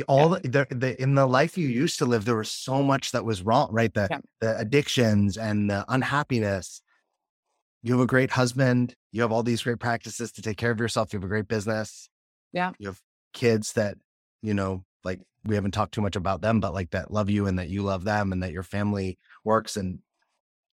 All 0.07 0.31
yeah. 0.31 0.39
the, 0.43 0.67
the, 0.69 1.01
in 1.01 1.15
the 1.15 1.25
life 1.25 1.57
you 1.57 1.67
used 1.67 1.99
to 1.99 2.05
live, 2.05 2.25
there 2.25 2.37
was 2.37 2.51
so 2.51 2.81
much 2.81 3.11
that 3.11 3.25
was 3.25 3.41
wrong, 3.41 3.69
right? 3.71 3.93
The 3.93 4.07
yeah. 4.09 4.19
the 4.39 4.57
addictions 4.57 5.37
and 5.37 5.69
the 5.69 5.85
unhappiness. 5.89 6.81
You 7.83 7.93
have 7.93 8.01
a 8.01 8.07
great 8.07 8.31
husband. 8.31 8.95
You 9.11 9.21
have 9.21 9.31
all 9.31 9.43
these 9.43 9.63
great 9.63 9.79
practices 9.79 10.31
to 10.33 10.41
take 10.41 10.57
care 10.57 10.71
of 10.71 10.79
yourself. 10.79 11.13
You 11.13 11.17
have 11.17 11.25
a 11.25 11.27
great 11.27 11.47
business. 11.47 12.09
Yeah. 12.53 12.71
You 12.79 12.87
have 12.87 12.99
kids 13.33 13.73
that, 13.73 13.97
you 14.41 14.53
know, 14.53 14.83
like 15.03 15.19
we 15.45 15.55
haven't 15.55 15.71
talked 15.71 15.93
too 15.93 16.01
much 16.01 16.15
about 16.15 16.41
them, 16.41 16.59
but 16.59 16.73
like 16.73 16.91
that 16.91 17.11
love 17.11 17.29
you 17.29 17.45
and 17.45 17.59
that 17.59 17.69
you 17.69 17.83
love 17.83 18.03
them 18.03 18.31
and 18.31 18.43
that 18.43 18.51
your 18.51 18.63
family 18.63 19.17
works 19.43 19.77
and 19.77 19.99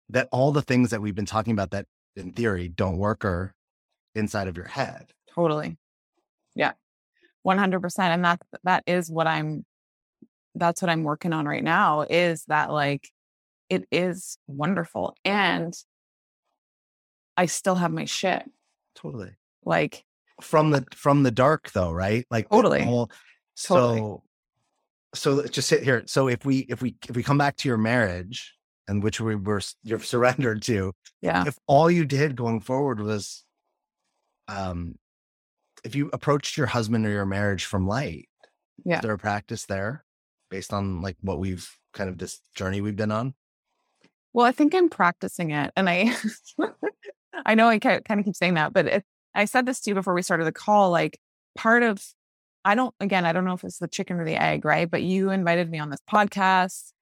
that 0.08 0.28
all 0.32 0.52
the 0.52 0.62
things 0.62 0.90
that 0.90 1.00
we've 1.00 1.14
been 1.14 1.26
talking 1.26 1.52
about 1.52 1.70
that 1.70 1.86
in 2.16 2.32
theory 2.32 2.68
don't 2.68 2.98
work 2.98 3.24
are 3.24 3.54
inside 4.14 4.48
of 4.48 4.56
your 4.56 4.66
head. 4.66 5.06
Totally. 5.34 5.76
Yeah. 6.54 6.72
100% 7.46 7.98
and 7.98 8.24
that 8.24 8.40
that 8.62 8.82
is 8.86 9.10
what 9.10 9.26
i'm 9.26 9.64
that's 10.54 10.80
what 10.80 10.90
i'm 10.90 11.02
working 11.02 11.32
on 11.32 11.46
right 11.46 11.64
now 11.64 12.02
is 12.08 12.44
that 12.46 12.70
like 12.70 13.08
it 13.68 13.86
is 13.90 14.38
wonderful 14.46 15.14
and 15.24 15.74
i 17.36 17.46
still 17.46 17.74
have 17.74 17.92
my 17.92 18.04
shit. 18.04 18.44
Totally. 18.94 19.32
Like 19.64 20.04
from 20.40 20.70
the 20.70 20.86
from 20.94 21.22
the 21.22 21.30
dark 21.30 21.70
though 21.72 21.92
right? 21.92 22.26
Like 22.30 22.48
totally. 22.50 22.82
whole, 22.82 23.10
so 23.54 23.74
totally. 23.74 24.18
so 25.14 25.32
let's 25.34 25.50
just 25.50 25.68
sit 25.68 25.82
here. 25.82 26.02
So 26.06 26.28
if 26.28 26.44
we 26.44 26.58
if 26.68 26.82
we 26.82 26.96
if 27.08 27.16
we 27.16 27.22
come 27.22 27.38
back 27.38 27.56
to 27.58 27.68
your 27.68 27.78
marriage 27.78 28.54
and 28.88 29.02
which 29.02 29.20
we 29.20 29.34
were 29.34 29.60
you're 29.82 30.00
surrendered 30.00 30.62
to 30.62 30.92
yeah. 31.22 31.44
if 31.46 31.56
all 31.66 31.90
you 31.90 32.04
did 32.04 32.36
going 32.36 32.60
forward 32.60 33.00
was 33.00 33.44
um 34.48 34.94
if 35.84 35.94
you 35.94 36.10
approached 36.12 36.56
your 36.56 36.66
husband 36.66 37.06
or 37.06 37.10
your 37.10 37.26
marriage 37.26 37.64
from 37.66 37.86
light, 37.86 38.28
yeah, 38.84 38.96
is 38.96 39.02
there 39.02 39.12
a 39.12 39.18
practice 39.18 39.66
there 39.66 40.04
based 40.50 40.72
on 40.72 41.00
like 41.00 41.16
what 41.20 41.38
we've 41.38 41.68
kind 41.92 42.10
of 42.10 42.18
this 42.18 42.40
journey 42.54 42.80
we've 42.80 42.96
been 42.96 43.12
on? 43.12 43.34
Well, 44.32 44.46
I 44.46 44.52
think 44.52 44.74
I'm 44.74 44.88
practicing 44.88 45.50
it, 45.52 45.72
and 45.76 45.88
I, 45.88 46.14
I 47.46 47.54
know 47.54 47.68
I 47.68 47.78
kind 47.78 48.02
of 48.10 48.24
keep 48.24 48.34
saying 48.34 48.54
that, 48.54 48.72
but 48.72 48.86
it, 48.86 49.04
I 49.34 49.44
said 49.44 49.66
this 49.66 49.80
to 49.82 49.90
you 49.90 49.94
before 49.94 50.14
we 50.14 50.22
started 50.22 50.44
the 50.44 50.52
call. 50.52 50.90
Like 50.90 51.18
part 51.56 51.82
of, 51.82 52.04
I 52.64 52.74
don't 52.74 52.94
again, 53.00 53.24
I 53.24 53.32
don't 53.32 53.44
know 53.44 53.54
if 53.54 53.64
it's 53.64 53.78
the 53.78 53.88
chicken 53.88 54.18
or 54.18 54.24
the 54.24 54.40
egg, 54.40 54.64
right? 54.64 54.90
But 54.90 55.02
you 55.02 55.30
invited 55.30 55.70
me 55.70 55.78
on 55.78 55.90
this 55.90 56.00
podcast. 56.10 56.92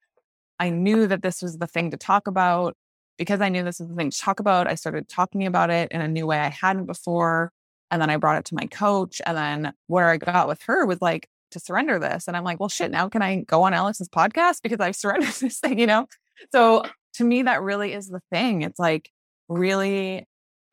I 0.59 0.69
knew 0.69 1.07
that 1.07 1.23
this 1.23 1.41
was 1.41 1.57
the 1.57 1.67
thing 1.67 1.91
to 1.91 1.97
talk 1.97 2.27
about 2.27 2.75
because 3.17 3.41
I 3.41 3.49
knew 3.49 3.63
this 3.63 3.79
was 3.79 3.89
the 3.89 3.95
thing 3.95 4.11
to 4.11 4.19
talk 4.19 4.39
about. 4.39 4.67
I 4.67 4.75
started 4.75 5.07
talking 5.09 5.45
about 5.45 5.69
it 5.69 5.91
in 5.91 6.01
a 6.01 6.07
new 6.07 6.27
way 6.27 6.39
I 6.39 6.49
hadn't 6.49 6.85
before. 6.85 7.51
And 7.93 8.01
then 8.01 8.09
I 8.09 8.17
brought 8.17 8.39
it 8.39 8.45
to 8.45 8.55
my 8.55 8.65
coach. 8.65 9.21
And 9.23 9.37
then 9.37 9.73
where 9.85 10.09
I 10.09 10.17
got 10.17 10.47
with 10.47 10.63
her 10.63 10.83
was 10.83 10.99
like 10.99 11.29
to 11.51 11.59
surrender 11.59 11.99
this. 11.99 12.27
And 12.27 12.35
I'm 12.35 12.43
like, 12.43 12.59
well, 12.59 12.67
shit, 12.67 12.89
now 12.89 13.07
can 13.07 13.21
I 13.21 13.41
go 13.41 13.61
on 13.61 13.73
Alex's 13.75 14.09
podcast 14.09 14.63
because 14.63 14.79
I've 14.79 14.95
surrendered 14.95 15.29
this 15.29 15.59
thing, 15.59 15.77
you 15.77 15.85
know? 15.85 16.07
So 16.51 16.81
to 17.17 17.23
me, 17.23 17.43
that 17.43 17.61
really 17.61 17.93
is 17.93 18.07
the 18.07 18.19
thing. 18.31 18.63
It's 18.63 18.79
like 18.79 19.11
really, 19.47 20.25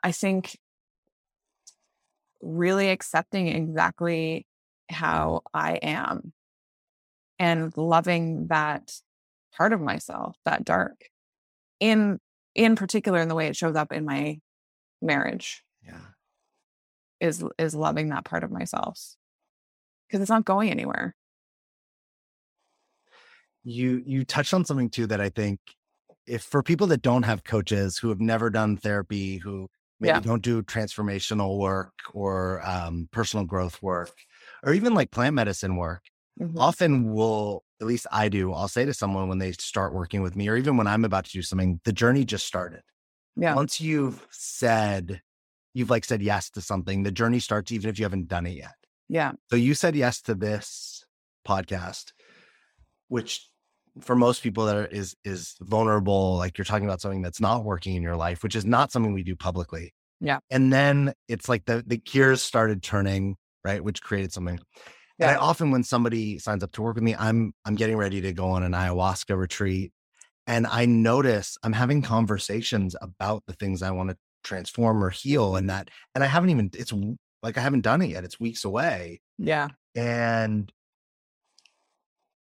I 0.03 0.13
think, 0.13 0.59
really 2.41 2.89
accepting 2.89 3.49
exactly 3.49 4.47
how 4.89 5.43
I 5.53 5.75
am 5.75 6.33
and 7.39 7.77
loving 7.77 8.47
that 8.47 8.95
part 9.55 9.75
of 9.75 9.83
myself, 9.83 10.39
that 10.47 10.65
dark, 10.65 11.11
in 11.81 12.19
in 12.55 12.77
particular 12.77 13.21
in 13.21 13.29
the 13.29 13.35
way 13.35 13.49
it 13.49 13.57
shows 13.57 13.77
up 13.77 13.93
in 13.93 14.07
my 14.07 14.39
marriage. 15.03 15.63
Yeah 15.87 16.01
is 17.21 17.45
is 17.59 17.75
loving 17.75 18.09
that 18.09 18.25
part 18.25 18.45
of 18.45 18.51
myself 18.51 18.99
because 20.09 20.21
it's 20.21 20.31
not 20.31 20.45
going 20.45 20.71
anywhere 20.71 21.15
you 23.63 24.03
you 24.07 24.25
touched 24.25 24.55
on 24.55 24.65
something 24.65 24.89
too 24.89 25.07
that 25.07 25.21
i 25.21 25.29
think 25.29 25.61
if 26.27 26.43
for 26.43 26.63
people 26.63 26.87
that 26.87 27.03
don't 27.03 27.25
have 27.25 27.45
coaches 27.45 27.99
who 27.99 28.09
have 28.09 28.21
never 28.21 28.51
done 28.51 28.77
therapy 28.77 29.37
who 29.37 29.69
maybe 29.99 30.13
yeah. 30.15 30.21
don't 30.21 30.43
do 30.43 30.63
transformational 30.63 31.59
work 31.59 31.93
or 32.15 32.63
um, 32.67 33.09
personal 33.13 33.45
growth 33.45 33.83
work 33.83 34.13
or 34.63 34.73
even 34.73 34.95
like 34.95 35.11
plant 35.11 35.35
medicine 35.35 35.77
work 35.77 36.03
mm-hmm. 36.41 36.59
often 36.59 37.13
will 37.13 37.65
at 37.81 37.87
least 37.87 38.07
i 38.11 38.29
do 38.29 38.53
i'll 38.53 38.69
say 38.69 38.85
to 38.85 38.95
someone 38.95 39.29
when 39.29 39.39
they 39.39 39.53
start 39.53 39.95
working 39.95 40.23
with 40.23 40.37
me 40.37 40.49
or 40.49 40.57
even 40.57 40.77
when 40.77 40.87
i'm 40.87 41.05
about 41.05 41.25
to 41.25 41.33
do 41.33 41.43
something 41.43 41.81
the 41.85 41.93
journey 41.93 42.25
just 42.25 42.47
started 42.47 42.83
yeah 43.37 43.55
once 43.55 43.81
you've 43.81 44.27
said 44.31 45.21
you've 45.75 45.91
like 45.91 46.05
said 46.05 46.23
yes 46.23 46.51
to 46.51 46.61
something. 46.61 47.03
The 47.03 47.13
journey 47.13 47.41
starts 47.41 47.73
even 47.73 47.91
if 47.91 47.99
you 47.99 48.05
haven't 48.05 48.29
done 48.29 48.47
it 48.47 48.57
yet. 48.57 48.75
Yeah. 49.09 49.33
So 49.51 49.57
you 49.57 49.75
said 49.75 49.97
yes 49.97 50.23
to 50.23 50.35
this 50.35 51.05
podcast, 51.47 52.13
which 53.09 53.49
for 54.01 54.15
most 54.15 54.43
people 54.43 54.67
that 54.67 54.77
are, 54.77 54.87
is 54.87 55.17
is 55.25 55.57
vulnerable. 55.61 56.37
Like 56.37 56.57
you're 56.59 56.65
talking 56.65 56.87
about 56.87 57.01
something 57.01 57.23
that's 57.23 57.41
not 57.41 57.65
working 57.65 57.97
in 57.97 58.03
your 58.03 58.17
life, 58.17 58.43
which 58.43 58.55
is 58.55 58.65
not 58.65 58.93
something 58.93 59.13
we 59.13 59.25
do 59.25 59.35
publicly. 59.35 59.93
Yeah. 60.21 60.39
And 60.51 60.73
then 60.73 61.15
it's 61.29 61.49
like 61.49 61.65
the 61.65 61.83
the 61.85 61.97
gears 61.97 62.43
started 62.43 62.83
turning, 62.83 63.37
right, 63.65 63.83
which 63.83 64.03
created 64.03 64.33
something. 64.33 64.61
Yeah. 65.19 65.31
And 65.31 65.37
I 65.37 65.41
often, 65.41 65.71
when 65.71 65.83
somebody 65.83 66.39
signs 66.39 66.63
up 66.63 66.73
to 66.73 66.83
work 66.83 66.95
with 66.95 67.05
me, 67.05 67.15
I'm 67.15 67.53
I'm 67.65 67.75
getting 67.75 67.97
ready 67.97 68.21
to 68.21 68.33
go 68.33 68.51
on 68.51 68.63
an 68.63 68.73
ayahuasca 68.73 69.37
retreat, 69.37 69.93
And 70.47 70.67
I 70.67 70.87
notice 70.87 71.59
I'm 71.63 71.73
having 71.73 72.03
conversations 72.03 72.97
about 73.01 73.45
the 73.47 73.53
things 73.53 73.83
I 73.83 73.91
want 73.91 74.11
to 74.11 74.17
transform 74.43 75.03
or 75.03 75.11
heal 75.11 75.57
and 75.57 75.71
that, 75.71 75.91
and 76.15 76.25
I 76.25 76.27
haven't 76.27 76.51
even, 76.51 76.71
it's 76.75 76.93
like 77.43 77.57
I 77.59 77.61
haven't 77.61 77.83
done 77.83 78.03
it 78.03 78.11
yet. 78.11 78.25
It's 78.25 78.39
weeks 78.41 78.65
away. 78.65 79.21
Yeah. 79.39 79.69
And 79.95 80.71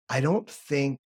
I 0.09 0.21
don't 0.21 0.49
think, 0.49 0.99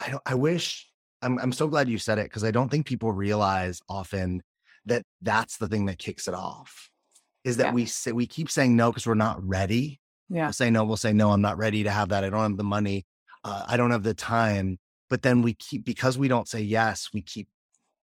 I 0.00 0.10
don't, 0.10 0.22
I 0.26 0.34
wish, 0.34 0.88
I'm, 1.22 1.38
I'm 1.38 1.52
so 1.52 1.68
glad 1.68 1.88
you 1.88 1.98
said 1.98 2.18
it 2.18 2.24
because 2.24 2.44
I 2.44 2.50
don't 2.50 2.70
think 2.70 2.86
people 2.86 3.12
realize 3.12 3.80
often 3.88 4.42
that 4.86 5.02
that's 5.20 5.58
the 5.58 5.68
thing 5.68 5.86
that 5.86 5.98
kicks 5.98 6.28
it 6.28 6.34
off 6.34 6.90
is 7.44 7.58
that 7.58 7.66
Yeah. 7.66 7.72
we 7.72 7.86
say, 7.86 8.12
we 8.12 8.26
keep 8.26 8.50
saying 8.50 8.76
no 8.76 8.90
because 8.90 9.06
we're 9.06 9.14
not 9.14 9.46
ready. 9.46 10.00
Yeah. 10.28 10.46
We'll 10.46 10.52
say 10.52 10.70
no, 10.70 10.84
we'll 10.84 10.96
say 10.96 11.12
no, 11.12 11.30
I'm 11.30 11.40
not 11.40 11.58
ready 11.58 11.84
to 11.84 11.90
have 11.90 12.10
that. 12.10 12.24
I 12.24 12.30
don't 12.30 12.40
have 12.40 12.56
the 12.56 12.64
money. 12.64 13.04
Uh, 13.44 13.64
I 13.66 13.76
don't 13.76 13.90
have 13.90 14.02
the 14.02 14.14
time. 14.14 14.78
But 15.10 15.22
then 15.22 15.42
we 15.42 15.54
keep, 15.54 15.84
because 15.84 16.18
we 16.18 16.28
don't 16.28 16.48
say 16.48 16.60
yes, 16.60 17.08
we 17.14 17.22
keep, 17.22 17.48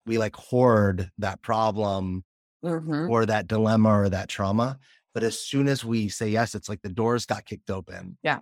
we 0.07 0.19
like 0.19 0.37
hoard 0.37 1.11
that 1.19 1.43
problem 1.43 2.25
Mhm. 2.65 3.11
or 3.11 3.27
that 3.27 3.47
dilemma 3.47 3.91
or 3.91 4.09
that 4.09 4.29
trauma. 4.29 4.79
But 5.15 5.23
as 5.23 5.39
soon 5.39 5.69
as 5.69 5.85
we 5.85 6.09
say 6.09 6.29
yes, 6.29 6.55
it's 6.55 6.69
like 6.69 6.83
the 6.83 6.89
doors 6.89 7.27
got 7.27 7.45
kicked 7.45 7.71
open. 7.71 8.19
Yeah. 8.23 8.41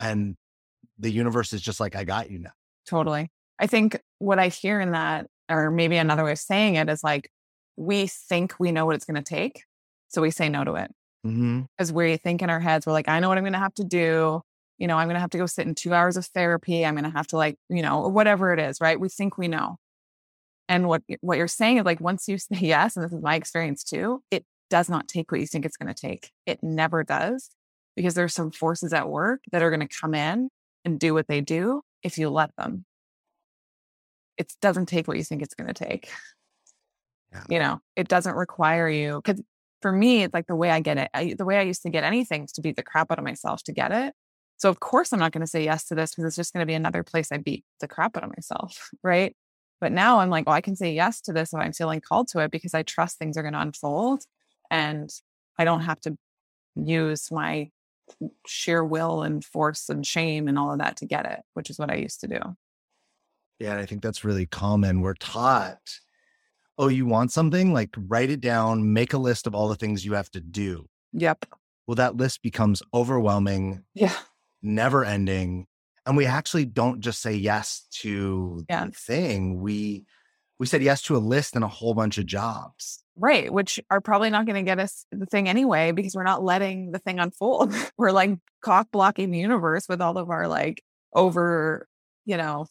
And 0.00 0.36
the 0.98 1.10
universe 1.10 1.52
is 1.52 1.62
just 1.62 1.80
like, 1.80 1.94
I 1.96 2.04
got 2.04 2.30
you 2.30 2.38
now. 2.38 2.52
Totally. 2.86 3.30
I 3.58 3.66
think 3.66 4.00
what 4.18 4.38
I 4.38 4.48
hear 4.48 4.80
in 4.80 4.92
that, 4.92 5.26
or 5.48 5.70
maybe 5.70 5.96
another 5.96 6.24
way 6.24 6.32
of 6.32 6.38
saying 6.38 6.74
it 6.74 6.88
is 6.88 7.02
like, 7.04 7.30
we 7.76 8.06
think 8.06 8.54
we 8.58 8.72
know 8.72 8.84
what 8.86 8.94
it's 8.96 9.04
going 9.04 9.22
to 9.22 9.28
take. 9.28 9.62
So 10.08 10.20
we 10.22 10.30
say 10.30 10.48
no 10.48 10.64
to 10.64 10.74
it 10.74 10.90
Mm-hmm. 11.26 11.62
because 11.78 11.92
we 11.92 12.16
think 12.16 12.42
in 12.42 12.50
our 12.50 12.58
heads, 12.60 12.84
we're 12.86 12.92
like, 12.92 13.08
I 13.08 13.20
know 13.20 13.28
what 13.28 13.38
I'm 13.38 13.44
going 13.44 13.52
to 13.52 13.58
have 13.60 13.74
to 13.74 13.84
do. 13.84 14.42
You 14.78 14.86
know, 14.88 14.96
I'm 14.98 15.06
going 15.06 15.14
to 15.14 15.20
have 15.20 15.30
to 15.30 15.38
go 15.38 15.46
sit 15.46 15.66
in 15.66 15.74
two 15.76 15.94
hours 15.94 16.16
of 16.16 16.26
therapy. 16.26 16.84
I'm 16.84 16.94
going 16.94 17.04
to 17.04 17.16
have 17.16 17.28
to 17.28 17.36
like, 17.36 17.56
you 17.68 17.80
know, 17.82 18.08
whatever 18.08 18.52
it 18.52 18.58
is, 18.58 18.80
right? 18.80 18.98
We 18.98 19.08
think 19.08 19.38
we 19.38 19.46
know. 19.48 19.76
And 20.72 20.88
what 20.88 21.02
what 21.20 21.36
you're 21.36 21.48
saying 21.48 21.76
is 21.76 21.84
like 21.84 22.00
once 22.00 22.26
you 22.28 22.38
say 22.38 22.56
yes, 22.60 22.96
and 22.96 23.04
this 23.04 23.12
is 23.12 23.20
my 23.20 23.34
experience 23.34 23.84
too, 23.84 24.22
it 24.30 24.46
does 24.70 24.88
not 24.88 25.06
take 25.06 25.30
what 25.30 25.38
you 25.38 25.46
think 25.46 25.66
it's 25.66 25.76
going 25.76 25.92
to 25.92 26.00
take. 26.00 26.30
It 26.46 26.60
never 26.62 27.04
does 27.04 27.50
because 27.94 28.14
there's 28.14 28.32
some 28.32 28.50
forces 28.50 28.94
at 28.94 29.10
work 29.10 29.42
that 29.52 29.62
are 29.62 29.68
going 29.68 29.86
to 29.86 29.96
come 30.00 30.14
in 30.14 30.48
and 30.86 30.98
do 30.98 31.12
what 31.12 31.28
they 31.28 31.42
do 31.42 31.82
if 32.02 32.16
you 32.16 32.30
let 32.30 32.56
them. 32.56 32.86
It 34.38 34.50
doesn't 34.62 34.86
take 34.86 35.06
what 35.06 35.18
you 35.18 35.24
think 35.24 35.42
it's 35.42 35.54
going 35.54 35.68
to 35.68 35.74
take. 35.74 36.10
Yeah. 37.32 37.44
You 37.50 37.58
know, 37.58 37.80
it 37.94 38.08
doesn't 38.08 38.34
require 38.34 38.88
you 38.88 39.20
because 39.22 39.42
for 39.82 39.92
me, 39.92 40.22
it's 40.22 40.32
like 40.32 40.46
the 40.46 40.56
way 40.56 40.70
I 40.70 40.80
get 40.80 40.96
it. 40.96 41.10
I, 41.12 41.34
the 41.36 41.44
way 41.44 41.58
I 41.58 41.62
used 41.62 41.82
to 41.82 41.90
get 41.90 42.02
anything 42.02 42.44
is 42.44 42.52
to 42.52 42.62
beat 42.62 42.76
the 42.76 42.82
crap 42.82 43.10
out 43.10 43.18
of 43.18 43.24
myself 43.26 43.62
to 43.64 43.72
get 43.72 43.92
it. 43.92 44.14
So 44.56 44.70
of 44.70 44.80
course 44.80 45.12
I'm 45.12 45.20
not 45.20 45.32
going 45.32 45.42
to 45.42 45.46
say 45.46 45.64
yes 45.64 45.84
to 45.88 45.94
this 45.94 46.12
because 46.14 46.24
it's 46.24 46.36
just 46.36 46.54
going 46.54 46.62
to 46.62 46.66
be 46.66 46.74
another 46.74 47.02
place 47.02 47.30
I 47.30 47.36
beat 47.36 47.62
the 47.80 47.88
crap 47.88 48.16
out 48.16 48.24
of 48.24 48.30
myself, 48.30 48.88
right? 49.02 49.36
But 49.82 49.90
now 49.90 50.20
I'm 50.20 50.30
like, 50.30 50.46
well, 50.46 50.54
I 50.54 50.60
can 50.60 50.76
say 50.76 50.92
yes 50.94 51.20
to 51.22 51.32
this 51.32 51.52
if 51.52 51.58
I'm 51.58 51.72
feeling 51.72 52.00
called 52.00 52.28
to 52.28 52.38
it 52.38 52.52
because 52.52 52.72
I 52.72 52.84
trust 52.84 53.18
things 53.18 53.36
are 53.36 53.42
going 53.42 53.54
to 53.54 53.60
unfold, 53.60 54.22
and 54.70 55.10
I 55.58 55.64
don't 55.64 55.80
have 55.80 56.00
to 56.02 56.16
use 56.76 57.32
my 57.32 57.68
sheer 58.46 58.84
will 58.84 59.24
and 59.24 59.44
force 59.44 59.88
and 59.88 60.06
shame 60.06 60.46
and 60.46 60.56
all 60.56 60.72
of 60.72 60.78
that 60.78 60.98
to 60.98 61.06
get 61.06 61.26
it, 61.26 61.40
which 61.54 61.68
is 61.68 61.80
what 61.80 61.90
I 61.90 61.96
used 61.96 62.20
to 62.20 62.28
do. 62.28 62.38
Yeah. 63.58 63.72
And 63.72 63.80
I 63.80 63.86
think 63.86 64.02
that's 64.02 64.22
really 64.22 64.46
common. 64.46 65.00
We're 65.00 65.14
taught, 65.14 65.80
oh, 66.78 66.86
you 66.86 67.04
want 67.04 67.32
something? 67.32 67.72
Like 67.72 67.90
write 67.96 68.30
it 68.30 68.40
down, 68.40 68.92
make 68.92 69.12
a 69.12 69.18
list 69.18 69.48
of 69.48 69.54
all 69.54 69.66
the 69.68 69.74
things 69.74 70.04
you 70.04 70.12
have 70.12 70.30
to 70.30 70.40
do. 70.40 70.86
Yep. 71.12 71.44
Well, 71.88 71.96
that 71.96 72.16
list 72.16 72.40
becomes 72.42 72.84
overwhelming, 72.94 73.82
Yeah. 73.94 74.14
never 74.62 75.04
ending. 75.04 75.66
And 76.06 76.16
we 76.16 76.26
actually 76.26 76.64
don't 76.64 77.00
just 77.00 77.20
say 77.22 77.34
yes 77.34 77.86
to 78.00 78.64
Yeah. 78.68 78.86
the 78.86 78.92
thing. 78.92 79.60
We 79.60 80.04
we 80.58 80.66
said 80.66 80.82
yes 80.82 81.02
to 81.02 81.16
a 81.16 81.18
list 81.18 81.56
and 81.56 81.64
a 81.64 81.68
whole 81.68 81.92
bunch 81.94 82.18
of 82.18 82.26
jobs. 82.26 83.02
Right. 83.16 83.52
Which 83.52 83.80
are 83.90 84.00
probably 84.00 84.30
not 84.30 84.46
going 84.46 84.56
to 84.56 84.62
get 84.68 84.78
us 84.78 85.04
the 85.10 85.26
thing 85.26 85.48
anyway 85.48 85.90
because 85.92 86.14
we're 86.14 86.22
not 86.22 86.42
letting 86.44 86.92
the 86.92 86.98
thing 87.00 87.18
unfold. 87.18 87.74
we're 87.98 88.12
like 88.12 88.38
cock 88.62 88.88
blocking 88.92 89.30
the 89.32 89.38
universe 89.40 89.88
with 89.88 90.00
all 90.00 90.16
of 90.18 90.30
our 90.30 90.46
like 90.46 90.82
over, 91.14 91.88
you 92.24 92.36
know, 92.36 92.66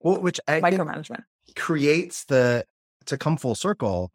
Well, 0.00 0.20
which 0.20 0.40
I 0.48 0.60
micromanagement. 0.60 1.22
creates 1.54 2.24
the 2.24 2.64
to 3.06 3.16
come 3.16 3.36
full 3.36 3.54
circle. 3.54 4.12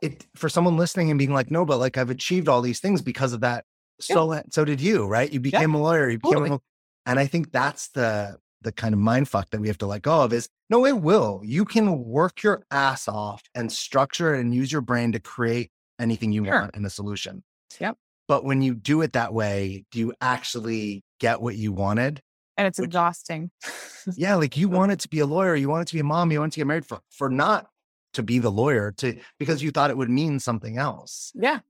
It 0.00 0.24
for 0.36 0.48
someone 0.48 0.76
listening 0.76 1.10
and 1.10 1.18
being 1.18 1.32
like, 1.34 1.50
no, 1.50 1.64
but 1.64 1.78
like 1.78 1.96
I've 1.98 2.10
achieved 2.10 2.48
all 2.48 2.62
these 2.62 2.78
things 2.80 3.02
because 3.02 3.32
of 3.32 3.40
that. 3.40 3.64
So 4.00 4.30
uh, 4.32 4.42
so 4.50 4.64
did 4.64 4.80
you, 4.80 5.06
right? 5.06 5.30
You 5.32 5.40
became 5.40 5.74
a 5.74 5.82
lawyer. 5.82 6.08
You 6.08 6.18
became 6.18 6.34
totally. 6.34 6.50
a, 6.52 6.60
and 7.08 7.18
I 7.18 7.26
think 7.26 7.50
that's 7.50 7.88
the 7.88 8.38
the 8.62 8.72
kind 8.72 8.92
of 8.92 8.98
mind 9.00 9.28
fuck 9.28 9.50
that 9.50 9.60
we 9.60 9.68
have 9.68 9.78
to 9.78 9.86
let 9.86 10.02
go 10.02 10.22
of 10.22 10.32
is 10.32 10.48
no, 10.70 10.84
it 10.84 11.00
will. 11.00 11.40
You 11.44 11.64
can 11.64 12.04
work 12.04 12.42
your 12.42 12.64
ass 12.70 13.06
off 13.08 13.42
and 13.54 13.70
structure 13.72 14.34
it 14.34 14.40
and 14.40 14.52
use 14.54 14.70
your 14.72 14.80
brain 14.80 15.12
to 15.12 15.20
create 15.20 15.70
anything 16.00 16.32
you 16.32 16.44
Sure. 16.44 16.60
want 16.62 16.74
in 16.76 16.84
a 16.84 16.90
solution. 16.90 17.42
Yep. 17.80 17.96
But 18.26 18.44
when 18.44 18.60
you 18.60 18.74
do 18.74 19.00
it 19.02 19.12
that 19.14 19.32
way, 19.32 19.84
do 19.92 19.98
you 20.00 20.12
actually 20.20 21.02
get 21.20 21.40
what 21.40 21.54
you 21.56 21.72
wanted? 21.72 22.20
And 22.56 22.66
it's 22.66 22.78
Which- 22.78 22.86
exhausting. 22.88 23.50
Yeah, 24.16 24.36
like 24.36 24.56
you 24.56 24.70
wanted 24.70 25.00
to 25.00 25.08
be 25.08 25.18
a 25.18 25.26
lawyer, 25.26 25.54
you 25.54 25.68
wanted 25.68 25.86
to 25.88 25.94
be 25.94 26.00
a 26.00 26.04
mom, 26.04 26.32
you 26.32 26.38
wanted 26.40 26.52
to 26.52 26.60
get 26.60 26.66
married 26.66 26.86
for 26.86 27.00
for 27.10 27.28
not 27.28 27.66
to 28.14 28.22
be 28.22 28.38
the 28.38 28.50
lawyer, 28.50 28.90
to 28.98 29.18
because 29.38 29.62
you 29.62 29.70
thought 29.70 29.90
it 29.90 29.98
would 29.98 30.08
mean 30.08 30.40
something 30.40 30.78
else. 30.78 31.30
yeah. 31.34 31.60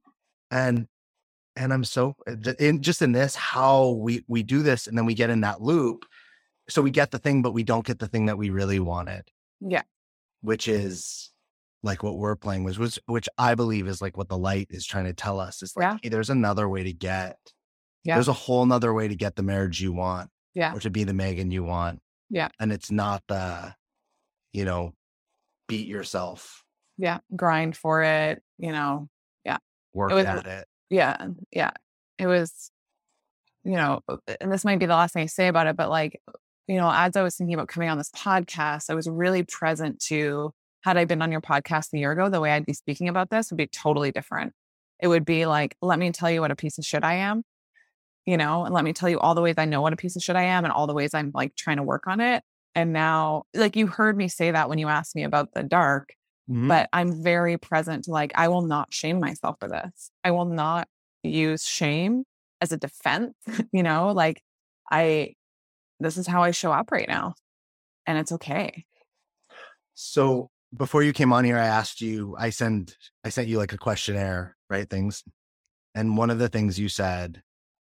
And 0.50 0.86
and 1.58 1.72
I'm 1.72 1.84
so 1.84 2.14
uh, 2.26 2.52
in 2.58 2.80
just 2.82 3.02
in 3.02 3.12
this 3.12 3.34
how 3.34 3.90
we 3.90 4.24
we 4.28 4.42
do 4.42 4.62
this 4.62 4.86
and 4.86 4.96
then 4.96 5.04
we 5.06 5.14
get 5.14 5.30
in 5.30 5.40
that 5.42 5.60
loop. 5.60 6.04
So 6.70 6.82
we 6.82 6.90
get 6.90 7.10
the 7.10 7.18
thing, 7.18 7.42
but 7.42 7.52
we 7.52 7.62
don't 7.64 7.84
get 7.86 7.98
the 7.98 8.06
thing 8.08 8.26
that 8.26 8.36
we 8.38 8.50
really 8.50 8.78
wanted, 8.78 9.24
Yeah. 9.60 9.82
which 10.42 10.68
is 10.68 11.30
like 11.82 12.02
what 12.02 12.18
we're 12.18 12.36
playing 12.36 12.64
with, 12.64 12.78
which 12.78 12.98
which 13.06 13.28
I 13.38 13.54
believe 13.54 13.86
is 13.88 14.02
like 14.02 14.16
what 14.16 14.28
the 14.28 14.36
light 14.38 14.66
is 14.70 14.84
trying 14.86 15.06
to 15.06 15.14
tell 15.14 15.40
us 15.40 15.62
is 15.62 15.74
like, 15.76 15.84
Yeah. 15.84 15.96
hey, 16.02 16.08
there's 16.10 16.30
another 16.30 16.68
way 16.68 16.82
to 16.84 16.92
get. 16.92 17.38
Yeah. 18.04 18.14
There's 18.14 18.28
a 18.28 18.32
whole 18.34 18.64
nother 18.66 18.92
way 18.94 19.08
to 19.08 19.16
get 19.16 19.36
the 19.36 19.42
marriage 19.42 19.80
you 19.80 19.92
want 19.92 20.30
Yeah. 20.54 20.74
or 20.74 20.80
to 20.80 20.90
be 20.90 21.04
the 21.04 21.12
Meghan 21.12 21.50
you 21.50 21.64
want. 21.64 22.00
Yeah. 22.30 22.48
And 22.60 22.70
it's 22.72 22.90
not 22.90 23.22
the, 23.28 23.74
you 24.52 24.64
know, 24.66 24.92
beat 25.68 25.86
yourself, 25.88 26.64
Yeah. 26.98 27.18
Grind 27.34 27.76
for 27.76 28.02
it, 28.02 28.42
you 28.58 28.72
know. 28.72 29.08
Yeah. 29.44 29.58
Work 29.94 30.12
was- 30.12 30.26
at 30.26 30.46
it. 30.46 30.68
Yeah. 30.90 31.28
Yeah. 31.52 31.70
It 32.18 32.26
was, 32.26 32.70
you 33.64 33.72
know, 33.72 34.00
uh, 34.08 34.16
and 34.40 34.52
this 34.52 34.64
might 34.64 34.78
be 34.78 34.86
the 34.86 34.94
last 34.94 35.14
thing 35.14 35.22
I 35.22 35.26
say 35.26 35.48
about 35.48 35.66
it, 35.66 35.76
but 35.76 35.90
like, 35.90 36.20
you 36.66 36.76
know, 36.76 36.90
as 36.92 37.16
I 37.16 37.22
was 37.22 37.36
thinking 37.36 37.54
about 37.54 37.68
coming 37.68 37.88
on 37.88 37.98
this 37.98 38.10
podcast, 38.10 38.90
I 38.90 38.94
was 38.94 39.08
really 39.08 39.42
present 39.42 40.00
to 40.06 40.52
had 40.82 40.96
I 40.96 41.04
been 41.04 41.22
on 41.22 41.32
your 41.32 41.40
podcast 41.40 41.92
a 41.92 41.98
year 41.98 42.12
ago, 42.12 42.28
the 42.28 42.40
way 42.40 42.52
I'd 42.52 42.66
be 42.66 42.72
speaking 42.72 43.08
about 43.08 43.30
this 43.30 43.50
would 43.50 43.56
be 43.58 43.66
totally 43.66 44.12
different. 44.12 44.52
It 45.00 45.08
would 45.08 45.24
be 45.24 45.46
like, 45.46 45.76
let 45.82 45.98
me 45.98 46.12
tell 46.12 46.30
you 46.30 46.40
what 46.40 46.50
a 46.50 46.56
piece 46.56 46.78
of 46.78 46.84
shit 46.84 47.04
I 47.04 47.14
am, 47.14 47.42
you 48.26 48.36
know, 48.36 48.64
and 48.64 48.74
let 48.74 48.84
me 48.84 48.92
tell 48.92 49.08
you 49.08 49.18
all 49.18 49.34
the 49.34 49.42
ways 49.42 49.56
I 49.58 49.64
know 49.64 49.82
what 49.82 49.92
a 49.92 49.96
piece 49.96 50.16
of 50.16 50.22
shit 50.22 50.36
I 50.36 50.44
am 50.44 50.64
and 50.64 50.72
all 50.72 50.86
the 50.86 50.94
ways 50.94 51.14
I'm 51.14 51.30
like 51.34 51.54
trying 51.56 51.78
to 51.78 51.82
work 51.82 52.06
on 52.06 52.20
it. 52.20 52.42
And 52.74 52.92
now, 52.92 53.44
like 53.54 53.76
you 53.76 53.86
heard 53.86 54.16
me 54.16 54.28
say 54.28 54.50
that 54.50 54.68
when 54.68 54.78
you 54.78 54.88
asked 54.88 55.16
me 55.16 55.24
about 55.24 55.52
the 55.52 55.62
dark, 55.62 56.10
Mhm. 56.48 56.68
but 56.68 56.88
I'm 56.92 57.22
very 57.22 57.58
present 57.58 58.04
to 58.04 58.10
like, 58.10 58.32
I 58.34 58.48
will 58.48 58.62
not 58.62 58.92
shame 58.92 59.20
myself 59.20 59.56
for 59.60 59.68
this. 59.68 60.10
I 60.24 60.30
will 60.30 60.46
not 60.46 60.88
use 61.22 61.64
shame 61.64 62.24
as 62.60 62.72
a 62.72 62.76
defense, 62.76 63.34
you 63.72 63.82
know, 63.82 64.12
like 64.12 64.42
I, 64.90 65.34
this 66.00 66.16
is 66.16 66.26
how 66.26 66.42
I 66.42 66.52
show 66.52 66.72
up 66.72 66.90
right 66.90 67.08
now. 67.08 67.34
And 68.06 68.18
it's 68.18 68.32
okay. 68.32 68.84
So 69.94 70.50
before 70.76 71.02
you 71.02 71.12
came 71.12 71.32
on 71.32 71.44
here, 71.44 71.58
I 71.58 71.66
asked 71.66 72.00
you, 72.00 72.36
I 72.38 72.50
send 72.50 72.96
I 73.24 73.28
sent 73.30 73.48
you 73.48 73.58
like 73.58 73.72
a 73.72 73.78
questionnaire, 73.78 74.56
right? 74.70 74.88
Things. 74.88 75.24
And 75.94 76.16
one 76.16 76.30
of 76.30 76.38
the 76.38 76.48
things 76.48 76.78
you 76.78 76.88
said 76.88 77.42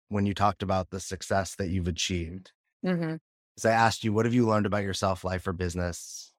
when 0.09 0.25
you 0.25 0.33
talked 0.33 0.63
about 0.63 0.89
the 0.89 0.99
success 0.99 1.55
that 1.55 1.69
you've 1.69 1.87
achieved 1.87 2.51
Mm-hmm. 2.85 3.15
is 3.57 3.65
I 3.65 3.71
asked 3.71 4.03
you, 4.03 4.13
what 4.13 4.25
have 4.25 4.33
you 4.33 4.47
learned 4.47 4.65
about 4.65 4.83
yourself, 4.83 5.23
life, 5.23 5.45
or 5.47 5.53
business 5.53 6.31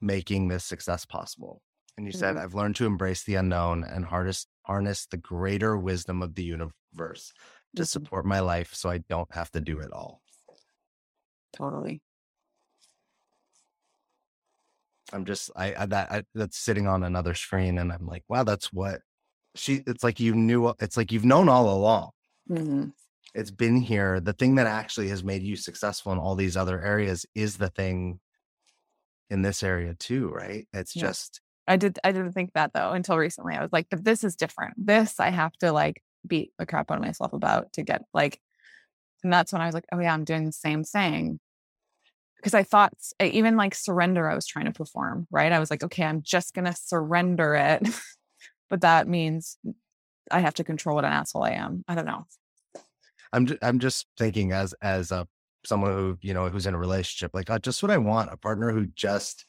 making 0.00 0.48
this 0.48 0.64
success 0.64 1.04
possible? 1.06 1.62
And 1.96 2.06
you 2.06 2.12
said, 2.12 2.36
Mhm. 2.36 2.38
I've 2.38 2.54
learned 2.54 2.76
to 2.76 2.86
embrace 2.86 3.24
the 3.24 3.34
unknown 3.36 3.84
and 3.84 4.04
harness 4.06 4.46
harness 4.64 5.06
the 5.06 5.16
greater 5.18 5.76
wisdom 5.78 6.22
of 6.22 6.34
the 6.34 6.44
universe 6.44 7.32
to 7.76 7.84
Mhm. 7.84 7.86
support 7.86 8.24
my 8.26 8.40
life 8.40 8.74
so 8.74 8.90
I 8.90 8.98
don't 8.98 9.32
have 9.34 9.50
to 9.52 9.60
do 9.60 9.80
it 9.80 9.92
all. 9.92 10.22
Totally. 11.52 12.02
I'm 15.12 15.24
just 15.24 15.50
I, 15.56 15.74
I 15.74 15.86
that 15.86 16.10
I, 16.12 16.24
that's 16.34 16.56
sitting 16.58 16.86
on 16.86 17.02
another 17.02 17.34
screen 17.34 17.78
and 17.78 17.92
I'm 17.92 18.06
like, 18.06 18.24
wow, 18.28 18.44
that's 18.44 18.72
what 18.72 19.02
she 19.56 19.82
it's 19.86 20.04
like 20.04 20.20
you 20.20 20.34
knew 20.34 20.74
it's 20.80 20.96
like 20.96 21.12
you've 21.12 21.24
known 21.24 21.48
all 21.48 21.70
along. 21.74 22.12
Mm-hmm. 22.50 22.90
It's 23.34 23.50
been 23.50 23.76
here. 23.76 24.20
The 24.20 24.32
thing 24.32 24.56
that 24.56 24.66
actually 24.66 25.08
has 25.08 25.22
made 25.22 25.42
you 25.42 25.56
successful 25.56 26.12
in 26.12 26.18
all 26.18 26.34
these 26.34 26.56
other 26.56 26.80
areas 26.82 27.26
is 27.34 27.58
the 27.58 27.70
thing 27.70 28.20
in 29.30 29.42
this 29.42 29.62
area 29.62 29.94
too, 29.94 30.28
right? 30.28 30.66
It's 30.72 30.94
Yeah. 30.96 31.02
just 31.02 31.40
I 31.68 31.76
did, 31.76 31.98
I 32.02 32.10
didn't 32.12 32.32
think 32.32 32.52
that 32.54 32.72
though 32.72 32.90
until 32.92 33.16
recently. 33.16 33.54
I 33.54 33.62
was 33.62 33.72
like, 33.72 33.86
but 33.90 34.04
this 34.04 34.24
is 34.24 34.34
different. 34.36 34.74
This 34.76 35.20
I 35.20 35.30
have 35.30 35.52
to 35.58 35.72
like 35.72 36.02
beat 36.26 36.52
the 36.58 36.66
crap 36.66 36.90
out 36.90 36.98
of 36.98 37.04
myself 37.04 37.32
about 37.32 37.72
to 37.74 37.82
get 37.82 38.02
like, 38.12 38.40
and 39.22 39.32
that's 39.32 39.52
when 39.52 39.62
I 39.62 39.66
was 39.66 39.74
like, 39.74 39.86
oh 39.92 40.00
yeah, 40.00 40.12
I'm 40.12 40.24
doing 40.24 40.46
the 40.46 40.52
same 40.52 40.82
thing. 40.84 41.38
because 42.36 42.54
I 42.54 42.62
thought 42.62 42.94
even 43.20 43.56
like 43.56 43.74
surrender, 43.74 44.28
I 44.28 44.34
was 44.34 44.46
trying 44.46 44.64
to 44.66 44.72
perform, 44.72 45.26
right? 45.30 45.52
I 45.52 45.58
was 45.60 45.70
like, 45.70 45.84
okay, 45.84 46.04
I'm 46.04 46.22
just 46.22 46.54
going 46.54 46.64
to 46.64 46.74
surrender 46.74 47.54
it. 47.54 47.86
but 48.70 48.80
that 48.80 49.06
means 49.06 49.58
I 50.30 50.40
have 50.40 50.54
to 50.54 50.64
control 50.64 50.96
what 50.96 51.04
an 51.04 51.12
asshole 51.12 51.44
I 51.44 51.50
am. 51.52 51.84
I 51.86 51.94
don't 51.94 52.06
know. 52.06 52.26
I'm 53.32 53.46
just, 53.46 53.58
I'm 53.62 53.78
just 53.78 54.06
thinking 54.18 54.52
as 54.52 54.74
as 54.82 55.12
a 55.12 55.28
someone 55.64 55.92
who 55.92 56.18
you 56.22 56.34
know 56.34 56.48
who's 56.48 56.66
in 56.66 56.74
a 56.74 56.78
relationship, 56.78 57.32
like 57.34 57.50
uh, 57.50 57.58
just 57.58 57.82
what 57.82 57.90
I 57.90 57.98
want 57.98 58.32
a 58.32 58.36
partner 58.36 58.70
who 58.72 58.86
just 58.86 59.46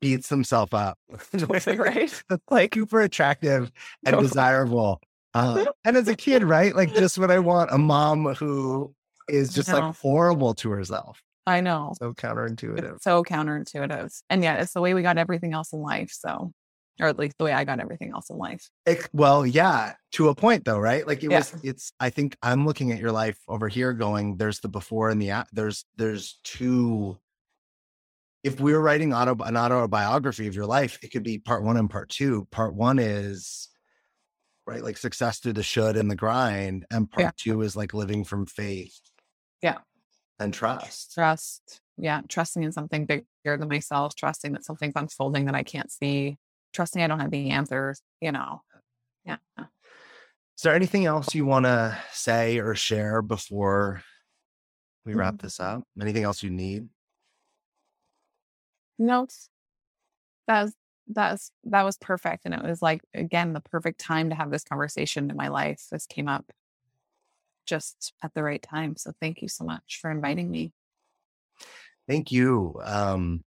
beats 0.00 0.28
himself 0.28 0.74
up, 0.74 0.98
right? 1.48 2.22
like 2.50 2.74
super 2.74 3.00
attractive 3.00 3.72
and 4.04 4.18
desirable. 4.18 5.00
Uh, 5.32 5.64
and 5.84 5.96
as 5.96 6.08
a 6.08 6.14
kid, 6.14 6.44
right? 6.44 6.74
Like 6.74 6.94
just 6.94 7.18
what 7.18 7.30
I 7.30 7.38
want 7.38 7.70
a 7.72 7.78
mom 7.78 8.34
who 8.34 8.94
is 9.28 9.52
just 9.52 9.72
like 9.72 9.96
horrible 9.96 10.54
to 10.54 10.70
herself. 10.70 11.22
I 11.46 11.60
know. 11.60 11.94
So 11.98 12.12
counterintuitive. 12.14 12.96
It's 12.96 13.04
so 13.04 13.22
counterintuitive. 13.22 14.22
And 14.30 14.42
yet 14.42 14.60
it's 14.60 14.72
the 14.72 14.80
way 14.80 14.94
we 14.94 15.02
got 15.02 15.18
everything 15.18 15.52
else 15.52 15.72
in 15.72 15.80
life. 15.80 16.10
So, 16.10 16.52
or 17.00 17.08
at 17.08 17.18
least 17.18 17.36
the 17.38 17.44
way 17.44 17.52
I 17.52 17.64
got 17.64 17.80
everything 17.80 18.12
else 18.12 18.30
in 18.30 18.36
life. 18.36 18.68
It, 18.86 19.08
well, 19.12 19.44
yeah, 19.44 19.94
to 20.12 20.28
a 20.28 20.34
point 20.34 20.64
though, 20.64 20.78
right? 20.78 21.06
Like 21.06 21.22
it 21.22 21.30
yeah. 21.30 21.38
was, 21.38 21.54
it's, 21.62 21.92
I 21.98 22.10
think 22.10 22.36
I'm 22.42 22.66
looking 22.66 22.92
at 22.92 23.00
your 23.00 23.12
life 23.12 23.38
over 23.48 23.68
here 23.68 23.92
going, 23.92 24.36
there's 24.36 24.60
the 24.60 24.68
before 24.68 25.10
and 25.10 25.20
the, 25.20 25.44
there's, 25.52 25.84
there's 25.96 26.38
two. 26.44 27.18
If 28.42 28.60
we 28.60 28.72
were 28.72 28.80
writing 28.80 29.14
auto, 29.14 29.42
an 29.42 29.56
autobiography 29.56 30.46
of 30.46 30.54
your 30.54 30.66
life, 30.66 30.98
it 31.02 31.08
could 31.08 31.22
be 31.22 31.38
part 31.38 31.64
one 31.64 31.76
and 31.76 31.88
part 31.88 32.10
two. 32.10 32.46
Part 32.50 32.74
one 32.74 32.98
is, 32.98 33.70
right, 34.66 34.84
like 34.84 34.98
success 34.98 35.38
through 35.38 35.54
the 35.54 35.62
should 35.62 35.96
and 35.96 36.10
the 36.10 36.16
grind. 36.16 36.84
And 36.90 37.10
part 37.10 37.24
yeah. 37.24 37.30
two 37.36 37.62
is 37.62 37.74
like 37.74 37.94
living 37.94 38.22
from 38.22 38.46
faith. 38.46 39.00
Yeah 39.62 39.78
and 40.38 40.52
trust. 40.52 41.12
Trust. 41.14 41.80
Yeah. 41.96 42.22
Trusting 42.28 42.62
in 42.62 42.72
something 42.72 43.06
bigger 43.06 43.24
than 43.44 43.68
myself, 43.68 44.14
trusting 44.14 44.52
that 44.52 44.64
something's 44.64 44.94
unfolding 44.96 45.46
that 45.46 45.54
I 45.54 45.62
can't 45.62 45.90
see, 45.90 46.38
trusting 46.74 47.02
I 47.02 47.06
don't 47.06 47.20
have 47.20 47.30
the 47.30 47.50
answers, 47.50 48.02
you 48.20 48.32
know. 48.32 48.62
Yeah. 49.24 49.36
Is 49.58 50.62
there 50.62 50.74
anything 50.74 51.06
else 51.06 51.34
you 51.34 51.46
want 51.46 51.64
to 51.64 51.96
say 52.12 52.58
or 52.58 52.74
share 52.74 53.22
before 53.22 54.02
we 55.04 55.14
wrap 55.14 55.34
mm-hmm. 55.34 55.46
this 55.46 55.60
up? 55.60 55.82
Anything 56.00 56.24
else 56.24 56.42
you 56.42 56.50
need? 56.50 56.88
No. 58.98 59.26
That 60.46 60.62
was 60.64 60.74
that 61.08 61.32
was 61.32 61.50
that 61.64 61.82
was 61.82 61.96
perfect. 61.98 62.42
And 62.44 62.54
it 62.54 62.62
was 62.62 62.82
like 62.82 63.02
again 63.14 63.52
the 63.52 63.60
perfect 63.60 63.98
time 63.98 64.30
to 64.30 64.36
have 64.36 64.50
this 64.50 64.64
conversation 64.64 65.30
in 65.30 65.36
my 65.36 65.48
life. 65.48 65.86
This 65.90 66.06
came 66.06 66.28
up 66.28 66.50
just 67.66 68.12
at 68.22 68.34
the 68.34 68.42
right 68.42 68.62
time. 68.62 68.96
So 68.96 69.12
thank 69.20 69.42
you 69.42 69.48
so 69.48 69.64
much 69.64 69.98
for 70.00 70.10
inviting 70.10 70.50
me. 70.50 70.72
Thank 72.06 72.30
you. 72.30 72.80
Um, 72.84 73.42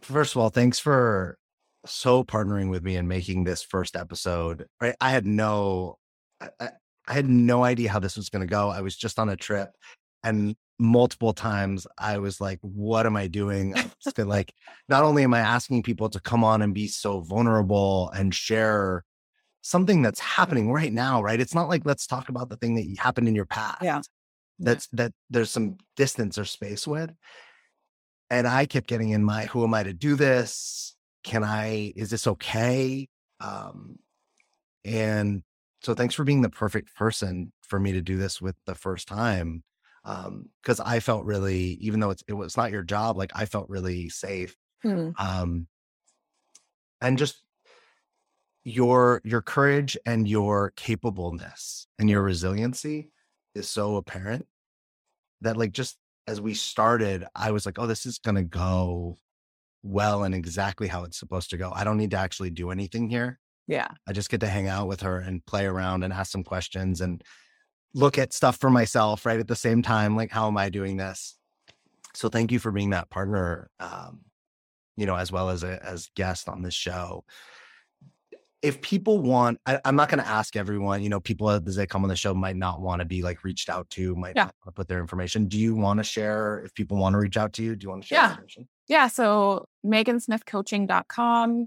first 0.00 0.34
of 0.34 0.42
all, 0.42 0.50
thanks 0.50 0.78
for 0.78 1.38
so 1.86 2.24
partnering 2.24 2.70
with 2.70 2.82
me 2.82 2.96
and 2.96 3.08
making 3.08 3.44
this 3.44 3.62
first 3.62 3.96
episode. 3.96 4.66
Right, 4.80 4.94
I 5.00 5.10
had 5.10 5.26
no, 5.26 5.98
I, 6.40 6.70
I 7.06 7.12
had 7.12 7.28
no 7.28 7.64
idea 7.64 7.90
how 7.90 7.98
this 7.98 8.16
was 8.16 8.28
going 8.28 8.46
to 8.46 8.50
go. 8.50 8.68
I 8.68 8.80
was 8.80 8.96
just 8.96 9.18
on 9.18 9.28
a 9.28 9.36
trip, 9.36 9.70
and 10.22 10.56
multiple 10.78 11.32
times 11.32 11.86
I 11.98 12.18
was 12.18 12.40
like, 12.40 12.58
"What 12.62 13.06
am 13.06 13.16
I 13.16 13.26
doing?" 13.26 13.74
like, 14.18 14.52
not 14.88 15.04
only 15.04 15.24
am 15.24 15.34
I 15.34 15.40
asking 15.40 15.82
people 15.82 16.08
to 16.10 16.20
come 16.20 16.44
on 16.44 16.62
and 16.62 16.74
be 16.74 16.88
so 16.88 17.20
vulnerable 17.20 18.10
and 18.10 18.34
share 18.34 19.04
something 19.62 20.02
that's 20.02 20.20
happening 20.20 20.70
right 20.70 20.92
now, 20.92 21.22
right? 21.22 21.40
It's 21.40 21.54
not 21.54 21.68
like 21.68 21.82
let's 21.84 22.06
talk 22.06 22.28
about 22.28 22.48
the 22.48 22.56
thing 22.56 22.74
that 22.74 22.86
happened 22.98 23.28
in 23.28 23.34
your 23.34 23.46
past. 23.46 23.82
Yeah. 23.82 24.00
That's 24.58 24.86
that 24.88 25.12
there's 25.30 25.50
some 25.50 25.78
distance 25.96 26.38
or 26.38 26.44
space 26.44 26.86
with. 26.86 27.10
And 28.30 28.46
I 28.46 28.66
kept 28.66 28.86
getting 28.86 29.10
in 29.10 29.24
my 29.24 29.46
who 29.46 29.64
am 29.64 29.74
I 29.74 29.82
to 29.82 29.92
do 29.92 30.14
this? 30.14 30.94
Can 31.24 31.44
I 31.44 31.92
is 31.96 32.10
this 32.10 32.26
okay? 32.26 33.08
Um 33.40 33.98
and 34.84 35.42
so 35.82 35.94
thanks 35.94 36.14
for 36.14 36.24
being 36.24 36.42
the 36.42 36.50
perfect 36.50 36.94
person 36.94 37.52
for 37.62 37.78
me 37.80 37.92
to 37.92 38.00
do 38.00 38.16
this 38.16 38.40
with 38.40 38.56
the 38.66 38.74
first 38.74 39.08
time. 39.08 39.64
Um, 40.04 40.48
because 40.62 40.80
I 40.80 41.00
felt 41.00 41.24
really, 41.24 41.78
even 41.80 42.00
though 42.00 42.10
it's 42.10 42.24
it 42.26 42.32
was 42.32 42.56
not 42.56 42.72
your 42.72 42.82
job, 42.82 43.16
like 43.16 43.32
I 43.34 43.46
felt 43.46 43.68
really 43.68 44.08
safe. 44.08 44.56
Hmm. 44.82 45.10
Um 45.18 45.66
and 47.00 47.18
just 47.18 47.42
your 48.64 49.20
your 49.24 49.42
courage 49.42 49.96
and 50.06 50.28
your 50.28 50.72
capableness 50.76 51.86
and 51.98 52.08
your 52.08 52.22
resiliency 52.22 53.10
is 53.54 53.68
so 53.68 53.96
apparent 53.96 54.46
that 55.40 55.56
like 55.56 55.72
just 55.72 55.98
as 56.28 56.40
we 56.40 56.54
started 56.54 57.26
i 57.34 57.50
was 57.50 57.66
like 57.66 57.78
oh 57.78 57.86
this 57.86 58.06
is 58.06 58.18
going 58.18 58.36
to 58.36 58.42
go 58.42 59.18
well 59.82 60.24
and 60.24 60.34
exactly 60.34 60.88
how 60.88 61.04
it's 61.04 61.18
supposed 61.18 61.50
to 61.50 61.56
go. 61.56 61.72
I 61.74 61.84
don't 61.84 61.96
need 61.96 62.12
to 62.12 62.18
actually 62.18 62.50
do 62.50 62.70
anything 62.70 63.08
here. 63.08 63.38
Yeah. 63.66 63.88
I 64.06 64.12
just 64.12 64.30
get 64.30 64.40
to 64.40 64.46
hang 64.46 64.68
out 64.68 64.88
with 64.88 65.00
her 65.02 65.18
and 65.18 65.44
play 65.46 65.66
around 65.66 66.04
and 66.04 66.12
ask 66.12 66.30
some 66.30 66.44
questions 66.44 67.00
and 67.00 67.22
look 67.94 68.18
at 68.18 68.32
stuff 68.32 68.56
for 68.56 68.70
myself 68.70 69.26
right 69.26 69.38
at 69.38 69.48
the 69.48 69.56
same 69.56 69.82
time 69.82 70.16
like 70.16 70.30
how 70.30 70.48
am 70.48 70.56
i 70.56 70.68
doing 70.68 70.96
this? 70.96 71.36
So 72.14 72.28
thank 72.28 72.52
you 72.52 72.58
for 72.58 72.72
being 72.72 72.90
that 72.90 73.10
partner 73.10 73.70
um 73.80 74.20
you 74.96 75.06
know 75.06 75.16
as 75.16 75.32
well 75.32 75.50
as 75.50 75.62
a 75.62 75.82
as 75.84 76.10
guest 76.14 76.48
on 76.48 76.62
this 76.62 76.74
show 76.74 77.24
if 78.62 78.80
people 78.80 79.18
want, 79.18 79.60
I, 79.66 79.80
am 79.84 79.96
not 79.96 80.08
going 80.08 80.22
to 80.22 80.28
ask 80.28 80.54
everyone, 80.54 81.02
you 81.02 81.08
know, 81.08 81.18
people 81.18 81.50
as 81.50 81.74
they 81.74 81.86
come 81.86 82.04
on 82.04 82.08
the 82.08 82.16
show 82.16 82.32
might 82.32 82.56
not 82.56 82.80
want 82.80 83.00
to 83.00 83.04
be 83.04 83.22
like 83.22 83.42
reached 83.42 83.68
out 83.68 83.90
to, 83.90 84.14
might 84.14 84.34
yeah. 84.36 84.50
not 84.64 84.74
put 84.74 84.86
their 84.86 85.00
information. 85.00 85.46
Do 85.46 85.58
you 85.58 85.74
want 85.74 85.98
to 85.98 86.04
share 86.04 86.60
if 86.64 86.72
people 86.72 86.96
want 86.96 87.14
to 87.14 87.18
reach 87.18 87.36
out 87.36 87.52
to 87.54 87.62
you? 87.62 87.74
Do 87.74 87.84
you 87.84 87.90
want 87.90 88.02
to 88.02 88.08
share 88.08 88.18
yeah. 88.18 88.30
information? 88.30 88.68
Yeah. 88.88 89.08
So 89.08 89.66
meghansmithcoaching.com 89.84 91.66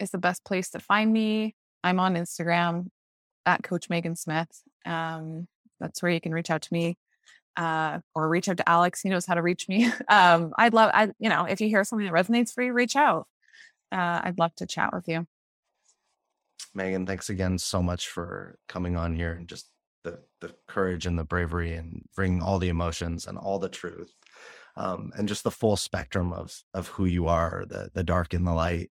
is 0.00 0.10
the 0.10 0.18
best 0.18 0.44
place 0.44 0.70
to 0.70 0.80
find 0.80 1.12
me. 1.12 1.54
I'm 1.82 2.00
on 2.00 2.14
Instagram 2.14 2.86
at 3.44 3.62
Coach 3.62 3.90
Meghan 3.90 4.16
Smith. 4.16 4.48
Um, 4.86 5.46
that's 5.78 6.02
where 6.02 6.10
you 6.10 6.20
can 6.20 6.32
reach 6.32 6.50
out 6.50 6.62
to 6.62 6.72
me. 6.72 6.96
Uh, 7.56 8.00
or 8.14 8.28
reach 8.28 8.48
out 8.48 8.56
to 8.56 8.68
Alex. 8.68 9.00
He 9.02 9.10
knows 9.10 9.26
how 9.26 9.34
to 9.34 9.42
reach 9.42 9.68
me. 9.68 9.92
Um, 10.08 10.52
I'd 10.58 10.74
love, 10.74 10.90
I, 10.92 11.10
you 11.18 11.28
know, 11.28 11.44
if 11.44 11.60
you 11.60 11.68
hear 11.68 11.84
something 11.84 12.06
that 12.06 12.12
resonates 12.12 12.52
for 12.52 12.62
you, 12.62 12.72
reach 12.72 12.96
out. 12.96 13.28
Uh, 13.92 14.22
I'd 14.24 14.38
love 14.38 14.54
to 14.56 14.66
chat 14.66 14.92
with 14.92 15.06
you. 15.06 15.26
Meghan, 16.76 17.06
thanks 17.06 17.30
again 17.30 17.58
so 17.58 17.82
much 17.82 18.08
for 18.08 18.58
coming 18.68 18.96
on 18.96 19.14
here 19.14 19.32
and 19.32 19.48
just 19.48 19.70
the 20.04 20.20
the 20.40 20.54
courage 20.68 21.06
and 21.06 21.18
the 21.18 21.24
bravery 21.24 21.74
and 21.74 22.02
bringing 22.14 22.42
all 22.42 22.58
the 22.58 22.68
emotions 22.68 23.26
and 23.26 23.38
all 23.38 23.58
the 23.58 23.68
truth, 23.68 24.12
um, 24.76 25.10
and 25.16 25.28
just 25.28 25.44
the 25.44 25.50
full 25.50 25.76
spectrum 25.76 26.32
of 26.32 26.54
of 26.74 26.88
who 26.88 27.06
you 27.06 27.26
are, 27.26 27.64
the 27.68 27.90
the 27.94 28.04
dark 28.04 28.34
and 28.34 28.46
the 28.46 28.52
light. 28.52 28.90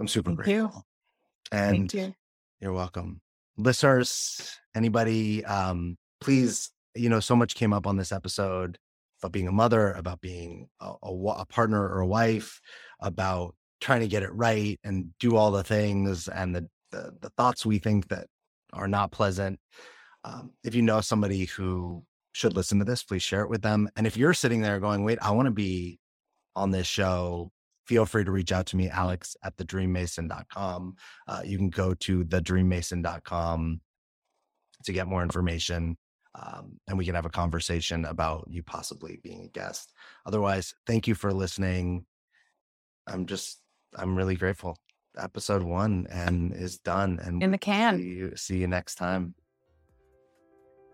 I'm 0.00 0.08
super 0.08 0.30
Thank 0.30 0.44
grateful. 0.44 0.72
You. 0.74 1.58
And 1.58 1.76
Thank 1.90 1.94
you. 1.94 2.14
you're 2.60 2.72
welcome, 2.72 3.20
listeners. 3.56 4.58
Anybody, 4.74 5.44
um, 5.44 5.96
please. 6.20 6.70
You 6.94 7.08
know, 7.08 7.20
so 7.20 7.34
much 7.34 7.54
came 7.54 7.72
up 7.72 7.86
on 7.86 7.96
this 7.96 8.12
episode 8.12 8.76
about 9.22 9.32
being 9.32 9.48
a 9.48 9.52
mother, 9.52 9.92
about 9.92 10.20
being 10.20 10.68
a, 10.80 10.92
a, 11.02 11.10
a 11.10 11.46
partner 11.46 11.80
or 11.80 12.00
a 12.00 12.06
wife, 12.06 12.60
about 13.00 13.54
trying 13.82 14.00
to 14.00 14.08
get 14.08 14.22
it 14.22 14.32
right 14.32 14.78
and 14.84 15.10
do 15.18 15.36
all 15.36 15.50
the 15.50 15.64
things 15.64 16.28
and 16.28 16.54
the 16.54 16.68
the, 16.92 17.12
the 17.20 17.30
thoughts 17.30 17.66
we 17.66 17.78
think 17.78 18.08
that 18.08 18.26
are 18.72 18.86
not 18.86 19.10
pleasant. 19.10 19.58
Um, 20.24 20.52
if 20.62 20.74
you 20.74 20.82
know 20.82 21.00
somebody 21.00 21.46
who 21.46 22.04
should 22.32 22.54
listen 22.54 22.78
to 22.78 22.84
this, 22.84 23.02
please 23.02 23.22
share 23.22 23.42
it 23.42 23.50
with 23.50 23.62
them. 23.62 23.88
And 23.96 24.06
if 24.06 24.16
you're 24.16 24.34
sitting 24.34 24.60
there 24.60 24.78
going, 24.78 25.02
wait, 25.02 25.18
I 25.20 25.30
want 25.32 25.46
to 25.46 25.52
be 25.52 25.98
on 26.54 26.70
this 26.70 26.86
show, 26.86 27.50
feel 27.86 28.06
free 28.06 28.24
to 28.24 28.30
reach 28.30 28.52
out 28.52 28.66
to 28.66 28.76
me, 28.76 28.88
Alex 28.88 29.36
at 29.42 29.56
thedreammason.com. 29.56 30.96
Uh, 31.26 31.40
you 31.44 31.56
can 31.58 31.70
go 31.70 31.94
to 31.94 32.24
thedreammason.com 32.24 33.80
to 34.84 34.92
get 34.92 35.06
more 35.06 35.22
information. 35.22 35.96
Um, 36.34 36.78
and 36.88 36.96
we 36.96 37.04
can 37.04 37.14
have 37.14 37.26
a 37.26 37.30
conversation 37.30 38.04
about 38.04 38.46
you 38.48 38.62
possibly 38.62 39.18
being 39.22 39.44
a 39.44 39.48
guest. 39.48 39.92
Otherwise, 40.24 40.74
thank 40.86 41.06
you 41.06 41.14
for 41.14 41.32
listening. 41.32 42.06
I'm 43.06 43.26
just 43.26 43.61
I'm 43.96 44.16
really 44.16 44.36
grateful. 44.36 44.78
Episode 45.18 45.62
one 45.62 46.06
and 46.10 46.52
is 46.54 46.78
done. 46.78 47.20
And 47.22 47.42
in 47.42 47.50
the 47.50 47.58
can. 47.58 47.98
See 47.98 48.04
you, 48.04 48.36
see 48.36 48.56
you 48.58 48.66
next 48.66 48.94
time. 48.94 49.34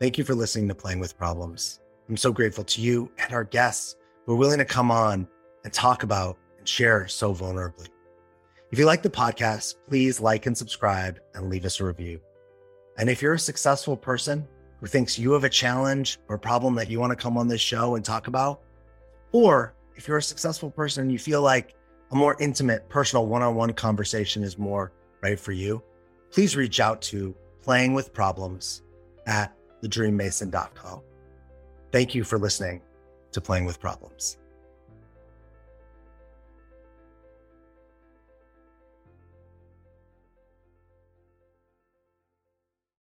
Thank 0.01 0.19
you 0.19 0.25
for 0.25 0.35
listening 0.35 0.69
to 0.69 0.75
Playing 0.75 1.01
with 1.01 1.17
Problems. 1.17 1.81
I'm 2.09 2.17
so 2.17 2.33
grateful 2.33 2.65
to 2.65 2.81
you 2.81 3.11
and 3.19 3.33
our 3.33 3.45
guests 3.45 3.97
who 4.25 4.33
are 4.33 4.37
willing 4.37 4.59
to 4.59 4.65
come 4.65 4.91
on 4.91 5.29
and 5.65 5.73
talk 5.73 6.03
about 6.03 6.39
and 6.59 6.69
share 6.69 7.07
so 7.09 7.35
vulnerably. 7.35 7.89
If 8.71 8.79
you 8.79 8.87
like 8.87 9.03
the 9.03 9.11
podcast, 9.11 9.77
please 9.89 10.21
like 10.21 10.47
and 10.47 10.57
subscribe 10.57 11.21
and 11.35 11.49
leave 11.49 11.65
us 11.65 11.81
a 11.81 11.85
review. 11.85 12.21
And 12.99 13.09
if 13.09 13.23
you're 13.23 13.35
a 13.35 13.39
successful 13.39 13.97
person 13.97 14.47
who 14.81 14.87
thinks 14.87 15.19
you 15.19 15.33
have 15.33 15.45
a 15.45 15.49
challenge 15.49 16.19
or 16.29 16.39
problem 16.39 16.75
that 16.75 16.91
you 16.91 17.01
want 17.01 17.11
to 17.11 17.17
come 17.17 17.39
on 17.39 17.49
this 17.49 17.61
show 17.61 17.95
and 17.95 18.05
talk 18.05 18.27
about, 18.27 18.63
or 19.33 19.75
if 19.97 20.07
you're 20.07 20.19
a 20.19 20.23
successful 20.23 20.71
person 20.71 21.03
and 21.03 21.13
you 21.13 21.19
feel 21.19 21.43
like 21.43 21.75
a 22.11 22.17
more 22.17 22.37
intimate, 22.41 22.89
personal 22.89 23.27
one 23.27 23.43
on 23.43 23.55
one 23.55 23.73
conversation 23.73 24.43
is 24.43 24.59
more 24.59 24.93
right 25.23 25.39
for 25.39 25.53
you, 25.53 25.83
please 26.31 26.57
reach 26.57 26.81
out 26.81 27.03
to 27.03 27.35
playing 27.63 27.95
with 27.95 28.13
problems 28.13 28.83
at 29.27 29.55
thedreammason.com. 29.83 31.03
Thank 31.93 32.15
you 32.15 32.25
for 32.25 32.39
listening 32.39 32.83
to 33.33 33.41
Playing 33.41 33.65
with 33.65 33.81
Problems. 33.81 34.39